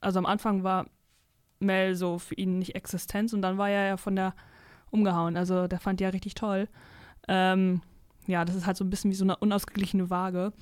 also 0.00 0.18
am 0.18 0.26
Anfang 0.26 0.62
war 0.62 0.86
Mel 1.58 1.94
so 1.94 2.18
für 2.18 2.34
ihn 2.34 2.58
nicht 2.58 2.74
Existenz 2.74 3.32
und 3.32 3.42
dann 3.42 3.58
war 3.58 3.68
er 3.68 3.86
ja 3.88 3.96
von 3.96 4.16
der 4.16 4.34
umgehauen. 4.90 5.36
Also 5.36 5.66
der 5.66 5.80
fand 5.80 6.00
die 6.00 6.04
ja 6.04 6.10
richtig 6.10 6.34
toll. 6.34 6.68
Ähm, 7.28 7.82
ja, 8.26 8.44
das 8.44 8.54
ist 8.54 8.66
halt 8.66 8.76
so 8.76 8.84
ein 8.84 8.90
bisschen 8.90 9.10
wie 9.10 9.16
so 9.16 9.24
eine 9.24 9.36
unausgeglichene 9.36 10.08
Waage. 10.10 10.52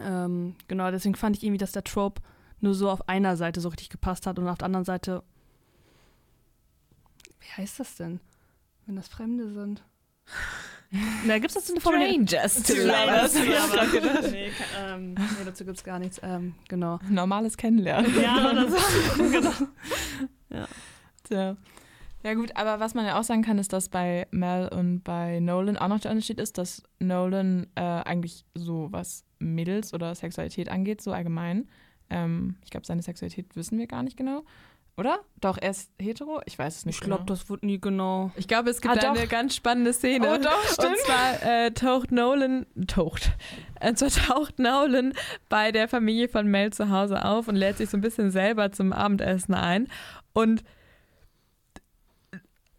Ähm, 0.00 0.56
genau, 0.68 0.90
deswegen 0.90 1.14
fand 1.14 1.36
ich 1.36 1.42
irgendwie, 1.42 1.58
dass 1.58 1.72
der 1.72 1.84
Trope 1.84 2.20
nur 2.60 2.74
so 2.74 2.90
auf 2.90 3.08
einer 3.08 3.36
Seite 3.36 3.60
so 3.60 3.68
richtig 3.68 3.88
gepasst 3.88 4.26
hat 4.26 4.38
und 4.38 4.48
auf 4.48 4.58
der 4.58 4.66
anderen 4.66 4.84
Seite 4.84 5.22
wie 7.46 7.62
heißt 7.62 7.80
das 7.80 7.96
denn, 7.96 8.20
wenn 8.86 8.96
das 8.96 9.08
Fremde 9.08 9.50
sind? 9.52 9.82
Na, 11.24 11.38
gibt 11.38 11.48
es 11.48 11.54
dazu 11.54 11.72
eine 11.72 11.80
Formel? 11.80 12.02
Strangers 12.02 12.62
to 12.62 12.74
lovers. 12.74 13.34
nee, 14.30 14.50
ähm, 14.78 15.14
nee, 15.14 15.44
dazu 15.44 15.64
gibt 15.64 15.76
es 15.78 15.84
gar 15.84 15.98
nichts. 15.98 16.20
Ähm, 16.22 16.54
genau. 16.68 16.98
Normales 17.08 17.56
Kennenlernen. 17.56 18.12
Ja, 18.20 18.50
oder 18.50 18.70
so. 18.70 18.76
genau. 19.16 19.52
Ja. 20.50 20.68
Tja. 21.24 21.56
Ja 22.22 22.34
gut, 22.34 22.56
aber 22.56 22.80
was 22.80 22.94
man 22.94 23.06
ja 23.06 23.18
auch 23.18 23.24
sagen 23.24 23.42
kann, 23.42 23.58
ist, 23.58 23.72
dass 23.72 23.88
bei 23.88 24.26
Mel 24.32 24.68
und 24.68 25.02
bei 25.02 25.38
Nolan 25.38 25.76
auch 25.76 25.88
noch 25.88 26.00
der 26.00 26.10
Unterschied 26.10 26.40
ist, 26.40 26.58
dass 26.58 26.82
Nolan 26.98 27.68
äh, 27.76 27.80
eigentlich 27.80 28.44
so 28.54 28.88
was 28.90 29.24
Mädels 29.38 29.94
oder 29.94 30.14
Sexualität 30.14 30.68
angeht, 30.68 31.00
so 31.00 31.12
allgemein. 31.12 31.68
Ähm, 32.10 32.56
ich 32.64 32.70
glaube, 32.70 32.86
seine 32.86 33.02
Sexualität 33.02 33.54
wissen 33.54 33.78
wir 33.78 33.86
gar 33.86 34.02
nicht 34.02 34.16
genau. 34.16 34.42
Oder? 34.98 35.20
Doch, 35.40 35.58
er 35.60 35.70
ist 35.70 35.90
hetero? 36.00 36.40
Ich 36.46 36.58
weiß 36.58 36.76
es 36.78 36.86
nicht. 36.86 36.96
Ich 36.96 37.00
glaube, 37.02 37.24
genau. 37.24 37.34
das 37.34 37.50
wurde 37.50 37.66
nie 37.66 37.78
genau. 37.78 38.30
Ich 38.36 38.48
glaube, 38.48 38.70
es 38.70 38.80
gibt 38.80 38.96
Ah, 38.96 39.10
eine 39.10 39.26
ganz 39.26 39.54
spannende 39.54 39.92
Szene. 39.92 40.26
Oh, 40.26 40.38
doch, 40.42 40.64
stimmt. 40.72 40.92
Und 40.92 40.98
zwar 41.00 41.42
äh, 41.42 41.70
taucht 41.72 42.12
Nolan, 42.12 42.64
taucht, 42.86 43.32
und 43.82 43.98
zwar 43.98 44.08
taucht 44.10 44.58
Nolan 44.58 45.12
bei 45.50 45.70
der 45.70 45.86
Familie 45.88 46.28
von 46.28 46.46
Mel 46.46 46.72
zu 46.72 46.88
Hause 46.88 47.26
auf 47.26 47.46
und 47.46 47.56
lädt 47.56 47.76
sich 47.76 47.90
so 47.90 47.98
ein 47.98 48.00
bisschen 48.00 48.30
selber 48.30 48.72
zum 48.72 48.94
Abendessen 48.94 49.54
ein. 49.54 49.88
Und 50.32 50.64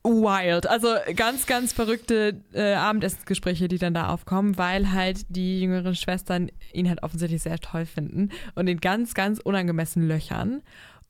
wild, 0.03 0.67
also 0.67 0.95
ganz, 1.15 1.45
ganz 1.45 1.73
verrückte 1.73 2.41
äh, 2.53 2.73
Abendessensgespräche, 2.73 3.67
die 3.67 3.77
dann 3.77 3.93
da 3.93 4.09
aufkommen, 4.09 4.57
weil 4.57 4.91
halt 4.91 5.25
die 5.29 5.61
jüngeren 5.61 5.95
Schwestern 5.95 6.49
ihn 6.73 6.89
halt 6.89 7.03
offensichtlich 7.03 7.43
sehr 7.43 7.59
toll 7.59 7.85
finden 7.85 8.29
und 8.55 8.67
ihn 8.67 8.79
ganz, 8.79 9.13
ganz 9.13 9.39
unangemessen 9.39 10.07
löchern. 10.07 10.61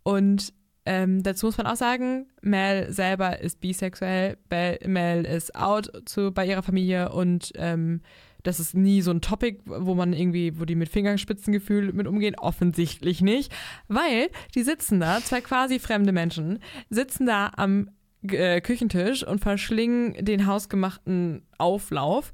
Und 0.04 0.54
ähm, 0.88 1.22
dazu 1.22 1.48
muss 1.48 1.58
man 1.58 1.68
auch 1.68 1.76
sagen, 1.76 2.28
Mel 2.42 2.94
selber 2.94 3.42
ist 3.42 3.60
bisexuell, 3.60 4.38
Mel 4.86 5.26
ist 5.26 5.54
out 5.54 5.92
zu, 6.06 6.32
bei 6.32 6.46
ihrer 6.48 6.64
Familie 6.64 7.12
und 7.12 7.52
ähm, 7.56 8.00
das 8.44 8.62
ist 8.62 8.74
nie 8.74 9.02
so 9.02 9.12
ein 9.12 9.20
Topic, 9.20 9.60
wo 9.66 9.96
man 9.96 10.14
irgendwie, 10.14 10.58
wo 10.58 10.64
die 10.64 10.76
mit 10.76 10.88
Fingerspitzengefühl 10.88 11.92
mit 11.92 12.08
umgehen, 12.08 12.36
offensichtlich 12.36 13.20
nicht, 13.20 13.52
weil 13.90 14.30
die 14.56 14.64
sitzen 14.64 15.02
da, 15.02 15.20
zwei 15.20 15.42
quasi 15.42 15.80
fremde 15.80 16.14
Menschen, 16.14 16.60
sitzen 16.90 17.26
da 17.26 17.52
am 17.58 17.90
äh, 18.22 18.62
Küchentisch 18.62 19.28
und 19.28 19.42
verschlingen 19.42 20.14
den 20.24 20.48
hausgemachten 20.48 21.42
Auflauf 21.58 22.32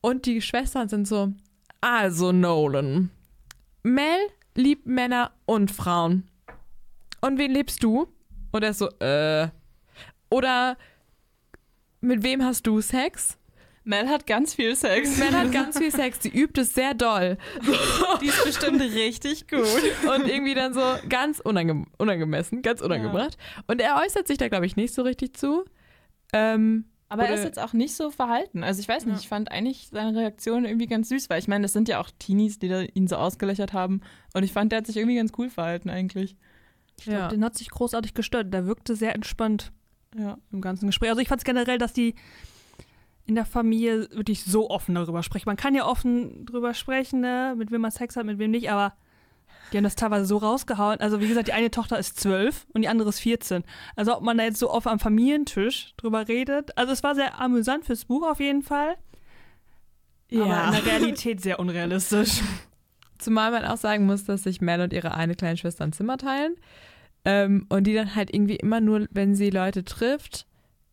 und 0.00 0.26
die 0.26 0.42
Schwestern 0.42 0.88
sind 0.88 1.06
so, 1.06 1.32
also 1.80 2.32
Nolan, 2.32 3.10
Mel 3.84 4.18
liebt 4.56 4.86
Männer 4.86 5.30
und 5.46 5.70
Frauen. 5.70 6.28
Und 7.22 7.38
wen 7.38 7.52
liebst 7.52 7.82
du? 7.82 8.08
Und 8.50 8.62
er 8.62 8.70
ist 8.70 8.78
so, 8.78 8.88
äh. 8.98 9.48
Oder 10.30 10.76
mit 12.00 12.22
wem 12.22 12.42
hast 12.44 12.66
du 12.66 12.80
Sex? 12.80 13.38
Mel 13.84 14.08
hat 14.08 14.26
ganz 14.26 14.54
viel 14.54 14.76
Sex. 14.76 15.18
Mel 15.18 15.32
hat 15.32 15.50
ganz 15.52 15.76
viel 15.78 15.90
Sex, 15.94 16.22
sie 16.22 16.28
übt 16.28 16.60
es 16.60 16.72
sehr 16.74 16.94
doll. 16.94 17.36
Die 18.20 18.26
ist 18.26 18.44
bestimmt 18.44 18.80
richtig 18.80 19.48
gut. 19.48 19.60
Und 20.14 20.28
irgendwie 20.28 20.54
dann 20.54 20.72
so 20.72 20.82
ganz 21.08 21.40
unange 21.40 21.86
unangemessen, 21.98 22.62
ganz 22.62 22.80
unangebracht. 22.80 23.36
Und 23.66 23.80
er 23.80 24.00
äußert 24.04 24.26
sich 24.28 24.38
da, 24.38 24.48
glaube 24.48 24.66
ich, 24.66 24.76
nicht 24.76 24.94
so 24.94 25.02
richtig 25.02 25.36
zu. 25.36 25.64
Ähm, 26.32 26.84
Aber 27.08 27.24
er 27.26 27.34
ist 27.34 27.44
jetzt 27.44 27.58
auch 27.58 27.72
nicht 27.72 27.94
so 27.94 28.10
verhalten. 28.10 28.62
Also 28.62 28.80
ich 28.80 28.88
weiß 28.88 29.04
nicht, 29.04 29.16
Ja. 29.16 29.20
ich 29.20 29.28
fand 29.28 29.50
eigentlich 29.50 29.88
seine 29.90 30.16
Reaktion 30.16 30.64
irgendwie 30.64 30.86
ganz 30.86 31.08
süß, 31.08 31.28
weil 31.28 31.40
ich 31.40 31.48
meine, 31.48 31.62
das 31.62 31.72
sind 31.72 31.88
ja 31.88 32.00
auch 32.00 32.10
Teenies, 32.20 32.58
die 32.60 32.68
da 32.68 32.82
ihn 32.82 33.08
so 33.08 33.16
ausgelöchert 33.16 33.72
haben. 33.72 34.00
Und 34.32 34.44
ich 34.44 34.52
fand, 34.52 34.70
der 34.72 34.78
hat 34.78 34.86
sich 34.86 34.96
irgendwie 34.96 35.16
ganz 35.16 35.32
cool 35.38 35.50
verhalten 35.50 35.90
eigentlich. 35.90 36.36
Ich 36.98 37.04
glaube, 37.04 37.18
Ja. 37.20 37.28
den 37.28 37.44
hat 37.44 37.56
sich 37.56 37.70
großartig 37.70 38.14
gestört. 38.14 38.52
Der 38.52 38.66
wirkte 38.66 38.94
sehr 38.96 39.14
entspannt 39.14 39.72
Ja. 40.16 40.38
im 40.52 40.60
ganzen 40.60 40.86
Gespräch. 40.86 41.10
Also 41.10 41.20
ich 41.20 41.28
fand 41.28 41.40
es 41.40 41.44
generell, 41.44 41.78
dass 41.78 41.92
die 41.92 42.14
in 43.24 43.34
der 43.36 43.46
Familie 43.46 44.08
wirklich 44.12 44.44
so 44.44 44.68
offen 44.70 44.94
darüber 44.94 45.22
sprechen. 45.22 45.44
Man 45.48 45.56
kann 45.56 45.74
ja 45.74 45.86
offen 45.86 46.44
drüber 46.44 46.74
sprechen, 46.74 47.20
ne? 47.20 47.54
mit 47.56 47.70
wem 47.70 47.80
man 47.80 47.90
Sex 47.92 48.16
hat, 48.16 48.26
mit 48.26 48.38
wem 48.38 48.50
nicht, 48.50 48.70
aber 48.70 48.94
die 49.72 49.76
haben 49.78 49.84
das 49.84 49.94
teilweise 49.94 50.26
so 50.26 50.36
rausgehauen. 50.38 51.00
Also 51.00 51.20
wie 51.20 51.28
gesagt, 51.28 51.48
die 51.48 51.52
eine 51.52 51.70
Tochter 51.70 51.98
ist 51.98 52.18
zwölf 52.20 52.66
und 52.74 52.82
die 52.82 52.88
andere 52.88 53.08
ist 53.08 53.20
14. 53.20 53.62
Also 53.96 54.16
ob 54.16 54.22
man 54.22 54.36
da 54.38 54.44
jetzt 54.44 54.58
so 54.58 54.70
offen 54.70 54.88
am 54.88 54.98
Familientisch 54.98 55.94
drüber 55.96 56.26
redet. 56.28 56.76
Also 56.76 56.92
es 56.92 57.02
war 57.02 57.14
sehr 57.14 57.40
amüsant 57.40 57.84
fürs 57.86 58.04
Buch 58.04 58.28
auf 58.28 58.40
jeden 58.40 58.62
Fall. 58.62 58.96
Aber 60.34 60.64
in 60.64 60.72
der 60.72 60.86
Realität 60.86 61.40
sehr 61.40 61.58
unrealistisch. 61.60 62.40
Zumal 63.22 63.52
man 63.52 63.64
auch 63.64 63.76
sagen 63.76 64.06
muss, 64.06 64.24
dass 64.24 64.42
sich 64.42 64.60
Mel 64.60 64.80
und 64.80 64.92
ihre 64.92 65.14
eine 65.14 65.34
kleine 65.34 65.56
Schwester 65.56 65.84
ein 65.84 65.92
Zimmer 65.92 66.18
teilen. 66.18 66.56
Ähm, 67.24 67.66
und 67.68 67.84
die 67.84 67.94
dann 67.94 68.16
halt 68.16 68.34
irgendwie 68.34 68.56
immer 68.56 68.80
nur, 68.80 69.06
wenn 69.12 69.36
sie 69.36 69.50
Leute 69.50 69.84
trifft, 69.84 70.46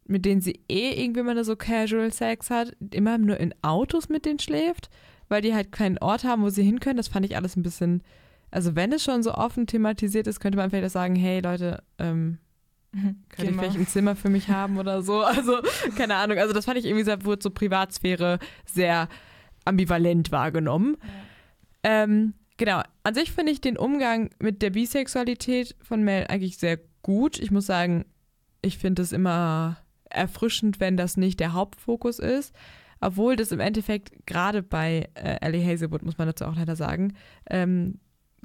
mit 0.05 0.25
denen 0.25 0.41
sie 0.41 0.59
eh 0.69 1.01
irgendwie 1.03 1.23
mal 1.23 1.43
so 1.43 1.55
Casual 1.55 2.13
Sex 2.13 2.51
hat, 2.51 2.75
immer 2.91 3.17
nur 3.17 3.37
in 3.37 3.53
Autos 3.63 4.09
mit 4.09 4.25
denen 4.25 4.39
schläft, 4.39 4.89
weil 5.27 5.41
die 5.41 5.55
halt 5.55 5.71
keinen 5.71 5.97
Ort 5.97 6.23
haben, 6.23 6.43
wo 6.43 6.49
sie 6.49 6.63
hin 6.63 6.79
können. 6.79 6.97
Das 6.97 7.07
fand 7.07 7.25
ich 7.25 7.35
alles 7.35 7.55
ein 7.55 7.63
bisschen, 7.63 8.03
also 8.51 8.75
wenn 8.75 8.91
es 8.91 9.03
schon 9.03 9.23
so 9.23 9.33
offen 9.33 9.65
thematisiert 9.65 10.27
ist, 10.27 10.39
könnte 10.39 10.57
man 10.57 10.69
vielleicht 10.69 10.85
auch 10.85 10.91
sagen, 10.91 11.15
hey 11.15 11.41
Leute, 11.41 11.81
ähm, 11.97 12.37
könnt 12.91 13.49
ihr 13.49 13.53
vielleicht 13.53 13.77
ein 13.77 13.87
Zimmer 13.87 14.15
für 14.15 14.29
mich 14.29 14.49
haben 14.49 14.77
oder 14.77 15.01
so? 15.01 15.23
Also, 15.23 15.61
keine 15.95 16.15
Ahnung. 16.15 16.37
Also 16.37 16.53
das 16.53 16.65
fand 16.65 16.77
ich 16.77 16.85
irgendwie, 16.85 17.05
sehr, 17.05 17.23
wurde 17.25 17.41
so 17.41 17.49
Privatsphäre 17.49 18.37
sehr 18.65 19.09
ambivalent 19.65 20.31
wahrgenommen. 20.31 20.97
Ja. 21.01 21.09
Ähm, 21.89 22.35
genau. 22.57 22.83
An 23.03 23.15
sich 23.15 23.31
finde 23.31 23.51
ich 23.51 23.61
den 23.61 23.77
Umgang 23.77 24.29
mit 24.39 24.61
der 24.61 24.69
Bisexualität 24.69 25.75
von 25.81 26.03
Mel 26.03 26.27
eigentlich 26.27 26.59
sehr 26.59 26.79
gut. 27.01 27.39
Ich 27.39 27.49
muss 27.49 27.65
sagen, 27.65 28.05
ich 28.61 28.77
finde 28.77 29.01
es 29.01 29.11
immer 29.11 29.77
erfrischend, 30.09 30.79
wenn 30.79 30.97
das 30.97 31.17
nicht 31.17 31.39
der 31.39 31.53
Hauptfokus 31.53 32.19
ist. 32.19 32.53
Obwohl 33.01 33.35
das 33.35 33.51
im 33.51 33.59
Endeffekt 33.59 34.27
gerade 34.27 34.61
bei 34.61 35.09
äh, 35.15 35.37
Ellie 35.41 35.65
Hazelwood, 35.65 36.03
muss 36.03 36.17
man 36.17 36.27
dazu 36.27 36.45
auch 36.45 36.55
leider 36.55 36.75
sagen, 36.75 37.13
ähm, 37.49 37.99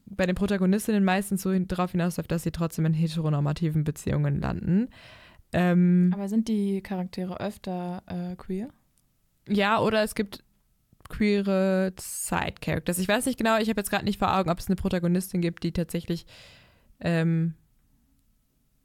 bei 0.06 0.26
den 0.26 0.36
Protagonistinnen 0.36 1.04
meistens 1.04 1.42
so 1.42 1.58
darauf 1.58 1.90
hinausläuft, 1.90 2.30
dass 2.30 2.44
sie 2.44 2.52
trotzdem 2.52 2.86
in 2.86 2.94
heteronormativen 2.94 3.84
Beziehungen 3.84 4.40
landen. 4.40 4.88
Ähm, 5.52 6.12
Aber 6.14 6.28
sind 6.28 6.48
die 6.48 6.82
Charaktere 6.82 7.40
öfter 7.40 8.02
äh, 8.06 8.36
queer? 8.36 8.68
Ja, 9.48 9.80
oder 9.80 10.02
es 10.02 10.14
gibt 10.14 10.44
queere 11.08 11.92
Side-Characters. 11.98 12.98
Ich 12.98 13.08
weiß 13.08 13.26
nicht 13.26 13.38
genau, 13.38 13.58
ich 13.58 13.68
habe 13.68 13.80
jetzt 13.80 13.90
gerade 13.90 14.04
nicht 14.04 14.18
vor 14.18 14.36
Augen, 14.36 14.50
ob 14.50 14.58
es 14.58 14.68
eine 14.68 14.76
Protagonistin 14.76 15.40
gibt, 15.40 15.62
die 15.62 15.72
tatsächlich 15.72 16.26
ähm, 17.00 17.54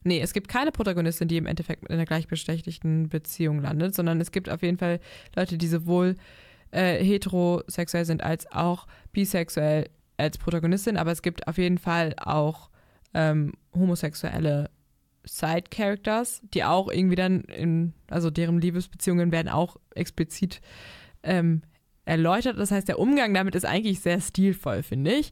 Nee, 0.03 0.21
es 0.21 0.31
gibt 0.33 0.47
keine 0.47 0.71
Protagonistin, 0.71 1.27
die 1.27 1.37
im 1.37 1.45
Endeffekt 1.45 1.83
in 1.83 1.93
einer 1.93 2.05
gleichberechtigten 2.05 3.09
Beziehung 3.09 3.61
landet, 3.61 3.93
sondern 3.93 4.21
es 4.21 4.31
gibt 4.31 4.49
auf 4.49 4.61
jeden 4.61 4.77
Fall 4.77 4.99
Leute, 5.35 5.57
die 5.57 5.67
sowohl 5.67 6.15
äh, 6.71 7.03
heterosexuell 7.03 8.05
sind 8.05 8.23
als 8.23 8.49
auch 8.51 8.87
bisexuell 9.11 9.89
als 10.17 10.37
Protagonistin, 10.37 10.97
aber 10.97 11.11
es 11.11 11.21
gibt 11.21 11.47
auf 11.47 11.57
jeden 11.57 11.77
Fall 11.77 12.15
auch 12.17 12.69
ähm, 13.13 13.53
homosexuelle 13.73 14.69
Side-Characters, 15.25 16.41
die 16.53 16.63
auch 16.63 16.89
irgendwie 16.89 17.15
dann 17.15 17.41
in, 17.41 17.93
also 18.09 18.29
deren 18.29 18.61
Liebesbeziehungen 18.61 19.31
werden 19.31 19.49
auch 19.49 19.77
explizit 19.95 20.61
ähm, 21.23 21.61
erläutert. 22.09 22.57
Das 22.57 22.71
heißt, 22.71 22.87
der 22.87 22.99
Umgang 22.99 23.33
damit 23.33 23.55
ist 23.55 23.65
eigentlich 23.65 24.01
sehr 24.01 24.19
stilvoll, 24.19 24.83
finde 24.83 25.13
ich. 25.13 25.31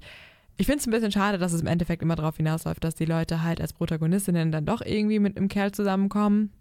Ich 0.58 0.66
finde 0.66 0.80
es 0.80 0.88
ein 0.88 0.92
bisschen 0.92 1.12
schade, 1.12 1.38
dass 1.38 1.54
es 1.54 1.62
im 1.62 1.68
Endeffekt 1.68 2.02
immer 2.02 2.16
darauf 2.16 2.38
hinausläuft, 2.38 2.84
dass 2.84 2.96
die 2.96 3.06
Leute 3.06 3.44
halt 3.44 3.62
als 3.62 3.74
Protagonistinnen 3.74 4.52
dann 4.52 4.66
doch 4.66 4.82
irgendwie 4.82 5.20
mit 5.20 5.38
einem 5.38 5.50
Kerl 5.50 5.72
zusammenkommen. 5.72 6.52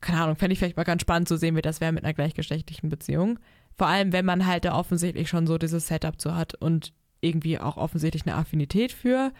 Keine 0.00 0.22
Ahnung, 0.22 0.36
fände 0.36 0.52
ich 0.52 0.58
vielleicht 0.58 0.76
mal 0.76 0.84
ganz 0.84 1.02
spannend 1.02 1.26
zu 1.26 1.36
sehen, 1.36 1.56
wie 1.56 1.62
das 1.62 1.80
wäre 1.80 1.92
mit 1.92 2.04
einer 2.04 2.14
gleichgeschlechtlichen 2.14 2.88
Beziehung. 2.88 3.38
Vor 3.76 3.88
allem, 3.88 4.12
wenn 4.12 4.24
man 4.24 4.46
halt 4.46 4.64
da 4.64 4.74
offensichtlich 4.74 5.28
schon 5.28 5.46
so 5.46 5.58
dieses 5.58 5.88
Setup 5.88 6.20
zu 6.20 6.36
hat 6.36 6.54
und 6.54 6.92
irgendwie 7.20 7.58
auch 7.58 7.76
offensichtlich 7.76 8.24
eine 8.26 8.36
Affinität 8.36 8.92
für. 8.92 9.32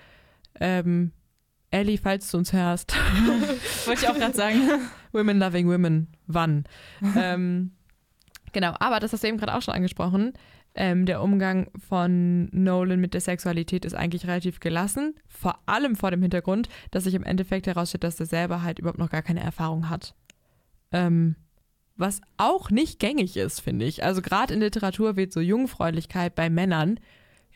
Ähm, 0.58 1.12
Ellie, 1.70 1.98
falls 1.98 2.30
du 2.30 2.38
uns 2.38 2.52
hörst. 2.52 2.96
Wollte 3.86 4.02
ich 4.02 4.08
auch 4.08 4.16
gerade 4.16 4.36
sagen. 4.36 4.60
women 5.12 5.38
loving 5.38 5.68
women, 5.68 6.08
wann? 6.26 6.64
ähm, 7.16 7.75
genau, 8.52 8.74
aber 8.78 9.00
das 9.00 9.12
hast 9.12 9.24
du 9.24 9.28
eben 9.28 9.38
gerade 9.38 9.54
auch 9.54 9.62
schon 9.62 9.74
angesprochen 9.74 10.32
ähm, 10.76 11.06
der 11.06 11.22
Umgang 11.22 11.70
von 11.88 12.48
Nolan 12.52 13.00
mit 13.00 13.14
der 13.14 13.22
Sexualität 13.22 13.84
ist 13.84 13.94
eigentlich 13.94 14.26
relativ 14.26 14.60
gelassen. 14.60 15.14
Vor 15.26 15.58
allem 15.64 15.96
vor 15.96 16.10
dem 16.10 16.20
Hintergrund, 16.20 16.68
dass 16.90 17.04
sich 17.04 17.14
im 17.14 17.24
Endeffekt 17.24 17.66
herausstellt, 17.66 18.04
dass 18.04 18.20
er 18.20 18.26
selber 18.26 18.62
halt 18.62 18.78
überhaupt 18.78 18.98
noch 18.98 19.10
gar 19.10 19.22
keine 19.22 19.40
Erfahrung 19.40 19.88
hat. 19.88 20.14
Ähm, 20.92 21.34
was 21.96 22.20
auch 22.36 22.70
nicht 22.70 22.98
gängig 22.98 23.38
ist, 23.38 23.60
finde 23.60 23.86
ich. 23.86 24.04
Also 24.04 24.20
gerade 24.20 24.52
in 24.52 24.60
Literatur 24.60 25.16
wird 25.16 25.32
so 25.32 25.40
Jungfräulichkeit 25.40 26.34
bei 26.34 26.50
Männern 26.50 27.00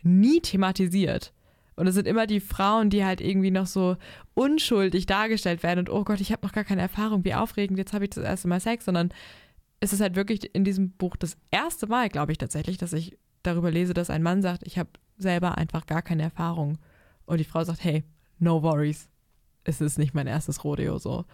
nie 0.03 0.41
thematisiert. 0.41 1.34
Und 1.76 1.86
es 1.86 1.95
sind 1.95 2.09
immer 2.09 2.26
die 2.26 2.41
Frauen, 2.41 2.88
die 2.88 3.05
halt 3.05 3.20
irgendwie 3.20 3.51
noch 3.51 3.66
so 3.66 3.97
unschuldig 4.32 5.05
dargestellt 5.05 5.62
werden 5.62 5.80
und 5.80 5.91
oh 5.91 6.05
Gott, 6.05 6.20
ich 6.20 6.32
habe 6.32 6.47
noch 6.47 6.53
gar 6.53 6.64
keine 6.64 6.82
Erfahrung, 6.82 7.24
wie 7.24 7.34
aufregend, 7.34 7.78
jetzt 7.78 7.93
habe 7.93 8.05
ich 8.05 8.11
das 8.11 8.24
erste 8.24 8.49
Mal 8.49 8.61
Sex, 8.61 8.86
sondern 8.86 9.11
es 9.81 9.93
ist 9.93 10.01
halt 10.01 10.14
wirklich 10.14 10.55
in 10.55 10.64
diesem 10.64 10.91
Buch 10.91 11.16
das 11.16 11.37
erste 11.51 11.87
Mal, 11.87 12.09
glaube 12.09 12.33
ich 12.33 12.39
tatsächlich, 12.39 12.78
dass 12.78 12.93
ich 12.93 13.16
darüber 13.43 13.70
lese, 13.70 13.95
dass 13.95 14.11
ein 14.11 14.22
Mann 14.22 14.43
sagt, 14.43 14.62
ich 14.66 14.78
habe 14.78 14.91
selber 15.16 15.57
einfach 15.57 15.87
gar 15.87 16.03
keine 16.03 16.22
Erfahrung. 16.22 16.78
Und 17.24 17.39
die 17.39 17.45
Frau 17.45 17.64
sagt, 17.64 17.83
hey, 17.83 18.05
no 18.39 18.62
worries. 18.62 19.09
Es 19.64 19.81
ist 19.81 19.99
nicht 19.99 20.14
mein 20.14 20.26
erstes 20.26 20.64
Rodeo 20.64 20.99
so. 20.99 21.24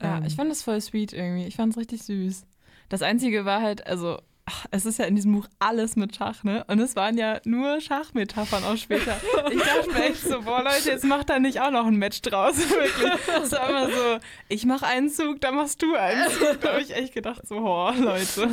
Ja, 0.00 0.18
ähm, 0.18 0.24
ich 0.24 0.36
fand 0.36 0.50
es 0.50 0.62
voll 0.62 0.80
sweet 0.80 1.12
irgendwie. 1.12 1.46
Ich 1.46 1.56
fand 1.56 1.72
es 1.72 1.78
richtig 1.78 2.02
süß. 2.02 2.46
Das 2.88 3.02
Einzige 3.02 3.44
war 3.44 3.62
halt, 3.62 3.86
also 3.86 4.18
ach, 4.46 4.66
es 4.70 4.84
ist 4.84 4.98
ja 4.98 5.06
in 5.06 5.16
diesem 5.16 5.32
Buch 5.32 5.48
alles 5.58 5.96
mit 5.96 6.14
Schach, 6.16 6.44
ne? 6.44 6.64
Und 6.68 6.78
es 6.78 6.96
waren 6.96 7.16
ja 7.16 7.40
nur 7.44 7.80
Schachmetaphern 7.80 8.64
auch 8.64 8.76
später. 8.76 9.16
Ich 9.50 9.60
dachte 9.60 9.90
mir 9.92 10.04
echt 10.04 10.22
so, 10.22 10.42
boah 10.42 10.62
Leute, 10.62 10.90
jetzt 10.90 11.04
macht 11.04 11.30
da 11.30 11.38
nicht 11.38 11.60
auch 11.60 11.70
noch 11.70 11.86
ein 11.86 11.96
Match 11.96 12.22
draus. 12.22 12.56
Wirklich. 12.70 13.12
Es 13.42 13.52
war 13.52 13.68
immer 13.68 13.86
so, 13.86 14.18
ich 14.48 14.64
mach 14.64 14.82
einen 14.82 15.08
Zug, 15.08 15.40
dann 15.40 15.56
machst 15.56 15.82
du 15.82 15.94
einen 15.94 16.30
Zug. 16.30 16.60
Da 16.60 16.72
habe 16.72 16.82
ich 16.82 16.94
echt 16.94 17.14
gedacht, 17.14 17.46
so, 17.46 17.56
oh, 17.56 17.90
Leute. 17.98 18.50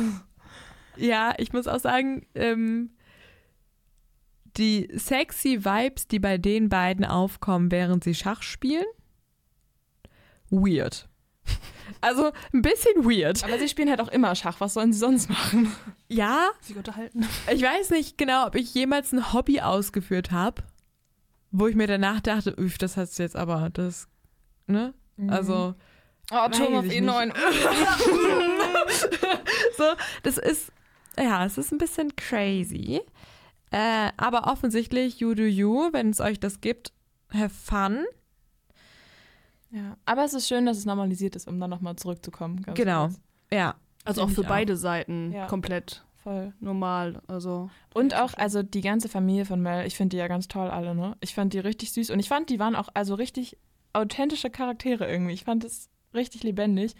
Ja, 0.96 1.34
ich 1.38 1.52
muss 1.52 1.66
auch 1.66 1.78
sagen, 1.80 2.26
ähm, 2.34 2.90
die 4.56 4.88
sexy 4.94 5.64
Vibes, 5.64 6.08
die 6.08 6.18
bei 6.18 6.36
den 6.38 6.68
beiden 6.68 7.04
aufkommen, 7.04 7.70
während 7.70 8.04
sie 8.04 8.14
Schach 8.14 8.42
spielen, 8.42 8.84
weird. 10.50 11.08
Also 12.00 12.32
ein 12.52 12.62
bisschen 12.62 13.04
weird. 13.04 13.44
Aber 13.44 13.58
sie 13.58 13.68
spielen 13.68 13.88
halt 13.88 14.00
auch 14.00 14.08
immer 14.08 14.34
Schach. 14.34 14.60
Was 14.60 14.74
sollen 14.74 14.92
sie 14.92 14.98
sonst 14.98 15.30
machen? 15.30 15.72
Ja. 16.08 16.48
Sich 16.60 16.76
unterhalten. 16.76 17.26
Ich 17.52 17.62
weiß 17.62 17.90
nicht 17.90 18.18
genau, 18.18 18.46
ob 18.46 18.56
ich 18.56 18.74
jemals 18.74 19.12
ein 19.12 19.32
Hobby 19.32 19.60
ausgeführt 19.60 20.32
habe, 20.32 20.62
wo 21.52 21.68
ich 21.68 21.76
mir 21.76 21.86
danach 21.86 22.20
dachte, 22.20 22.50
üff, 22.58 22.76
das 22.76 22.96
hast 22.96 23.18
du 23.18 23.22
jetzt 23.22 23.36
aber, 23.36 23.70
das, 23.72 24.08
ne? 24.66 24.94
Mhm. 25.16 25.30
Also. 25.30 25.74
Oh, 26.32 26.48
Turm 26.50 26.74
auf 26.74 26.84
E9. 26.86 27.32
so, 29.76 29.84
das 30.22 30.38
ist, 30.38 30.72
ja, 31.18 31.44
es 31.44 31.58
ist 31.58 31.72
ein 31.72 31.78
bisschen 31.78 32.14
crazy. 32.16 33.00
Äh, 33.70 34.10
aber 34.16 34.46
offensichtlich, 34.50 35.20
you 35.20 35.34
do 35.34 35.44
you, 35.44 35.92
wenn 35.92 36.10
es 36.10 36.20
euch 36.20 36.40
das 36.40 36.60
gibt, 36.60 36.92
have 37.32 37.50
fun. 37.50 38.04
Ja, 39.72 39.96
aber 40.04 40.24
es 40.24 40.34
ist 40.34 40.46
schön, 40.46 40.66
dass 40.66 40.76
es 40.76 40.84
normalisiert 40.84 41.34
ist, 41.34 41.48
um 41.48 41.58
dann 41.58 41.70
nochmal 41.70 41.96
zurückzukommen. 41.96 42.62
Genau, 42.74 43.06
kurz. 43.06 43.20
ja. 43.50 43.74
Also 44.04 44.22
auch 44.22 44.30
für 44.30 44.42
beide 44.42 44.74
auch. 44.74 44.78
Seiten 44.78 45.32
ja. 45.32 45.46
komplett 45.46 46.04
voll 46.22 46.52
normal. 46.60 47.22
Also 47.26 47.70
und 47.94 48.14
auch, 48.14 48.34
also 48.34 48.62
die 48.62 48.80
ganze 48.80 49.08
Familie 49.08 49.44
von 49.44 49.60
Mel, 49.60 49.86
ich 49.86 49.96
finde 49.96 50.16
die 50.16 50.18
ja 50.18 50.28
ganz 50.28 50.48
toll 50.48 50.68
alle, 50.68 50.94
ne? 50.94 51.16
Ich 51.20 51.34
fand 51.34 51.52
die 51.52 51.58
richtig 51.58 51.92
süß 51.92 52.10
und 52.10 52.18
ich 52.18 52.28
fand, 52.28 52.50
die 52.50 52.58
waren 52.58 52.76
auch 52.76 52.88
also 52.94 53.14
richtig 53.14 53.56
authentische 53.92 54.50
Charaktere 54.50 55.10
irgendwie. 55.10 55.34
Ich 55.34 55.44
fand 55.44 55.64
es 55.64 55.88
richtig 56.14 56.42
lebendig. 56.42 56.94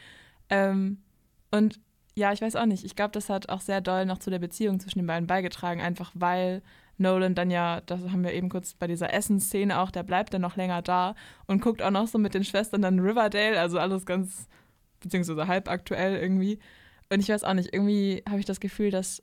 Ähm, 0.49 1.03
und 1.51 1.81
ja, 2.15 2.33
ich 2.33 2.43
weiß 2.43 2.57
auch 2.57 2.67
nicht. 2.67 2.85
Ich 2.85 2.97
glaube, 2.97 3.13
das 3.13 3.29
hat 3.29 3.49
auch 3.49 3.61
sehr 3.61 3.81
doll 3.81 4.05
noch 4.07 4.19
zu 4.19 4.31
der 4.31 4.39
Beziehung 4.39 4.81
zwischen 4.81 4.99
den 4.99 5.07
beiden 5.07 5.27
beigetragen, 5.27 5.81
einfach 5.81 6.11
weil 6.15 6.63
Nolan 6.99 7.35
dann 7.35 7.51
ja, 7.51 7.81
das 7.83 8.01
haben 8.03 8.25
wir 8.25 8.33
eben 8.33 8.49
kurz 8.49 8.75
bei 8.75 8.87
dieser 8.87 9.13
Essensszene 9.13 9.79
auch, 9.81 9.91
der 9.91 10.03
bleibt 10.03 10.35
dann 10.35 10.43
noch 10.43 10.57
länger 10.57 10.83
da 10.83 11.15
und 11.47 11.63
guckt 11.63 11.83
auch 11.83 11.91
noch 11.91 12.07
so 12.07 12.19
mit 12.19 12.35
den 12.35 12.45
Schwestern 12.45 12.83
dann 12.83 13.01
Riverdale, 13.01 13.59
also 13.59 13.79
alles 13.79 14.07
ganz, 14.07 14.49
beziehungsweise 15.01 15.47
halb 15.47 15.69
aktuell 15.69 16.17
irgendwie. 16.17 16.59
Und 17.11 17.21
ich 17.21 17.29
weiß 17.29 17.45
auch 17.45 17.55
nicht, 17.55 17.73
irgendwie 17.73 18.23
habe 18.29 18.41
ich 18.41 18.47
das 18.47 18.61
Gefühl, 18.61 18.91
dass 18.91 19.23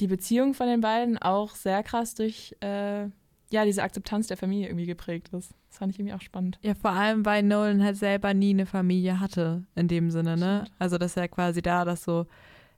die 0.00 0.06
Beziehung 0.06 0.54
von 0.54 0.66
den 0.66 0.80
beiden 0.80 1.18
auch 1.18 1.54
sehr 1.54 1.82
krass 1.82 2.14
durch 2.14 2.54
äh, 2.60 3.08
ja, 3.50 3.64
diese 3.64 3.82
Akzeptanz 3.82 4.26
der 4.26 4.36
Familie 4.36 4.68
irgendwie 4.68 4.86
geprägt 4.86 5.28
ist. 5.32 5.52
Das 5.68 5.78
fand 5.78 5.92
ich 5.92 5.98
irgendwie 5.98 6.14
auch 6.14 6.20
spannend. 6.20 6.58
Ja, 6.62 6.74
vor 6.74 6.90
allem, 6.90 7.24
weil 7.24 7.42
Nolan 7.42 7.82
halt 7.82 7.96
selber 7.96 8.34
nie 8.34 8.50
eine 8.50 8.66
Familie 8.66 9.20
hatte, 9.20 9.64
in 9.74 9.88
dem 9.88 10.10
Sinne, 10.10 10.36
ne? 10.36 10.62
Stimmt. 10.64 10.80
Also, 10.80 10.98
dass 10.98 11.16
er 11.16 11.28
quasi 11.28 11.62
da 11.62 11.84
das 11.84 12.02
so 12.04 12.26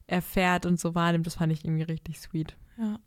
erfährt 0.07 0.67
und 0.67 0.79
so 0.79 0.95
wahrnimmt, 0.95 1.27
das 1.27 1.37
fand 1.37 1.53
ich 1.53 1.65
irgendwie 1.65 1.85
richtig 1.85 2.21
sweet. 2.21 2.57
Ja. 2.79 2.99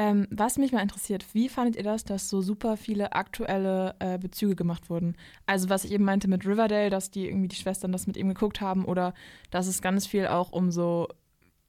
Ähm, 0.00 0.28
was 0.30 0.58
mich 0.58 0.70
mal 0.70 0.80
interessiert, 0.80 1.26
wie 1.34 1.48
fandet 1.48 1.74
ihr 1.74 1.82
das, 1.82 2.04
dass 2.04 2.30
so 2.30 2.40
super 2.40 2.76
viele 2.76 3.14
aktuelle 3.14 3.96
äh, 3.98 4.16
Bezüge 4.16 4.54
gemacht 4.54 4.90
wurden? 4.90 5.16
Also 5.44 5.68
was 5.68 5.84
ich 5.84 5.90
eben 5.90 6.04
meinte 6.04 6.28
mit 6.28 6.46
Riverdale, 6.46 6.88
dass 6.88 7.10
die 7.10 7.26
irgendwie 7.26 7.48
die 7.48 7.56
Schwestern 7.56 7.90
das 7.90 8.06
mit 8.06 8.16
ihm 8.16 8.28
geguckt 8.28 8.60
haben 8.60 8.84
oder 8.84 9.12
dass 9.50 9.66
es 9.66 9.82
ganz 9.82 10.06
viel 10.06 10.28
auch 10.28 10.52
um 10.52 10.70
so 10.70 11.08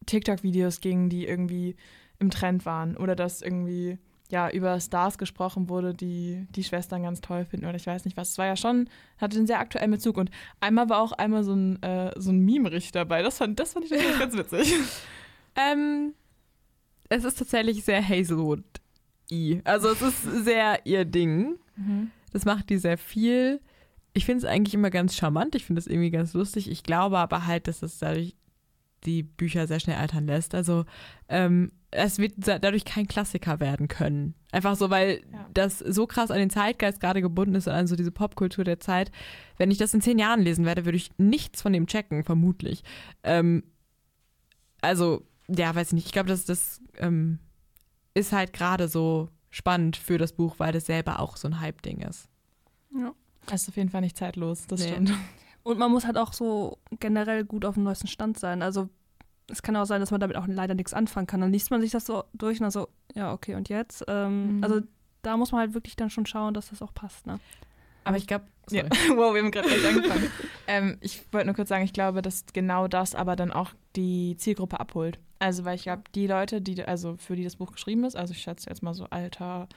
TikTok-Videos 0.05 0.79
ging, 0.79 1.09
die 1.09 1.25
irgendwie 1.25 1.75
im 2.19 2.29
Trend 2.29 2.67
waren 2.67 2.97
oder 2.97 3.15
dass 3.15 3.41
irgendwie 3.41 3.97
ja 4.29 4.49
über 4.51 4.79
Stars 4.79 5.17
gesprochen 5.17 5.67
wurde, 5.67 5.95
die 5.95 6.45
die 6.51 6.63
Schwestern 6.63 7.01
ganz 7.01 7.21
toll 7.21 7.45
finden 7.45 7.65
oder 7.65 7.77
ich 7.77 7.87
weiß 7.87 8.05
nicht 8.05 8.15
was. 8.15 8.31
Es 8.31 8.37
war 8.37 8.45
ja 8.45 8.55
schon, 8.55 8.89
hatte 9.17 9.37
einen 9.37 9.47
sehr 9.47 9.59
aktuellen 9.59 9.89
Bezug 9.89 10.17
und 10.17 10.29
einmal 10.59 10.87
war 10.87 11.01
auch 11.01 11.13
einmal 11.13 11.43
so 11.43 11.53
ein, 11.53 11.81
äh, 11.81 12.11
so 12.15 12.29
ein 12.29 12.39
Meme-Richter 12.39 12.99
dabei. 12.99 13.23
Das 13.23 13.39
fand, 13.39 13.59
das 13.59 13.73
fand 13.73 13.85
ich 13.85 13.91
natürlich 13.91 14.19
ganz 14.19 14.37
witzig. 14.37 14.75
ähm, 15.55 16.13
es 17.09 17.23
ist 17.23 17.37
tatsächlich 17.39 17.83
sehr 17.83 18.07
Hazelwood-y. 18.07 19.61
Also 19.63 19.89
es 19.89 20.01
ist 20.01 20.23
sehr 20.45 20.85
ihr 20.85 21.05
Ding. 21.05 21.55
Mhm. 21.75 22.11
Das 22.31 22.45
macht 22.45 22.69
die 22.69 22.77
sehr 22.77 22.97
viel. 22.97 23.59
ich 24.13 24.25
finde 24.25 24.39
es 24.39 24.45
eigentlich 24.45 24.73
immer 24.73 24.89
ganz 24.89 25.15
charmant. 25.15 25.55
Ich 25.55 25.65
finde 25.65 25.79
es 25.79 25.87
irgendwie 25.87 26.11
ganz 26.11 26.33
lustig. 26.33 26.69
Ich 26.69 26.83
glaube 26.83 27.17
aber 27.19 27.45
halt, 27.47 27.67
dass 27.67 27.81
es 27.83 27.99
dadurch 27.99 28.35
die 29.05 29.23
Bücher 29.23 29.65
sehr 29.65 29.79
schnell 29.79 29.95
altern 29.97 30.25
lässt. 30.27 30.53
Also 30.53 30.83
ähm, 31.29 31.71
es 31.91 32.17
wird 32.19 32.33
dadurch 32.37 32.83
kein 32.85 33.07
Klassiker 33.07 33.59
werden 33.59 33.87
können. 33.87 34.35
Einfach 34.51 34.75
so, 34.75 34.89
weil 34.89 35.21
Ja. 35.31 35.47
das 35.53 35.79
so 35.79 36.05
krass 36.05 36.31
an 36.31 36.37
den 36.39 36.49
Zeitgeist 36.49 36.99
gerade 36.99 37.21
gebunden 37.21 37.55
ist 37.55 37.67
und 37.67 37.73
an 37.73 37.87
so 37.87 37.95
diese 37.95 38.11
Popkultur 38.11 38.63
der 38.65 38.79
Zeit. 38.79 39.09
Wenn 39.57 39.71
ich 39.71 39.77
das 39.77 39.93
in 39.93 40.01
zehn 40.01 40.19
Jahren 40.19 40.41
lesen 40.41 40.65
werde, 40.65 40.85
würde 40.85 40.97
ich 40.97 41.11
nichts 41.17 41.61
von 41.61 41.71
dem 41.73 41.87
checken, 41.87 42.23
vermutlich. 42.25 42.83
Ähm, 43.23 43.63
also, 44.81 45.23
ja, 45.55 45.73
weiß 45.75 45.87
ich 45.87 45.93
nicht. 45.93 46.05
Ich 46.07 46.11
glaube, 46.11 46.29
dass 46.29 46.45
das 46.45 46.81
ähm, 46.97 47.39
ist 48.13 48.31
halt 48.31 48.53
gerade 48.53 48.87
so 48.87 49.29
spannend 49.49 49.97
für 49.97 50.17
das 50.17 50.33
Buch, 50.33 50.55
weil 50.59 50.71
das 50.73 50.85
selber 50.85 51.19
auch 51.19 51.37
so 51.37 51.47
ein 51.47 51.59
Hype-Ding 51.59 52.01
ist. 52.01 52.27
Das 53.45 53.63
ist 53.63 53.69
auf 53.69 53.77
jeden 53.77 53.89
Fall 53.89 54.01
nicht 54.01 54.17
zeitlos, 54.17 54.67
das 54.67 54.81
Nee. 54.81 54.91
stimmt. 54.91 55.13
Und 55.63 55.79
man 55.79 55.91
muss 55.91 56.05
halt 56.05 56.17
auch 56.17 56.33
so 56.33 56.77
generell 56.99 57.43
gut 57.45 57.65
auf 57.65 57.73
dem 57.75 57.83
neuesten 57.83 58.07
Stand 58.07 58.37
sein. 58.39 58.61
Also 58.61 58.89
es 59.49 59.61
kann 59.63 59.75
auch 59.75 59.85
sein, 59.85 59.99
dass 59.99 60.11
man 60.11 60.19
damit 60.19 60.37
auch 60.37 60.45
leider 60.47 60.75
nichts 60.75 60.93
anfangen 60.93 61.25
kann. 61.27 61.41
Dann 61.41 61.51
liest 61.51 61.71
man 61.71 61.81
sich 61.81 61.91
das 61.91 62.05
so 62.05 62.23
durch 62.33 62.59
und 62.59 62.63
dann 62.65 62.71
so, 62.71 62.87
ja, 63.15 63.33
okay, 63.33 63.55
und 63.55 63.69
jetzt? 63.69 64.03
Ähm, 64.07 64.57
Mhm. 64.57 64.63
Also 64.63 64.81
da 65.23 65.35
muss 65.35 65.51
man 65.51 65.61
halt 65.61 65.73
wirklich 65.73 65.95
dann 65.95 66.09
schon 66.09 66.25
schauen, 66.25 66.53
dass 66.53 66.69
das 66.69 66.81
auch 66.81 66.93
passt. 66.93 67.25
Ne? 67.27 67.39
Aber 68.09 68.17
ich 68.17 68.27
glaube, 68.27 68.45
Ja. 68.71 68.83
wow, 69.15 69.33
wir 69.33 69.41
haben 69.41 69.51
gerade 69.51 69.69
angefangen. 69.69 70.31
ähm, 70.67 70.97
ich 71.01 71.21
wollte 71.31 71.45
nur 71.47 71.55
kurz 71.55 71.69
sagen, 71.69 71.83
ich 71.85 71.93
glaube, 71.93 72.21
dass 72.21 72.45
genau 72.53 72.87
das 72.87 73.15
aber 73.15 73.35
dann 73.35 73.51
auch 73.51 73.71
die 73.95 74.35
Zielgruppe 74.37 74.79
abholt. 74.79 75.19
Also, 75.39 75.63
weil 75.63 75.75
ich 75.75 75.83
glaube, 75.83 76.03
die 76.15 76.27
Leute, 76.27 76.61
die, 76.61 76.83
also 76.83 77.15
für 77.17 77.35
die 77.35 77.43
das 77.43 77.55
Buch 77.55 77.71
geschrieben 77.71 78.03
ist, 78.03 78.15
also 78.15 78.31
ich 78.33 78.41
schätze 78.41 78.69
jetzt 78.69 78.83
mal 78.83 78.93
so 78.93 79.05
Alter 79.09 79.69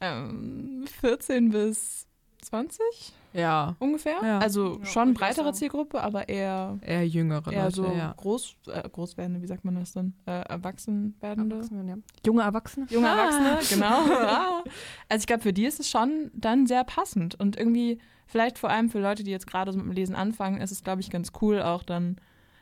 ähm, 0.00 0.84
14 1.00 1.50
bis 1.50 2.06
20 2.42 2.84
ja, 3.32 3.76
ungefähr. 3.78 4.18
Ja. 4.22 4.38
Also 4.38 4.78
Ja, 4.78 4.84
schon 4.86 5.14
breitere. 5.14 5.52
Zielgruppe, 5.52 6.00
aber 6.02 6.28
eher, 6.28 6.78
eher 6.82 7.06
jüngere 7.06 7.52
eher 7.52 7.64
Leute, 7.64 7.76
so 7.76 7.86
ja. 7.86 8.14
groß, 8.16 8.56
äh, 8.68 8.88
groß 8.88 9.16
werdende, 9.16 9.42
wie 9.42 9.46
sagt 9.46 9.64
man 9.64 9.74
das 9.74 9.92
denn? 9.92 10.14
Äh, 10.26 10.40
erwachsen 10.48 11.14
werdende. 11.20 11.56
Erwachsene, 11.56 11.88
ja. 11.88 11.96
Junge 12.26 12.42
Erwachsene. 12.42 12.86
Junge 12.90 13.08
Ah. 13.08 13.16
Erwachsene, 13.16 13.58
genau. 13.70 13.98
Ah. 14.28 14.62
also 15.08 15.22
ich 15.22 15.26
glaube, 15.26 15.42
für 15.42 15.52
die 15.52 15.66
ist 15.66 15.80
es 15.80 15.88
schon 15.88 16.30
dann 16.34 16.66
sehr 16.66 16.84
passend. 16.84 17.38
Und 17.38 17.56
irgendwie, 17.56 17.98
vielleicht 18.26 18.58
vor 18.58 18.70
allem 18.70 18.88
für 18.90 19.00
Leute, 19.00 19.22
die 19.24 19.30
jetzt 19.30 19.46
gerade 19.46 19.72
so 19.72 19.78
mit 19.78 19.86
dem 19.86 19.92
Lesen 19.92 20.14
anfangen, 20.14 20.60
ist 20.60 20.70
es, 20.72 20.82
glaube 20.82 21.00
ich, 21.00 21.10
ganz 21.10 21.32
cool 21.40 21.62
auch 21.62 21.82
dann, 21.82 22.16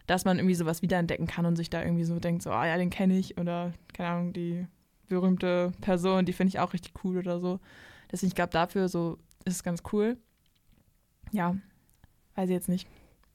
dass 0.06 0.24
man 0.24 0.38
irgendwie 0.38 0.54
sowas 0.54 0.82
wiederentdecken 0.82 1.26
kann 1.26 1.46
und 1.46 1.56
sich 1.56 1.70
da 1.70 1.82
irgendwie 1.82 2.04
so 2.04 2.18
denkt, 2.20 2.42
so, 2.42 2.50
ah 2.50 2.66
ja, 2.66 2.76
den 2.76 2.90
kenne 2.90 3.18
ich 3.18 3.38
oder, 3.38 3.72
keine 3.92 4.08
Ahnung, 4.10 4.32
die 4.32 4.66
berühmte 5.08 5.72
Person, 5.80 6.24
die 6.24 6.32
finde 6.32 6.48
ich 6.50 6.58
auch 6.60 6.72
richtig 6.72 6.92
cool 7.04 7.18
oder 7.18 7.40
so. 7.40 7.60
Deswegen, 8.10 8.28
ich 8.28 8.34
glaube, 8.34 8.50
dafür 8.50 8.88
so 8.88 9.18
ist 9.44 9.54
es 9.54 9.62
ganz 9.62 9.82
cool. 9.92 10.16
Ja, 11.32 11.56
weiß 12.34 12.48
ich 12.48 12.54
jetzt 12.54 12.68
nicht. 12.68 12.88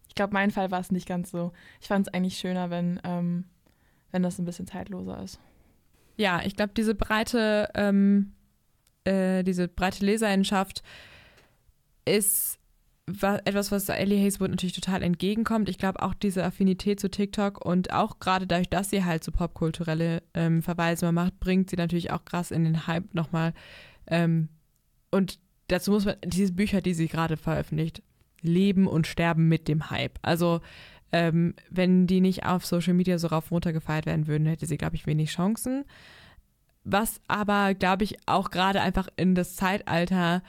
Ich 0.08 0.16
glaube, 0.16 0.34
mein 0.34 0.52
Fall 0.52 0.72
war 0.72 0.80
es 0.80 0.92
nicht 0.92 1.08
ganz 1.08 1.32
so. 1.32 1.54
Ich 1.80 1.88
fand 1.88 2.08
es 2.08 2.14
eigentlich 2.14 2.38
schöner, 2.38 2.70
wenn, 2.70 3.00
ähm, 3.04 3.46
wenn 4.12 4.24
das 4.24 4.40
ein 4.40 4.46
bisschen 4.46 4.68
zeitloser 4.68 5.22
ist. 5.24 5.40
Ja, 6.18 6.42
ich 6.44 6.56
glaube, 6.56 6.74
diese 6.76 6.96
breite, 6.96 7.70
ähm, 7.76 8.34
äh, 9.06 9.44
diese 9.44 9.68
breite 9.68 10.06
Leserinschaft 10.06 10.84
ist 12.06 12.60
wa 13.08 13.40
etwas, 13.46 13.72
was 13.72 13.90
Ellie 13.90 14.24
Hazelwood 14.24 14.52
natürlich 14.52 14.74
total 14.74 15.02
entgegenkommt. 15.04 15.70
Ich 15.70 15.78
glaube 15.78 16.02
auch 16.02 16.14
diese 16.14 16.44
Affinität 16.44 17.00
zu 17.00 17.10
TikTok 17.10 17.64
und 17.66 17.92
auch 17.94 18.20
gerade 18.20 18.48
dadurch, 18.48 18.70
dass 18.70 18.90
sie 18.90 19.04
halt 19.04 19.24
so 19.24 19.32
popkulturelle 19.32 20.22
ähm, 20.34 20.62
Verweise 20.62 21.12
macht, 21.12 21.40
bringt 21.40 21.70
sie 21.70 21.78
natürlich 21.78 22.12
auch 22.12 22.26
krass 22.26 22.52
in 22.52 22.64
den 22.64 22.88
Hype 22.88 23.14
nochmal. 23.14 23.54
Ähm, 24.08 24.50
und 25.10 25.40
dazu 25.72 25.92
muss 25.92 26.06
man, 26.06 26.16
diese 26.24 26.54
Bücher, 26.54 26.82
die 26.82 26.94
sie 26.94 27.08
gerade 27.08 27.38
veröffentlicht, 27.38 28.02
leben 28.42 28.88
und 28.88 29.08
sterben 29.08 29.48
mit 29.48 29.68
dem 29.68 29.90
Hype. 29.90 30.20
Also 30.22 30.62
ähm, 31.12 31.54
wenn 31.70 32.08
die 32.08 32.22
nicht 32.22 32.46
auf 32.46 32.66
Social 32.66 32.94
Media 32.94 33.18
so 33.18 33.28
rauf 33.28 33.52
und 33.52 33.56
runter 33.56 33.74
gefeiert 33.74 34.06
werden 34.06 34.28
würden, 34.28 34.48
hätte 34.48 34.66
sie, 34.66 34.78
glaube 34.78 34.96
ich, 34.96 35.06
wenig 35.06 35.32
Chancen. 35.32 35.86
Was 36.84 37.22
aber, 37.28 37.74
glaube 37.76 38.04
ich, 38.04 38.18
auch 38.26 38.50
gerade 38.50 38.82
einfach 38.82 39.08
in 39.16 39.36
das 39.36 39.56
Zeitalter 39.56 40.42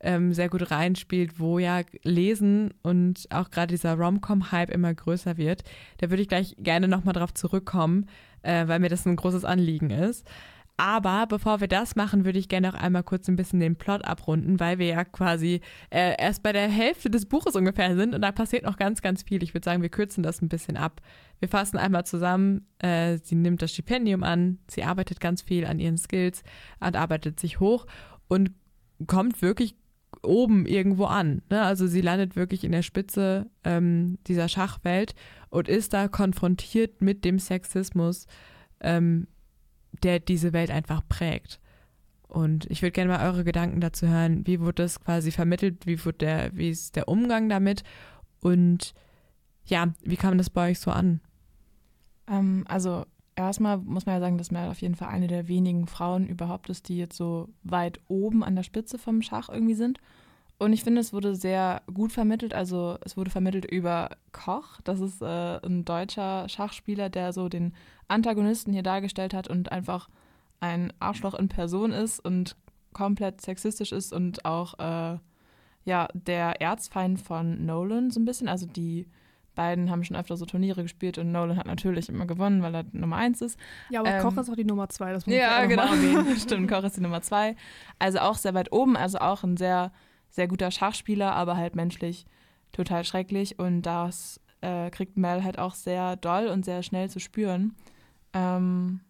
ähm, 0.00 0.32
sehr 0.32 0.48
gut 0.48 0.70
reinspielt, 0.70 1.38
wo 1.38 1.58
ja 1.58 1.82
Lesen 2.02 2.74
und 2.82 3.26
auch 3.30 3.50
gerade 3.50 3.68
dieser 3.68 3.94
Rom-Com-Hype 3.94 4.70
immer 4.70 4.92
größer 4.92 5.36
wird. 5.36 5.62
Da 5.98 6.10
würde 6.10 6.22
ich 6.22 6.28
gleich 6.28 6.56
gerne 6.58 6.88
nochmal 6.88 7.14
drauf 7.14 7.32
zurückkommen, 7.34 8.06
äh, 8.42 8.66
weil 8.68 8.80
mir 8.80 8.88
das 8.88 9.06
ein 9.06 9.16
großes 9.16 9.44
Anliegen 9.44 9.90
ist. 9.90 10.26
Aber 10.78 11.26
bevor 11.26 11.60
wir 11.60 11.68
das 11.68 11.96
machen, 11.96 12.26
würde 12.26 12.38
ich 12.38 12.48
gerne 12.48 12.68
noch 12.68 12.74
einmal 12.74 13.02
kurz 13.02 13.28
ein 13.28 13.36
bisschen 13.36 13.60
den 13.60 13.76
Plot 13.76 14.04
abrunden, 14.04 14.60
weil 14.60 14.78
wir 14.78 14.86
ja 14.86 15.04
quasi 15.04 15.62
äh, 15.90 16.14
erst 16.18 16.42
bei 16.42 16.52
der 16.52 16.68
Hälfte 16.68 17.08
des 17.08 17.24
Buches 17.24 17.56
ungefähr 17.56 17.96
sind 17.96 18.14
und 18.14 18.20
da 18.20 18.30
passiert 18.30 18.64
noch 18.64 18.76
ganz, 18.76 19.00
ganz 19.00 19.22
viel. 19.22 19.42
Ich 19.42 19.54
würde 19.54 19.64
sagen, 19.64 19.80
wir 19.80 19.88
kürzen 19.88 20.22
das 20.22 20.42
ein 20.42 20.50
bisschen 20.50 20.76
ab. 20.76 21.00
Wir 21.38 21.48
fassen 21.48 21.78
einmal 21.78 22.04
zusammen, 22.04 22.66
äh, 22.78 23.16
sie 23.22 23.36
nimmt 23.36 23.62
das 23.62 23.72
Stipendium 23.72 24.22
an, 24.22 24.58
sie 24.68 24.84
arbeitet 24.84 25.18
ganz 25.18 25.40
viel 25.40 25.64
an 25.64 25.78
ihren 25.78 25.96
Skills 25.96 26.42
und 26.80 26.94
arbeitet 26.94 27.40
sich 27.40 27.58
hoch 27.58 27.86
und 28.28 28.50
kommt 29.06 29.40
wirklich 29.40 29.76
oben 30.22 30.66
irgendwo 30.66 31.04
an. 31.06 31.42
Ne? 31.50 31.62
Also 31.62 31.86
sie 31.86 32.02
landet 32.02 32.36
wirklich 32.36 32.64
in 32.64 32.72
der 32.72 32.82
Spitze 32.82 33.46
ähm, 33.64 34.18
dieser 34.26 34.48
Schachwelt 34.48 35.14
und 35.48 35.68
ist 35.68 35.94
da 35.94 36.08
konfrontiert 36.08 37.00
mit 37.00 37.24
dem 37.24 37.38
Sexismus, 37.38 38.26
ähm, 38.80 39.26
der 40.02 40.20
diese 40.20 40.52
Welt 40.52 40.70
einfach 40.70 41.02
prägt. 41.08 41.60
Und 42.28 42.70
ich 42.70 42.82
würde 42.82 42.92
gerne 42.92 43.12
mal 43.12 43.26
eure 43.26 43.44
Gedanken 43.44 43.80
dazu 43.80 44.08
hören. 44.08 44.46
Wie 44.46 44.60
wurde 44.60 44.82
das 44.82 45.00
quasi 45.00 45.30
vermittelt? 45.30 45.86
Wie, 45.86 46.04
wurde 46.04 46.18
der, 46.18 46.56
wie 46.56 46.70
ist 46.70 46.96
der 46.96 47.08
Umgang 47.08 47.48
damit? 47.48 47.82
Und 48.40 48.94
ja, 49.64 49.94
wie 50.02 50.16
kam 50.16 50.38
das 50.38 50.50
bei 50.50 50.70
euch 50.70 50.80
so 50.80 50.90
an? 50.90 51.20
Ähm, 52.28 52.64
also 52.68 53.04
erstmal 53.36 53.78
muss 53.78 54.06
man 54.06 54.16
ja 54.16 54.20
sagen, 54.20 54.38
dass 54.38 54.50
Mel 54.50 54.68
auf 54.68 54.80
jeden 54.80 54.96
Fall 54.96 55.08
eine 55.08 55.28
der 55.28 55.48
wenigen 55.48 55.86
Frauen 55.86 56.26
überhaupt 56.26 56.68
ist, 56.68 56.88
die 56.88 56.98
jetzt 56.98 57.16
so 57.16 57.48
weit 57.62 58.00
oben 58.08 58.42
an 58.42 58.56
der 58.56 58.62
Spitze 58.62 58.98
vom 58.98 59.22
Schach 59.22 59.48
irgendwie 59.48 59.74
sind. 59.74 59.98
Und 60.58 60.72
ich 60.72 60.84
finde, 60.84 61.00
es 61.00 61.12
wurde 61.12 61.34
sehr 61.34 61.82
gut 61.92 62.12
vermittelt. 62.12 62.54
Also 62.54 62.96
es 63.04 63.16
wurde 63.16 63.30
vermittelt 63.30 63.70
über 63.70 64.10
Koch. 64.32 64.80
Das 64.84 65.00
ist 65.00 65.20
äh, 65.20 65.58
ein 65.64 65.84
deutscher 65.84 66.48
Schachspieler, 66.48 67.10
der 67.10 67.32
so 67.32 67.48
den 67.48 67.74
Antagonisten 68.08 68.72
hier 68.72 68.82
dargestellt 68.82 69.34
hat 69.34 69.48
und 69.48 69.70
einfach 69.70 70.08
ein 70.60 70.92
Arschloch 70.98 71.34
in 71.34 71.48
Person 71.48 71.92
ist 71.92 72.20
und 72.24 72.56
komplett 72.94 73.42
sexistisch 73.42 73.92
ist 73.92 74.14
und 74.14 74.46
auch 74.46 74.78
äh, 74.78 75.18
ja 75.84 76.08
der 76.14 76.62
Erzfeind 76.62 77.20
von 77.20 77.66
Nolan 77.66 78.10
so 78.10 78.18
ein 78.18 78.24
bisschen. 78.24 78.48
Also 78.48 78.66
die 78.66 79.06
beiden 79.54 79.90
haben 79.90 80.04
schon 80.04 80.16
öfter 80.16 80.36
so 80.36 80.46
Turniere 80.46 80.82
gespielt 80.82 81.18
und 81.18 81.32
Nolan 81.32 81.56
hat 81.58 81.66
natürlich 81.66 82.08
immer 82.08 82.26
gewonnen, 82.26 82.62
weil 82.62 82.74
er 82.74 82.84
Nummer 82.92 83.16
eins 83.16 83.42
ist. 83.42 83.58
Ja, 83.90 84.00
aber 84.00 84.14
Ähm, 84.14 84.22
Koch 84.22 84.36
ist 84.36 84.48
auch 84.48 84.56
die 84.56 84.64
Nummer 84.64 84.88
zwei. 84.88 85.12
Das 85.12 85.26
muss 85.26 85.34
man 85.34 85.38
Ja, 85.38 85.66
genau. 85.66 85.88
Stimmt, 86.38 86.70
Koch 86.70 86.84
ist 86.84 86.96
die 86.96 87.02
Nummer 87.02 87.20
zwei. 87.20 87.56
Also 87.98 88.20
auch 88.20 88.36
sehr 88.36 88.54
weit 88.54 88.72
oben, 88.72 88.96
also 88.96 89.18
auch 89.18 89.42
ein 89.44 89.56
sehr, 89.56 89.92
sehr 90.30 90.48
guter 90.48 90.70
Schachspieler, 90.70 91.32
aber 91.32 91.56
halt 91.56 91.76
menschlich 91.76 92.26
total 92.72 93.04
schrecklich. 93.04 93.58
Und 93.58 93.82
das 93.82 94.40
äh, 94.60 94.90
kriegt 94.90 95.16
Mel 95.16 95.44
halt 95.44 95.58
auch 95.58 95.74
sehr 95.74 96.16
doll 96.16 96.48
und 96.48 96.64
sehr 96.64 96.82
schnell 96.82 97.10
zu 97.10 97.20
spüren. 97.20 97.74
Ähm, 98.32 99.00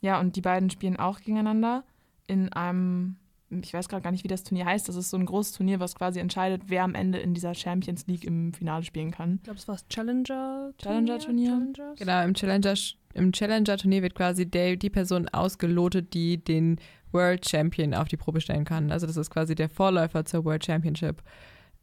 ja, 0.00 0.20
und 0.20 0.36
die 0.36 0.40
beiden 0.40 0.70
spielen 0.70 0.96
auch 0.96 1.18
gegeneinander 1.20 1.84
in 2.26 2.52
einem, 2.52 3.16
ich 3.50 3.72
weiß 3.72 3.88
gerade 3.88 4.02
gar 4.02 4.10
nicht, 4.10 4.24
wie 4.24 4.28
das 4.28 4.44
Turnier 4.44 4.66
heißt. 4.66 4.88
Das 4.88 4.96
ist 4.96 5.10
so 5.10 5.16
ein 5.16 5.26
großes 5.26 5.52
Turnier, 5.52 5.80
was 5.80 5.94
quasi 5.94 6.20
entscheidet, 6.20 6.62
wer 6.66 6.84
am 6.84 6.94
Ende 6.94 7.18
in 7.18 7.34
dieser 7.34 7.54
Champions 7.54 8.06
League 8.06 8.24
im 8.24 8.52
Finale 8.52 8.84
spielen 8.84 9.10
kann. 9.10 9.36
Ich 9.36 9.44
glaube, 9.44 9.58
es 9.58 9.68
war 9.68 9.76
das 9.76 9.88
Challenger. 9.88 10.72
Challenger-Turnier? 10.78 11.50
Challengers? 11.50 11.98
Genau, 11.98 12.24
im 12.24 12.34
Challenger, 12.34 12.74
im 13.14 13.32
Challenger-Turnier 13.32 14.02
wird 14.02 14.14
quasi 14.14 14.46
der, 14.48 14.76
die 14.76 14.90
Person 14.90 15.28
ausgelotet, 15.28 16.14
die 16.14 16.38
den 16.38 16.78
World 17.16 17.48
Champion 17.48 17.94
auf 17.94 18.08
die 18.08 18.16
Probe 18.16 18.40
stellen 18.40 18.64
kann. 18.64 18.92
Also 18.92 19.06
das 19.06 19.16
ist 19.16 19.30
quasi 19.30 19.54
der 19.54 19.68
Vorläufer 19.68 20.24
zur 20.24 20.44
World 20.44 20.64
Championship. 20.64 21.22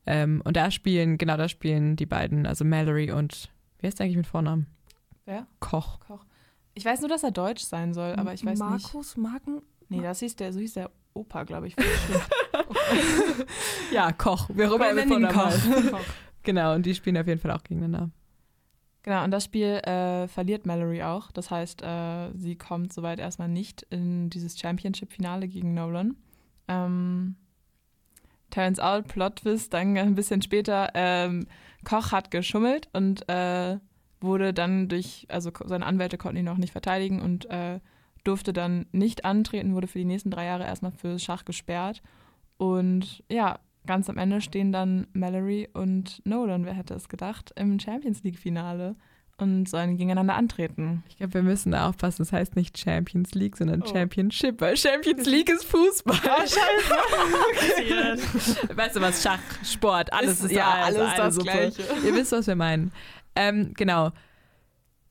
Ähm, 0.05 0.41
und 0.45 0.55
da 0.55 0.69
spielen, 0.69 1.17
genau 1.17 1.37
da 1.37 1.49
spielen 1.49 1.95
die 1.95 2.05
beiden, 2.05 2.45
also 2.45 2.63
Mallory 2.63 3.11
und, 3.11 3.49
wie 3.79 3.87
heißt 3.87 3.99
der 3.99 4.05
eigentlich 4.05 4.17
mit 4.17 4.27
Vornamen? 4.27 4.67
Wer? 5.25 5.47
Koch. 5.59 5.99
Koch. 6.01 6.25
Ich 6.75 6.85
weiß 6.85 7.01
nur, 7.01 7.09
dass 7.09 7.23
er 7.23 7.31
deutsch 7.31 7.63
sein 7.63 7.93
soll, 7.93 8.13
aber 8.15 8.33
ich 8.33 8.45
weiß 8.45 8.59
nicht. 8.59 8.69
Markus, 8.69 9.17
Marken. 9.17 9.61
Nee, 9.89 10.01
das 10.01 10.19
hieß 10.19 10.35
der, 10.35 10.53
so 10.53 10.59
hieß 10.59 10.73
der 10.73 10.91
Opa, 11.13 11.43
glaube 11.43 11.67
ich. 11.67 11.75
Ja, 13.91 14.11
Koch. 14.11 14.49
Wer 14.53 14.69
auch 14.69 14.75
immer 14.75 14.87
er 14.87 14.93
mit 14.93 15.07
Vornamen 15.07 15.35
heißt. 15.35 15.67
Genau, 16.45 16.75
und 16.75 16.85
die 16.85 16.93
spielen 16.93 17.17
auf 17.17 17.25
jeden 17.25 17.39
Fall 17.39 17.51
auch 17.51 17.63
gegeneinander. 17.63 18.11
Genau, 19.03 19.25
und 19.25 19.31
das 19.31 19.43
Spiel 19.43 19.79
äh, 19.79 20.29
verliert 20.29 20.65
Mallory 20.65 21.03
auch. 21.03 21.31
Das 21.31 21.51
heißt, 21.51 21.83
äh, 21.83 22.31
sie 22.35 22.55
kommt 22.55 22.93
soweit 22.93 23.19
erstmal 23.19 23.49
nicht 23.49 23.85
in 23.89 24.29
dieses 24.29 24.57
Championship-Finale 24.57 25.49
gegen 25.49 25.73
Nolan. 25.73 26.15
Ähm, 26.69 27.35
turns 28.49 28.79
out, 28.79 29.09
Plot 29.09 29.37
Twist, 29.37 29.73
dann 29.73 29.97
ein 29.97 30.15
bisschen 30.15 30.41
später, 30.41 30.89
ähm, 30.93 31.47
Koch 31.83 32.13
hat 32.13 32.31
geschummelt 32.31 32.87
und 32.93 33.27
äh, 33.27 33.77
wurde 34.21 34.53
dann 34.53 34.87
durch, 34.87 35.25
also 35.27 35.51
seine 35.65 35.85
Anwälte 35.85 36.17
konnten 36.17 36.37
ihn 36.37 36.47
auch 36.47 36.57
nicht 36.57 36.71
verteidigen 36.71 37.21
und 37.21 37.49
äh, 37.49 37.81
durfte 38.23 38.53
dann 38.53 38.85
nicht 38.93 39.25
antreten, 39.25 39.75
wurde 39.75 39.87
für 39.87 39.99
die 39.99 40.05
nächsten 40.05 40.31
drei 40.31 40.45
Jahre 40.45 40.63
erstmal 40.63 40.93
für 40.93 41.19
Schach 41.19 41.43
gesperrt. 41.43 42.01
Und 42.55 43.21
ja, 43.29 43.59
ganz 43.85 44.09
am 44.09 44.17
Ende 44.17 44.41
stehen 44.41 44.71
dann 44.71 45.07
Mallory 45.13 45.69
und 45.73 46.21
Nolan, 46.25 46.65
wer 46.65 46.73
hätte 46.73 46.93
es 46.93 47.09
gedacht, 47.09 47.51
im 47.55 47.79
Champions 47.79 48.23
League-Finale 48.23 48.95
und 49.37 49.67
sollen 49.67 49.97
gegeneinander 49.97 50.35
antreten. 50.35 51.03
Ich 51.09 51.17
glaube, 51.17 51.33
wir 51.33 51.41
müssen 51.43 51.71
da 51.71 51.89
aufpassen. 51.89 52.21
Das 52.21 52.31
heißt 52.31 52.55
nicht 52.55 52.77
Champions 52.77 53.33
League, 53.33 53.57
sondern 53.57 53.81
Oh. 53.81 53.87
Championship, 53.87 54.61
weil 54.61 54.77
Champions 54.77 55.25
League 55.25 55.49
ist 55.49 55.65
Fußball. 55.65 56.15
scheiße. 56.17 56.57
weißt 58.77 58.95
du 58.95 59.01
was? 59.01 59.21
Schach, 59.23 59.39
Sport, 59.63 60.13
alles 60.13 60.43
ist, 60.43 60.51
ja, 60.51 60.69
alles, 60.71 60.99
alles 60.99 61.13
eine 61.13 61.23
das. 61.23 61.37
Gleiche. 61.75 61.83
Ihr 62.05 62.13
wisst, 62.15 62.31
was 62.31 62.47
wir 62.47 62.55
meinen. 62.55 62.91
Ähm, 63.35 63.73
genau. 63.75 64.11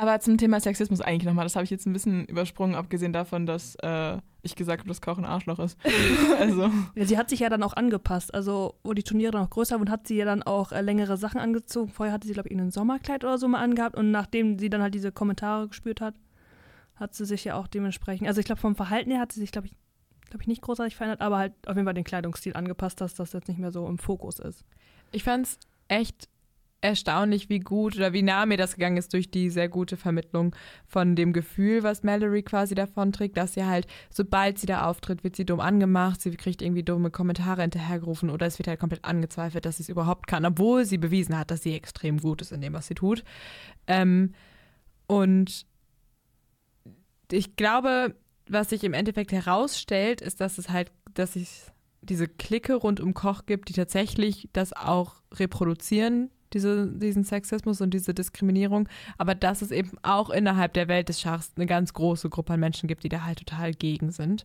Aber 0.02 0.18
zum 0.18 0.36
Thema 0.36 0.58
Sexismus 0.58 1.00
eigentlich 1.00 1.26
nochmal, 1.26 1.44
das 1.44 1.54
habe 1.54 1.62
ich 1.62 1.70
jetzt 1.70 1.86
ein 1.86 1.92
bisschen 1.92 2.24
übersprungen, 2.24 2.74
abgesehen 2.74 3.12
davon, 3.12 3.46
dass 3.46 3.76
äh, 3.76 4.18
ich 4.42 4.56
gesagt 4.56 4.80
habe, 4.80 4.88
dass 4.88 5.00
Koch 5.00 5.16
ein 5.16 5.24
Arschloch 5.24 5.60
ist. 5.60 5.78
also, 6.40 6.72
Ja, 6.96 7.04
sie 7.04 7.16
hat 7.16 7.30
sich 7.30 7.38
ja 7.38 7.48
dann 7.48 7.62
auch 7.62 7.74
angepasst. 7.74 8.34
Also, 8.34 8.74
wo 8.82 8.94
die 8.94 9.04
Turniere 9.04 9.38
noch 9.38 9.48
größer 9.48 9.78
wurden, 9.78 9.92
hat 9.92 10.08
sie 10.08 10.16
ja 10.16 10.24
dann 10.24 10.42
auch 10.42 10.72
äh, 10.72 10.80
längere 10.80 11.16
Sachen 11.16 11.40
angezogen. 11.40 11.92
Vorher 11.92 12.12
hatte 12.12 12.26
sie, 12.26 12.32
glaube 12.32 12.48
ich, 12.48 12.58
ein 12.58 12.72
Sommerkleid 12.72 13.22
oder 13.22 13.38
so 13.38 13.46
mal 13.46 13.60
angehabt. 13.60 13.96
Und 13.96 14.10
nachdem 14.10 14.58
sie 14.58 14.70
dann 14.70 14.82
halt 14.82 14.92
diese 14.92 15.12
Kommentare 15.12 15.68
gespürt 15.68 16.00
hat, 16.00 16.16
hat 16.96 17.14
sie 17.14 17.24
sich 17.24 17.44
ja 17.44 17.54
auch 17.54 17.68
dementsprechend. 17.68 18.26
Also, 18.26 18.40
ich 18.40 18.46
glaube, 18.46 18.60
vom 18.60 18.74
Verhalten 18.74 19.12
her 19.12 19.20
hat 19.20 19.30
sie 19.30 19.38
sich, 19.38 19.52
glaube 19.52 19.68
ich, 19.68 19.76
glaube 20.30 20.42
ich, 20.42 20.48
nicht 20.48 20.62
großartig 20.62 20.96
verändert, 20.96 21.20
aber 21.20 21.38
halt 21.38 21.52
auf 21.68 21.76
jeden 21.76 21.86
Fall 21.86 21.94
den 21.94 22.02
Kleidungsstil 22.02 22.56
angepasst, 22.56 23.00
dass 23.00 23.14
das 23.14 23.34
jetzt 23.34 23.46
nicht 23.46 23.60
mehr 23.60 23.70
so 23.70 23.86
im 23.86 23.98
Fokus 23.98 24.40
ist. 24.40 24.64
Ich 25.12 25.22
fand 25.22 25.46
es 25.46 25.58
echt 25.86 26.28
erstaunlich, 26.82 27.48
wie 27.48 27.60
gut 27.60 27.96
oder 27.96 28.12
wie 28.12 28.22
nah 28.22 28.44
mir 28.44 28.56
das 28.56 28.74
gegangen 28.74 28.96
ist 28.96 29.12
durch 29.14 29.30
die 29.30 29.50
sehr 29.50 29.68
gute 29.68 29.96
Vermittlung 29.96 30.54
von 30.86 31.16
dem 31.16 31.32
Gefühl, 31.32 31.82
was 31.82 32.02
Mallory 32.02 32.42
quasi 32.42 32.74
davon 32.74 33.12
trägt, 33.12 33.36
dass 33.36 33.54
sie 33.54 33.64
halt, 33.64 33.86
sobald 34.10 34.58
sie 34.58 34.66
da 34.66 34.86
auftritt, 34.86 35.24
wird 35.24 35.36
sie 35.36 35.46
dumm 35.46 35.60
angemacht, 35.60 36.20
sie 36.20 36.32
kriegt 36.32 36.60
irgendwie 36.60 36.82
dumme 36.82 37.10
Kommentare 37.10 37.62
hinterhergerufen 37.62 38.30
oder 38.30 38.46
es 38.46 38.58
wird 38.58 38.68
halt 38.68 38.80
komplett 38.80 39.04
angezweifelt, 39.04 39.64
dass 39.64 39.76
sie 39.76 39.84
es 39.84 39.88
überhaupt 39.88 40.26
kann, 40.26 40.44
obwohl 40.44 40.84
sie 40.84 40.98
bewiesen 40.98 41.38
hat, 41.38 41.50
dass 41.50 41.62
sie 41.62 41.74
extrem 41.74 42.18
gut 42.18 42.42
ist 42.42 42.52
in 42.52 42.60
dem, 42.60 42.72
was 42.72 42.88
sie 42.88 42.94
tut. 42.94 43.24
Ähm, 43.86 44.34
und 45.06 45.66
ich 47.30 47.56
glaube, 47.56 48.16
was 48.48 48.70
sich 48.70 48.84
im 48.84 48.92
Endeffekt 48.92 49.32
herausstellt, 49.32 50.20
ist, 50.20 50.40
dass 50.40 50.58
es 50.58 50.68
halt, 50.68 50.90
dass 51.14 51.36
es 51.36 51.72
diese 52.02 52.26
Clique 52.26 52.74
rund 52.74 53.00
um 53.00 53.14
Koch 53.14 53.46
gibt, 53.46 53.68
die 53.68 53.72
tatsächlich 53.72 54.48
das 54.52 54.72
auch 54.72 55.22
reproduzieren, 55.32 56.30
diese, 56.54 56.88
diesen 56.88 57.24
Sexismus 57.24 57.80
und 57.80 57.92
diese 57.94 58.14
Diskriminierung, 58.14 58.88
aber 59.18 59.34
dass 59.34 59.62
es 59.62 59.70
eben 59.70 59.90
auch 60.02 60.30
innerhalb 60.30 60.72
der 60.74 60.88
Welt 60.88 61.08
des 61.08 61.20
Schachs 61.20 61.52
eine 61.56 61.66
ganz 61.66 61.92
große 61.92 62.30
Gruppe 62.30 62.54
an 62.54 62.60
Menschen 62.60 62.88
gibt, 62.88 63.04
die 63.04 63.08
da 63.08 63.24
halt 63.24 63.38
total 63.38 63.72
gegen 63.72 64.10
sind 64.10 64.44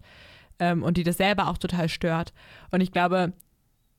ähm, 0.59 0.83
und 0.83 0.97
die 0.97 1.03
das 1.03 1.17
selber 1.17 1.47
auch 1.47 1.57
total 1.57 1.89
stört. 1.89 2.33
Und 2.71 2.81
ich 2.81 2.91
glaube, 2.91 3.33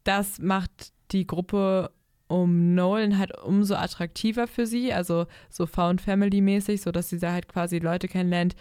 das 0.05 0.39
macht 0.39 0.93
die 1.13 1.27
Gruppe 1.27 1.91
um 2.29 2.75
Nolan 2.75 3.19
halt 3.19 3.37
umso 3.39 3.75
attraktiver 3.75 4.47
für 4.47 4.67
sie, 4.67 4.93
also 4.93 5.27
so 5.49 5.67
Found 5.67 6.01
Family 6.01 6.41
mäßig, 6.41 6.83
so 6.83 6.93
dass 6.93 7.09
sie 7.09 7.19
da 7.19 7.33
halt 7.33 7.49
quasi 7.49 7.79
Leute 7.79 8.07
kennenlernt, 8.07 8.55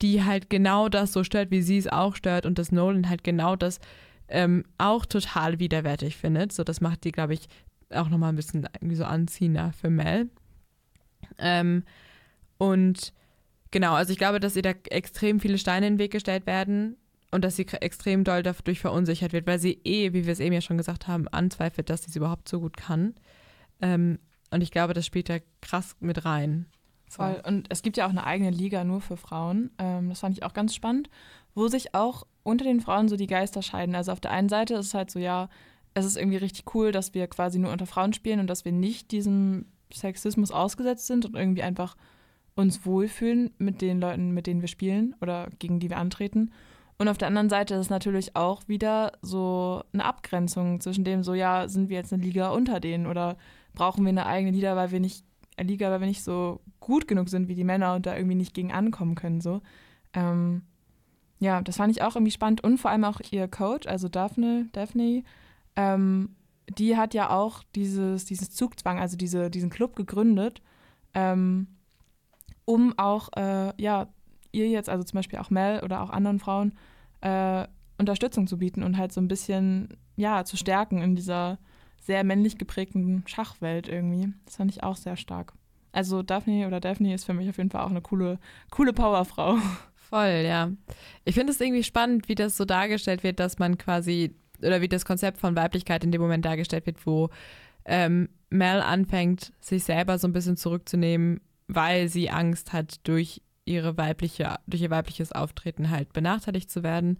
die 0.00 0.24
halt 0.24 0.48
genau 0.48 0.88
das 0.88 1.12
so 1.12 1.24
stört, 1.24 1.50
wie 1.50 1.62
sie 1.62 1.78
es 1.78 1.88
auch 1.88 2.14
stört 2.14 2.46
und 2.46 2.58
dass 2.58 2.72
Nolan 2.72 3.08
halt 3.08 3.24
genau 3.24 3.56
das 3.56 3.80
ähm, 4.28 4.64
auch 4.78 5.04
total 5.04 5.58
widerwärtig 5.58 6.16
findet. 6.16 6.52
So, 6.52 6.64
das 6.64 6.80
macht 6.80 7.04
die, 7.04 7.12
glaube 7.12 7.34
ich, 7.34 7.48
auch 7.90 8.08
nochmal 8.08 8.32
ein 8.32 8.36
bisschen 8.36 8.66
irgendwie 8.80 8.96
so 8.96 9.04
anziehender 9.04 9.72
für 9.72 9.90
Mel. 9.90 10.28
Ähm, 11.38 11.84
und 12.58 13.12
genau, 13.70 13.94
also 13.94 14.12
ich 14.12 14.18
glaube, 14.18 14.40
dass 14.40 14.56
ihr 14.56 14.62
da 14.62 14.70
extrem 14.90 15.40
viele 15.40 15.58
Steine 15.58 15.86
in 15.86 15.94
den 15.94 15.98
Weg 15.98 16.12
gestellt 16.12 16.46
werden 16.46 16.96
und 17.30 17.44
dass 17.44 17.56
sie 17.56 17.66
extrem 17.66 18.24
doll 18.24 18.42
dadurch 18.42 18.80
verunsichert 18.80 19.32
wird, 19.32 19.46
weil 19.46 19.58
sie 19.58 19.80
eh, 19.84 20.12
wie 20.12 20.26
wir 20.26 20.32
es 20.32 20.40
eben 20.40 20.54
ja 20.54 20.60
schon 20.60 20.78
gesagt 20.78 21.08
haben, 21.08 21.28
anzweifelt, 21.28 21.90
dass 21.90 22.02
sie 22.02 22.10
es 22.10 22.16
überhaupt 22.16 22.48
so 22.48 22.60
gut 22.60 22.76
kann. 22.76 23.14
Ähm, 23.80 24.18
und 24.50 24.62
ich 24.62 24.70
glaube, 24.70 24.94
das 24.94 25.06
spielt 25.06 25.28
da 25.28 25.38
krass 25.60 25.96
mit 26.00 26.24
rein. 26.24 26.66
Voll. 27.08 27.40
Und 27.44 27.66
es 27.70 27.82
gibt 27.82 27.96
ja 27.96 28.06
auch 28.06 28.10
eine 28.10 28.24
eigene 28.24 28.50
Liga 28.50 28.84
nur 28.84 29.00
für 29.00 29.16
Frauen. 29.16 29.70
Ähm, 29.78 30.10
das 30.10 30.20
fand 30.20 30.36
ich 30.36 30.44
auch 30.44 30.52
ganz 30.52 30.74
spannend, 30.74 31.08
wo 31.54 31.68
sich 31.68 31.94
auch 31.94 32.26
unter 32.42 32.64
den 32.64 32.80
Frauen 32.80 33.08
so 33.08 33.16
die 33.16 33.26
Geister 33.26 33.62
scheiden. 33.62 33.94
Also 33.94 34.12
auf 34.12 34.20
der 34.20 34.30
einen 34.30 34.48
Seite 34.48 34.74
ist 34.74 34.86
es 34.86 34.94
halt 34.94 35.10
so, 35.10 35.18
ja, 35.18 35.48
es 35.94 36.04
ist 36.04 36.16
irgendwie 36.16 36.36
richtig 36.36 36.74
cool, 36.74 36.92
dass 36.92 37.14
wir 37.14 37.26
quasi 37.26 37.58
nur 37.58 37.72
unter 37.72 37.86
Frauen 37.86 38.12
spielen 38.12 38.40
und 38.40 38.48
dass 38.48 38.64
wir 38.64 38.72
nicht 38.72 39.10
diesem 39.10 39.66
Sexismus 39.92 40.50
ausgesetzt 40.50 41.06
sind 41.06 41.26
und 41.26 41.34
irgendwie 41.34 41.62
einfach 41.62 41.96
uns 42.54 42.84
wohlfühlen 42.84 43.50
mit 43.58 43.80
den 43.80 44.00
Leuten, 44.00 44.32
mit 44.32 44.46
denen 44.46 44.60
wir 44.60 44.68
spielen 44.68 45.14
oder 45.20 45.48
gegen 45.58 45.80
die 45.80 45.90
wir 45.90 45.98
antreten. 45.98 46.52
Und 46.98 47.08
auf 47.08 47.18
der 47.18 47.28
anderen 47.28 47.48
Seite 47.48 47.74
ist 47.74 47.80
es 47.80 47.90
natürlich 47.90 48.36
auch 48.36 48.68
wieder 48.68 49.12
so 49.22 49.82
eine 49.92 50.04
Abgrenzung 50.04 50.80
zwischen 50.80 51.04
dem, 51.04 51.22
so 51.22 51.32
ja, 51.32 51.66
sind 51.68 51.88
wir 51.88 51.96
jetzt 51.96 52.12
eine 52.12 52.22
Liga 52.22 52.50
unter 52.50 52.78
denen 52.78 53.06
oder 53.06 53.38
brauchen 53.72 54.04
wir 54.04 54.10
eine 54.10 54.26
eigene 54.26 54.52
Liga, 54.52 54.76
weil 54.76 54.90
wir 54.90 55.00
nicht 55.00 55.24
äh, 55.56 55.62
Liga, 55.62 55.90
weil 55.90 56.00
wir 56.00 56.06
nicht 56.06 56.22
so 56.22 56.60
gut 56.78 57.08
genug 57.08 57.28
sind 57.28 57.48
wie 57.48 57.54
die 57.54 57.64
Männer 57.64 57.94
und 57.94 58.06
da 58.06 58.16
irgendwie 58.16 58.34
nicht 58.34 58.54
gegen 58.54 58.72
ankommen 58.72 59.14
können. 59.14 59.40
So. 59.40 59.62
Ähm, 60.12 60.62
ja, 61.38 61.62
das 61.62 61.78
fand 61.78 61.90
ich 61.90 62.02
auch 62.02 62.16
irgendwie 62.16 62.32
spannend 62.32 62.62
und 62.62 62.78
vor 62.78 62.90
allem 62.90 63.04
auch 63.04 63.20
ihr 63.30 63.48
Coach, 63.48 63.86
also 63.86 64.08
Daphne, 64.08 64.68
Daphne, 64.72 65.22
ähm, 65.76 66.36
die 66.68 66.96
hat 66.96 67.14
ja 67.14 67.30
auch 67.30 67.62
dieses, 67.74 68.24
dieses 68.24 68.50
Zugzwang, 68.50 68.98
also 68.98 69.16
diese, 69.16 69.50
diesen 69.50 69.70
Club 69.70 69.96
gegründet, 69.96 70.62
ähm, 71.14 71.66
um 72.64 72.96
auch, 72.98 73.30
äh, 73.36 73.72
ja, 73.80 74.08
ihr 74.52 74.68
jetzt, 74.68 74.88
also 74.88 75.04
zum 75.04 75.16
Beispiel 75.16 75.38
auch 75.38 75.50
Mel 75.50 75.80
oder 75.82 76.02
auch 76.02 76.10
anderen 76.10 76.38
Frauen, 76.38 76.74
äh, 77.20 77.66
Unterstützung 77.98 78.46
zu 78.46 78.58
bieten 78.58 78.82
und 78.82 78.96
halt 78.96 79.12
so 79.12 79.20
ein 79.20 79.28
bisschen, 79.28 79.88
ja, 80.16 80.44
zu 80.44 80.56
stärken 80.56 81.02
in 81.02 81.16
dieser 81.16 81.58
sehr 82.00 82.24
männlich 82.24 82.56
geprägten 82.58 83.24
Schachwelt 83.26 83.88
irgendwie. 83.88 84.32
Das 84.46 84.56
fand 84.56 84.70
ich 84.70 84.82
auch 84.82 84.96
sehr 84.96 85.16
stark. 85.16 85.52
Also 85.92 86.22
Daphne 86.22 86.66
oder 86.66 86.80
Daphne 86.80 87.14
ist 87.14 87.24
für 87.24 87.34
mich 87.34 87.48
auf 87.48 87.58
jeden 87.58 87.70
Fall 87.70 87.82
auch 87.82 87.90
eine 87.90 88.00
coole, 88.00 88.38
coole 88.70 88.92
Powerfrau. 88.92 89.58
Voll, 89.96 90.42
ja. 90.44 90.70
Ich 91.24 91.34
finde 91.34 91.52
es 91.52 91.60
irgendwie 91.60 91.84
spannend, 91.84 92.28
wie 92.28 92.34
das 92.34 92.56
so 92.56 92.64
dargestellt 92.64 93.22
wird, 93.22 93.38
dass 93.38 93.58
man 93.58 93.78
quasi, 93.78 94.34
oder 94.64 94.80
wie 94.80 94.88
das 94.88 95.04
Konzept 95.04 95.38
von 95.38 95.56
Weiblichkeit 95.56 96.04
in 96.04 96.12
dem 96.12 96.20
Moment 96.20 96.44
dargestellt 96.44 96.86
wird, 96.86 97.06
wo 97.06 97.30
ähm, 97.84 98.28
Mel 98.50 98.80
anfängt, 98.80 99.52
sich 99.60 99.84
selber 99.84 100.18
so 100.18 100.28
ein 100.28 100.32
bisschen 100.32 100.56
zurückzunehmen, 100.56 101.40
weil 101.68 102.08
sie 102.08 102.30
Angst 102.30 102.72
hat, 102.72 103.06
durch 103.06 103.42
ihre 103.64 103.96
weibliche, 103.96 104.56
durch 104.66 104.82
ihr 104.82 104.90
weibliches 104.90 105.32
Auftreten 105.32 105.90
halt 105.90 106.12
benachteiligt 106.12 106.70
zu 106.70 106.82
werden. 106.82 107.18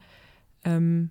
Ähm, 0.65 1.11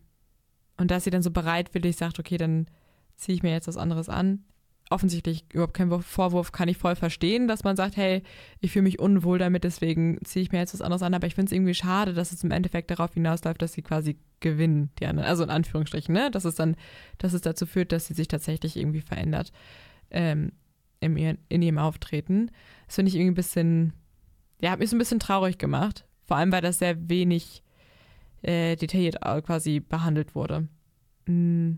und 0.77 0.91
dass 0.91 1.03
sie 1.03 1.09
dann 1.09 1.23
so 1.23 1.31
bereitwillig 1.31 1.97
sagt, 1.97 2.19
okay, 2.19 2.37
dann 2.37 2.67
ziehe 3.15 3.35
ich 3.35 3.43
mir 3.43 3.51
jetzt 3.51 3.67
was 3.67 3.77
anderes 3.77 4.09
an. 4.09 4.43
Offensichtlich 4.91 5.45
überhaupt 5.53 5.75
kein 5.75 5.91
Wurf- 5.91 6.01
Vorwurf, 6.01 6.51
kann 6.51 6.67
ich 6.67 6.77
voll 6.77 6.95
verstehen, 6.95 7.47
dass 7.47 7.63
man 7.63 7.75
sagt, 7.75 7.95
hey, 7.95 8.23
ich 8.59 8.71
fühle 8.71 8.83
mich 8.83 8.97
unwohl 8.99 9.37
damit, 9.37 9.63
deswegen 9.63 10.17
ziehe 10.23 10.41
ich 10.41 10.51
mir 10.51 10.57
jetzt 10.57 10.73
was 10.73 10.81
anderes 10.81 11.03
an. 11.03 11.13
Aber 11.13 11.27
ich 11.27 11.35
finde 11.35 11.49
es 11.49 11.51
irgendwie 11.51 11.75
schade, 11.75 12.13
dass 12.15 12.31
es 12.31 12.43
im 12.43 12.49
Endeffekt 12.49 12.89
darauf 12.89 13.13
hinausläuft, 13.13 13.61
dass 13.61 13.73
sie 13.73 13.83
quasi 13.83 14.17
gewinnen, 14.39 14.89
die 14.99 15.05
anderen. 15.05 15.29
Also 15.29 15.43
in 15.43 15.51
Anführungsstrichen, 15.51 16.11
ne? 16.13 16.31
Dass 16.31 16.43
es 16.43 16.55
dann, 16.55 16.75
dass 17.19 17.33
es 17.33 17.41
dazu 17.41 17.67
führt, 17.67 17.91
dass 17.91 18.07
sie 18.07 18.15
sich 18.15 18.27
tatsächlich 18.27 18.77
irgendwie 18.77 19.01
verändert 19.01 19.51
ähm, 20.09 20.53
in, 21.01 21.15
ihr, 21.17 21.37
in 21.49 21.61
ihrem 21.61 21.77
Auftreten. 21.77 22.49
Das 22.87 22.95
finde 22.95 23.09
ich 23.09 23.15
irgendwie 23.15 23.31
ein 23.33 23.35
bisschen, 23.35 23.93
ja, 24.59 24.71
hat 24.71 24.79
mich 24.79 24.89
so 24.89 24.95
ein 24.95 24.99
bisschen 24.99 25.19
traurig 25.19 25.59
gemacht. 25.59 26.05
Vor 26.25 26.37
allem, 26.37 26.51
weil 26.51 26.61
das 26.61 26.79
sehr 26.79 27.09
wenig 27.09 27.61
äh, 28.41 28.75
detailliert 28.75 29.21
quasi 29.21 29.81
behandelt 29.81 30.33
wurde. 30.33 30.67
Mm, 31.27 31.73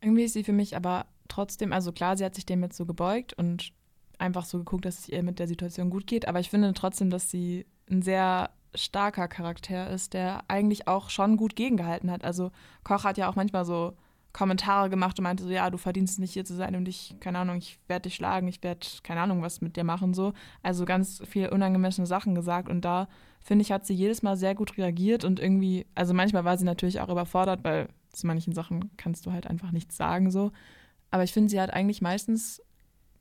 Irgendwie 0.00 0.22
ist 0.22 0.32
sie 0.32 0.44
für 0.44 0.52
mich 0.52 0.74
aber 0.76 1.04
trotzdem, 1.28 1.72
also 1.72 1.92
klar, 1.92 2.16
sie 2.16 2.24
hat 2.24 2.34
sich 2.34 2.46
dem 2.46 2.62
jetzt 2.62 2.76
so 2.76 2.86
gebeugt 2.86 3.34
und 3.34 3.72
einfach 4.18 4.44
so 4.44 4.58
geguckt, 4.58 4.84
dass 4.84 5.00
es 5.00 5.08
ihr 5.08 5.22
mit 5.22 5.38
der 5.38 5.48
Situation 5.48 5.90
gut 5.90 6.06
geht, 6.06 6.26
aber 6.26 6.40
ich 6.40 6.50
finde 6.50 6.72
trotzdem, 6.74 7.10
dass 7.10 7.30
sie 7.30 7.66
ein 7.90 8.02
sehr 8.02 8.50
starker 8.74 9.28
Charakter 9.28 9.90
ist, 9.90 10.14
der 10.14 10.42
eigentlich 10.48 10.88
auch 10.88 11.10
schon 11.10 11.36
gut 11.36 11.56
gegengehalten 11.56 12.10
hat. 12.10 12.24
Also 12.24 12.50
Koch 12.84 13.04
hat 13.04 13.16
ja 13.16 13.28
auch 13.28 13.36
manchmal 13.36 13.64
so 13.64 13.94
Kommentare 14.32 14.90
gemacht 14.90 15.18
und 15.18 15.22
meinte 15.24 15.42
so, 15.42 15.50
ja, 15.50 15.70
du 15.70 15.78
verdienst 15.78 16.14
es 16.14 16.18
nicht 16.18 16.32
hier 16.32 16.44
zu 16.44 16.54
sein 16.54 16.76
und 16.76 16.86
ich, 16.86 17.16
keine 17.18 17.38
Ahnung, 17.38 17.56
ich 17.56 17.78
werde 17.88 18.02
dich 18.02 18.14
schlagen, 18.14 18.46
ich 18.46 18.62
werde, 18.62 18.86
keine 19.02 19.20
Ahnung, 19.20 19.42
was 19.42 19.60
mit 19.60 19.76
dir 19.76 19.84
machen, 19.84 20.12
so. 20.12 20.32
Also 20.62 20.84
ganz 20.84 21.22
viel 21.26 21.48
unangemessene 21.48 22.06
Sachen 22.06 22.34
gesagt 22.34 22.68
und 22.68 22.84
da, 22.84 23.08
finde 23.40 23.62
ich, 23.62 23.72
hat 23.72 23.86
sie 23.86 23.94
jedes 23.94 24.22
Mal 24.22 24.36
sehr 24.36 24.54
gut 24.54 24.76
reagiert 24.76 25.24
und 25.24 25.40
irgendwie, 25.40 25.86
also 25.94 26.12
manchmal 26.12 26.44
war 26.44 26.58
sie 26.58 26.64
natürlich 26.64 27.00
auch 27.00 27.08
überfordert, 27.08 27.64
weil 27.64 27.88
zu 28.12 28.26
manchen 28.26 28.52
Sachen 28.52 28.90
kannst 28.96 29.24
du 29.26 29.32
halt 29.32 29.46
einfach 29.46 29.72
nichts 29.72 29.96
sagen, 29.96 30.30
so. 30.30 30.52
Aber 31.10 31.24
ich 31.24 31.32
finde, 31.32 31.48
sie 31.48 31.60
hat 31.60 31.72
eigentlich 31.72 32.02
meistens 32.02 32.62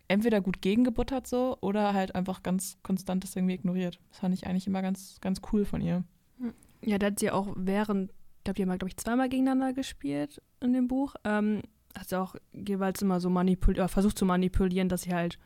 entweder 0.08 0.42
gut 0.42 0.62
gegengebuttert 0.62 1.28
so 1.28 1.58
oder 1.62 1.94
halt 1.94 2.16
einfach 2.16 2.44
ganz 2.44 2.78
konstant 2.84 3.24
das 3.24 3.36
irgendwie 3.36 3.56
ignoriert. 3.56 4.00
Das 4.10 4.20
fand 4.20 4.34
ich 4.34 4.48
eigentlich 4.48 4.68
immer 4.68 4.82
ganz, 4.82 5.18
ganz 5.22 5.42
cool 5.52 5.66
von 5.66 5.82
ihr. 5.82 6.04
Ja, 6.82 6.98
da 6.98 7.08
hat 7.08 7.20
sie 7.20 7.32
auch 7.32 7.54
während, 7.56 8.12
ich 8.12 8.44
glaube, 8.44 8.56
die 8.56 8.62
haben, 8.64 8.70
glaube 8.78 8.90
ich, 8.90 8.98
zweimal 8.98 9.30
gegeneinander 9.30 9.74
gespielt 9.74 10.42
in 10.62 10.74
dem 10.74 10.88
Buch. 10.88 11.16
Ähm, 11.24 11.62
hat 11.98 12.10
sie 12.10 12.20
auch 12.20 12.36
jeweils 12.54 13.02
immer 13.02 13.20
so 13.20 13.30
manipuliert, 13.30 13.80
oder 13.80 13.88
versucht 13.90 14.18
zu 14.18 14.26
manipulieren, 14.26 14.90
dass 14.90 15.02
sie 15.02 15.14
halt 15.14 15.40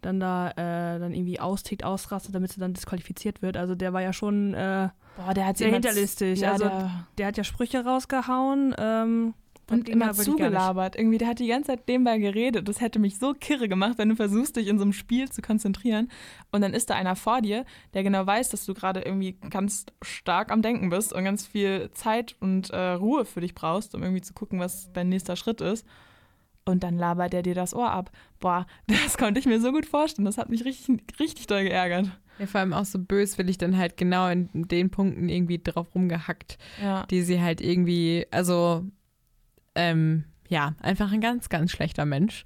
dann 0.00 0.18
da 0.18 0.50
äh, 0.50 0.98
dann 0.98 1.14
irgendwie 1.14 1.38
austickt, 1.38 1.84
ausrastet, 1.84 2.34
damit 2.34 2.52
sie 2.52 2.60
dann 2.60 2.74
disqualifiziert 2.74 3.40
wird. 3.40 3.56
Also 3.56 3.76
der 3.76 3.92
war 3.92 4.02
ja 4.02 4.12
schon 4.12 4.52
äh, 4.54 4.88
Boah, 5.16 5.34
der 5.34 5.46
hat 5.46 5.58
sehr 5.58 5.70
hinterlistig. 5.70 6.40
Ja, 6.40 6.52
also 6.52 6.64
der, 6.64 7.06
der 7.18 7.26
hat 7.28 7.36
ja 7.36 7.44
Sprüche 7.44 7.84
rausgehauen. 7.84 8.74
Ähm, 8.78 9.34
Und 9.72 9.88
immer 9.88 10.12
zugelabert. 10.12 10.96
Irgendwie, 10.96 11.18
der 11.18 11.28
hat 11.28 11.38
die 11.38 11.46
ganze 11.48 11.68
Zeit 11.68 11.88
nebenbei 11.88 12.18
geredet. 12.18 12.68
Das 12.68 12.80
hätte 12.80 12.98
mich 12.98 13.18
so 13.18 13.32
kirre 13.34 13.68
gemacht, 13.68 13.94
wenn 13.98 14.08
du 14.10 14.16
versuchst, 14.16 14.56
dich 14.56 14.68
in 14.68 14.78
so 14.78 14.82
einem 14.84 14.92
Spiel 14.92 15.30
zu 15.30 15.42
konzentrieren. 15.42 16.08
Und 16.50 16.60
dann 16.60 16.74
ist 16.74 16.90
da 16.90 16.94
einer 16.94 17.16
vor 17.16 17.40
dir, 17.40 17.64
der 17.94 18.02
genau 18.02 18.26
weiß, 18.26 18.50
dass 18.50 18.64
du 18.66 18.74
gerade 18.74 19.00
irgendwie 19.00 19.32
ganz 19.50 19.86
stark 20.02 20.50
am 20.52 20.62
Denken 20.62 20.90
bist 20.90 21.12
und 21.12 21.24
ganz 21.24 21.46
viel 21.46 21.90
Zeit 21.92 22.36
und 22.40 22.70
äh, 22.70 22.90
Ruhe 22.92 23.24
für 23.24 23.40
dich 23.40 23.54
brauchst, 23.54 23.94
um 23.94 24.02
irgendwie 24.02 24.22
zu 24.22 24.34
gucken, 24.34 24.58
was 24.60 24.92
dein 24.92 25.08
nächster 25.08 25.36
Schritt 25.36 25.60
ist. 25.60 25.86
Und 26.64 26.84
dann 26.84 26.96
labert 26.96 27.32
der 27.32 27.42
dir 27.42 27.54
das 27.56 27.74
Ohr 27.74 27.90
ab. 27.90 28.12
Boah, 28.38 28.66
das 28.86 29.18
konnte 29.18 29.40
ich 29.40 29.46
mir 29.46 29.60
so 29.60 29.72
gut 29.72 29.86
vorstellen. 29.86 30.26
Das 30.26 30.38
hat 30.38 30.48
mich 30.48 30.64
richtig, 30.64 31.00
richtig 31.18 31.46
doll 31.48 31.64
geärgert. 31.64 32.08
Ja, 32.38 32.46
vor 32.46 32.60
allem 32.60 32.72
auch 32.72 32.84
so 32.84 32.98
böswillig 32.98 33.58
dann 33.58 33.76
halt 33.76 33.96
genau 33.96 34.28
in 34.28 34.48
den 34.52 34.90
Punkten 34.90 35.28
irgendwie 35.28 35.58
drauf 35.62 35.94
rumgehackt, 35.94 36.56
Ja. 36.82 37.04
die 37.06 37.22
sie 37.22 37.40
halt 37.42 37.60
irgendwie, 37.60 38.26
also 38.30 38.84
ähm, 39.74 40.24
ja, 40.48 40.74
einfach 40.80 41.12
ein 41.12 41.20
ganz, 41.20 41.48
ganz 41.48 41.70
schlechter 41.70 42.04
Mensch. 42.04 42.44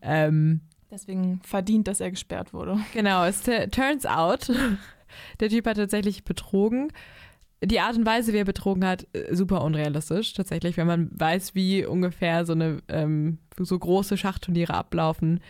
Ähm, 0.00 0.60
Deswegen 0.90 1.40
verdient, 1.42 1.88
dass 1.88 2.00
er 2.00 2.10
gesperrt 2.10 2.52
wurde. 2.52 2.78
Genau, 2.92 3.24
es 3.24 3.42
turns 3.70 4.06
out, 4.06 4.50
der 5.40 5.48
Typ 5.48 5.66
hat 5.66 5.76
tatsächlich 5.76 6.24
betrogen. 6.24 6.92
Die 7.64 7.80
Art 7.80 7.96
und 7.96 8.04
Weise, 8.04 8.32
wie 8.32 8.38
er 8.38 8.44
betrogen 8.44 8.84
hat, 8.84 9.06
äh, 9.12 9.34
super 9.34 9.62
unrealistisch 9.62 10.34
tatsächlich, 10.34 10.76
wenn 10.76 10.86
man 10.86 11.10
weiß, 11.12 11.54
wie 11.54 11.86
ungefähr 11.86 12.44
so 12.44 12.52
eine 12.52 12.82
ähm, 12.88 13.38
so 13.58 13.78
große 13.78 14.16
Schachturniere 14.16 14.74
ablaufen. 14.74 15.40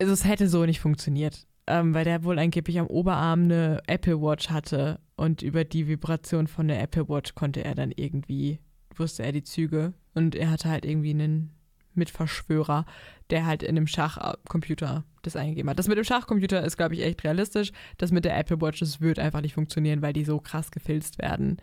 Also 0.00 0.12
es 0.12 0.24
hätte 0.24 0.48
so 0.48 0.66
nicht 0.66 0.80
funktioniert, 0.80 1.46
ähm, 1.68 1.94
weil 1.94 2.04
der 2.04 2.24
wohl 2.24 2.38
angeblich 2.38 2.80
am 2.80 2.88
Oberarm 2.88 3.44
eine 3.44 3.80
Apple 3.86 4.20
Watch 4.20 4.50
hatte 4.50 4.98
und 5.16 5.42
über 5.42 5.64
die 5.64 5.86
Vibration 5.86 6.48
von 6.48 6.66
der 6.66 6.82
Apple 6.82 7.08
Watch 7.08 7.34
konnte 7.36 7.64
er 7.64 7.76
dann 7.76 7.92
irgendwie 7.94 8.58
wusste 8.98 9.22
er 9.22 9.32
die 9.32 9.42
Züge 9.42 9.92
und 10.14 10.34
er 10.34 10.50
hatte 10.50 10.68
halt 10.68 10.84
irgendwie 10.84 11.10
einen 11.10 11.54
Mitverschwörer, 11.94 12.86
der 13.30 13.46
halt 13.46 13.62
in 13.62 13.74
dem 13.74 13.86
Schachcomputer 13.86 15.04
das 15.22 15.36
eingegeben 15.36 15.70
hat. 15.70 15.78
Das 15.78 15.88
mit 15.88 15.98
dem 15.98 16.04
Schachcomputer 16.04 16.64
ist, 16.64 16.76
glaube 16.76 16.94
ich, 16.94 17.02
echt 17.02 17.22
realistisch. 17.24 17.72
Das 17.98 18.12
mit 18.12 18.24
der 18.24 18.36
Apple 18.36 18.60
Watch, 18.60 18.80
das 18.80 19.00
wird 19.00 19.18
einfach 19.18 19.40
nicht 19.40 19.54
funktionieren, 19.54 20.02
weil 20.02 20.12
die 20.12 20.24
so 20.24 20.40
krass 20.40 20.70
gefilzt 20.70 21.18
werden. 21.18 21.58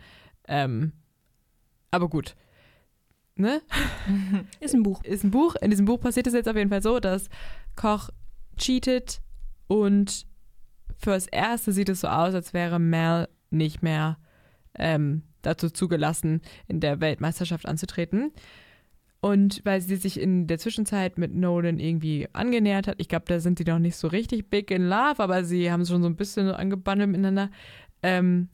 Ähm, 0.47 0.93
aber 1.91 2.09
gut. 2.09 2.35
Ne? 3.35 3.61
Ist 4.59 4.75
ein 4.75 4.83
Buch. 4.83 5.03
Ist 5.03 5.23
ein 5.23 5.31
Buch. 5.31 5.55
In 5.55 5.71
diesem 5.71 5.85
Buch 5.85 5.99
passiert 5.99 6.27
es 6.27 6.33
jetzt 6.33 6.49
auf 6.49 6.55
jeden 6.55 6.69
Fall 6.69 6.81
so, 6.81 6.99
dass 6.99 7.29
Koch 7.75 8.09
cheatet 8.57 9.21
und 9.67 10.25
fürs 10.97 11.27
Erste 11.27 11.71
sieht 11.71 11.89
es 11.89 12.01
so 12.01 12.07
aus, 12.07 12.33
als 12.33 12.53
wäre 12.53 12.79
Mel 12.79 13.29
nicht 13.49 13.81
mehr 13.81 14.17
ähm, 14.75 15.23
dazu 15.41 15.69
zugelassen, 15.69 16.41
in 16.67 16.79
der 16.79 16.99
Weltmeisterschaft 16.99 17.65
anzutreten. 17.65 18.31
Und 19.21 19.61
weil 19.65 19.81
sie 19.81 19.97
sich 19.97 20.19
in 20.19 20.47
der 20.47 20.59
Zwischenzeit 20.59 21.17
mit 21.17 21.35
Nolan 21.35 21.79
irgendwie 21.79 22.29
angenähert 22.31 22.87
hat, 22.87 22.95
ich 22.99 23.09
glaube, 23.09 23.25
da 23.27 23.39
sind 23.39 23.59
die 23.59 23.65
noch 23.65 23.79
nicht 23.79 23.97
so 23.97 24.07
richtig 24.07 24.49
big 24.49 24.71
in 24.71 24.87
love, 24.87 25.21
aber 25.21 25.43
sie 25.43 25.71
haben 25.71 25.85
schon 25.85 26.01
so 26.01 26.07
ein 26.07 26.15
bisschen 26.15 26.49
angebandelt 26.49 27.09
miteinander, 27.09 27.51
ähm, 28.01 28.47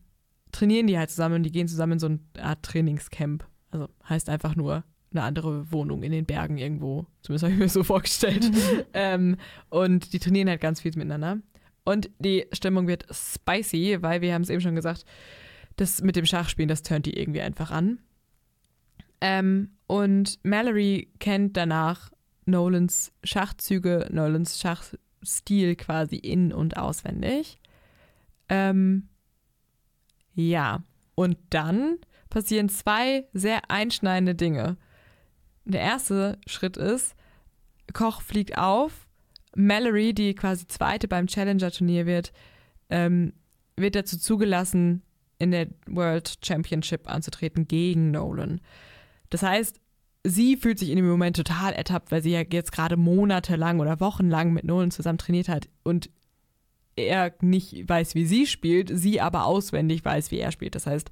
trainieren 0.51 0.87
die 0.87 0.97
halt 0.97 1.11
zusammen 1.11 1.35
und 1.35 1.43
die 1.43 1.51
gehen 1.51 1.67
zusammen 1.67 1.93
in 1.93 1.99
so 1.99 2.07
eine 2.07 2.19
Art 2.39 2.63
Trainingscamp. 2.63 3.45
Also 3.69 3.89
heißt 4.09 4.29
einfach 4.29 4.55
nur 4.55 4.83
eine 5.11 5.23
andere 5.23 5.71
Wohnung 5.71 6.01
in 6.01 6.11
den 6.11 6.25
Bergen 6.25 6.57
irgendwo. 6.57 7.05
Zumindest 7.21 7.43
habe 7.43 7.53
ich 7.53 7.59
mir 7.59 7.65
das 7.65 7.73
so 7.73 7.83
vorgestellt. 7.83 8.49
ähm, 8.93 9.37
und 9.69 10.13
die 10.13 10.19
trainieren 10.19 10.49
halt 10.49 10.61
ganz 10.61 10.81
viel 10.81 10.91
miteinander. 10.95 11.39
Und 11.83 12.09
die 12.17 12.47
Stimmung 12.51 12.87
wird 12.87 13.05
spicy, 13.11 14.01
weil 14.01 14.21
wir 14.21 14.33
haben 14.33 14.41
es 14.41 14.49
eben 14.49 14.61
schon 14.61 14.75
gesagt, 14.75 15.05
das 15.75 16.01
mit 16.01 16.15
dem 16.15 16.25
Schachspielen, 16.25 16.69
das 16.69 16.83
turnt 16.83 17.05
die 17.05 17.17
irgendwie 17.17 17.41
einfach 17.41 17.71
an. 17.71 17.99
Ähm, 19.21 19.71
und 19.87 20.39
Mallory 20.43 21.09
kennt 21.19 21.57
danach 21.57 22.11
Nolans 22.45 23.11
Schachzüge, 23.23 24.07
Nolans 24.11 24.59
Schachstil 24.59 25.75
quasi 25.75 26.17
in- 26.17 26.53
und 26.53 26.77
auswendig. 26.77 27.59
Ähm, 28.49 29.09
ja, 30.33 30.83
und 31.15 31.37
dann 31.49 31.97
passieren 32.29 32.69
zwei 32.69 33.27
sehr 33.33 33.71
einschneidende 33.71 34.35
Dinge. 34.35 34.77
Der 35.63 35.81
erste 35.81 36.37
Schritt 36.45 36.77
ist, 36.77 37.15
Koch 37.93 38.21
fliegt 38.21 38.57
auf, 38.57 39.07
Mallory, 39.55 40.13
die 40.13 40.35
quasi 40.35 40.67
zweite 40.67 41.07
beim 41.07 41.27
Challenger-Turnier 41.27 42.05
wird, 42.05 42.33
ähm, 42.89 43.33
wird 43.77 43.95
dazu 43.95 44.17
zugelassen, 44.17 45.01
in 45.39 45.51
der 45.51 45.67
World 45.87 46.37
Championship 46.43 47.09
anzutreten 47.09 47.67
gegen 47.67 48.11
Nolan. 48.11 48.61
Das 49.29 49.43
heißt, 49.43 49.79
sie 50.23 50.57
fühlt 50.57 50.79
sich 50.79 50.89
in 50.89 50.95
dem 50.95 51.07
Moment 51.07 51.35
total 51.35 51.73
ertappt, 51.73 52.11
weil 52.11 52.23
sie 52.23 52.31
ja 52.31 52.41
jetzt 52.49 52.71
gerade 52.71 52.97
monatelang 52.97 53.79
oder 53.79 53.99
wochenlang 53.99 54.53
mit 54.53 54.63
Nolan 54.63 54.91
zusammen 54.91 55.17
trainiert 55.17 55.49
hat 55.49 55.69
und 55.83 56.09
er 56.95 57.33
nicht 57.41 57.87
weiß, 57.87 58.15
wie 58.15 58.25
sie 58.25 58.47
spielt, 58.47 58.89
sie 58.93 59.19
aber 59.19 59.45
auswendig 59.45 60.05
weiß, 60.05 60.31
wie 60.31 60.39
er 60.39 60.51
spielt. 60.51 60.75
Das 60.75 60.87
heißt, 60.87 61.09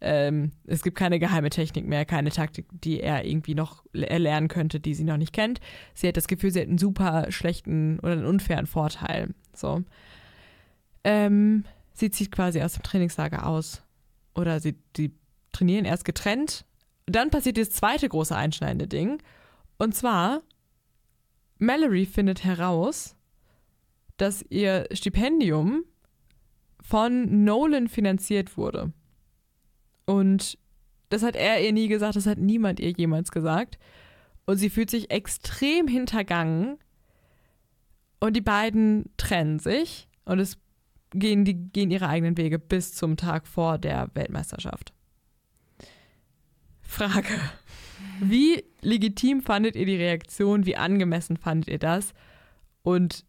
ähm, 0.00 0.52
es 0.66 0.82
gibt 0.82 0.96
keine 0.96 1.18
geheime 1.18 1.50
Technik 1.50 1.86
mehr, 1.86 2.04
keine 2.04 2.30
Taktik, 2.30 2.66
die 2.72 3.00
er 3.00 3.24
irgendwie 3.24 3.54
noch 3.54 3.84
erlernen 3.92 4.48
könnte, 4.48 4.80
die 4.80 4.94
sie 4.94 5.04
noch 5.04 5.18
nicht 5.18 5.32
kennt. 5.32 5.60
Sie 5.94 6.08
hat 6.08 6.16
das 6.16 6.26
Gefühl, 6.26 6.50
sie 6.50 6.60
hat 6.60 6.68
einen 6.68 6.78
super 6.78 7.26
schlechten 7.30 8.00
oder 8.00 8.12
einen 8.12 8.26
unfairen 8.26 8.66
Vorteil. 8.66 9.28
So. 9.54 9.84
Ähm, 11.04 11.64
sie 12.00 12.10
zieht 12.10 12.32
quasi 12.32 12.62
aus 12.62 12.72
dem 12.72 12.82
Trainingslager 12.82 13.46
aus. 13.46 13.82
Oder 14.34 14.60
sie 14.60 14.76
die 14.96 15.12
trainieren 15.52 15.84
erst 15.84 16.04
getrennt. 16.04 16.64
Dann 17.06 17.30
passiert 17.30 17.58
das 17.58 17.70
zweite 17.70 18.08
große 18.08 18.34
einschneidende 18.34 18.88
Ding. 18.88 19.22
Und 19.78 19.94
zwar, 19.94 20.42
Mallory 21.58 22.06
findet 22.06 22.44
heraus, 22.44 23.16
dass 24.16 24.44
ihr 24.48 24.86
Stipendium 24.92 25.84
von 26.80 27.44
Nolan 27.44 27.88
finanziert 27.88 28.56
wurde. 28.56 28.92
Und 30.06 30.58
das 31.08 31.22
hat 31.22 31.36
er 31.36 31.62
ihr 31.62 31.72
nie 31.72 31.88
gesagt, 31.88 32.16
das 32.16 32.26
hat 32.26 32.38
niemand 32.38 32.80
ihr 32.80 32.90
jemals 32.90 33.30
gesagt. 33.30 33.78
Und 34.46 34.56
sie 34.56 34.70
fühlt 34.70 34.90
sich 34.90 35.10
extrem 35.10 35.88
hintergangen. 35.88 36.78
Und 38.20 38.34
die 38.34 38.40
beiden 38.40 39.10
trennen 39.16 39.58
sich 39.58 40.08
und 40.24 40.38
es 40.38 40.58
gehen, 41.12 41.44
die 41.44 41.54
gehen 41.54 41.90
ihre 41.90 42.08
eigenen 42.08 42.36
Wege 42.36 42.58
bis 42.58 42.94
zum 42.94 43.16
Tag 43.16 43.46
vor 43.46 43.78
der 43.78 44.10
Weltmeisterschaft. 44.14 44.92
Frage. 46.80 47.28
Wie 48.20 48.64
legitim 48.80 49.42
fandet 49.42 49.76
ihr 49.76 49.86
die 49.86 49.96
Reaktion? 49.96 50.66
Wie 50.66 50.76
angemessen 50.76 51.36
fandet 51.36 51.68
ihr 51.68 51.78
das? 51.78 52.12
Und 52.82 53.24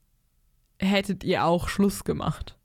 hättet 0.79 1.23
ihr 1.23 1.45
auch 1.45 1.69
Schluss 1.69 2.03
gemacht? 2.03 2.57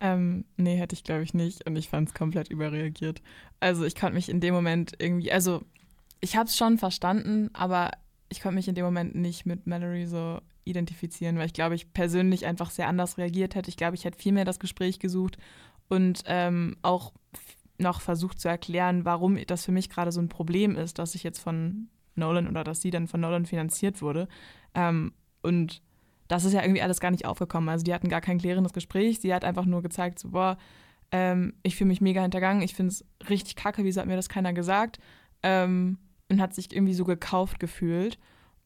Ähm, 0.00 0.46
nee, 0.56 0.76
hätte 0.76 0.94
ich 0.94 1.04
glaube 1.04 1.22
ich 1.22 1.34
nicht. 1.34 1.66
Und 1.66 1.76
ich 1.76 1.88
fand 1.88 2.08
es 2.08 2.14
komplett 2.14 2.48
überreagiert. 2.48 3.22
Also 3.60 3.84
ich 3.84 3.94
konnte 3.94 4.14
mich 4.14 4.28
in 4.28 4.40
dem 4.40 4.54
Moment 4.54 4.94
irgendwie, 4.98 5.30
also 5.30 5.62
ich 6.20 6.36
habe 6.36 6.48
es 6.48 6.56
schon 6.56 6.78
verstanden, 6.78 7.50
aber 7.52 7.90
ich 8.28 8.40
konnte 8.40 8.56
mich 8.56 8.68
in 8.68 8.74
dem 8.74 8.84
Moment 8.84 9.14
nicht 9.14 9.46
mit 9.46 9.66
Mallory 9.66 10.06
so 10.06 10.40
identifizieren, 10.70 11.36
weil 11.36 11.46
ich 11.46 11.52
glaube, 11.52 11.74
ich 11.74 11.92
persönlich 11.92 12.46
einfach 12.46 12.70
sehr 12.70 12.88
anders 12.88 13.18
reagiert 13.18 13.54
hätte. 13.54 13.68
Ich 13.68 13.76
glaube, 13.76 13.96
ich 13.96 14.04
hätte 14.04 14.18
viel 14.18 14.32
mehr 14.32 14.44
das 14.44 14.60
Gespräch 14.60 14.98
gesucht 14.98 15.36
und 15.88 16.22
ähm, 16.26 16.76
auch 16.82 17.12
noch 17.78 18.00
versucht 18.00 18.40
zu 18.40 18.48
erklären, 18.48 19.04
warum 19.04 19.38
das 19.46 19.64
für 19.64 19.72
mich 19.72 19.88
gerade 19.88 20.12
so 20.12 20.20
ein 20.20 20.28
Problem 20.28 20.76
ist, 20.76 20.98
dass 20.98 21.14
ich 21.14 21.22
jetzt 21.22 21.40
von 21.40 21.88
Nolan 22.14 22.48
oder 22.48 22.64
dass 22.64 22.82
sie 22.82 22.90
dann 22.90 23.08
von 23.08 23.20
Nolan 23.20 23.46
finanziert 23.46 24.02
wurde. 24.02 24.28
Ähm, 24.74 25.12
und 25.42 25.82
das 26.28 26.44
ist 26.44 26.52
ja 26.52 26.62
irgendwie 26.62 26.82
alles 26.82 27.00
gar 27.00 27.10
nicht 27.10 27.26
aufgekommen. 27.26 27.68
Also 27.68 27.84
die 27.84 27.92
hatten 27.92 28.08
gar 28.08 28.20
kein 28.20 28.38
klärendes 28.38 28.72
Gespräch. 28.72 29.20
Sie 29.20 29.34
hat 29.34 29.44
einfach 29.44 29.64
nur 29.64 29.82
gezeigt, 29.82 30.18
so, 30.18 30.30
boah, 30.30 30.58
ähm, 31.10 31.54
ich 31.62 31.76
fühle 31.76 31.88
mich 31.88 32.00
mega 32.00 32.22
hintergangen. 32.22 32.62
Ich 32.62 32.74
finde 32.74 32.92
es 32.92 33.04
richtig 33.28 33.56
kacke, 33.56 33.82
wieso 33.82 34.00
hat 34.00 34.06
mir 34.06 34.16
das 34.16 34.28
keiner 34.28 34.52
gesagt? 34.52 35.00
Ähm, 35.42 35.98
und 36.28 36.40
hat 36.40 36.54
sich 36.54 36.72
irgendwie 36.72 36.94
so 36.94 37.04
gekauft 37.04 37.58
gefühlt. 37.58 38.18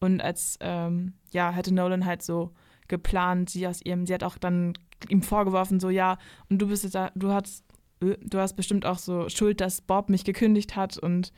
Und 0.05 0.21
als, 0.21 0.59
ähm, 0.61 1.15
ja, 1.33 1.51
hätte 1.51 1.73
Nolan 1.73 2.05
halt 2.05 2.23
so 2.23 2.53
geplant, 2.89 3.49
sie 3.49 3.67
aus 3.67 3.81
ihrem, 3.81 4.07
sie 4.07 4.13
hat 4.13 4.23
auch 4.23 4.37
dann 4.37 4.75
ihm 5.09 5.23
vorgeworfen, 5.23 5.81
so, 5.81 5.89
ja, 5.89 6.19
und 6.51 6.59
du 6.59 6.69
bist 6.69 6.85
jetzt 6.85 6.95
da, 6.95 7.11
du 7.15 7.33
hast, 7.33 7.65
äh, 8.03 8.19
du 8.23 8.39
hast 8.39 8.55
bestimmt 8.55 8.85
auch 8.85 8.99
so 8.99 9.31
Schuld, 9.31 9.63
dass 9.63 9.81
Bob 9.81 10.11
mich 10.11 10.25
gekündigt 10.25 10.77
hat 10.77 10.99
und 10.99 11.33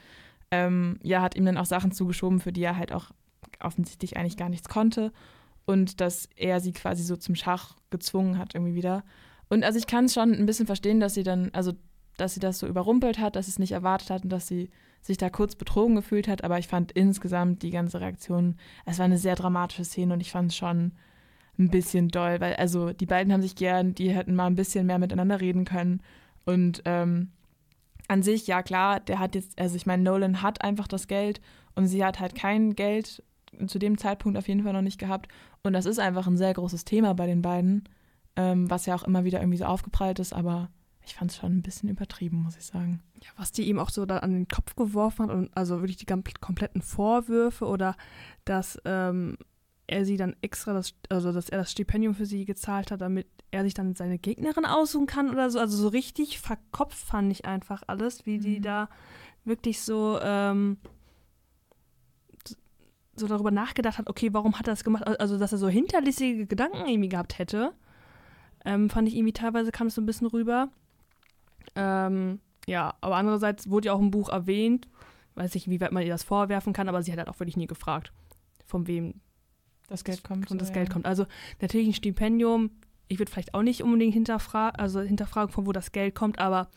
ähm, 0.51 0.99
ja, 1.03 1.23
hat 1.23 1.37
ihm 1.37 1.45
dann 1.45 1.57
auch 1.57 1.65
Sachen 1.65 1.93
zugeschoben, 1.93 2.41
für 2.41 2.53
die 2.53 2.65
er 2.65 2.77
halt 2.77 2.93
auch 2.93 3.13
offensichtlich 3.61 4.17
eigentlich 4.17 4.37
gar 4.37 4.49
nichts 4.49 4.69
konnte 4.69 5.13
und 5.65 6.01
dass 6.01 6.29
er 6.35 6.59
sie 6.59 6.73
quasi 6.73 7.05
so 7.05 7.17
zum 7.17 7.37
Schach 7.37 7.77
gezwungen 7.91 8.37
hat 8.37 8.57
irgendwie 8.57 8.75
wieder. 8.75 9.05
Und 9.49 9.63
also 9.63 9.79
ich 9.79 9.87
kann 9.87 10.07
es 10.07 10.15
schon 10.15 10.33
ein 10.33 10.47
bisschen 10.47 10.67
verstehen, 10.67 10.99
dass 10.99 11.15
sie 11.15 11.23
dann, 11.23 11.51
also 11.53 11.73
dass 12.17 12.35
sie 12.35 12.41
das 12.41 12.59
so 12.59 12.67
überrumpelt 12.67 13.21
hat, 13.21 13.37
dass 13.37 13.47
sie 13.47 13.53
es 13.53 13.59
nicht 13.61 13.73
erwartet 13.73 14.11
hat 14.11 14.25
und 14.25 14.31
dass 14.31 14.49
sie 14.49 14.71
sich 15.07 15.19
da 15.19 15.31
kurz 15.31 15.55
betrogen 15.55 15.97
gefühlt 15.97 16.29
hat, 16.29 16.45
aber 16.45 16.59
ich 16.59 16.69
fand 16.69 16.93
insgesamt 16.93 17.63
die 17.63 17.71
ganze 17.71 18.01
Reaktion, 18.01 18.57
es 18.85 18.99
war 18.99 19.05
eine 19.05 19.19
sehr 19.19 19.37
dramatische 19.37 19.85
Szene 19.85 20.15
und 20.15 20.21
ich 20.21 20.33
fand 20.33 20.51
es 20.51 20.57
schon 20.57 20.93
ein 21.59 21.71
bisschen 21.71 22.09
doll, 22.09 22.41
weil 22.41 22.55
also 22.57 22.93
die 22.93 23.07
beiden 23.07 23.33
haben 23.33 23.43
sich 23.43 23.57
gern, 23.57 23.95
die 23.95 24.11
hätten 24.11 24.35
mal 24.35 24.47
ein 24.47 24.57
bisschen 24.57 24.87
mehr 24.87 24.99
miteinander 24.99 25.41
reden 25.41 25.65
können 25.65 26.03
und 26.45 26.83
ähm, 26.85 27.31
an 28.09 28.23
sich, 28.23 28.47
ja 28.47 28.63
klar, 28.63 29.01
der 29.01 29.19
hat 29.19 29.35
jetzt, 29.35 29.59
also 29.59 29.77
ich 29.77 29.87
meine, 29.87 30.03
Nolan 30.03 30.43
hat 30.43 30.63
einfach 30.63 30.87
das 30.87 31.09
Geld 31.09 31.41
und 31.75 31.87
sie 31.87 32.05
hat 32.05 32.21
halt 32.21 32.35
kein 32.35 32.75
Geld 32.75 33.23
zu 33.67 33.79
dem 33.79 33.99
Zeitpunkt 33.99 34.39
auf 34.39 34.49
jeden 34.49 34.63
Fall 34.63 34.73
noch 34.73 34.83
nicht 34.83 34.99
gehabt. 34.99 35.29
Und 35.63 35.73
das 35.73 35.87
ist 35.87 35.99
einfach 35.99 36.27
ein 36.27 36.37
sehr 36.37 36.55
großes 36.55 36.85
Thema 36.85 37.15
bei 37.15 37.27
den 37.27 37.43
beiden, 37.43 37.89
ähm, 38.37 38.71
was 38.71 38.87
ja 38.87 38.95
auch 38.95 39.05
immer 39.05 39.25
wieder 39.25 39.41
irgendwie 39.41 39.59
so 39.59 39.65
aufgeprallt 39.65 40.19
ist, 40.19 40.33
aber 40.33 40.71
ich 41.07 41.15
fand 41.15 41.31
es 41.31 41.37
schon 41.37 41.57
ein 41.57 41.63
bisschen 41.63 41.89
übertrieben, 41.89 42.43
muss 42.43 42.57
ich 42.57 42.65
sagen. 42.65 43.01
Ja, 43.23 43.31
was 43.37 43.53
die 43.53 43.69
ihm 43.69 43.79
auch 43.79 43.91
so 43.91 44.07
da 44.07 44.19
an 44.19 44.33
den 44.33 44.49
Kopf 44.49 44.75
geworfen 44.75 45.25
hat 45.25 45.31
und 45.31 45.57
also 45.57 45.81
wirklich 45.81 45.97
die 45.97 46.07
kompletten 46.07 46.83
Vorwürfe 46.83 47.67
oder 47.67 47.97
dass 48.45 48.79
ähm, 48.85 49.39
er 49.87 50.05
sie 50.05 50.17
dann 50.17 50.35
extra 50.41 50.73
das, 50.73 50.95
also 51.09 51.33
dass 51.33 51.49
er 51.49 51.59
das 51.59 51.71
Stipendium 51.71 52.15
für 52.15 52.27
sie 52.27 52.45
gezahlt 52.45 52.91
hat, 52.91 53.01
damit 53.01 53.29
er 53.53 53.63
sich 53.63 53.75
dann 53.75 53.95
seine 53.95 54.19
Gegnerin 54.19 54.67
aussuchen 54.67 55.07
kann 55.07 55.31
oder 55.31 55.49
so. 55.49 55.61
Also 55.61 55.77
so 55.77 55.89
richtig 55.89 56.41
verkopft 56.41 56.99
fand 56.99 57.31
ich 57.31 57.45
einfach 57.45 57.83
alles, 57.87 58.27
wie 58.27 58.39
die 58.39 58.59
mhm. 58.59 58.63
da 58.63 58.89
wirklich 59.45 59.81
so, 59.81 60.19
ähm, 60.21 60.79
so 63.15 63.29
darüber 63.29 63.53
nachgedacht 63.53 63.99
hat, 63.99 64.11
okay, 64.11 64.35
warum 64.35 64.59
hat 64.59 64.67
er 64.67 64.73
das 64.73 64.85
gemacht? 64.85 65.07
Also, 65.07 65.39
dass 65.39 65.53
er 65.53 65.59
so 65.59 65.69
hinterlistige 65.69 66.47
Gedanken 66.47 66.87
irgendwie 66.87 67.09
gehabt 67.09 67.39
hätte, 67.39 67.73
ähm, 68.65 68.91
fand 68.91 69.09
ich 69.09 69.15
irgendwie 69.15 69.33
teilweise 69.33 69.71
kam 69.71 69.87
es 69.87 69.95
so 69.95 70.03
ein 70.03 70.07
bisschen 70.07 70.27
rüber. 70.27 70.69
Ähm, 71.75 72.41
ja, 72.67 72.95
aber 73.01 73.17
andererseits 73.17 73.71
wurde 73.71 73.87
ja 73.87 73.93
auch 73.93 74.01
im 74.01 74.11
Buch 74.11 74.29
erwähnt, 74.29 74.89
weiß 75.35 75.55
nicht, 75.55 75.69
wie 75.69 75.81
weit 75.81 75.93
man 75.93 76.03
ihr 76.03 76.09
das 76.09 76.23
vorwerfen 76.23 76.73
kann, 76.73 76.89
aber 76.89 77.03
sie 77.03 77.13
hat 77.13 77.19
halt 77.19 77.29
auch 77.29 77.39
wirklich 77.41 77.57
nie 77.57 77.67
gefragt, 77.67 78.13
von 78.65 78.87
wem 78.87 79.21
das 79.89 80.05
Geld 80.05 80.25
kommt. 80.25 80.51
Und 80.51 80.61
das 80.61 80.69
ja. 80.69 80.75
Geld 80.75 80.91
kommt. 80.91 81.07
Also 81.07 81.27
natürlich 81.61 81.89
ein 81.89 81.95
Stipendium, 81.95 82.71
ich 83.09 83.19
würde 83.19 83.31
vielleicht 83.31 83.55
auch 83.55 83.63
nicht 83.63 83.83
unbedingt 83.83 84.15
hinterfragen, 84.15 84.81
also 84.81 85.01
hinterfragen, 85.01 85.53
von 85.53 85.67
wo 85.67 85.73
das 85.73 85.93
Geld 85.93 86.15
kommt, 86.15 86.39
aber 86.39 86.69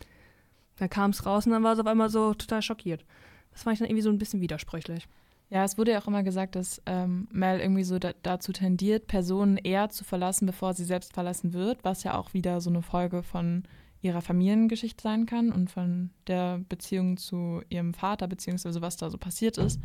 dann 0.78 0.90
kam 0.90 1.12
es 1.12 1.26
raus 1.26 1.46
und 1.46 1.52
dann 1.52 1.64
war 1.64 1.74
es 1.74 1.80
auf 1.80 1.88
einmal 1.88 2.10
so 2.10 2.34
total 2.34 2.62
schockiert. 2.62 3.06
Das 3.52 3.64
fand 3.64 3.74
ich 3.74 3.80
dann 3.80 3.90
irgendwie 3.90 4.04
so 4.04 4.10
ein 4.10 4.18
bisschen 4.18 4.42
widersprüchlich. 4.42 5.08
Ja, 5.50 5.64
es 5.64 5.78
wurde 5.78 5.92
ja 5.92 6.00
auch 6.00 6.08
immer 6.08 6.22
gesagt, 6.22 6.56
dass 6.56 6.82
ähm, 6.86 7.28
Mel 7.32 7.60
irgendwie 7.60 7.84
so 7.84 7.98
da, 7.98 8.12
dazu 8.22 8.54
tendiert, 8.54 9.08
Personen 9.08 9.58
eher 9.58 9.90
zu 9.90 10.04
verlassen, 10.04 10.46
bevor 10.46 10.76
sie 10.76 10.86
selbst 10.86 11.14
verlassen 11.14 11.54
wird, 11.54 11.84
was 11.84 12.04
ja 12.04 12.16
auch 12.16 12.34
wieder 12.34 12.62
so 12.62 12.70
eine 12.70 12.84
Folge 12.84 13.24
von 13.24 13.64
ihrer 14.02 14.22
Familiengeschichte 14.22 15.02
sein 15.02 15.26
kann 15.26 15.52
und 15.52 15.70
von 15.70 16.12
der 16.28 16.60
Beziehung 16.70 17.18
zu 17.18 17.62
ihrem 17.70 17.94
Vater, 17.94 18.28
beziehungsweise 18.28 18.82
was 18.82 18.98
da 18.98 19.10
so 19.10 19.18
passiert 19.18 19.58
ist. 19.58 19.80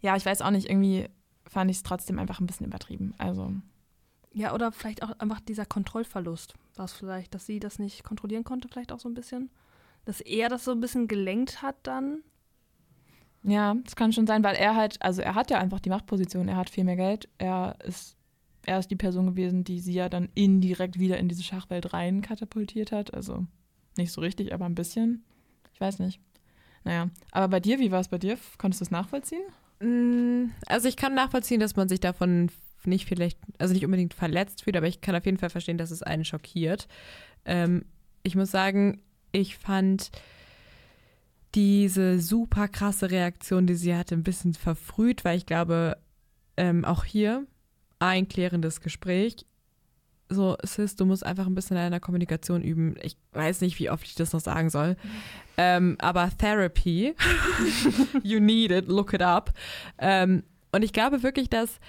Ja, 0.00 0.16
ich 0.16 0.24
weiß 0.24 0.42
auch 0.42 0.50
nicht, 0.50 0.68
irgendwie 0.68 1.08
fand 1.46 1.70
ich 1.70 1.78
es 1.78 1.82
trotzdem 1.82 2.18
einfach 2.18 2.40
ein 2.40 2.46
bisschen 2.46 2.66
übertrieben. 2.66 3.14
Also. 3.18 3.52
Ja, 4.32 4.54
oder 4.54 4.70
vielleicht 4.70 5.02
auch 5.02 5.18
einfach 5.18 5.40
dieser 5.40 5.66
Kontrollverlust. 5.66 6.54
War 6.76 6.84
es 6.84 6.92
vielleicht, 6.92 7.34
dass 7.34 7.46
sie 7.46 7.58
das 7.58 7.78
nicht 7.78 8.04
kontrollieren 8.04 8.44
konnte, 8.44 8.68
vielleicht 8.68 8.92
auch 8.92 9.00
so 9.00 9.08
ein 9.08 9.14
bisschen? 9.14 9.50
Dass 10.04 10.20
er 10.20 10.48
das 10.48 10.64
so 10.64 10.70
ein 10.70 10.80
bisschen 10.80 11.08
gelenkt 11.08 11.60
hat 11.60 11.76
dann? 11.82 12.22
Ja, 13.42 13.74
das 13.84 13.96
kann 13.96 14.12
schon 14.12 14.26
sein, 14.26 14.44
weil 14.44 14.54
er 14.54 14.76
halt, 14.76 15.00
also 15.02 15.22
er 15.22 15.34
hat 15.34 15.50
ja 15.50 15.58
einfach 15.58 15.80
die 15.80 15.88
Machtposition, 15.88 16.48
er 16.48 16.56
hat 16.56 16.70
viel 16.70 16.84
mehr 16.84 16.96
Geld, 16.96 17.28
er 17.38 17.76
ist, 17.84 18.16
er 18.66 18.78
ist 18.78 18.90
die 18.90 18.96
Person 18.96 19.26
gewesen, 19.26 19.64
die 19.64 19.80
sie 19.80 19.94
ja 19.94 20.08
dann 20.08 20.28
indirekt 20.34 20.98
wieder 20.98 21.18
in 21.18 21.28
diese 21.28 21.42
Schachwelt 21.42 21.92
rein 21.92 22.22
katapultiert 22.22 22.92
hat. 22.92 23.14
Also 23.14 23.46
nicht 23.96 24.12
so 24.12 24.20
richtig, 24.20 24.52
aber 24.52 24.66
ein 24.66 24.74
bisschen. 24.74 25.24
Ich 25.72 25.80
weiß 25.80 25.98
nicht. 25.98 26.20
Naja, 26.84 27.10
aber 27.32 27.48
bei 27.48 27.60
dir, 27.60 27.78
wie 27.78 27.90
war 27.90 28.00
es 28.00 28.08
bei 28.08 28.18
dir? 28.18 28.38
Konntest 28.58 28.80
du 28.80 28.84
es 28.84 28.90
nachvollziehen? 28.90 29.42
Mm, 29.80 30.50
also 30.66 30.88
ich 30.88 30.96
kann 30.96 31.14
nachvollziehen, 31.14 31.60
dass 31.60 31.76
man 31.76 31.88
sich 31.88 32.00
davon 32.00 32.50
nicht 32.84 33.06
vielleicht, 33.06 33.38
also 33.58 33.74
nicht 33.74 33.84
unbedingt 33.84 34.14
verletzt 34.14 34.64
fühlt, 34.64 34.76
aber 34.76 34.86
ich 34.88 35.00
kann 35.00 35.14
auf 35.14 35.26
jeden 35.26 35.38
Fall 35.38 35.50
verstehen, 35.50 35.78
dass 35.78 35.90
es 35.90 36.02
einen 36.02 36.24
schockiert. 36.24 36.88
Ähm, 37.44 37.84
ich 38.22 38.36
muss 38.36 38.50
sagen, 38.50 39.02
ich 39.32 39.56
fand 39.58 40.10
diese 41.54 42.20
super 42.20 42.68
krasse 42.68 43.10
Reaktion, 43.10 43.66
die 43.66 43.74
sie 43.74 43.94
hatte, 43.94 44.14
ein 44.14 44.22
bisschen 44.22 44.54
verfrüht, 44.54 45.24
weil 45.24 45.36
ich 45.36 45.46
glaube, 45.46 45.98
ähm, 46.56 46.84
auch 46.84 47.04
hier 47.04 47.46
ein 48.00 48.28
klärendes 48.28 48.80
Gespräch. 48.80 49.46
So, 50.28 50.56
Sis, 50.64 50.96
du 50.96 51.06
musst 51.06 51.24
einfach 51.24 51.46
ein 51.46 51.54
bisschen 51.54 51.76
in 51.76 51.82
deiner 51.82 52.00
Kommunikation 52.00 52.62
üben. 52.62 52.96
Ich 53.02 53.16
weiß 53.32 53.60
nicht, 53.62 53.78
wie 53.78 53.90
oft 53.90 54.04
ich 54.06 54.14
das 54.14 54.32
noch 54.32 54.40
sagen 54.40 54.70
soll. 54.70 54.96
Ähm, 55.56 55.96
aber 56.00 56.30
Therapy, 56.36 57.14
you 58.22 58.40
need 58.40 58.70
it, 58.70 58.86
look 58.86 59.12
it 59.12 59.22
up. 59.22 59.52
Ähm, 59.98 60.44
und 60.72 60.82
ich 60.82 60.92
glaube 60.92 61.22
wirklich, 61.22 61.50
dass 61.50 61.80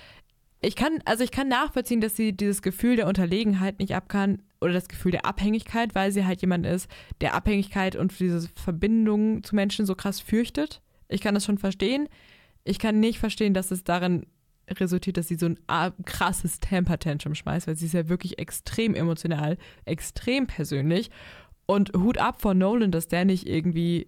ich 0.59 0.75
kann, 0.75 0.99
also 1.05 1.23
ich 1.23 1.31
kann 1.31 1.47
nachvollziehen, 1.47 2.01
dass 2.01 2.15
sie 2.15 2.33
dieses 2.33 2.61
Gefühl 2.61 2.95
der 2.95 3.07
Unterlegenheit 3.07 3.79
nicht 3.79 3.95
abkann 3.95 4.43
oder 4.59 4.73
das 4.73 4.87
Gefühl 4.87 5.11
der 5.11 5.25
Abhängigkeit, 5.25 5.95
weil 5.95 6.11
sie 6.11 6.25
halt 6.25 6.41
jemand 6.41 6.67
ist, 6.67 6.87
der 7.19 7.33
Abhängigkeit 7.33 7.95
und 7.95 8.19
diese 8.19 8.47
Verbindung 8.55 9.43
zu 9.43 9.55
Menschen 9.55 9.87
so 9.87 9.95
krass 9.95 10.19
fürchtet. 10.19 10.81
Ich 11.09 11.21
kann 11.21 11.33
das 11.33 11.45
schon 11.45 11.57
verstehen. 11.57 12.07
Ich 12.63 12.77
kann 12.77 12.99
nicht 12.99 13.17
verstehen, 13.17 13.55
dass 13.55 13.71
es 13.71 13.83
darin 13.83 14.27
resultiert, 14.79 15.17
dass 15.17 15.27
sie 15.27 15.35
so 15.35 15.47
ein 15.47 15.57
krasses 16.05 16.59
Temper-Tantrum 16.59 17.35
schmeißt, 17.35 17.67
weil 17.67 17.75
sie 17.75 17.85
ist 17.85 17.93
ja 17.93 18.09
wirklich 18.09 18.39
extrem 18.39 18.95
emotional, 18.95 19.57
extrem 19.85 20.47
persönlich. 20.47 21.09
Und 21.65 21.91
Hut 21.95 22.17
ab 22.17 22.41
von 22.41 22.57
Nolan, 22.57 22.91
dass 22.91 23.07
der 23.07 23.25
nicht 23.25 23.47
irgendwie 23.47 24.07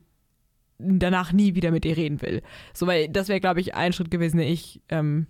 danach 0.79 1.31
nie 1.31 1.55
wieder 1.55 1.71
mit 1.71 1.85
ihr 1.85 1.97
reden 1.97 2.21
will. 2.21 2.41
So, 2.73 2.87
weil 2.87 3.09
das 3.09 3.29
wäre, 3.29 3.39
glaube 3.39 3.61
ich, 3.61 3.75
ein 3.75 3.93
Schritt 3.93 4.11
gewesen, 4.11 4.37
den 4.37 4.47
ich 4.47 4.81
ähm, 4.89 5.27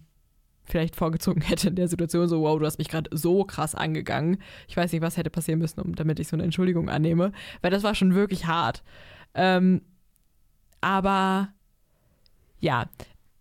vielleicht 0.63 0.95
vorgezogen 0.95 1.41
hätte 1.47 1.69
in 1.69 1.75
der 1.75 1.87
Situation, 1.87 2.27
so, 2.27 2.41
wow, 2.41 2.59
du 2.59 2.65
hast 2.65 2.77
mich 2.77 2.89
gerade 2.89 3.09
so 3.15 3.43
krass 3.43 3.75
angegangen. 3.75 4.37
Ich 4.67 4.77
weiß 4.77 4.91
nicht, 4.91 5.01
was 5.01 5.17
hätte 5.17 5.29
passieren 5.29 5.59
müssen, 5.59 5.81
um, 5.81 5.95
damit 5.95 6.19
ich 6.19 6.27
so 6.27 6.35
eine 6.35 6.43
Entschuldigung 6.43 6.89
annehme, 6.89 7.31
weil 7.61 7.71
das 7.71 7.83
war 7.83 7.95
schon 7.95 8.15
wirklich 8.15 8.45
hart. 8.45 8.83
Ähm, 9.33 9.81
aber 10.81 11.49
ja, 12.59 12.89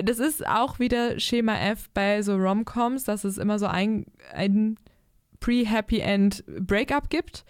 das 0.03 0.19
ist 0.19 0.47
auch 0.47 0.79
wieder 0.79 1.19
Schema 1.19 1.57
F 1.57 1.91
bei 1.95 2.23
so 2.23 2.37
Romcoms, 2.37 3.05
dass 3.05 3.25
es 3.25 3.39
immer 3.39 3.59
so 3.59 3.67
ein, 3.67 4.07
ein 4.33 4.77
Pre-Happy 5.41 6.01
End 6.01 6.45
Breakup 6.47 7.11
gibt. 7.11 7.45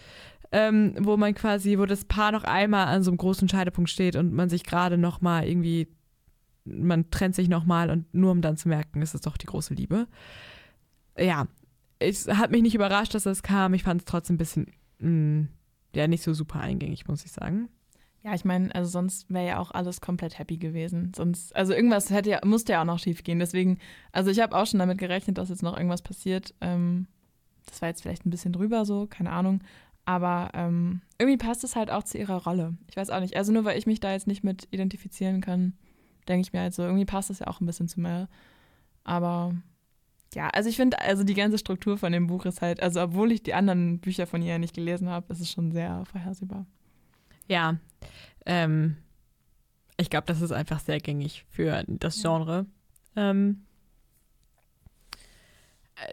Ähm, 0.54 0.96
wo 1.00 1.16
man 1.16 1.34
quasi, 1.34 1.78
wo 1.78 1.86
das 1.86 2.04
Paar 2.04 2.30
noch 2.30 2.44
einmal 2.44 2.86
an 2.88 3.02
so 3.02 3.10
einem 3.10 3.16
großen 3.16 3.48
Scheidepunkt 3.48 3.88
steht 3.88 4.16
und 4.16 4.34
man 4.34 4.50
sich 4.50 4.64
gerade 4.64 4.98
noch 4.98 5.22
mal 5.22 5.48
irgendwie 5.48 5.88
man 6.64 7.10
trennt 7.10 7.34
sich 7.34 7.48
nochmal 7.48 7.90
und 7.90 8.12
nur 8.14 8.30
um 8.30 8.40
dann 8.40 8.56
zu 8.56 8.68
merken, 8.68 9.02
es 9.02 9.14
ist 9.14 9.26
doch 9.26 9.36
die 9.36 9.46
große 9.46 9.74
Liebe. 9.74 10.06
Ja, 11.18 11.46
es 11.98 12.28
hat 12.28 12.50
mich 12.50 12.62
nicht 12.62 12.74
überrascht, 12.74 13.14
dass 13.14 13.24
das 13.24 13.42
kam. 13.42 13.74
Ich 13.74 13.82
fand 13.82 14.02
es 14.02 14.04
trotzdem 14.04 14.34
ein 14.34 14.38
bisschen, 14.38 14.66
mh, 14.98 15.10
mm, 15.10 15.48
ja, 15.94 16.08
nicht 16.08 16.22
so 16.22 16.32
super 16.32 16.60
eingängig, 16.60 17.06
muss 17.06 17.24
ich 17.24 17.32
sagen. 17.32 17.68
Ja, 18.24 18.34
ich 18.34 18.44
meine, 18.44 18.72
also 18.74 18.88
sonst 18.88 19.28
wäre 19.30 19.46
ja 19.46 19.58
auch 19.58 19.72
alles 19.72 20.00
komplett 20.00 20.38
happy 20.38 20.56
gewesen. 20.56 21.12
Sonst, 21.14 21.54
also 21.56 21.72
irgendwas 21.74 22.10
hätte 22.10 22.30
ja, 22.30 22.40
musste 22.44 22.72
ja 22.72 22.82
auch 22.82 22.86
noch 22.86 23.00
schief 23.00 23.24
gehen. 23.24 23.40
Deswegen, 23.40 23.78
also 24.12 24.30
ich 24.30 24.38
habe 24.40 24.56
auch 24.56 24.66
schon 24.66 24.78
damit 24.78 24.98
gerechnet, 24.98 25.38
dass 25.38 25.48
jetzt 25.48 25.62
noch 25.62 25.76
irgendwas 25.76 26.02
passiert. 26.02 26.54
Ähm, 26.60 27.08
das 27.66 27.82
war 27.82 27.88
jetzt 27.88 28.02
vielleicht 28.02 28.24
ein 28.24 28.30
bisschen 28.30 28.52
drüber 28.52 28.84
so, 28.84 29.06
keine 29.08 29.30
Ahnung. 29.30 29.60
Aber 30.04 30.50
ähm, 30.54 31.00
irgendwie 31.18 31.36
passt 31.36 31.64
es 31.64 31.74
halt 31.74 31.90
auch 31.90 32.04
zu 32.04 32.18
ihrer 32.18 32.44
Rolle. 32.44 32.74
Ich 32.88 32.96
weiß 32.96 33.10
auch 33.10 33.20
nicht. 33.20 33.36
Also 33.36 33.52
nur 33.52 33.64
weil 33.64 33.78
ich 33.78 33.86
mich 33.86 33.98
da 33.98 34.12
jetzt 34.12 34.26
nicht 34.28 34.44
mit 34.44 34.68
identifizieren 34.70 35.40
kann, 35.40 35.74
denke 36.28 36.46
ich 36.46 36.52
mir 36.52 36.60
halt 36.60 36.74
so, 36.74 36.82
irgendwie 36.82 37.04
passt 37.04 37.30
das 37.30 37.40
ja 37.40 37.48
auch 37.48 37.60
ein 37.60 37.66
bisschen 37.66 37.88
zu 37.88 38.00
Mel. 38.00 38.28
Aber 39.04 39.54
ja, 40.34 40.48
also 40.48 40.68
ich 40.68 40.76
finde, 40.76 41.00
also 41.00 41.24
die 41.24 41.34
ganze 41.34 41.58
Struktur 41.58 41.98
von 41.98 42.12
dem 42.12 42.28
Buch 42.28 42.44
ist 42.46 42.62
halt, 42.62 42.82
also 42.82 43.02
obwohl 43.02 43.32
ich 43.32 43.42
die 43.42 43.54
anderen 43.54 43.98
Bücher 43.98 44.26
von 44.26 44.42
ihr 44.42 44.58
nicht 44.58 44.74
gelesen 44.74 45.08
habe, 45.08 45.32
ist 45.32 45.40
es 45.40 45.50
schon 45.50 45.72
sehr 45.72 46.04
vorhersehbar. 46.06 46.66
Ja, 47.48 47.76
ähm, 48.46 48.96
ich 49.96 50.10
glaube, 50.10 50.26
das 50.26 50.40
ist 50.40 50.52
einfach 50.52 50.80
sehr 50.80 51.00
gängig 51.00 51.44
für 51.48 51.84
das 51.86 52.20
Genre. 52.20 52.66
Ja. 53.14 53.30
Ähm, 53.30 53.64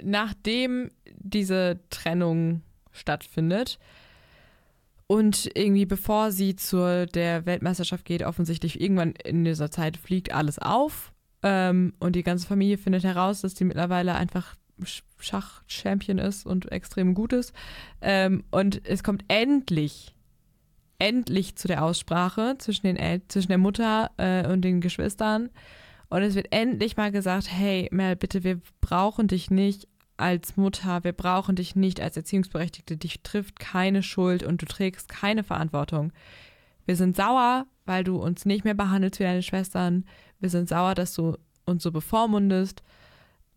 nachdem 0.03 0.91
diese 1.18 1.80
Trennung 1.89 2.61
stattfindet, 2.91 3.80
und 5.11 5.49
irgendwie 5.56 5.88
bevor 5.88 6.31
sie 6.31 6.56
zur 6.56 7.07
der 7.07 7.47
Weltmeisterschaft 7.47 8.06
geht, 8.06 8.22
offensichtlich 8.22 8.80
irgendwann 8.80 9.14
in 9.14 9.43
dieser 9.43 9.72
Zeit 9.72 9.97
fliegt 9.97 10.31
alles 10.31 10.60
auf. 10.60 11.11
Ähm, 11.41 11.93
und 11.99 12.15
die 12.15 12.22
ganze 12.22 12.45
Familie 12.45 12.77
findet 12.77 13.03
heraus, 13.03 13.41
dass 13.41 13.56
die 13.56 13.64
mittlerweile 13.64 14.14
einfach 14.14 14.56
Schach-Champion 15.18 16.19
ist 16.19 16.45
und 16.45 16.72
extrem 16.72 17.15
gut 17.15 17.34
ist. 17.34 17.53
Ähm, 18.01 18.43
und 18.51 18.85
es 18.85 19.01
kommt 19.03 19.26
endlich, 19.30 20.14
endlich 20.99 21.55
zu 21.55 21.67
der 21.67 21.84
Aussprache 21.84 22.55
zwischen, 22.59 22.85
den 22.85 22.97
El 22.97 23.21
zwischen 23.27 23.47
der 23.49 23.57
Mutter 23.57 24.11
äh, 24.17 24.47
und 24.47 24.61
den 24.61 24.81
Geschwistern. 24.81 25.49
Und 26.09 26.21
es 26.21 26.35
wird 26.35 26.51
endlich 26.51 26.97
mal 26.97 27.11
gesagt, 27.11 27.51
hey 27.51 27.88
Mel, 27.91 28.15
bitte, 28.15 28.43
wir 28.43 28.59
brauchen 28.81 29.27
dich 29.27 29.49
nicht 29.49 29.88
als 30.17 30.57
Mutter, 30.57 31.03
wir 31.03 31.13
brauchen 31.13 31.55
dich 31.55 31.76
nicht 31.76 32.01
als 32.01 32.17
Erziehungsberechtigte, 32.17 32.97
dich 32.97 33.21
trifft 33.21 33.59
keine 33.59 34.03
Schuld 34.03 34.43
und 34.43 34.61
du 34.61 34.65
trägst 34.65 35.07
keine 35.07 35.43
Verantwortung. 35.43 36.11
Wir 36.85 36.95
sind 36.95 37.15
sauer, 37.15 37.67
weil 37.85 38.03
du 38.03 38.17
uns 38.17 38.45
nicht 38.45 38.65
mehr 38.65 38.73
behandelst 38.73 39.19
wie 39.19 39.23
deine 39.23 39.43
Schwestern. 39.43 40.05
Wir 40.39 40.49
sind 40.49 40.67
sauer, 40.67 40.95
dass 40.95 41.13
du 41.13 41.38
uns 41.65 41.84
so 41.84 41.91
bevormundest. 41.91 42.84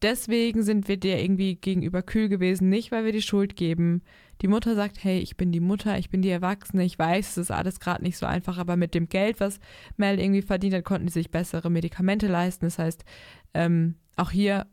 Deswegen 0.02 0.62
sind 0.62 0.88
wir 0.88 0.96
dir 0.96 1.18
irgendwie 1.18 1.56
gegenüber 1.56 2.02
kühl 2.02 2.28
gewesen, 2.28 2.68
nicht 2.68 2.92
weil 2.92 3.04
wir 3.04 3.12
die 3.12 3.22
Schuld 3.22 3.56
geben. 3.56 4.02
Die 4.40 4.48
Mutter 4.48 4.74
sagt, 4.74 5.02
hey, 5.04 5.18
ich 5.20 5.36
bin 5.36 5.52
die 5.52 5.60
Mutter, 5.60 5.98
ich 5.98 6.10
bin 6.10 6.22
die 6.22 6.30
Erwachsene, 6.30 6.84
ich 6.84 6.98
weiß, 6.98 7.30
es 7.30 7.36
ist 7.36 7.50
alles 7.50 7.80
gerade 7.80 8.02
nicht 8.02 8.18
so 8.18 8.26
einfach, 8.26 8.58
aber 8.58 8.76
mit 8.76 8.94
dem 8.94 9.08
Geld, 9.08 9.38
was 9.40 9.60
Mel 9.96 10.18
irgendwie 10.18 10.42
verdient 10.42 10.74
hat, 10.74 10.84
konnten 10.84 11.08
sie 11.08 11.20
sich 11.20 11.30
bessere 11.30 11.70
Medikamente 11.70 12.26
leisten. 12.26 12.66
Das 12.66 12.78
heißt, 12.78 13.04
ähm, 13.54 13.94
auch 14.16 14.30
hier 14.30 14.66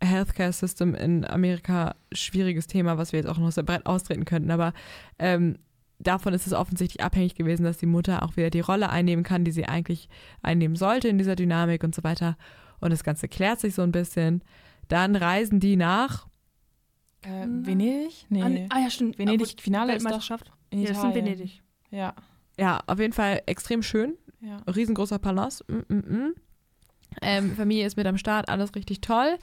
Healthcare 0.00 0.52
System 0.52 0.94
in 0.94 1.24
Amerika 1.24 1.94
schwieriges 2.12 2.66
Thema, 2.66 2.98
was 2.98 3.12
wir 3.12 3.20
jetzt 3.20 3.28
auch 3.28 3.38
noch 3.38 3.52
sehr 3.52 3.64
breit 3.64 3.86
austreten 3.86 4.24
könnten, 4.24 4.50
aber 4.50 4.72
ähm, 5.18 5.58
davon 5.98 6.34
ist 6.34 6.46
es 6.46 6.52
offensichtlich 6.52 7.02
abhängig 7.02 7.34
gewesen, 7.34 7.64
dass 7.64 7.78
die 7.78 7.86
Mutter 7.86 8.22
auch 8.22 8.36
wieder 8.36 8.50
die 8.50 8.60
Rolle 8.60 8.90
einnehmen 8.90 9.24
kann, 9.24 9.44
die 9.44 9.50
sie 9.50 9.66
eigentlich 9.66 10.08
einnehmen 10.42 10.76
sollte 10.76 11.08
in 11.08 11.18
dieser 11.18 11.36
Dynamik 11.36 11.82
und 11.82 11.94
so 11.94 12.04
weiter. 12.04 12.36
Und 12.80 12.90
das 12.90 13.04
Ganze 13.04 13.28
klärt 13.28 13.60
sich 13.60 13.74
so 13.74 13.82
ein 13.82 13.92
bisschen. 13.92 14.42
Dann 14.88 15.16
reisen 15.16 15.60
die 15.60 15.76
nach. 15.76 16.26
Äh, 17.22 17.46
Venedig? 17.46 18.26
Nee. 18.28 18.42
Ah, 18.42 18.48
nee. 18.48 18.66
ah, 18.70 18.80
ja, 18.80 18.90
stimmt. 18.90 19.18
Venedig, 19.18 19.48
Gut, 19.48 19.60
Finale 19.60 19.94
ist 19.94 20.04
doch 20.04 20.10
Weltmeisterschaft. 20.10 20.52
in 20.70 20.80
Ja, 20.82 20.88
das 20.88 20.98
ist 20.98 21.04
in. 21.04 21.14
Venedig. 21.14 21.62
Ja. 21.90 22.14
Ja, 22.58 22.80
auf 22.86 22.98
jeden 22.98 23.12
Fall 23.12 23.42
extrem 23.46 23.82
schön. 23.82 24.16
ja. 24.40 24.58
Riesengroßer 24.66 25.18
Palast. 25.18 25.64
Mm, 25.68 25.94
mm, 25.94 25.96
mm. 25.96 26.34
Ähm, 27.22 27.56
Familie 27.56 27.86
ist 27.86 27.96
mit 27.96 28.06
am 28.06 28.18
Start, 28.18 28.48
alles 28.48 28.74
richtig 28.74 29.00
toll. 29.00 29.38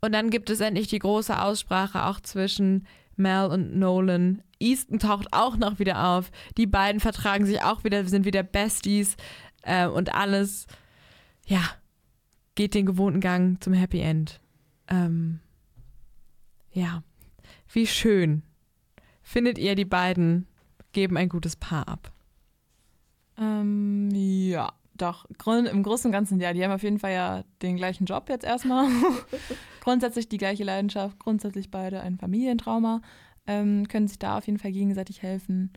Und 0.00 0.12
dann 0.12 0.30
gibt 0.30 0.50
es 0.50 0.60
endlich 0.60 0.88
die 0.88 0.98
große 0.98 1.40
Aussprache 1.40 2.04
auch 2.04 2.20
zwischen 2.20 2.86
Mel 3.16 3.46
und 3.46 3.76
Nolan. 3.76 4.42
Easton 4.58 4.98
taucht 4.98 5.28
auch 5.32 5.56
noch 5.56 5.78
wieder 5.78 6.06
auf. 6.08 6.30
Die 6.56 6.66
beiden 6.66 7.00
vertragen 7.00 7.46
sich 7.46 7.62
auch 7.62 7.84
wieder, 7.84 8.04
sind 8.04 8.24
wieder 8.24 8.42
Besties 8.42 9.16
äh, 9.62 9.86
und 9.86 10.14
alles, 10.14 10.66
ja, 11.46 11.60
geht 12.56 12.74
den 12.74 12.86
gewohnten 12.86 13.20
Gang 13.20 13.62
zum 13.62 13.72
Happy 13.72 14.00
End. 14.00 14.40
Ähm, 14.88 15.38
ja, 16.72 17.02
wie 17.72 17.86
schön. 17.86 18.42
Findet 19.22 19.58
ihr, 19.58 19.76
die 19.76 19.84
beiden 19.84 20.46
geben 20.92 21.16
ein 21.16 21.28
gutes 21.28 21.54
Paar 21.54 21.86
ab? 21.86 22.12
Ähm, 23.38 24.10
ja, 24.12 24.72
doch. 24.94 25.26
Im 25.46 25.82
Großen 25.82 26.08
und 26.08 26.12
Ganzen, 26.12 26.40
ja, 26.40 26.52
die 26.52 26.64
haben 26.64 26.72
auf 26.72 26.82
jeden 26.82 26.98
Fall 26.98 27.12
ja 27.12 27.44
den 27.62 27.76
gleichen 27.76 28.06
Job 28.06 28.28
jetzt 28.28 28.44
erstmal. 28.44 28.88
grundsätzlich 29.80 30.28
die 30.28 30.38
gleiche 30.38 30.64
Leidenschaft, 30.64 31.18
grundsätzlich 31.20 31.70
beide 31.70 32.00
ein 32.00 32.18
Familientrauma, 32.18 33.02
ähm, 33.46 33.86
können 33.86 34.08
sich 34.08 34.18
da 34.18 34.38
auf 34.38 34.46
jeden 34.46 34.58
Fall 34.58 34.72
gegenseitig 34.72 35.22
helfen. 35.22 35.72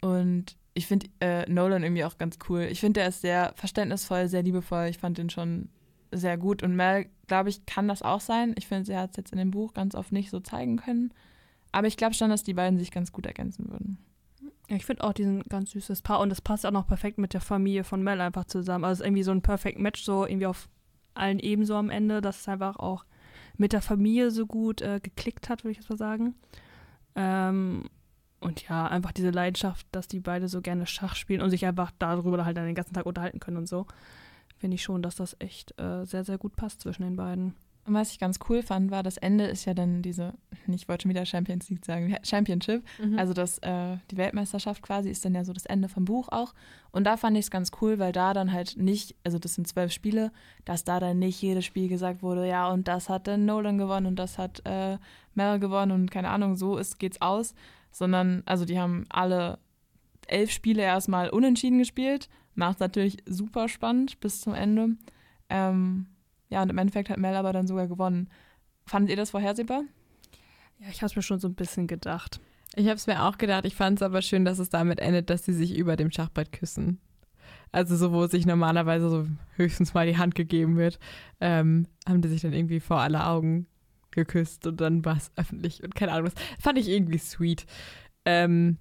Und 0.00 0.56
ich 0.74 0.86
finde 0.86 1.08
äh, 1.20 1.50
Nolan 1.50 1.82
irgendwie 1.82 2.04
auch 2.04 2.16
ganz 2.16 2.38
cool. 2.48 2.68
Ich 2.70 2.80
finde, 2.80 3.00
er 3.00 3.08
ist 3.08 3.22
sehr 3.22 3.52
verständnisvoll, 3.56 4.28
sehr 4.28 4.42
liebevoll. 4.42 4.86
Ich 4.86 4.98
fand 4.98 5.18
den 5.18 5.30
schon 5.30 5.68
sehr 6.12 6.36
gut. 6.36 6.62
Und 6.62 6.76
Mel, 6.76 7.06
glaube 7.26 7.48
ich, 7.48 7.66
kann 7.66 7.88
das 7.88 8.02
auch 8.02 8.20
sein. 8.20 8.54
Ich 8.56 8.66
finde, 8.66 8.84
sie 8.84 8.96
hat 8.96 9.10
es 9.10 9.16
jetzt 9.16 9.32
in 9.32 9.38
dem 9.38 9.50
Buch 9.50 9.74
ganz 9.74 9.94
oft 9.94 10.12
nicht 10.12 10.30
so 10.30 10.40
zeigen 10.40 10.76
können. 10.76 11.12
Aber 11.72 11.86
ich 11.86 11.96
glaube 11.96 12.14
schon, 12.14 12.30
dass 12.30 12.42
die 12.42 12.54
beiden 12.54 12.78
sich 12.78 12.90
ganz 12.90 13.12
gut 13.12 13.26
ergänzen 13.26 13.70
würden. 13.70 13.98
Ja, 14.68 14.76
ich 14.76 14.86
finde 14.86 15.04
auch, 15.04 15.12
die 15.12 15.24
sind 15.24 15.38
ein 15.38 15.48
ganz 15.48 15.70
süßes 15.70 16.02
Paar 16.02 16.20
und 16.20 16.30
das 16.30 16.40
passt 16.40 16.64
auch 16.64 16.70
noch 16.70 16.86
perfekt 16.86 17.18
mit 17.18 17.34
der 17.34 17.40
Familie 17.40 17.84
von 17.84 18.02
Mel 18.02 18.20
einfach 18.20 18.44
zusammen. 18.44 18.84
Also 18.84 18.94
es 18.94 19.00
ist 19.00 19.06
irgendwie 19.06 19.22
so 19.22 19.32
ein 19.32 19.42
Perfect 19.42 19.78
Match, 19.78 20.02
so 20.02 20.26
irgendwie 20.26 20.46
auf 20.46 20.68
allen 21.14 21.38
Ebenen 21.38 21.66
so 21.66 21.74
am 21.74 21.90
Ende, 21.90 22.20
dass 22.20 22.40
es 22.40 22.48
einfach 22.48 22.76
auch 22.76 23.04
mit 23.56 23.72
der 23.72 23.82
Familie 23.82 24.30
so 24.30 24.46
gut 24.46 24.80
äh, 24.80 25.00
geklickt 25.02 25.48
hat, 25.48 25.64
würde 25.64 25.72
ich 25.72 25.78
jetzt 25.78 25.90
mal 25.90 25.96
sagen. 25.96 26.34
Ähm, 27.14 27.84
und 28.40 28.66
ja, 28.68 28.86
einfach 28.86 29.12
diese 29.12 29.30
Leidenschaft, 29.30 29.86
dass 29.92 30.08
die 30.08 30.20
beide 30.20 30.48
so 30.48 30.62
gerne 30.62 30.86
Schach 30.86 31.14
spielen 31.14 31.42
und 31.42 31.50
sich 31.50 31.66
einfach 31.66 31.90
darüber 31.98 32.44
halt 32.44 32.56
dann 32.56 32.64
den 32.64 32.74
ganzen 32.74 32.94
Tag 32.94 33.06
unterhalten 33.06 33.38
können 33.40 33.58
und 33.58 33.68
so. 33.68 33.86
Finde 34.60 34.74
ich 34.74 34.82
schon, 34.82 35.02
dass 35.02 35.16
das 35.16 35.36
echt 35.38 35.78
äh, 35.80 36.04
sehr, 36.04 36.22
sehr 36.22 36.36
gut 36.36 36.54
passt 36.54 36.82
zwischen 36.82 37.02
den 37.02 37.16
beiden. 37.16 37.54
Und 37.86 37.94
was 37.94 38.12
ich 38.12 38.18
ganz 38.18 38.38
cool 38.48 38.62
fand, 38.62 38.90
war, 38.90 39.02
das 39.02 39.16
Ende 39.16 39.46
ist 39.46 39.64
ja 39.64 39.72
dann 39.72 40.02
diese, 40.02 40.34
ich 40.68 40.86
wollte 40.86 41.02
schon 41.02 41.10
wieder 41.10 41.24
Champions 41.24 41.70
League 41.70 41.84
sagen, 41.84 42.14
Championship. 42.22 42.84
Also 43.16 43.32
das, 43.32 43.58
äh, 43.60 43.96
die 44.10 44.18
Weltmeisterschaft 44.18 44.82
quasi 44.82 45.08
ist 45.08 45.24
dann 45.24 45.34
ja 45.34 45.44
so 45.44 45.54
das 45.54 45.64
Ende 45.64 45.88
vom 45.88 46.04
Buch 46.04 46.28
auch. 46.30 46.52
Und 46.92 47.04
da 47.04 47.16
fand 47.16 47.38
ich 47.38 47.46
es 47.46 47.50
ganz 47.50 47.70
cool, 47.80 47.98
weil 47.98 48.12
da 48.12 48.34
dann 48.34 48.52
halt 48.52 48.76
nicht, 48.76 49.16
also 49.24 49.38
das 49.38 49.54
sind 49.54 49.66
zwölf 49.66 49.92
Spiele, 49.92 50.30
dass 50.66 50.84
da 50.84 51.00
dann 51.00 51.18
nicht 51.18 51.40
jedes 51.40 51.64
Spiel 51.64 51.88
gesagt 51.88 52.22
wurde, 52.22 52.46
ja, 52.46 52.68
und 52.68 52.86
das 52.86 53.08
hat 53.08 53.26
dann 53.26 53.46
Nolan 53.46 53.78
gewonnen 53.78 54.06
und 54.06 54.16
das 54.16 54.36
hat 54.36 54.60
äh, 54.66 54.98
Mel 55.34 55.58
gewonnen 55.58 55.92
und 55.92 56.10
keine 56.10 56.28
Ahnung, 56.28 56.56
so 56.56 56.76
ist, 56.76 56.98
geht's 56.98 57.22
aus. 57.22 57.54
Sondern, 57.92 58.42
also 58.44 58.66
die 58.66 58.78
haben 58.78 59.06
alle 59.08 59.58
elf 60.28 60.50
Spiele 60.50 60.82
erstmal 60.82 61.30
unentschieden 61.30 61.78
gespielt. 61.78 62.28
Macht 62.60 62.80
natürlich 62.80 63.16
super 63.24 63.70
spannend 63.70 64.20
bis 64.20 64.42
zum 64.42 64.52
Ende. 64.52 64.90
Ähm, 65.48 66.08
ja, 66.50 66.60
und 66.62 66.68
im 66.68 66.76
Endeffekt 66.76 67.08
hat 67.08 67.16
Mel 67.16 67.34
aber 67.34 67.54
dann 67.54 67.66
sogar 67.66 67.88
gewonnen. 67.88 68.28
Fandet 68.84 69.08
ihr 69.08 69.16
das 69.16 69.30
vorhersehbar? 69.30 69.84
Ja, 70.78 70.88
ich 70.90 70.98
habe 70.98 71.06
es 71.06 71.16
mir 71.16 71.22
schon 71.22 71.40
so 71.40 71.48
ein 71.48 71.54
bisschen 71.54 71.86
gedacht. 71.86 72.38
Ich 72.74 72.84
habe 72.84 72.96
es 72.96 73.06
mir 73.06 73.22
auch 73.22 73.38
gedacht. 73.38 73.64
Ich 73.64 73.74
fand 73.74 73.98
es 73.98 74.02
aber 74.02 74.20
schön, 74.20 74.44
dass 74.44 74.58
es 74.58 74.68
damit 74.68 75.00
endet, 75.00 75.30
dass 75.30 75.46
sie 75.46 75.54
sich 75.54 75.74
über 75.74 75.96
dem 75.96 76.10
Schachbrett 76.10 76.52
küssen. 76.52 77.00
Also 77.72 77.96
so, 77.96 78.12
wo 78.12 78.26
sich 78.26 78.44
normalerweise 78.44 79.08
so 79.08 79.26
höchstens 79.56 79.94
mal 79.94 80.06
die 80.06 80.18
Hand 80.18 80.34
gegeben 80.34 80.76
wird, 80.76 80.98
ähm, 81.40 81.86
haben 82.06 82.20
die 82.20 82.28
sich 82.28 82.42
dann 82.42 82.52
irgendwie 82.52 82.80
vor 82.80 83.00
alle 83.00 83.24
Augen 83.24 83.68
geküsst 84.10 84.66
und 84.66 84.82
dann 84.82 85.02
war 85.02 85.16
es 85.16 85.32
öffentlich 85.36 85.82
und 85.82 85.94
keine 85.94 86.12
Ahnung, 86.12 86.30
das 86.34 86.62
fand 86.62 86.76
ich 86.76 86.88
irgendwie 86.88 87.16
sweet. 87.16 87.64
Ähm, 88.26 88.76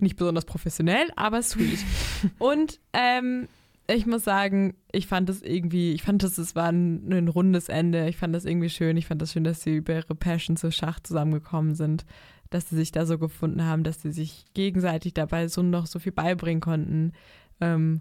nicht 0.00 0.16
besonders 0.16 0.44
professionell, 0.44 1.08
aber 1.16 1.42
sweet. 1.42 1.78
und 2.38 2.80
ähm, 2.92 3.48
ich 3.86 4.06
muss 4.06 4.24
sagen, 4.24 4.74
ich 4.92 5.06
fand 5.06 5.28
es 5.28 5.42
irgendwie, 5.42 5.92
ich 5.92 6.02
fand 6.02 6.22
es, 6.22 6.38
es 6.38 6.54
war 6.54 6.70
ein, 6.70 7.12
ein 7.12 7.28
rundes 7.28 7.68
Ende. 7.68 8.08
Ich 8.08 8.16
fand 8.16 8.34
das 8.34 8.44
irgendwie 8.44 8.70
schön. 8.70 8.96
Ich 8.96 9.06
fand 9.06 9.20
das 9.20 9.32
schön, 9.32 9.44
dass 9.44 9.62
sie 9.62 9.76
über 9.76 9.94
ihre 9.94 10.14
Passion 10.14 10.56
zu 10.56 10.72
Schach 10.72 11.00
zusammengekommen 11.00 11.74
sind, 11.74 12.06
dass 12.50 12.68
sie 12.70 12.76
sich 12.76 12.92
da 12.92 13.04
so 13.04 13.18
gefunden 13.18 13.64
haben, 13.64 13.84
dass 13.84 14.00
sie 14.00 14.12
sich 14.12 14.46
gegenseitig 14.54 15.12
dabei 15.12 15.48
so 15.48 15.62
noch 15.62 15.86
so 15.86 15.98
viel 15.98 16.12
beibringen 16.12 16.60
konnten. 16.60 17.12
Ähm, 17.60 18.00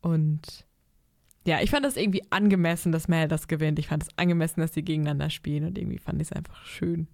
und 0.00 0.66
ja, 1.46 1.60
ich 1.62 1.70
fand 1.70 1.84
das 1.84 1.96
irgendwie 1.96 2.24
angemessen, 2.30 2.90
dass 2.90 3.08
Mel 3.08 3.28
das 3.28 3.46
gewinnt. 3.46 3.78
Ich 3.78 3.88
fand 3.88 4.02
es 4.02 4.08
angemessen, 4.16 4.60
dass 4.60 4.74
sie 4.74 4.82
gegeneinander 4.82 5.30
spielen 5.30 5.64
und 5.64 5.78
irgendwie 5.78 5.98
fand 5.98 6.20
ich 6.20 6.28
es 6.28 6.32
einfach 6.32 6.64
schön. 6.64 7.06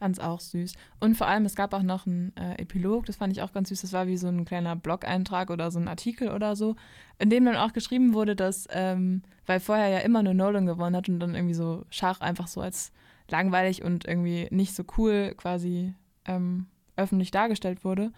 Fand 0.00 0.16
es 0.16 0.24
auch 0.24 0.40
süß. 0.40 0.72
Und 0.98 1.14
vor 1.14 1.26
allem, 1.26 1.44
es 1.44 1.54
gab 1.54 1.74
auch 1.74 1.82
noch 1.82 2.06
einen 2.06 2.34
äh, 2.34 2.54
Epilog, 2.62 3.04
das 3.04 3.16
fand 3.16 3.34
ich 3.34 3.42
auch 3.42 3.52
ganz 3.52 3.68
süß. 3.68 3.82
Das 3.82 3.92
war 3.92 4.06
wie 4.06 4.16
so 4.16 4.28
ein 4.28 4.46
kleiner 4.46 4.74
Blog-Eintrag 4.74 5.50
oder 5.50 5.70
so 5.70 5.78
ein 5.78 5.88
Artikel 5.88 6.30
oder 6.30 6.56
so, 6.56 6.74
in 7.18 7.28
dem 7.28 7.44
dann 7.44 7.56
auch 7.56 7.74
geschrieben 7.74 8.14
wurde, 8.14 8.34
dass, 8.34 8.66
ähm, 8.70 9.20
weil 9.44 9.60
vorher 9.60 9.88
ja 9.88 9.98
immer 9.98 10.22
nur 10.22 10.32
Nolan 10.32 10.64
gewonnen 10.64 10.96
hat 10.96 11.10
und 11.10 11.20
dann 11.20 11.34
irgendwie 11.34 11.52
so 11.52 11.84
Schach 11.90 12.22
einfach 12.22 12.46
so 12.46 12.62
als 12.62 12.92
langweilig 13.28 13.84
und 13.84 14.06
irgendwie 14.06 14.48
nicht 14.50 14.74
so 14.74 14.84
cool 14.96 15.34
quasi 15.36 15.92
ähm, 16.24 16.68
öffentlich 16.96 17.30
dargestellt 17.30 17.84
wurde, 17.84 18.10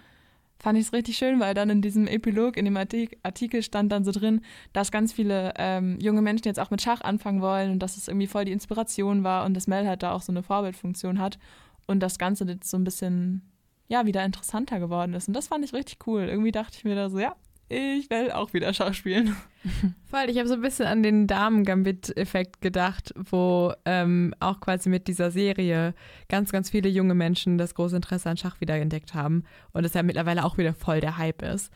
fand 0.63 0.79
ich 0.79 0.87
es 0.87 0.93
richtig 0.93 1.17
schön, 1.17 1.41
weil 1.41 1.55
dann 1.55 1.69
in 1.69 1.83
diesem 1.83 2.07
Epilog, 2.07 2.57
in 2.57 2.65
dem 2.65 2.77
Artik 2.77 3.19
Artikel 3.25 3.63
stand 3.63 3.91
dann 3.91 4.05
so 4.05 4.13
drin, 4.13 4.43
dass 4.73 4.93
ganz 4.93 5.13
viele 5.13 5.53
ähm, 5.57 5.99
junge 6.01 6.23
Menschen 6.23 6.47
jetzt 6.47 6.61
auch 6.61 6.71
mit 6.71 6.81
Schach 6.81 7.01
anfangen 7.01 7.41
wollen 7.43 7.73
und 7.73 7.81
dass 7.81 7.97
es 7.97 8.07
irgendwie 8.07 8.29
voll 8.29 8.45
die 8.45 8.53
Inspiration 8.53 9.25
war 9.25 9.45
und 9.45 9.55
dass 9.55 9.67
Mel 9.67 9.87
halt 9.89 10.05
da 10.05 10.13
auch 10.13 10.23
so 10.23 10.31
eine 10.31 10.45
Vorbildfunktion 10.45 11.19
hat 11.19 11.41
und 11.87 12.01
das 12.01 12.19
Ganze 12.19 12.45
jetzt 12.45 12.71
so 12.71 12.77
ein 12.77 12.85
bisschen, 12.85 13.53
ja, 13.89 14.07
wieder 14.07 14.25
interessanter 14.25 14.81
geworden 14.81 15.15
ist. 15.15 15.29
Und 15.29 15.35
das 15.35 15.49
fand 15.49 15.65
ich 15.65 15.73
richtig 15.73 16.07
cool. 16.07 16.23
Irgendwie 16.23 16.53
dachte 16.53 16.77
ich 16.79 16.85
mir 16.85 16.95
da 16.95 17.11
so, 17.11 17.19
ja, 17.19 17.37
ich 17.73 18.11
will 18.11 18.31
auch 18.31 18.53
wieder 18.53 18.75
Schach 18.75 18.93
spielen. 18.93 19.35
Voll, 20.11 20.29
ich 20.29 20.37
habe 20.39 20.49
so 20.49 20.55
ein 20.55 20.61
bisschen 20.61 20.87
an 20.87 21.03
den 21.03 21.27
Damen-Gambit-Effekt 21.27 22.61
gedacht, 22.61 23.15
wo 23.17 23.73
ähm, 23.87 24.35
auch 24.41 24.61
quasi 24.61 24.91
mit 24.91 25.09
dieser 25.09 25.31
Serie 25.31 25.95
ganz, 26.29 26.53
ganz 26.53 26.69
viele 26.69 26.91
junge 26.91 27.15
Menschen 27.15 27.57
das 27.57 27.75
große 27.75 27.97
Interesse 27.97 28.29
an 28.29 28.37
Schach 28.37 28.61
wieder 28.61 28.77
entdeckt 28.77 29.15
haben 29.15 29.45
und 29.73 29.85
es 29.85 29.95
ja 29.95 30.03
mittlerweile 30.03 30.45
auch 30.45 30.59
wieder 30.59 30.75
voll 30.75 31.01
der 31.01 31.17
Hype 31.17 31.43
ist. 31.43 31.73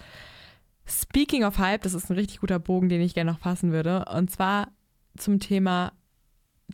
Speaking 0.86 1.44
of 1.44 1.58
Hype, 1.58 1.82
das 1.82 1.94
ist 1.94 2.10
ein 2.10 2.16
richtig 2.16 2.40
guter 2.40 2.58
Bogen, 2.58 2.90
den 2.90 3.00
ich 3.00 3.14
gerne 3.14 3.32
noch 3.32 3.40
fassen 3.40 3.72
würde, 3.72 4.04
und 4.14 4.30
zwar 4.30 4.68
zum 5.16 5.40
Thema 5.40 5.92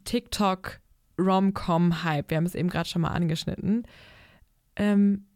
TikTok 0.05 0.81
Rom-Com-Hype. 1.19 2.31
Wir 2.31 2.37
haben 2.37 2.47
es 2.47 2.55
eben 2.55 2.69
gerade 2.69 2.89
schon 2.89 3.03
mal 3.03 3.09
angeschnitten. 3.09 3.87
Ähm, 4.77 5.27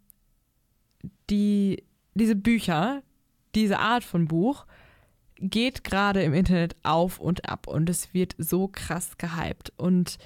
die, 1.31 1.85
diese 2.15 2.37
Bücher, 2.37 3.03
diese 3.55 3.79
Art 3.79 4.05
von 4.05 4.27
Buch, 4.27 4.67
geht 5.39 5.85
gerade 5.85 6.23
im 6.23 6.33
Internet 6.33 6.77
auf 6.83 7.19
und 7.19 7.49
ab 7.49 7.67
und 7.67 7.91
es 7.91 8.15
wird 8.15 8.35
so 8.39 8.69
krass 8.69 9.19
gehypt. 9.19 9.73
Und 9.77 10.19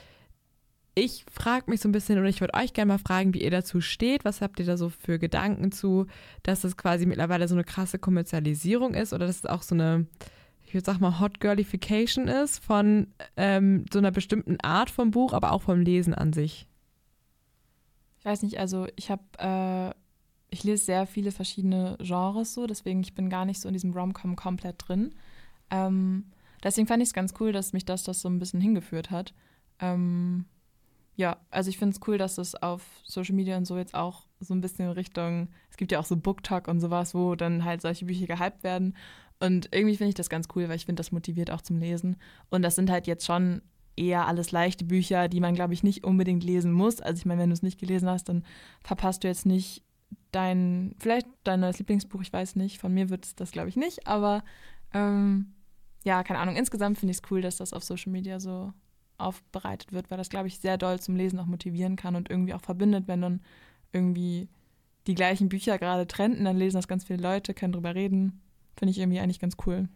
ich 0.95 1.25
frage 1.33 1.71
mich 1.71 1.81
so 1.81 1.89
ein 1.89 1.93
bisschen, 1.93 2.19
oder 2.19 2.29
ich 2.29 2.41
würde 2.41 2.55
euch 2.55 2.73
gerne 2.73 2.93
mal 2.93 2.99
fragen, 2.99 3.35
wie 3.35 3.43
ihr 3.43 3.51
dazu 3.51 3.81
steht. 3.81 4.25
Was 4.25 4.41
habt 4.41 4.61
ihr 4.61 4.67
da 4.67 4.77
so 4.77 4.89
für 4.89 5.19
Gedanken 5.19 5.73
zu, 5.73 6.07
dass 6.43 6.65
es 6.65 6.77
quasi 6.77 7.07
mittlerweile 7.07 7.49
so 7.49 7.55
eine 7.55 7.65
krasse 7.65 7.99
Kommerzialisierung 7.99 8.95
ist 8.95 9.13
oder 9.13 9.27
dass 9.27 9.37
es 9.37 9.47
auch 9.47 9.63
so 9.63 9.75
eine, 9.75 10.07
ich 10.71 10.75
würde 10.75 10.85
sagen 10.85 11.01
mal, 11.01 11.19
Hot 11.19 11.41
Girlification 11.41 12.29
ist 12.29 12.65
von 12.65 13.09
ähm, 13.37 13.87
so 13.93 13.99
einer 13.99 14.13
bestimmten 14.13 14.61
Art 14.61 14.89
vom 14.89 15.11
Buch, 15.11 15.33
aber 15.33 15.51
auch 15.51 15.63
vom 15.63 15.81
Lesen 15.81 16.15
an 16.15 16.33
sich? 16.33 16.69
Ich 18.21 18.25
weiß 18.25 18.45
nicht, 18.45 18.61
also 18.61 18.87
ich 18.95 19.11
habe, 19.11 19.23
äh, 19.39 19.91
ich 20.49 20.63
lese 20.63 20.85
sehr 20.85 21.07
viele 21.09 21.33
verschiedene 21.33 21.99
Genres 21.99 22.55
so, 22.55 22.69
deswegen 22.69 23.01
ich 23.01 23.17
bin 23.17 23.29
gar 23.29 23.47
nicht 23.47 23.61
so 23.61 23.67
in 23.67 23.73
diesem 23.73 23.93
Rom-Com 23.93 24.37
komplett 24.37 24.77
drin. 24.79 25.13
Ähm, 25.73 26.27
deswegen 26.63 26.87
fand 26.87 27.03
ich 27.03 27.09
es 27.09 27.15
ganz 27.15 27.35
cool, 27.41 27.51
dass 27.51 27.73
mich 27.73 27.85
das, 27.85 28.05
das 28.05 28.21
so 28.21 28.29
ein 28.29 28.39
bisschen 28.39 28.61
hingeführt 28.61 29.11
hat. 29.11 29.35
Ähm, 29.81 30.45
ja, 31.17 31.39
also 31.51 31.69
ich 31.69 31.79
finde 31.79 31.97
es 31.97 32.07
cool, 32.07 32.17
dass 32.17 32.39
es 32.39 32.55
auf 32.55 32.85
Social 33.03 33.35
Media 33.35 33.57
und 33.57 33.65
so 33.65 33.77
jetzt 33.77 33.97
auch 33.97 34.29
so 34.39 34.55
ein 34.55 34.61
bisschen 34.61 34.85
in 34.85 34.93
Richtung, 34.93 35.49
es 35.69 35.77
gibt 35.77 35.91
ja 35.91 35.99
auch 35.99 36.05
so 36.05 36.17
Book 36.17 36.45
Talk 36.45 36.69
und 36.69 36.79
sowas, 36.79 37.13
wo 37.13 37.35
dann 37.35 37.65
halt 37.65 37.83
solche 37.83 38.05
Bücher 38.05 38.27
gehypt 38.27 38.63
werden. 38.63 38.95
Und 39.41 39.69
irgendwie 39.73 39.97
finde 39.97 40.11
ich 40.11 40.15
das 40.15 40.29
ganz 40.29 40.49
cool, 40.55 40.69
weil 40.69 40.77
ich 40.77 40.87
finde, 40.87 41.01
das 41.01 41.13
motiviert 41.13 41.51
auch 41.51 41.63
zum 41.63 41.79
Lesen. 41.79 42.17
Und 42.51 42.63
das 42.63 42.77
sind 42.77 42.91
halt 42.91 43.07
jetzt 43.07 43.27
schon 43.27 43.63
eher 43.97 44.27
alles 44.27 44.53
leichte 44.53 44.85
Bücher, 44.85 45.29
die 45.29 45.41
man, 45.41 45.55
glaube 45.55 45.75
ich, 45.75 45.83
nicht 45.83 46.05
unbedingt 46.05 46.45
lesen 46.45 46.73
muss. 46.73 47.01
Also 47.01 47.19
ich 47.19 47.27
meine, 47.27 47.43
wenn 47.43 47.51
du 47.51 47.55
es 47.55 47.63
nicht 47.63 47.81
gelesen 47.81 48.09
hast, 48.09 48.29
dann 48.29 48.45
verpasst 48.83 49.25
du 49.25 49.29
jetzt 49.29 49.47
nicht 49.47 49.83
dein, 50.31 50.95
vielleicht 50.99 51.27
dein 51.45 51.61
neues 51.61 51.79
Lieblingsbuch, 51.79 52.21
ich 52.21 52.33
weiß 52.33 52.57
nicht. 52.57 52.79
Von 52.79 52.93
mir 52.93 53.09
wird 53.09 53.25
es 53.25 53.35
das, 53.35 53.51
glaube 53.51 53.69
ich, 53.69 53.77
nicht. 53.77 54.07
Aber 54.07 54.45
ähm, 54.93 55.55
ja, 56.05 56.23
keine 56.23 56.39
Ahnung. 56.39 56.57
Insgesamt 56.57 56.99
finde 56.99 57.13
ich 57.13 57.19
es 57.19 57.31
cool, 57.31 57.41
dass 57.41 57.57
das 57.57 57.73
auf 57.73 57.83
Social 57.83 58.13
Media 58.13 58.41
so 58.41 58.73
aufbereitet 59.19 59.93
wird, 59.93 60.11
weil 60.11 60.19
das, 60.19 60.31
glaube 60.31 60.49
ich, 60.49 60.59
sehr 60.59 60.79
doll 60.79 60.99
zum 61.01 61.17
Lesen 61.17 61.39
auch 61.39 61.47
motivieren 61.47 61.97
kann 61.97 62.17
und 62.17 62.31
irgendwie 62.31 62.55
auch 62.55 62.63
verbindet, 62.63 63.07
wenn 63.07 63.21
dann 63.21 63.41
irgendwie 63.93 64.49
die 65.07 65.15
gleichen 65.15 65.49
Bücher 65.49 65.79
gerade 65.79 66.07
trenden, 66.07 66.45
dann 66.45 66.57
lesen 66.57 66.77
das 66.77 66.89
ganz 66.89 67.05
viele 67.05 67.23
Leute, 67.23 67.55
können 67.55 67.73
drüber 67.73 67.95
reden. 67.95 68.41
Finde 68.77 68.91
ich 68.91 68.99
irgendwie 68.99 69.21
eigentlich 69.21 69.41
ganz 69.41 69.57
cool. 69.67 69.89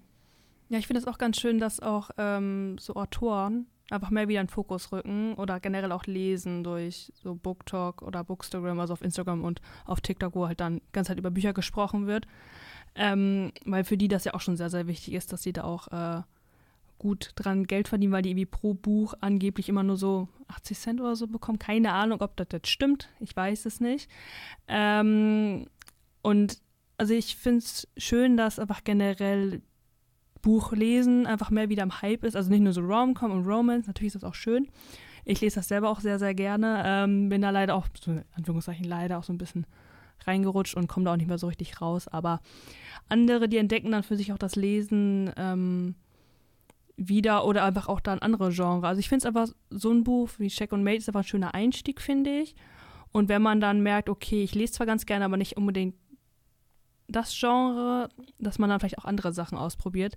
Ja, 0.69 0.79
ich 0.79 0.87
finde 0.87 1.01
es 1.01 1.07
auch 1.07 1.19
ganz 1.19 1.39
schön, 1.39 1.59
dass 1.59 1.81
auch 1.81 2.11
ähm, 2.19 2.77
so 2.79 2.95
Autoren 2.95 3.67
einfach 3.91 4.11
mehr 4.11 4.29
wieder 4.29 4.41
in 4.41 4.47
den 4.47 4.53
Fokus 4.53 4.93
rücken 4.93 5.35
oder 5.35 5.61
generell 5.61 5.93
auch 5.93 6.07
lesen 6.07 6.65
durch 6.65 7.13
so 7.15 7.35
BookTalk 7.35 8.03
oder 8.03 8.25
Bookstagram, 8.25 8.81
also 8.81 8.95
auf 8.95 9.03
Instagram 9.03 9.45
und 9.45 9.61
auf 9.85 10.01
TikTok, 10.01 10.35
wo 10.35 10.47
halt 10.47 10.61
dann 10.61 10.81
ganze 10.93 11.09
Zeit 11.09 11.19
über 11.19 11.31
Bücher 11.31 11.53
gesprochen 11.53 12.07
wird. 12.07 12.27
Ähm, 12.95 13.53
weil 13.65 13.85
für 13.85 13.97
die 13.97 14.09
das 14.09 14.25
ja 14.25 14.35
auch 14.35 14.41
schon 14.41 14.57
sehr, 14.57 14.71
sehr 14.71 14.87
wichtig 14.87 15.15
ist, 15.15 15.33
dass 15.33 15.43
sie 15.43 15.53
da 15.53 15.65
auch 15.65 15.89
äh, 15.89 16.23
gut 16.99 17.33
dran 17.35 17.67
Geld 17.67 17.89
verdienen, 17.89 18.13
weil 18.13 18.23
die 18.23 18.31
irgendwie 18.31 18.47
pro 18.47 18.73
Buch 18.73 19.15
angeblich 19.21 19.69
immer 19.69 19.83
nur 19.83 19.97
so 19.97 20.29
80 20.49 20.79
Cent 20.79 21.01
oder 21.01 21.17
so 21.17 21.27
bekommen. 21.27 21.59
Keine 21.59 21.93
Ahnung, 21.93 22.21
ob 22.23 22.37
das 22.37 22.49
jetzt 22.53 22.69
stimmt. 22.69 23.11
Ich 23.21 23.37
weiß 23.37 23.67
es 23.67 23.81
nicht. 23.81 24.09
Ähm, 24.69 25.67
und 26.23 26.59
also 26.97 27.15
ich 27.15 27.37
finde 27.37 27.59
es 27.59 27.89
schön, 27.97 28.37
dass 28.37 28.59
einfach 28.59 28.85
generell 28.85 29.63
Buchlesen 30.43 31.27
einfach 31.27 31.51
mehr 31.51 31.69
wieder 31.69 31.83
im 31.83 32.03
Hype 32.03 32.25
ist. 32.25 32.37
Also 32.37 32.51
nicht 32.51 32.61
nur 32.61 32.73
so 32.73 32.83
Rom-Com 32.83 33.31
und 33.31 33.47
Romance, 33.47 33.87
natürlich 33.87 34.15
ist 34.15 34.23
das 34.23 34.31
auch 34.31 34.35
schön. 34.35 34.69
Ich 35.25 35.41
lese 35.41 35.57
das 35.57 35.69
selber 35.69 35.89
auch 35.89 36.01
sehr, 36.01 36.19
sehr 36.19 36.35
gerne. 36.35 36.83
Ähm, 36.85 37.31
bin 37.31 37.41
da 37.41 37.51
leider 37.51 37.75
auch, 37.75 37.87
so 37.99 38.13
in 38.13 38.25
Anführungszeichen 38.35 38.85
leider 38.85 39.19
auch 39.19 39.25
so 39.25 39.33
ein 39.33 39.39
bisschen 39.39 39.67
reingerutscht 40.27 40.75
und 40.75 40.87
komme 40.87 41.07
da 41.07 41.13
auch 41.13 41.17
nicht 41.17 41.29
mehr 41.29 41.39
so 41.39 41.47
richtig 41.47 41.81
raus. 41.81 42.09
Aber 42.09 42.41
andere, 43.09 43.49
die 43.49 43.57
entdecken 43.57 43.91
dann 43.91 44.03
für 44.03 44.17
sich 44.17 44.33
auch 44.33 44.39
das 44.39 44.55
Lesen 44.55 45.31
ähm, 45.37 45.95
wieder 46.97 47.47
oder 47.47 47.65
einfach 47.65 47.89
auch 47.89 48.01
dann 48.01 48.19
andere 48.19 48.51
Genre. 48.51 48.87
Also 48.87 49.01
ich 49.01 49.09
finde 49.09 49.27
es 49.27 49.27
einfach, 49.27 49.49
so 49.71 49.91
ein 49.91 50.05
Buch 50.05 50.29
wie 50.39 50.49
Check 50.49 50.73
und 50.73 50.85
Mate 50.85 50.99
ist 50.99 51.09
einfach 51.09 51.23
ein 51.23 51.27
schöner 51.27 51.55
Einstieg, 51.55 52.03
finde 52.03 52.31
ich. 52.41 52.55
Und 53.13 53.29
wenn 53.29 53.43
man 53.43 53.61
dann 53.61 53.83
merkt, 53.83 54.09
okay, 54.09 54.43
ich 54.43 54.55
lese 54.55 54.75
zwar 54.75 54.87
ganz 54.87 55.07
gerne, 55.07 55.25
aber 55.25 55.37
nicht 55.37 55.57
unbedingt 55.57 55.95
das 57.09 57.37
Genre, 57.39 58.09
dass 58.39 58.59
man 58.59 58.71
dann 58.71 58.81
vielleicht 58.81 58.99
auch 58.99 59.05
andere 59.05 59.33
Sachen 59.33 59.59
ausprobiert. 59.59 60.17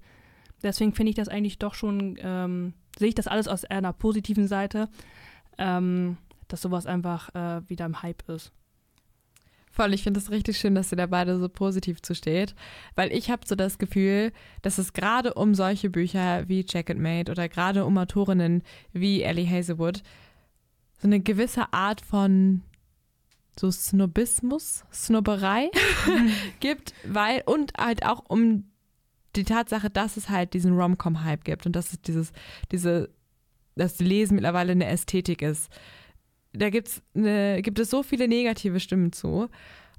Deswegen 0.63 0.93
finde 0.93 1.11
ich 1.11 1.15
das 1.15 1.29
eigentlich 1.29 1.59
doch 1.59 1.73
schon, 1.73 2.17
ähm, 2.19 2.73
sehe 2.97 3.09
ich 3.09 3.15
das 3.15 3.27
alles 3.27 3.47
aus 3.47 3.65
einer 3.65 3.93
positiven 3.93 4.47
Seite, 4.47 4.89
ähm, 5.57 6.17
dass 6.47 6.61
sowas 6.61 6.85
einfach 6.85 7.33
äh, 7.35 7.69
wieder 7.69 7.85
im 7.85 8.01
Hype 8.01 8.27
ist. 8.29 8.51
Voll, 9.71 9.93
ich 9.93 10.01
finde 10.01 10.19
es 10.19 10.31
richtig 10.31 10.57
schön, 10.57 10.73
dass 10.73 10.91
ihr 10.91 10.95
da 10.95 11.05
beide 11.05 11.37
so 11.37 11.49
positiv 11.49 12.01
zu 12.01 12.15
steht, 12.15 12.55
weil 12.95 13.11
ich 13.11 13.29
habe 13.29 13.45
so 13.45 13.53
das 13.53 13.77
Gefühl, 13.77 14.31
dass 14.63 14.79
es 14.79 14.91
gerade 14.91 15.35
um 15.35 15.53
solche 15.53 15.91
Bücher 15.91 16.49
wie 16.49 16.65
Jack 16.67 16.89
and 16.89 16.99
Made 16.99 17.31
oder 17.31 17.47
gerade 17.47 17.85
um 17.85 17.95
Autorinnen 17.99 18.63
wie 18.91 19.21
Ellie 19.21 19.47
Hazelwood 19.47 20.01
so 20.99 21.07
eine 21.07 21.19
gewisse 21.19 21.73
Art 21.73 22.01
von 22.01 22.63
so 23.59 23.71
Snobismus, 23.71 24.83
Snobberei 24.93 25.69
gibt, 26.59 26.93
weil 27.05 27.43
und 27.45 27.73
halt 27.77 28.05
auch 28.05 28.23
um 28.27 28.65
die 29.35 29.43
Tatsache, 29.43 29.89
dass 29.89 30.17
es 30.17 30.29
halt 30.29 30.53
diesen 30.53 30.73
Rom-Com-Hype 30.73 31.43
gibt 31.43 31.65
und 31.65 31.75
dass 31.75 31.93
es 31.93 32.01
dieses, 32.01 32.31
diese, 32.71 33.09
das 33.75 33.99
Lesen 33.99 34.35
mittlerweile 34.35 34.71
eine 34.71 34.87
Ästhetik 34.87 35.41
ist 35.41 35.69
da 36.57 36.69
gibt's 36.69 37.01
eine, 37.15 37.61
gibt 37.61 37.79
es 37.79 37.89
so 37.89 38.03
viele 38.03 38.27
negative 38.27 38.79
Stimmen 38.79 39.11
zu. 39.11 39.49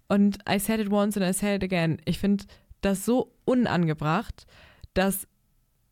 Und 0.09 0.39
I 0.49 0.59
said 0.59 0.81
it 0.81 0.91
once 0.91 1.17
and 1.17 1.27
I 1.27 1.33
said 1.33 1.63
it 1.63 1.65
again. 1.65 2.01
Ich 2.05 2.19
finde 2.19 2.45
das 2.81 3.05
so 3.05 3.35
unangebracht, 3.45 4.47
dass 4.95 5.27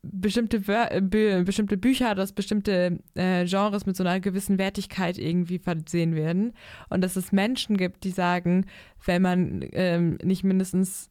bestimmte, 0.03 0.67
Wör 0.67 0.91
äh, 0.91 1.43
bestimmte 1.43 1.77
Bücher, 1.77 2.15
dass 2.15 2.31
bestimmte 2.31 2.99
äh, 3.15 3.45
Genres 3.45 3.85
mit 3.85 3.95
so 3.95 4.03
einer 4.03 4.19
gewissen 4.19 4.57
Wertigkeit 4.57 5.17
irgendwie 5.17 5.59
versehen 5.59 6.15
werden. 6.15 6.53
Und 6.89 7.01
dass 7.01 7.15
es 7.15 7.31
Menschen 7.31 7.77
gibt, 7.77 8.03
die 8.03 8.11
sagen, 8.11 8.65
wenn 9.05 9.21
man 9.21 9.65
ähm, 9.73 10.17
nicht 10.23 10.43
mindestens 10.43 11.09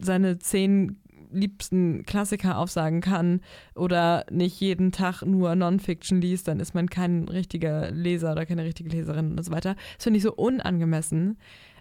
seine 0.00 0.38
zehn 0.38 0.98
liebsten 1.32 2.04
Klassiker 2.04 2.58
aufsagen 2.58 3.00
kann 3.00 3.40
oder 3.74 4.24
nicht 4.30 4.60
jeden 4.60 4.92
Tag 4.92 5.22
nur 5.22 5.54
Non-Fiction 5.54 6.20
liest, 6.20 6.48
dann 6.48 6.60
ist 6.60 6.74
man 6.74 6.88
kein 6.88 7.24
richtiger 7.28 7.90
Leser 7.90 8.32
oder 8.32 8.46
keine 8.46 8.64
richtige 8.64 8.90
Leserin 8.90 9.32
und 9.32 9.44
so 9.44 9.52
weiter. 9.52 9.76
Das 9.96 10.04
finde 10.04 10.18
ich 10.18 10.22
so 10.22 10.34
unangemessen, 10.34 11.38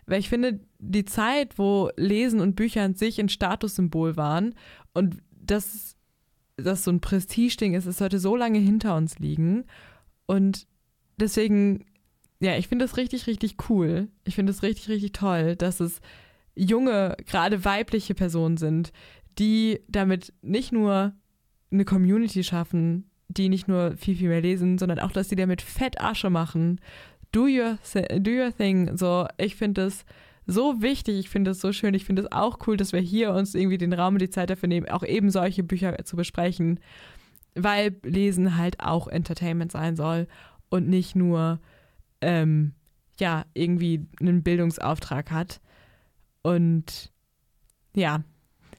weil 0.08 0.20
ich 0.20 0.30
finde, 0.30 0.60
die 0.80 1.06
Zeit, 1.06 1.58
wo 1.58 1.90
Lesen 1.96 2.40
und 2.40 2.56
Bücher 2.56 2.84
an 2.84 2.96
sich 2.96 3.20
ein 3.20 3.30
Statussymbol 3.30 4.18
waren 4.18 4.56
und 4.94 5.18
das, 5.32 5.95
das 6.58 6.84
so 6.84 6.92
ein 6.92 7.02
Prestigeding 7.02 7.74
ist, 7.74 7.86
ist 7.86 8.02
heute 8.02 8.20
so 8.20 8.36
lange 8.36 8.60
hinter 8.60 8.96
uns 8.96 9.20
liegen 9.20 9.66
und 10.26 10.68
deswegen, 11.18 11.86
ja, 12.40 12.58
ich 12.58 12.68
finde 12.68 12.86
das 12.86 12.98
richtig, 12.98 13.28
richtig 13.28 13.56
cool. 13.70 14.10
Ich 14.24 14.36
finde 14.36 14.52
es 14.52 14.64
richtig, 14.64 14.90
richtig 14.90 15.14
toll, 15.14 15.56
dass 15.56 15.80
es 15.80 16.02
junge, 16.56 17.16
gerade 17.26 17.66
weibliche 17.66 18.16
Personen 18.16 18.58
sind, 18.58 18.92
die 19.38 19.82
damit 19.88 20.34
nicht 20.42 20.72
nur 20.72 21.14
eine 21.72 21.86
Community 21.86 22.44
schaffen, 22.44 23.10
die 23.28 23.50
nicht 23.50 23.68
nur 23.68 23.98
viel, 23.98 24.16
viel 24.16 24.30
mehr 24.30 24.42
lesen, 24.42 24.78
sondern 24.78 25.00
auch, 25.00 25.12
dass 25.12 25.30
sie 25.30 25.36
damit 25.36 25.62
fett 25.62 26.00
Asche 26.00 26.30
machen. 26.30 26.80
Do 27.32 27.48
your, 27.48 27.78
do 28.20 28.32
your 28.32 28.56
thing. 28.56 28.96
So, 28.96 29.28
ich 29.38 29.56
finde 29.56 29.88
es 29.88 30.06
so 30.48 30.82
wichtig, 30.82 31.18
ich 31.18 31.30
finde 31.30 31.52
es 31.52 31.62
so 31.62 31.72
schön, 31.72 31.94
ich 31.94 32.06
finde 32.06 32.24
es 32.24 32.32
auch 32.32 32.60
cool, 32.68 32.78
dass 32.78 32.94
wir 32.94 33.00
hier 33.00 33.34
uns 33.34 33.56
irgendwie 33.56 33.78
den 33.78 33.94
Raum 33.94 34.16
und 34.16 34.22
die 34.22 34.30
Zeit 34.30 34.50
dafür 34.50 34.70
nehmen, 34.70 34.90
auch 34.90 35.04
eben 35.04 35.30
solche 35.30 35.64
Bücher 35.64 35.98
zu 36.06 36.16
besprechen, 36.16 36.80
weil 37.56 37.96
Lesen 38.04 38.58
halt 38.58 38.80
auch 38.80 39.08
Entertainment 39.08 39.72
sein 39.72 39.96
soll 39.96 40.28
und 40.70 40.88
nicht 40.88 41.16
nur, 41.16 41.60
ähm, 42.22 42.74
ja, 43.20 43.46
irgendwie 43.54 44.06
einen 44.20 44.44
Bildungsauftrag 44.44 45.32
hat. 45.32 45.62
Und 46.42 47.12
ja, 47.96 48.24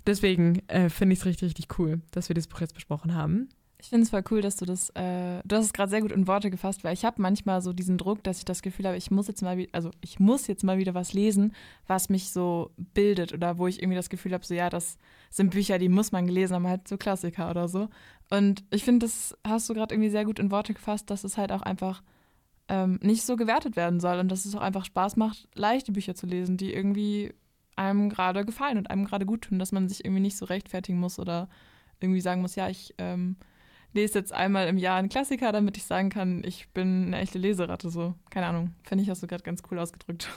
deswegen 0.07 0.61
äh, 0.69 0.89
finde 0.89 1.15
ich 1.15 1.21
es 1.21 1.27
richtig, 1.27 1.47
richtig 1.47 1.79
cool, 1.79 2.01
dass 2.13 2.29
wir 2.29 2.35
das 2.35 2.47
Buch 2.47 2.61
jetzt 2.61 2.75
besprochen 2.75 3.15
haben. 3.15 3.49
Ich 3.87 3.91
finde 3.91 4.03
es 4.03 4.11
voll 4.11 4.25
cool, 4.33 4.41
dass 4.41 4.57
du 4.57 4.65
das, 4.65 4.91
äh, 4.97 5.41
du 5.45 5.55
hast 5.55 5.67
es 5.67 5.73
gerade 5.73 5.91
sehr 5.91 6.01
gut 6.01 6.11
in 6.11 6.27
Worte 6.27 6.51
gefasst, 6.51 6.83
weil 6.83 6.93
ich 6.93 7.05
habe 7.05 7.23
manchmal 7.23 7.63
so 7.63 7.73
diesen 7.73 7.99
Druck, 7.99 8.21
dass 8.25 8.39
ich 8.39 8.45
das 8.45 8.63
Gefühl 8.63 8.85
habe, 8.87 8.97
ich 8.97 9.13
muss 9.13 9.29
jetzt 9.29 9.43
mal, 9.43 9.65
also 9.71 9.93
ich 10.01 10.19
muss 10.19 10.49
jetzt 10.49 10.65
mal 10.65 10.79
wieder 10.79 10.95
was 10.95 11.13
lesen, 11.13 11.55
was 11.87 12.09
mich 12.09 12.31
so 12.31 12.73
bildet 12.77 13.33
oder 13.33 13.59
wo 13.59 13.69
ich 13.69 13.81
irgendwie 13.81 13.95
das 13.95 14.11
Gefühl 14.11 14.33
habe, 14.33 14.45
so 14.45 14.55
ja, 14.55 14.71
das 14.71 14.99
sind 15.31 15.51
Bücher, 15.51 15.79
die 15.79 15.89
muss 15.89 16.11
man 16.11 16.27
gelesen 16.27 16.55
haben, 16.55 16.67
halt 16.67 16.89
so 16.89 16.97
Klassiker 16.97 17.49
oder 17.49 17.69
so. 17.69 17.89
Und 18.29 18.65
ich 18.71 18.83
finde, 18.83 19.07
das 19.07 19.39
hast 19.47 19.71
du 19.71 19.75
gerade 19.75 19.95
irgendwie 19.95 20.11
sehr 20.11 20.25
gut 20.25 20.41
in 20.41 20.51
Worte 20.51 20.75
gefasst, 20.75 21.09
dass 21.09 21.23
es 21.23 21.39
halt 21.39 21.53
auch 21.53 21.63
einfach 21.63 22.03
ähm, 22.67 22.99
nicht 23.03 23.23
so 23.23 23.37
gewertet 23.37 23.77
werden 23.77 24.01
soll 24.01 24.19
und 24.19 24.33
dass 24.33 24.47
es 24.47 24.57
auch 24.57 24.63
einfach 24.63 24.85
Spaß 24.85 25.15
macht, 25.15 25.47
leichte 25.55 25.93
Bücher 25.93 26.17
zu 26.17 26.27
lesen, 26.27 26.57
die 26.57 26.75
irgendwie 26.75 27.35
einem 27.77 28.11
gerade 28.11 28.45
gefallen 28.45 28.79
und 28.79 28.91
einem 28.91 29.05
gerade 29.05 29.27
gut 29.27 29.43
tun, 29.43 29.61
dass 29.61 29.71
man 29.71 29.89
sich 29.89 30.05
irgendwie 30.05 30.23
nicht 30.23 30.39
so 30.39 30.47
rechtfertigen 30.47 30.99
muss 30.99 31.21
oder 31.21 31.49
irgendwie 32.01 32.21
sagen 32.21 32.43
muss, 32.43 32.57
ja, 32.57 32.69
ich 32.69 32.93
ähm, 32.99 33.37
lese 33.97 34.19
jetzt 34.19 34.33
einmal 34.33 34.69
im 34.69 34.79
Jahr 34.79 34.99
einen 34.99 35.09
Klassiker, 35.09 35.51
damit 35.51 35.77
ich 35.77 35.85
sagen 35.85 36.11
kann, 36.11 36.43
ich 36.45 36.69
bin 36.69 37.07
eine 37.07 37.19
echte 37.19 37.39
Leseratte. 37.39 37.91
So, 37.91 38.15
keine 38.31 38.47
Ahnung. 38.47 38.75
Fände 38.85 39.03
ich, 39.03 39.11
hast 39.11 39.23
du 39.23 39.27
gerade 39.27 39.43
ganz 39.43 39.63
cool 39.71 39.79
ausgedrückt. 39.79 40.29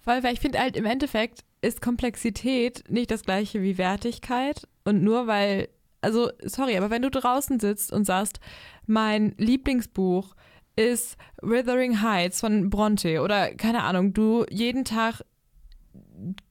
Voll, 0.00 0.22
weil 0.24 0.34
ich 0.34 0.40
finde 0.40 0.58
halt 0.58 0.76
im 0.76 0.84
Endeffekt 0.84 1.44
ist 1.60 1.80
Komplexität 1.80 2.84
nicht 2.88 3.12
das 3.12 3.22
gleiche 3.22 3.62
wie 3.62 3.78
Wertigkeit. 3.78 4.66
Und 4.84 5.04
nur 5.04 5.28
weil, 5.28 5.68
also 6.00 6.30
sorry, 6.42 6.76
aber 6.76 6.90
wenn 6.90 7.02
du 7.02 7.10
draußen 7.10 7.60
sitzt 7.60 7.92
und 7.92 8.04
sagst, 8.04 8.40
mein 8.86 9.34
Lieblingsbuch 9.38 10.34
ist 10.74 11.16
Withering 11.40 12.02
Heights 12.02 12.40
von 12.40 12.68
Bronte 12.68 13.20
oder 13.20 13.54
keine 13.54 13.84
Ahnung, 13.84 14.12
du 14.12 14.44
jeden 14.50 14.84
Tag 14.84 15.22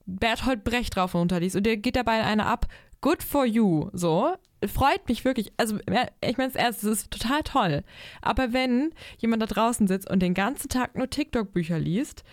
Berthold 0.05 0.63
Brecht 0.63 0.95
drauf 0.95 1.13
und 1.13 1.21
runter 1.21 1.39
liest 1.39 1.55
und 1.55 1.65
dir 1.65 1.75
geht 1.77 1.95
dabei 1.95 2.23
einer 2.23 2.45
ab, 2.45 2.67
good 3.01 3.23
for 3.23 3.45
you, 3.45 3.89
so. 3.93 4.35
Freut 4.67 5.07
mich 5.07 5.25
wirklich. 5.25 5.51
Also, 5.57 5.77
ich 6.21 6.37
meine 6.37 6.51
es 6.55 6.83
ist 6.83 7.11
total 7.11 7.41
toll. 7.43 7.83
Aber 8.21 8.53
wenn 8.53 8.93
jemand 9.17 9.41
da 9.41 9.47
draußen 9.47 9.87
sitzt 9.87 10.09
und 10.09 10.19
den 10.21 10.33
ganzen 10.33 10.69
Tag 10.69 10.95
nur 10.95 11.09
TikTok-Bücher 11.09 11.79
liest 11.79 12.23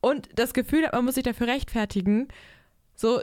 und 0.00 0.28
das 0.34 0.54
Gefühl 0.54 0.86
hat, 0.86 0.92
man 0.92 1.04
muss 1.04 1.14
sich 1.14 1.24
dafür 1.24 1.46
rechtfertigen, 1.46 2.28
so, 2.94 3.20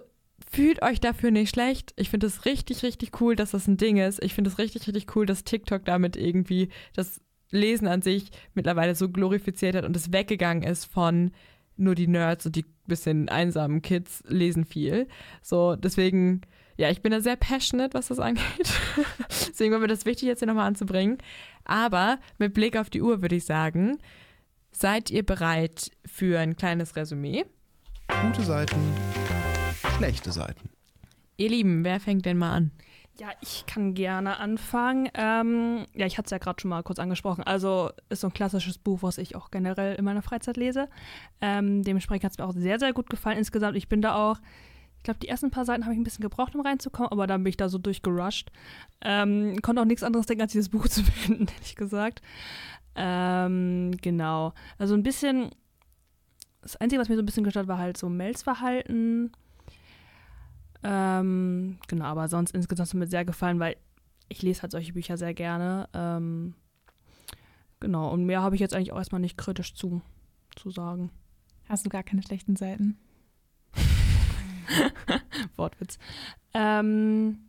fühlt 0.50 0.82
euch 0.82 1.00
dafür 1.00 1.32
nicht 1.32 1.50
schlecht. 1.50 1.94
Ich 1.96 2.10
finde 2.10 2.28
es 2.28 2.46
richtig, 2.46 2.84
richtig 2.84 3.22
cool, 3.22 3.36
dass 3.36 3.52
das 3.52 3.68
ein 3.68 3.78
Ding 3.78 3.98
ist. 3.98 4.24
Ich 4.24 4.34
finde 4.34 4.50
es 4.50 4.58
richtig, 4.58 4.88
richtig 4.88 5.16
cool, 5.16 5.26
dass 5.26 5.44
TikTok 5.44 5.86
damit 5.86 6.16
irgendwie 6.16 6.70
das 6.94 7.22
Lesen 7.52 7.88
an 7.88 8.02
sich 8.02 8.32
mittlerweile 8.54 8.96
so 8.96 9.10
glorifiziert 9.10 9.76
hat 9.76 9.86
und 9.86 9.96
es 9.96 10.12
weggegangen 10.12 10.64
ist 10.64 10.86
von 10.86 11.32
nur 11.78 11.96
die 11.96 12.08
Nerds 12.08 12.46
und 12.46 12.56
die 12.56 12.66
bisschen 12.88 13.30
einsamen 13.30 13.82
Kids 13.82 14.24
lesen 14.28 14.66
viel. 14.66 15.08
So, 15.42 15.76
deswegen, 15.76 16.42
ja, 16.82 16.90
ich 16.90 17.04
bin 17.04 17.12
da 17.12 17.22
sehr 17.22 17.36
passionate, 17.36 17.94
was 17.94 18.08
das 18.08 18.18
angeht. 18.18 18.74
deswegen 19.30 19.72
war 19.72 19.80
mir 19.80 19.88
das 19.88 20.06
wichtig, 20.06 20.28
jetzt 20.28 20.40
hier 20.40 20.48
nochmal 20.48 20.66
anzubringen. 20.66 21.20
Aber 21.64 22.18
mit 22.40 22.56
Blick 22.56 22.76
auf 22.76 22.90
die 22.90 23.04
Uhr 23.04 23.22
würde 23.22 23.36
ich 23.36 23.46
sagen, 23.46 24.00
seid 24.72 25.12
ihr 25.12 25.24
bereit 25.24 25.92
für 26.08 26.40
ein 26.40 26.56
kleines 26.56 26.96
Resümee? 26.96 27.46
Gute 28.24 28.42
Seiten, 28.42 28.82
schlechte 29.96 30.32
Seiten. 30.32 30.72
Ihr 31.38 31.50
Lieben, 31.50 31.84
wer 31.84 32.00
fängt 32.00 32.26
denn 32.26 32.40
mal 32.40 32.52
an? 32.52 32.72
Ja, 33.20 33.28
ich 33.42 33.68
kann 33.68 33.94
gerne 33.94 34.40
anfangen. 34.40 35.08
Ähm, 35.14 35.86
ja, 35.94 36.08
ich 36.08 36.18
hatte 36.18 36.26
es 36.26 36.32
ja 36.32 36.40
gerade 36.40 36.60
schon 36.60 36.70
mal 36.70 36.82
kurz 36.82 36.98
angesprochen. 36.98 37.44
Also 37.44 37.92
ist 38.10 38.22
so 38.22 38.28
ein 38.28 38.34
klassisches 38.34 38.80
Buch, 38.80 39.04
was 39.04 39.20
ich 39.20 39.36
auch 39.36 39.52
generell 39.52 39.94
in 39.98 40.06
meiner 40.06 40.24
Freizeit 40.24 40.58
lese. 40.58 40.90
Ähm, 41.42 41.84
dementsprechend 41.84 42.24
hat 42.24 42.32
es 42.32 42.38
mir 42.40 42.46
auch 42.46 42.54
sehr, 42.54 42.80
sehr 42.80 42.92
gut 42.92 43.12
gefallen 43.12 43.38
insgesamt. 43.38 43.78
Ich 43.78 43.88
bin 43.88 44.02
da 44.02 44.16
auch, 44.16 44.38
ich 45.02 45.04
glaube, 45.04 45.20
die 45.20 45.28
ersten 45.28 45.52
paar 45.52 45.66
Seiten 45.66 45.84
habe 45.84 45.94
ich 45.94 46.00
ein 46.00 46.04
bisschen 46.04 46.22
gebraucht, 46.22 46.56
um 46.56 46.62
reinzukommen, 46.62 47.12
aber 47.12 47.28
dann 47.28 47.44
bin 47.44 47.50
ich 47.50 47.58
da 47.58 47.70
so 47.70 47.78
durchgerusht. 47.78 48.52
Ähm, 49.02 49.62
konnte 49.62 49.82
auch 49.82 49.86
nichts 49.86 50.04
anderes 50.04 50.28
denken, 50.28 50.44
als 50.44 50.52
dieses 50.52 50.70
Buch 50.70 50.88
zu 50.90 51.04
finden, 51.04 51.48
ehrlich 51.54 51.76
gesagt. 51.76 52.22
Ähm, 52.96 53.92
genau. 54.02 54.54
Also 54.78 54.94
ein 54.94 55.04
bisschen, 55.04 55.50
das 56.62 56.76
Einzige, 56.76 57.02
was 57.02 57.10
mir 57.10 57.16
so 57.16 57.22
ein 57.22 57.26
bisschen 57.26 57.44
gestört 57.44 57.68
war 57.68 57.78
halt 57.78 57.98
so 57.98 58.10
Mels 58.10 58.44
Verhalten 58.44 59.32
ähm, 60.84 61.78
genau, 61.88 62.06
aber 62.06 62.28
sonst 62.28 62.52
insgesamt 62.56 62.88
hat 62.88 62.88
es 62.88 62.94
mir 62.94 63.08
sehr 63.08 63.26
gefallen, 63.26 63.60
weil 63.60 63.76
ich 64.30 64.42
lese 64.42 64.64
halt 64.64 64.72
solche 64.72 64.94
Bücher 64.94 65.18
sehr 65.18 65.34
gerne. 65.34 65.88
Ähm, 65.94 66.56
genau, 67.80 68.12
und 68.12 68.26
mehr 68.26 68.42
habe 68.42 68.56
ich 68.56 68.62
jetzt 68.62 68.74
eigentlich 68.74 68.92
auch 68.92 68.98
erstmal 68.98 69.22
nicht 69.22 69.38
kritisch 69.38 69.74
zu, 69.76 70.02
zu 70.56 70.72
sagen. 70.72 71.12
Hast 71.68 71.86
du 71.86 71.90
gar 71.90 72.04
keine 72.04 72.24
schlechten 72.24 72.56
Seiten? 72.56 72.98
Wortwitz. 75.56 75.98
Ähm, 76.54 77.40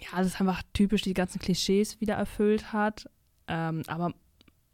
ja, 0.00 0.20
es 0.20 0.28
ist 0.28 0.40
einfach 0.40 0.62
typisch, 0.72 1.02
die 1.02 1.14
ganzen 1.14 1.40
Klischees 1.40 2.00
wieder 2.00 2.14
erfüllt 2.14 2.72
hat. 2.72 3.08
Ähm, 3.48 3.82
aber 3.86 4.14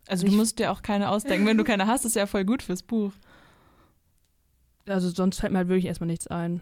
also 0.08 0.26
du 0.26 0.32
musst 0.32 0.58
dir 0.58 0.70
auch 0.70 0.82
keine 0.82 1.10
ausdenken. 1.10 1.46
Wenn 1.46 1.58
du 1.58 1.64
keine 1.64 1.86
hast, 1.86 2.04
ist 2.04 2.16
ja 2.16 2.26
voll 2.26 2.44
gut 2.44 2.62
fürs 2.62 2.82
Buch. 2.82 3.12
Also 4.86 5.10
sonst 5.10 5.40
fällt 5.40 5.52
mir 5.52 5.58
halt 5.58 5.68
wirklich 5.68 5.86
erstmal 5.86 6.06
nichts 6.06 6.28
ein. 6.28 6.60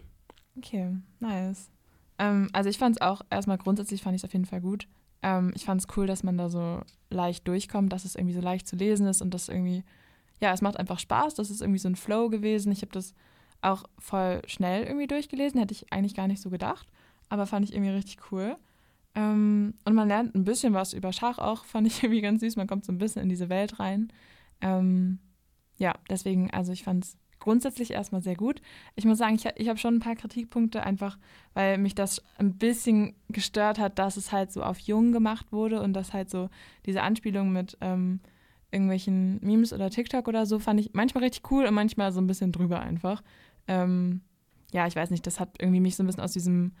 Okay, 0.57 0.95
nice. 1.19 1.69
Ähm, 2.17 2.49
also 2.53 2.69
ich 2.69 2.77
fand 2.77 2.95
es 2.95 3.01
auch, 3.01 3.21
erstmal 3.29 3.57
grundsätzlich 3.57 4.01
fand 4.01 4.15
ich 4.15 4.21
es 4.21 4.25
auf 4.25 4.33
jeden 4.33 4.45
Fall 4.45 4.61
gut. 4.61 4.87
Ähm, 5.21 5.51
ich 5.55 5.65
fand 5.65 5.81
es 5.81 5.87
cool, 5.95 6.07
dass 6.07 6.23
man 6.23 6.37
da 6.37 6.49
so 6.49 6.81
leicht 7.09 7.47
durchkommt, 7.47 7.93
dass 7.93 8.05
es 8.05 8.15
irgendwie 8.15 8.33
so 8.33 8.41
leicht 8.41 8.67
zu 8.67 8.75
lesen 8.75 9.05
ist 9.05 9.21
und 9.21 9.33
das 9.33 9.49
irgendwie, 9.49 9.83
ja, 10.41 10.51
es 10.53 10.61
macht 10.61 10.77
einfach 10.77 10.99
Spaß. 10.99 11.35
Das 11.35 11.51
ist 11.51 11.61
irgendwie 11.61 11.79
so 11.79 11.89
ein 11.89 11.95
Flow 11.95 12.29
gewesen. 12.29 12.71
Ich 12.71 12.81
habe 12.81 12.91
das 12.91 13.13
auch 13.61 13.83
voll 13.97 14.41
schnell 14.47 14.83
irgendwie 14.83 15.07
durchgelesen, 15.07 15.59
hätte 15.59 15.73
ich 15.73 15.91
eigentlich 15.91 16.15
gar 16.15 16.27
nicht 16.27 16.41
so 16.41 16.49
gedacht, 16.49 16.87
aber 17.29 17.45
fand 17.45 17.65
ich 17.65 17.73
irgendwie 17.73 17.91
richtig 17.91 18.31
cool. 18.31 18.57
Ähm, 19.15 19.73
und 19.85 19.95
man 19.95 20.07
lernt 20.07 20.35
ein 20.35 20.43
bisschen 20.43 20.73
was 20.73 20.93
über 20.93 21.13
Schach 21.13 21.37
auch, 21.37 21.65
fand 21.65 21.87
ich 21.87 22.03
irgendwie 22.03 22.21
ganz 22.21 22.41
süß. 22.41 22.55
Man 22.57 22.67
kommt 22.67 22.85
so 22.85 22.91
ein 22.91 22.97
bisschen 22.97 23.23
in 23.23 23.29
diese 23.29 23.49
Welt 23.49 23.79
rein. 23.79 24.11
Ähm, 24.61 25.19
ja, 25.77 25.93
deswegen, 26.09 26.51
also 26.51 26.71
ich 26.71 26.83
fand 26.83 27.05
es 27.05 27.17
grundsätzlich 27.39 27.91
erstmal 27.91 28.21
sehr 28.21 28.35
gut. 28.35 28.61
Ich 28.95 29.05
muss 29.05 29.17
sagen, 29.17 29.35
ich, 29.35 29.45
ich 29.55 29.69
habe 29.69 29.79
schon 29.79 29.95
ein 29.95 29.99
paar 29.99 30.15
Kritikpunkte, 30.15 30.83
einfach 30.83 31.17
weil 31.53 31.77
mich 31.77 31.95
das 31.95 32.23
ein 32.37 32.57
bisschen 32.57 33.15
gestört 33.29 33.77
hat, 33.77 33.99
dass 33.99 34.17
es 34.17 34.31
halt 34.31 34.51
so 34.51 34.63
auf 34.63 34.79
jung 34.79 35.11
gemacht 35.11 35.51
wurde 35.51 35.81
und 35.81 35.93
dass 35.93 36.13
halt 36.13 36.29
so 36.29 36.49
diese 36.85 37.03
Anspielung 37.03 37.51
mit 37.51 37.77
ähm, 37.81 38.19
irgendwelchen 38.71 39.39
Memes 39.41 39.73
oder 39.73 39.89
TikTok 39.89 40.27
oder 40.27 40.45
so 40.45 40.59
fand 40.59 40.79
ich 40.79 40.93
manchmal 40.93 41.23
richtig 41.23 41.49
cool 41.51 41.65
und 41.65 41.73
manchmal 41.73 42.11
so 42.11 42.19
ein 42.19 42.27
bisschen 42.27 42.51
drüber 42.51 42.79
einfach. 42.79 43.21
Ähm, 43.67 44.21
ja, 44.71 44.87
ich 44.87 44.95
weiß 44.95 45.09
nicht, 45.09 45.25
das 45.25 45.39
hat 45.39 45.55
irgendwie 45.59 45.79
mich 45.79 45.95
so 45.95 46.03
ein 46.03 46.07
bisschen 46.07 46.23
aus 46.23 46.33
diesem 46.33 46.73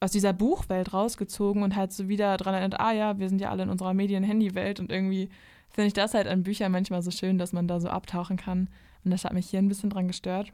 aus 0.00 0.12
dieser 0.12 0.32
Buchwelt 0.32 0.94
rausgezogen 0.94 1.62
und 1.62 1.76
halt 1.76 1.92
so 1.92 2.08
wieder 2.08 2.38
dran 2.38 2.54
erinnert, 2.54 2.80
ah 2.80 2.92
ja, 2.92 3.18
wir 3.18 3.28
sind 3.28 3.40
ja 3.40 3.50
alle 3.50 3.64
in 3.64 3.68
unserer 3.68 3.92
Medien-Handy-Welt 3.92 4.80
und 4.80 4.90
irgendwie 4.90 5.28
finde 5.68 5.88
ich 5.88 5.92
das 5.92 6.14
halt 6.14 6.26
an 6.26 6.42
Büchern 6.42 6.72
manchmal 6.72 7.02
so 7.02 7.10
schön, 7.10 7.38
dass 7.38 7.52
man 7.52 7.68
da 7.68 7.80
so 7.80 7.88
abtauchen 7.88 8.36
kann. 8.36 8.68
Und 9.04 9.10
das 9.10 9.24
hat 9.24 9.34
mich 9.34 9.48
hier 9.48 9.58
ein 9.58 9.68
bisschen 9.68 9.90
dran 9.90 10.08
gestört. 10.08 10.52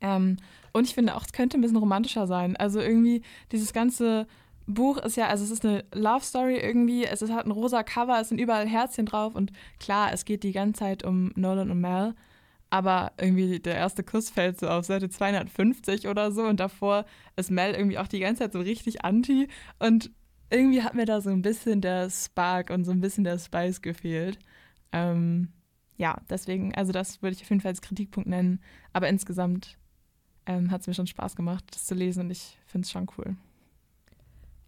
Ähm, 0.00 0.36
und 0.72 0.86
ich 0.86 0.94
finde 0.94 1.14
auch, 1.14 1.24
es 1.24 1.32
könnte 1.32 1.56
ein 1.56 1.60
bisschen 1.60 1.76
romantischer 1.76 2.26
sein. 2.26 2.56
Also 2.56 2.80
irgendwie 2.80 3.22
dieses 3.52 3.72
ganze 3.72 4.26
Buch 4.66 4.98
ist 4.98 5.16
ja, 5.16 5.28
also 5.28 5.44
es 5.44 5.50
ist 5.50 5.64
eine 5.64 5.84
Love 5.94 6.24
Story 6.24 6.56
irgendwie, 6.56 7.04
es 7.04 7.22
ist, 7.22 7.32
hat 7.32 7.46
ein 7.46 7.52
rosa 7.52 7.82
Cover, 7.82 8.20
es 8.20 8.28
sind 8.28 8.40
überall 8.40 8.66
Herzchen 8.66 9.06
drauf 9.06 9.34
und 9.34 9.52
klar, 9.78 10.12
es 10.12 10.24
geht 10.24 10.42
die 10.42 10.52
ganze 10.52 10.80
Zeit 10.80 11.04
um 11.04 11.32
Nolan 11.34 11.70
und 11.70 11.80
Mel, 11.80 12.14
aber 12.72 13.12
irgendwie 13.20 13.60
der 13.60 13.74
erste 13.74 14.02
Kuss 14.02 14.30
fällt 14.30 14.58
so 14.58 14.66
auf 14.66 14.86
Seite 14.86 15.10
250 15.10 16.08
oder 16.08 16.32
so 16.32 16.44
und 16.44 16.58
davor 16.58 17.04
ist 17.36 17.50
Mel 17.50 17.74
irgendwie 17.74 17.98
auch 17.98 18.08
die 18.08 18.20
ganze 18.20 18.44
Zeit 18.44 18.54
so 18.54 18.60
richtig 18.60 19.04
anti 19.04 19.48
und 19.78 20.10
irgendwie 20.48 20.82
hat 20.82 20.94
mir 20.94 21.04
da 21.04 21.20
so 21.20 21.28
ein 21.28 21.42
bisschen 21.42 21.82
der 21.82 22.08
Spark 22.08 22.70
und 22.70 22.86
so 22.86 22.90
ein 22.90 23.00
bisschen 23.00 23.24
der 23.24 23.38
Spice 23.38 23.82
gefehlt. 23.82 24.38
Ähm, 24.90 25.48
ja, 25.98 26.18
deswegen, 26.30 26.74
also 26.74 26.92
das 26.92 27.20
würde 27.20 27.36
ich 27.36 27.42
auf 27.42 27.50
jeden 27.50 27.60
Fall 27.60 27.72
als 27.72 27.82
Kritikpunkt 27.82 28.28
nennen. 28.28 28.60
Aber 28.94 29.08
insgesamt 29.08 29.76
ähm, 30.46 30.70
hat 30.70 30.80
es 30.80 30.86
mir 30.86 30.94
schon 30.94 31.06
Spaß 31.06 31.36
gemacht, 31.36 31.64
das 31.72 31.84
zu 31.84 31.94
lesen 31.94 32.24
und 32.24 32.30
ich 32.30 32.58
finde 32.66 32.86
es 32.86 32.90
schon 32.90 33.06
cool. 33.18 33.36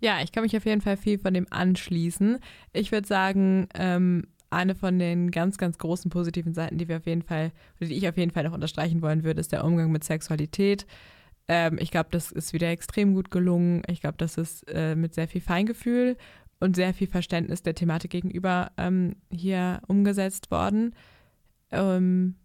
Ja, 0.00 0.20
ich 0.22 0.30
kann 0.30 0.42
mich 0.42 0.56
auf 0.56 0.66
jeden 0.66 0.82
Fall 0.82 0.98
viel 0.98 1.18
von 1.18 1.32
dem 1.32 1.46
anschließen. 1.48 2.38
Ich 2.74 2.92
würde 2.92 3.08
sagen, 3.08 3.68
ähm, 3.74 4.26
eine 4.54 4.74
von 4.74 4.98
den 4.98 5.30
ganz, 5.30 5.58
ganz 5.58 5.78
großen 5.78 6.10
positiven 6.10 6.54
Seiten, 6.54 6.78
die 6.78 6.88
wir 6.88 6.98
auf 6.98 7.06
jeden 7.06 7.22
Fall, 7.22 7.52
oder 7.80 7.88
die 7.88 7.96
ich 7.96 8.08
auf 8.08 8.16
jeden 8.16 8.30
Fall 8.30 8.44
noch 8.44 8.52
unterstreichen 8.52 9.02
wollen 9.02 9.24
würde, 9.24 9.40
ist 9.40 9.52
der 9.52 9.64
Umgang 9.64 9.90
mit 9.92 10.04
Sexualität. 10.04 10.86
Ähm, 11.48 11.78
ich 11.80 11.90
glaube, 11.90 12.08
das 12.10 12.32
ist 12.32 12.52
wieder 12.52 12.68
extrem 12.68 13.14
gut 13.14 13.30
gelungen. 13.30 13.82
Ich 13.88 14.00
glaube, 14.00 14.16
das 14.18 14.38
ist 14.38 14.64
äh, 14.68 14.94
mit 14.96 15.14
sehr 15.14 15.28
viel 15.28 15.40
Feingefühl 15.40 16.16
und 16.60 16.76
sehr 16.76 16.94
viel 16.94 17.06
Verständnis 17.06 17.62
der 17.62 17.74
Thematik 17.74 18.10
gegenüber 18.10 18.72
ähm, 18.76 19.16
hier 19.30 19.80
umgesetzt 19.86 20.50
worden. 20.50 20.94
Ähm, 21.70 22.36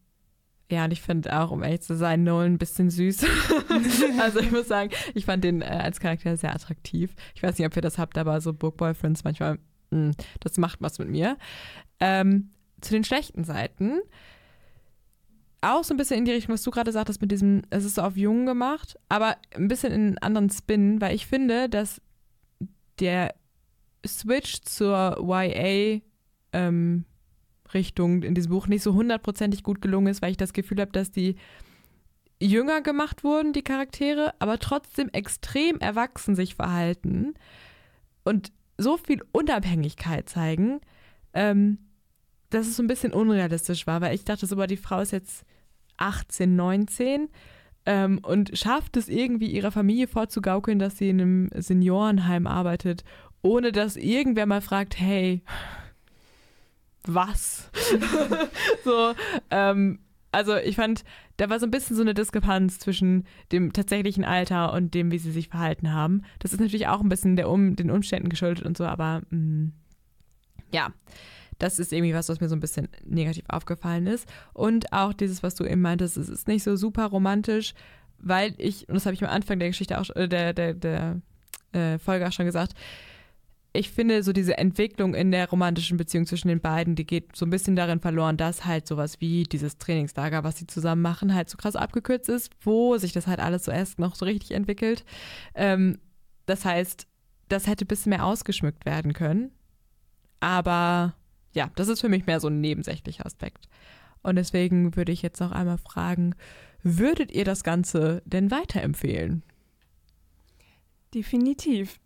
ja, 0.71 0.85
und 0.85 0.91
ich 0.91 1.01
finde 1.01 1.39
auch, 1.39 1.51
um 1.51 1.63
ehrlich 1.63 1.81
zu 1.81 1.95
sein, 1.95 2.23
Nolan 2.23 2.53
ein 2.53 2.57
bisschen 2.57 2.89
süß. 2.89 3.25
also 4.21 4.39
ich 4.39 4.51
muss 4.51 4.67
sagen, 4.67 4.91
ich 5.15 5.25
fand 5.25 5.43
den 5.43 5.61
äh, 5.61 5.65
als 5.65 5.99
Charakter 5.99 6.37
sehr 6.37 6.53
attraktiv. 6.53 7.15
Ich 7.33 7.41
weiß 7.41 7.57
nicht, 7.57 7.65
ob 7.65 7.75
ihr 7.75 7.81
das 7.81 7.97
habt, 7.97 8.17
aber 8.17 8.39
so 8.39 8.53
Book 8.53 8.77
Boyfriends 8.77 9.23
manchmal, 9.23 9.55
mh, 9.89 9.91
hm, 9.91 10.11
das 10.41 10.57
macht 10.57 10.81
was 10.81 10.99
mit 10.99 11.09
mir. 11.09 11.37
Ähm, 11.99 12.51
zu 12.81 12.93
den 12.93 13.03
schlechten 13.03 13.43
Seiten. 13.43 13.99
Auch 15.61 15.83
so 15.83 15.93
ein 15.93 15.97
bisschen 15.97 16.19
in 16.19 16.25
die 16.25 16.31
Richtung, 16.31 16.53
was 16.53 16.63
du 16.63 16.71
gerade 16.71 16.91
sagtest, 16.91 17.21
mit 17.21 17.31
diesem, 17.31 17.63
es 17.69 17.83
ist 17.83 17.95
so 17.95 18.01
auf 18.01 18.15
jung 18.15 18.45
gemacht, 18.45 18.97
aber 19.09 19.35
ein 19.53 19.67
bisschen 19.67 19.91
in 19.91 20.01
einen 20.01 20.17
anderen 20.19 20.49
Spin, 20.49 21.01
weil 21.01 21.13
ich 21.13 21.27
finde, 21.27 21.67
dass 21.67 22.01
der 22.99 23.35
Switch 24.07 24.61
zur 24.61 25.17
YA 25.21 25.99
ähm, 26.53 27.05
Richtung 27.73 28.23
in 28.23 28.35
diesem 28.35 28.51
Buch 28.51 28.67
nicht 28.67 28.83
so 28.83 28.93
hundertprozentig 28.93 29.63
gut 29.63 29.81
gelungen 29.81 30.07
ist, 30.07 30.21
weil 30.21 30.31
ich 30.31 30.37
das 30.37 30.53
Gefühl 30.53 30.79
habe, 30.79 30.91
dass 30.91 31.11
die 31.11 31.35
jünger 32.41 32.81
gemacht 32.81 33.25
wurden, 33.25 33.51
die 33.51 33.63
Charaktere, 33.63 34.33
aber 34.39 34.59
trotzdem 34.59 35.09
extrem 35.09 35.79
erwachsen 35.79 36.35
sich 36.35 36.55
verhalten 36.55 37.33
und 38.23 38.53
so 38.77 38.95
viel 38.95 39.21
Unabhängigkeit 39.33 40.29
zeigen, 40.29 40.79
ähm, 41.33 41.79
dass 42.49 42.67
es 42.67 42.75
so 42.75 42.83
ein 42.83 42.87
bisschen 42.87 43.13
unrealistisch 43.13 43.87
war, 43.87 44.01
weil 44.01 44.15
ich 44.15 44.25
dachte 44.25 44.45
so, 44.45 44.55
die 44.65 44.77
Frau 44.77 45.01
ist 45.01 45.11
jetzt 45.11 45.45
18, 45.97 46.55
19 46.55 47.29
ähm, 47.85 48.19
und 48.23 48.57
schafft 48.57 48.97
es 48.97 49.09
irgendwie 49.09 49.47
ihrer 49.47 49.71
Familie 49.71 50.07
vorzugaukeln, 50.07 50.79
dass 50.79 50.97
sie 50.97 51.09
in 51.09 51.21
einem 51.21 51.49
Seniorenheim 51.55 52.47
arbeitet, 52.47 53.03
ohne 53.41 53.71
dass 53.71 53.95
irgendwer 53.95 54.45
mal 54.45 54.61
fragt, 54.61 54.99
hey, 54.99 55.41
was? 57.05 57.69
so, 58.83 59.13
ähm, 59.49 59.99
also 60.31 60.55
ich 60.57 60.75
fand, 60.75 61.03
da 61.37 61.49
war 61.49 61.59
so 61.59 61.65
ein 61.65 61.71
bisschen 61.71 61.95
so 61.95 62.01
eine 62.01 62.13
Diskrepanz 62.13 62.79
zwischen 62.79 63.25
dem 63.51 63.73
tatsächlichen 63.73 64.23
Alter 64.23 64.73
und 64.73 64.93
dem, 64.93 65.11
wie 65.11 65.17
sie 65.17 65.31
sich 65.31 65.49
verhalten 65.49 65.93
haben. 65.93 66.23
Das 66.39 66.53
ist 66.53 66.59
natürlich 66.59 66.87
auch 66.87 67.01
ein 67.01 67.09
bisschen 67.09 67.35
der 67.35 67.49
um, 67.49 67.75
den 67.75 67.89
Umständen 67.89 68.29
geschuldet 68.29 68.65
und 68.65 68.77
so, 68.77 68.85
aber 68.85 69.21
mh, 69.29 69.37
mm, 69.37 69.73
ja, 70.71 70.93
das 71.59 71.77
ist 71.77 71.93
irgendwie 71.93 72.13
was, 72.13 72.29
was 72.29 72.39
mir 72.39 72.49
so 72.49 72.55
ein 72.55 72.61
bisschen 72.61 72.87
negativ 73.05 73.43
aufgefallen 73.47 74.07
ist. 74.07 74.27
Und 74.53 74.91
auch 74.91 75.13
dieses, 75.13 75.43
was 75.43 75.55
du 75.55 75.65
eben 75.65 75.81
meintest, 75.81 76.17
es 76.17 76.29
ist 76.29 76.47
nicht 76.47 76.63
so 76.63 76.75
super 76.75 77.05
romantisch, 77.05 77.73
weil 78.17 78.53
ich, 78.57 78.87
und 78.89 78.95
das 78.95 79.05
habe 79.05 79.13
ich 79.13 79.23
am 79.23 79.29
Anfang 79.29 79.59
der 79.59 79.69
Geschichte 79.69 79.99
auch, 79.99 80.09
äh, 80.15 80.27
der, 80.27 80.53
der, 80.53 80.73
der 80.73 81.21
äh, 81.73 81.99
Folge 81.99 82.27
auch 82.27 82.31
schon 82.31 82.45
gesagt, 82.45 82.73
ich 83.71 83.91
finde, 83.91 84.23
so 84.23 84.33
diese 84.33 84.57
Entwicklung 84.57 85.13
in 85.13 85.31
der 85.31 85.47
romantischen 85.47 85.97
Beziehung 85.97 86.25
zwischen 86.25 86.47
den 86.47 86.59
beiden, 86.59 86.95
die 86.95 87.05
geht 87.05 87.35
so 87.35 87.45
ein 87.45 87.51
bisschen 87.51 87.75
darin 87.75 87.99
verloren, 87.99 88.35
dass 88.35 88.65
halt 88.65 88.87
sowas 88.87 89.21
wie 89.21 89.43
dieses 89.43 89.77
Trainingslager, 89.77 90.43
was 90.43 90.57
sie 90.57 90.65
zusammen 90.65 91.03
machen, 91.03 91.35
halt 91.35 91.49
so 91.49 91.57
krass 91.57 91.75
abgekürzt 91.75 92.29
ist, 92.29 92.51
wo 92.61 92.97
sich 92.97 93.11
das 93.11 93.27
halt 93.27 93.39
alles 93.39 93.65
so 93.65 93.71
erst 93.71 93.99
noch 93.99 94.15
so 94.15 94.25
richtig 94.25 94.51
entwickelt. 94.51 95.05
Ähm, 95.53 95.99
das 96.47 96.65
heißt, 96.65 97.05
das 97.47 97.67
hätte 97.67 97.85
ein 97.85 97.87
bisschen 97.87 98.09
mehr 98.09 98.25
ausgeschmückt 98.25 98.85
werden 98.85 99.13
können. 99.13 99.51
Aber 100.39 101.13
ja, 101.53 101.71
das 101.75 101.87
ist 101.87 102.01
für 102.01 102.09
mich 102.09 102.25
mehr 102.25 102.39
so 102.39 102.47
ein 102.47 102.61
nebensächlicher 102.61 103.25
Aspekt. 103.25 103.67
Und 104.21 104.35
deswegen 104.35 104.95
würde 104.95 105.11
ich 105.11 105.21
jetzt 105.21 105.39
noch 105.39 105.51
einmal 105.51 105.77
fragen, 105.77 106.35
würdet 106.83 107.31
ihr 107.31 107.45
das 107.45 107.63
Ganze 107.63 108.21
denn 108.25 108.51
weiterempfehlen? 108.51 109.43
Definitiv. 111.13 111.99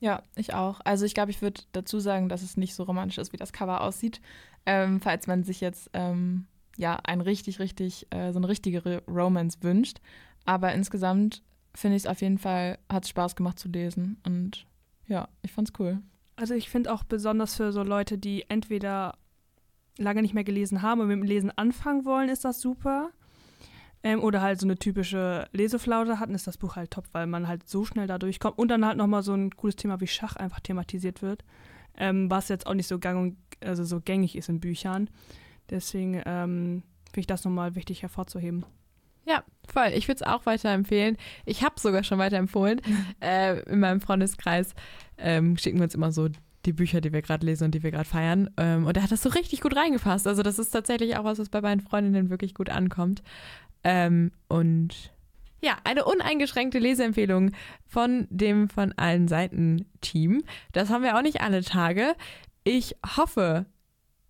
Ja, 0.00 0.22
ich 0.36 0.52
auch. 0.52 0.80
Also 0.84 1.04
ich 1.04 1.14
glaube, 1.14 1.30
ich 1.30 1.42
würde 1.42 1.62
dazu 1.72 2.00
sagen, 2.00 2.28
dass 2.28 2.42
es 2.42 2.56
nicht 2.56 2.74
so 2.74 2.82
romantisch 2.82 3.18
ist, 3.18 3.32
wie 3.32 3.36
das 3.36 3.52
Cover 3.52 3.82
aussieht. 3.82 4.20
Ähm, 4.66 5.00
falls 5.00 5.26
man 5.26 5.44
sich 5.44 5.60
jetzt 5.60 5.90
ähm, 5.92 6.46
ja 6.76 6.96
ein 7.04 7.20
richtig, 7.20 7.60
richtig, 7.60 8.06
äh, 8.10 8.32
so 8.32 8.38
eine 8.38 8.48
richtige 8.48 9.02
Romance 9.06 9.58
wünscht. 9.62 10.00
Aber 10.44 10.72
insgesamt 10.72 11.42
finde 11.74 11.96
ich 11.96 12.02
es 12.02 12.06
auf 12.08 12.20
jeden 12.20 12.38
Fall, 12.38 12.78
hat 12.88 13.04
es 13.04 13.10
Spaß 13.10 13.36
gemacht 13.36 13.58
zu 13.58 13.68
lesen. 13.68 14.20
Und 14.24 14.66
ja, 15.06 15.28
ich 15.42 15.52
fand's 15.52 15.72
cool. 15.78 16.02
Also 16.42 16.54
ich 16.54 16.68
finde 16.68 16.92
auch 16.92 17.04
besonders 17.04 17.54
für 17.54 17.70
so 17.70 17.84
Leute, 17.84 18.18
die 18.18 18.46
entweder 18.48 19.16
lange 19.96 20.22
nicht 20.22 20.34
mehr 20.34 20.42
gelesen 20.42 20.82
haben 20.82 21.00
und 21.00 21.06
mit 21.06 21.16
dem 21.16 21.22
Lesen 21.22 21.52
anfangen 21.56 22.04
wollen, 22.04 22.28
ist 22.28 22.44
das 22.44 22.60
super. 22.60 23.10
Ähm, 24.02 24.20
oder 24.20 24.40
halt 24.40 24.58
so 24.58 24.66
eine 24.66 24.76
typische 24.76 25.46
Leseflaute 25.52 26.18
hatten, 26.18 26.34
ist 26.34 26.48
das 26.48 26.58
Buch 26.58 26.74
halt 26.74 26.90
top, 26.90 27.04
weil 27.12 27.28
man 27.28 27.46
halt 27.46 27.68
so 27.68 27.84
schnell 27.84 28.08
da 28.08 28.18
durchkommt. 28.18 28.58
Und 28.58 28.72
dann 28.72 28.84
halt 28.84 28.96
nochmal 28.96 29.22
so 29.22 29.34
ein 29.34 29.54
cooles 29.54 29.76
Thema 29.76 30.00
wie 30.00 30.08
Schach 30.08 30.34
einfach 30.34 30.58
thematisiert 30.58 31.22
wird. 31.22 31.44
Ähm, 31.96 32.28
was 32.28 32.48
jetzt 32.48 32.66
auch 32.66 32.74
nicht 32.74 32.88
so 32.88 32.98
gang 32.98 33.20
und, 33.20 33.36
also 33.64 33.84
so 33.84 34.00
gängig 34.00 34.34
ist 34.34 34.48
in 34.48 34.58
Büchern. 34.58 35.10
Deswegen 35.70 36.20
ähm, 36.26 36.82
finde 37.04 37.20
ich 37.20 37.26
das 37.28 37.44
nochmal 37.44 37.76
wichtig 37.76 38.02
hervorzuheben. 38.02 38.66
Ja, 39.24 39.44
voll. 39.72 39.92
Ich 39.94 40.08
würde 40.08 40.16
es 40.16 40.26
auch 40.26 40.46
weiterempfehlen. 40.46 41.16
Ich 41.44 41.62
habe 41.62 41.78
sogar 41.78 42.04
schon 42.04 42.18
weiterempfohlen. 42.18 42.80
äh, 43.20 43.60
in 43.62 43.80
meinem 43.80 44.00
Freundeskreis 44.00 44.74
ähm, 45.18 45.56
schicken 45.56 45.78
wir 45.78 45.84
uns 45.84 45.94
immer 45.94 46.12
so 46.12 46.28
die 46.64 46.72
Bücher, 46.72 47.00
die 47.00 47.12
wir 47.12 47.22
gerade 47.22 47.44
lesen 47.44 47.64
und 47.64 47.74
die 47.74 47.82
wir 47.82 47.90
gerade 47.90 48.08
feiern. 48.08 48.50
Ähm, 48.56 48.86
und 48.86 48.96
er 48.96 49.02
hat 49.02 49.12
das 49.12 49.22
so 49.22 49.28
richtig 49.30 49.60
gut 49.60 49.76
reingefasst. 49.76 50.26
Also 50.26 50.42
das 50.42 50.58
ist 50.58 50.70
tatsächlich 50.70 51.16
auch 51.16 51.24
was, 51.24 51.38
was 51.38 51.48
bei 51.48 51.60
meinen 51.60 51.80
Freundinnen 51.80 52.30
wirklich 52.30 52.54
gut 52.54 52.70
ankommt. 52.70 53.22
Ähm, 53.84 54.32
und 54.48 55.12
ja, 55.60 55.76
eine 55.84 56.04
uneingeschränkte 56.04 56.78
Leseempfehlung 56.78 57.52
von 57.86 58.26
dem 58.30 58.68
von 58.68 58.92
allen 58.96 59.28
Seiten 59.28 59.86
Team. 60.00 60.42
Das 60.72 60.90
haben 60.90 61.04
wir 61.04 61.16
auch 61.16 61.22
nicht 61.22 61.40
alle 61.40 61.62
Tage. 61.62 62.14
Ich 62.64 62.96
hoffe, 63.16 63.66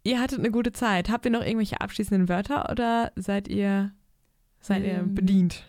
ihr 0.05 0.21
hattet 0.21 0.39
eine 0.39 0.51
gute 0.51 0.73
Zeit. 0.73 1.11
Habt 1.11 1.25
ihr 1.25 1.31
noch 1.31 1.45
irgendwelche 1.45 1.81
abschließenden 1.81 2.29
Wörter 2.29 2.71
oder 2.71 3.13
seid 3.17 3.49
ihr, 3.49 3.93
seid 4.63 4.85
ihr 4.85 4.95
Ähm, 4.95 5.15
bedient? 5.15 5.65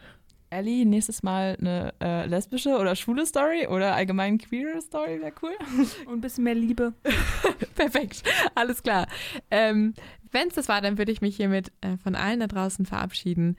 Ellie, 0.50 0.86
nächstes 0.86 1.24
Mal 1.24 1.58
eine 1.60 1.94
äh, 2.00 2.28
lesbische 2.28 2.78
oder 2.78 2.96
schwule 2.96 3.26
Story 3.26 3.68
oder 3.68 3.96
allgemein 3.96 4.38
queere 4.38 4.80
Story 4.82 5.20
wäre 5.20 5.34
cool. 5.42 5.56
Und 6.06 6.14
ein 6.14 6.22
bisschen 6.22 6.44
mehr 6.44 6.54
Liebe. 6.56 6.94
Perfekt, 7.76 8.24
alles 8.54 8.84
klar. 8.84 9.08
Ähm, 9.50 9.96
Wenn 10.32 10.50
es 10.50 10.54
das 10.54 10.70
war, 10.70 10.80
dann 10.82 10.98
würde 11.00 11.12
ich 11.12 11.22
mich 11.22 11.36
hiermit 11.38 11.72
äh, 11.82 11.98
von 11.98 12.16
allen 12.16 12.40
da 12.40 12.48
draußen 12.48 12.86
verabschieden. 12.86 13.58